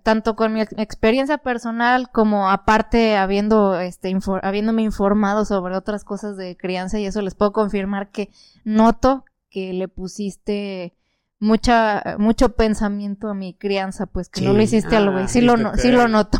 tanto 0.04 0.36
con 0.36 0.54
mi 0.54 0.62
ex- 0.62 0.72
experiencia 0.78 1.36
personal 1.36 2.10
como 2.10 2.48
aparte 2.48 3.16
habiendo 3.18 3.78
este 3.78 4.08
infor- 4.10 4.40
habiéndome 4.42 4.80
informado 4.82 5.44
sobre 5.44 5.76
otras 5.76 6.02
cosas 6.02 6.38
de 6.38 6.56
crianza 6.56 6.98
y 6.98 7.04
eso 7.04 7.20
les 7.20 7.34
puedo 7.34 7.52
confirmar 7.52 8.10
que 8.10 8.30
noto 8.64 9.26
que 9.50 9.74
le 9.74 9.86
pusiste 9.88 10.94
mucha 11.42 12.16
mucho 12.18 12.50
pensamiento 12.54 13.28
a 13.28 13.34
mi 13.34 13.54
crianza, 13.54 14.06
pues 14.06 14.28
que 14.28 14.40
no 14.42 14.52
Sí. 14.52 14.56
lo 14.56 14.62
hiciste 14.62 14.96
al 14.96 15.08
Ah, 15.08 15.12
güey. 15.12 15.28
Sí 15.28 15.40
lo 15.40 15.54
¿viste 15.54 15.62
no- 15.70 15.76
sí 15.76 15.90
lo 15.90 16.08
noto. 16.08 16.38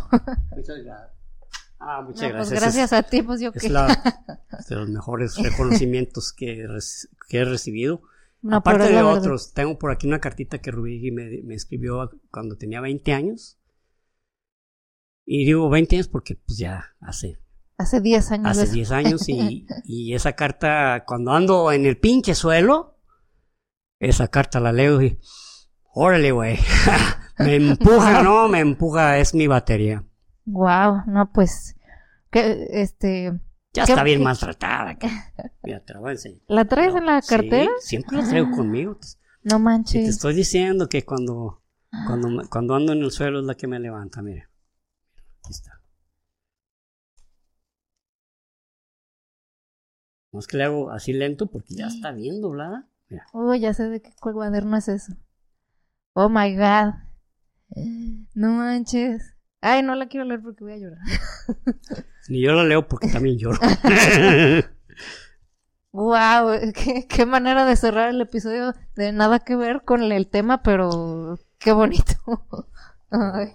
Muchas 0.55 0.77
gracias. 0.83 1.09
Ah, 1.85 2.01
muchas 2.01 2.21
No, 2.31 2.37
pues 2.37 2.49
gracias. 2.49 2.61
gracias 2.61 2.93
a 2.93 3.03
ti, 3.03 3.21
pues 3.21 3.41
yo 3.41 3.51
Es, 3.53 3.61
que 3.61 3.67
es 3.67 3.73
la- 3.73 3.87
de 4.69 4.75
los 4.75 4.89
mejores 4.89 5.35
reconocimientos 5.37 6.31
que, 6.31 6.65
que 7.27 7.37
he 7.39 7.43
recibido. 7.45 8.01
no, 8.41 8.57
Aparte 8.57 8.83
es 8.83 8.89
de 8.89 8.95
la 8.95 9.03
verdad. 9.03 9.19
otros, 9.19 9.53
tengo 9.53 9.77
por 9.77 9.91
aquí 9.91 10.07
una 10.07 10.19
cartita 10.19 10.59
que 10.59 10.71
Rubí 10.71 11.11
me, 11.11 11.41
me 11.43 11.55
escribió 11.55 12.09
cuando 12.31 12.55
tenía 12.55 12.79
20 12.79 13.11
años. 13.13 13.59
Y 15.25 15.45
digo 15.45 15.69
20 15.69 15.95
años 15.97 16.07
porque 16.07 16.35
pues 16.35 16.57
ya 16.57 16.95
hace, 17.01 17.39
Hace 17.77 17.99
10 18.01 18.31
años. 18.31 18.47
hace 18.47 18.63
eso. 18.63 18.73
10 18.73 18.91
años 18.91 19.27
y, 19.29 19.65
y 19.85 20.13
esa 20.13 20.33
carta, 20.33 21.03
cuando 21.05 21.31
ando 21.33 21.71
en 21.71 21.85
el 21.85 21.97
pinche 21.97 22.35
suelo, 22.35 22.92
esa 24.09 24.27
carta 24.27 24.59
la 24.59 24.71
leo 24.71 25.01
y, 25.01 25.19
órale, 25.93 26.31
güey, 26.31 26.57
me 27.39 27.55
empuja, 27.55 28.21
¿no? 28.23 28.47
Me 28.49 28.59
empuja, 28.59 29.17
es 29.19 29.33
mi 29.33 29.47
batería. 29.47 30.03
Wow, 30.45 31.03
no 31.07 31.31
pues 31.31 31.75
que 32.31 32.67
este 32.71 33.39
Ya 33.73 33.85
¿Qué- 33.85 33.91
está 33.93 34.03
bien 34.03 34.21
maltratada. 34.23 34.97
Mira, 35.63 35.79
te 35.83 35.93
la 35.93 35.99
voy 35.99 36.09
a 36.09 36.11
enseñar. 36.13 36.41
¿la 36.47 36.65
traes 36.65 36.95
en 36.95 37.05
la 37.05 37.21
Sí, 37.21 37.29
cartera? 37.29 37.69
siempre 37.79 38.17
la 38.17 38.27
traigo 38.27 38.51
conmigo. 38.51 38.97
No 39.43 39.55
Y 39.55 39.59
te 39.59 39.63
manches. 39.63 40.07
estoy 40.09 40.33
diciendo 40.35 40.87
que 40.89 41.03
cuando, 41.05 41.61
cuando, 42.07 42.43
cuando 42.49 42.75
ando 42.75 42.93
en 42.93 43.03
el 43.03 43.11
suelo 43.11 43.39
es 43.39 43.45
la 43.45 43.55
que 43.55 43.67
me 43.67 43.79
levanta, 43.79 44.21
mire. 44.21 44.47
Aquí 45.43 45.51
está. 45.51 45.79
No 50.31 50.39
es 50.39 50.47
que 50.47 50.57
le 50.57 50.63
hago 50.63 50.89
así 50.91 51.13
lento 51.13 51.47
porque 51.47 51.75
ya 51.75 51.87
está 51.87 52.11
bien 52.11 52.41
doblada. 52.41 52.87
Mira. 53.13 53.27
Uy, 53.31 53.59
ya 53.59 53.75
sé 53.75 53.83
de 53.89 54.01
qué 54.01 54.11
cuaderno 54.19 54.75
es 54.75 54.87
eso. 54.87 55.13
Oh 56.13 56.29
my 56.29 56.55
god. 56.55 56.95
No 58.33 58.53
manches. 58.53 59.35
Ay, 59.61 59.83
no 59.83 59.93
la 59.93 60.07
quiero 60.07 60.25
leer 60.25 60.41
porque 60.41 60.63
voy 60.63 60.73
a 60.73 60.77
llorar. 60.77 60.99
Ni 62.27 62.41
yo 62.41 62.53
la 62.53 62.63
leo 62.63 62.87
porque 62.87 63.09
también 63.09 63.37
lloro. 63.37 63.59
Wow, 65.95 66.71
qué, 66.73 67.05
qué 67.07 67.25
manera 67.27 67.65
de 67.65 67.75
cerrar 67.75 68.09
el 68.09 68.19
episodio 68.19 68.73
de 68.95 69.11
nada 69.11 69.37
que 69.37 69.55
ver 69.55 69.83
con 69.83 70.01
el 70.01 70.27
tema, 70.27 70.63
pero 70.63 71.37
qué 71.59 71.71
bonito. 71.71 72.15
Ay. 73.11 73.53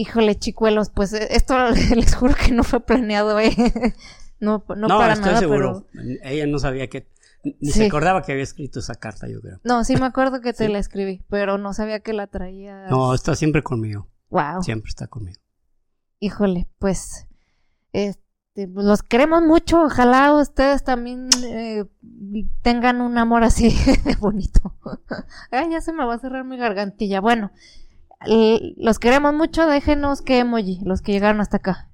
Híjole, 0.00 0.36
chicuelos, 0.38 0.90
pues 0.90 1.12
eh, 1.12 1.26
esto 1.32 1.56
les 1.96 2.14
juro 2.14 2.32
que 2.34 2.52
no 2.52 2.62
fue 2.62 2.80
planeado, 2.80 3.38
eh. 3.40 3.50
No, 4.40 4.64
no, 4.68 4.76
no, 4.76 4.98
para 4.98 5.14
estoy 5.14 5.26
nada, 5.30 5.40
seguro. 5.40 5.86
pero... 5.92 6.18
Ella 6.22 6.46
no 6.46 6.60
sabía 6.60 6.86
que. 6.88 7.08
Ni 7.42 7.72
Sí. 7.72 7.80
se 7.80 7.86
acordaba 7.86 8.22
que 8.22 8.30
había 8.30 8.44
escrito 8.44 8.78
esa 8.78 8.94
carta, 8.94 9.26
yo 9.28 9.40
creo. 9.40 9.58
No, 9.64 9.82
sí 9.82 9.96
me 9.96 10.06
acuerdo 10.06 10.40
que 10.40 10.52
te 10.52 10.66
Sí. 10.66 10.72
la 10.72 10.78
escribí, 10.78 11.24
pero 11.28 11.58
no 11.58 11.72
sabía 11.72 11.98
que 11.98 12.12
la 12.12 12.28
traía. 12.28 12.86
No, 12.88 13.12
está 13.14 13.34
siempre 13.34 13.64
conmigo. 13.64 14.06
Wow. 14.30 14.62
Siempre 14.62 14.88
está 14.90 15.08
conmigo. 15.08 15.40
Híjole, 16.20 16.68
pues 16.78 17.26
este, 17.92 18.68
pues, 18.72 18.86
los 18.86 19.02
queremos 19.02 19.42
mucho. 19.42 19.82
Ojalá 19.82 20.32
ustedes 20.34 20.84
también 20.84 21.28
eh, 21.44 21.84
tengan 22.62 23.00
un 23.00 23.18
amor 23.18 23.42
así 23.42 23.70
bonito. 24.20 24.76
Ay, 25.50 25.70
ya 25.72 25.80
se 25.80 25.92
me 25.92 26.04
va 26.04 26.14
a 26.14 26.18
cerrar 26.20 26.44
mi 26.44 26.56
gargantilla. 26.56 27.20
Bueno, 27.20 27.50
los 28.76 28.98
queremos 28.98 29.34
mucho. 29.34 29.66
Déjenos 29.66 30.22
qué 30.22 30.38
emoji, 30.40 30.80
los 30.84 31.02
que 31.02 31.12
llegaron 31.12 31.40
hasta 31.40 31.58
acá. 31.58 31.90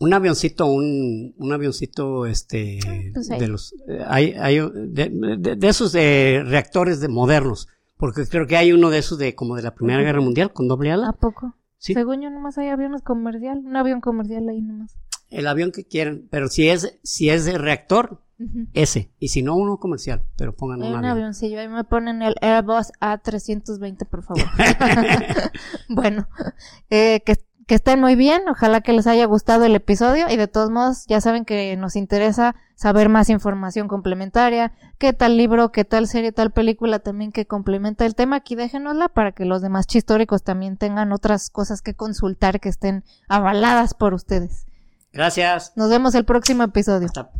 Un 0.00 0.12
avioncito, 0.14 0.66
un, 0.66 1.34
un 1.36 1.52
avioncito, 1.52 2.26
este, 2.26 2.80
pues 3.14 3.30
ahí. 3.30 3.38
de 3.38 3.48
los, 3.48 3.72
eh, 3.88 4.02
hay, 4.06 4.32
hay, 4.32 4.58
de, 4.58 5.08
de- 5.38 5.54
de 5.56 5.68
esos 5.68 5.92
de 5.92 6.42
reactores 6.44 7.00
de 7.00 7.06
modernos, 7.08 7.68
porque 7.98 8.26
creo 8.26 8.48
que 8.48 8.56
hay 8.56 8.72
uno 8.72 8.90
de 8.90 8.98
esos 8.98 9.18
de 9.18 9.36
como 9.36 9.54
de 9.54 9.62
la 9.62 9.74
Primera. 9.74 10.02
Guerra 10.02 10.20
Mundial 10.20 10.52
con 10.52 10.66
doble 10.66 10.90
¿A 10.90 10.94
ala. 10.94 11.12
poco? 11.12 11.54
Sí, 11.78 11.94
Según 11.94 12.20
yo 12.22 12.30
nomás 12.30 12.58
hay 12.58 12.68
aviones 12.68 13.02
comercial, 13.02 13.58
un 13.64 13.76
avión 13.76 14.00
comercial 14.00 14.48
ahí 14.48 14.60
nomás. 14.62 14.96
el 15.30 15.46
avión 15.46 15.70
que 15.70 15.84
quieran, 15.84 16.26
pero 16.30 16.48
si 16.48 16.68
es, 16.68 16.98
si 17.04 17.30
es 17.30 17.44
de 17.44 17.56
reactor, 17.58 18.20
Ese, 18.72 19.10
y 19.18 19.28
si 19.28 19.42
no 19.42 19.56
uno 19.56 19.78
comercial, 19.78 20.24
pero 20.36 20.54
pongan 20.54 20.80
un 20.82 20.88
un 20.88 20.94
avión. 20.96 21.10
avioncillo, 21.10 21.60
ahí 21.60 21.68
me 21.68 21.84
ponen 21.84 22.22
el 22.22 22.34
Airbus 22.40 22.92
A320, 23.00 24.06
por 24.06 24.22
favor. 24.22 24.44
bueno, 25.88 26.28
eh, 26.90 27.22
que, 27.24 27.36
que 27.66 27.74
estén 27.74 28.00
muy 28.00 28.16
bien, 28.16 28.42
ojalá 28.48 28.80
que 28.80 28.92
les 28.92 29.06
haya 29.06 29.24
gustado 29.26 29.64
el 29.64 29.74
episodio 29.74 30.26
y 30.28 30.36
de 30.36 30.48
todos 30.48 30.70
modos 30.70 31.06
ya 31.06 31.20
saben 31.20 31.44
que 31.44 31.76
nos 31.76 31.96
interesa 31.96 32.54
saber 32.74 33.08
más 33.08 33.30
información 33.30 33.86
complementaria, 33.86 34.72
qué 34.98 35.12
tal 35.12 35.36
libro, 35.36 35.70
qué 35.70 35.84
tal 35.84 36.08
serie, 36.08 36.32
tal 36.32 36.50
película 36.50 36.98
también 36.98 37.30
que 37.30 37.46
complementa 37.46 38.04
el 38.04 38.14
tema, 38.14 38.36
aquí 38.36 38.56
déjenosla 38.56 39.08
para 39.08 39.32
que 39.32 39.44
los 39.44 39.62
demás 39.62 39.86
chistóricos 39.86 40.42
también 40.42 40.76
tengan 40.76 41.12
otras 41.12 41.48
cosas 41.48 41.80
que 41.80 41.94
consultar 41.94 42.60
que 42.60 42.68
estén 42.68 43.04
avaladas 43.28 43.94
por 43.94 44.14
ustedes. 44.14 44.66
Gracias. 45.12 45.72
Nos 45.76 45.90
vemos 45.90 46.14
el 46.14 46.24
próximo 46.24 46.62
episodio. 46.62 47.06
Hasta, 47.06 47.30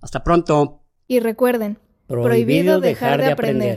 hasta 0.00 0.22
pronto. 0.24 0.82
Y 1.06 1.20
recuerden, 1.20 1.78
Prohibido 2.08 2.80
dejar 2.80 3.20
de 3.20 3.32
aprender. 3.32 3.76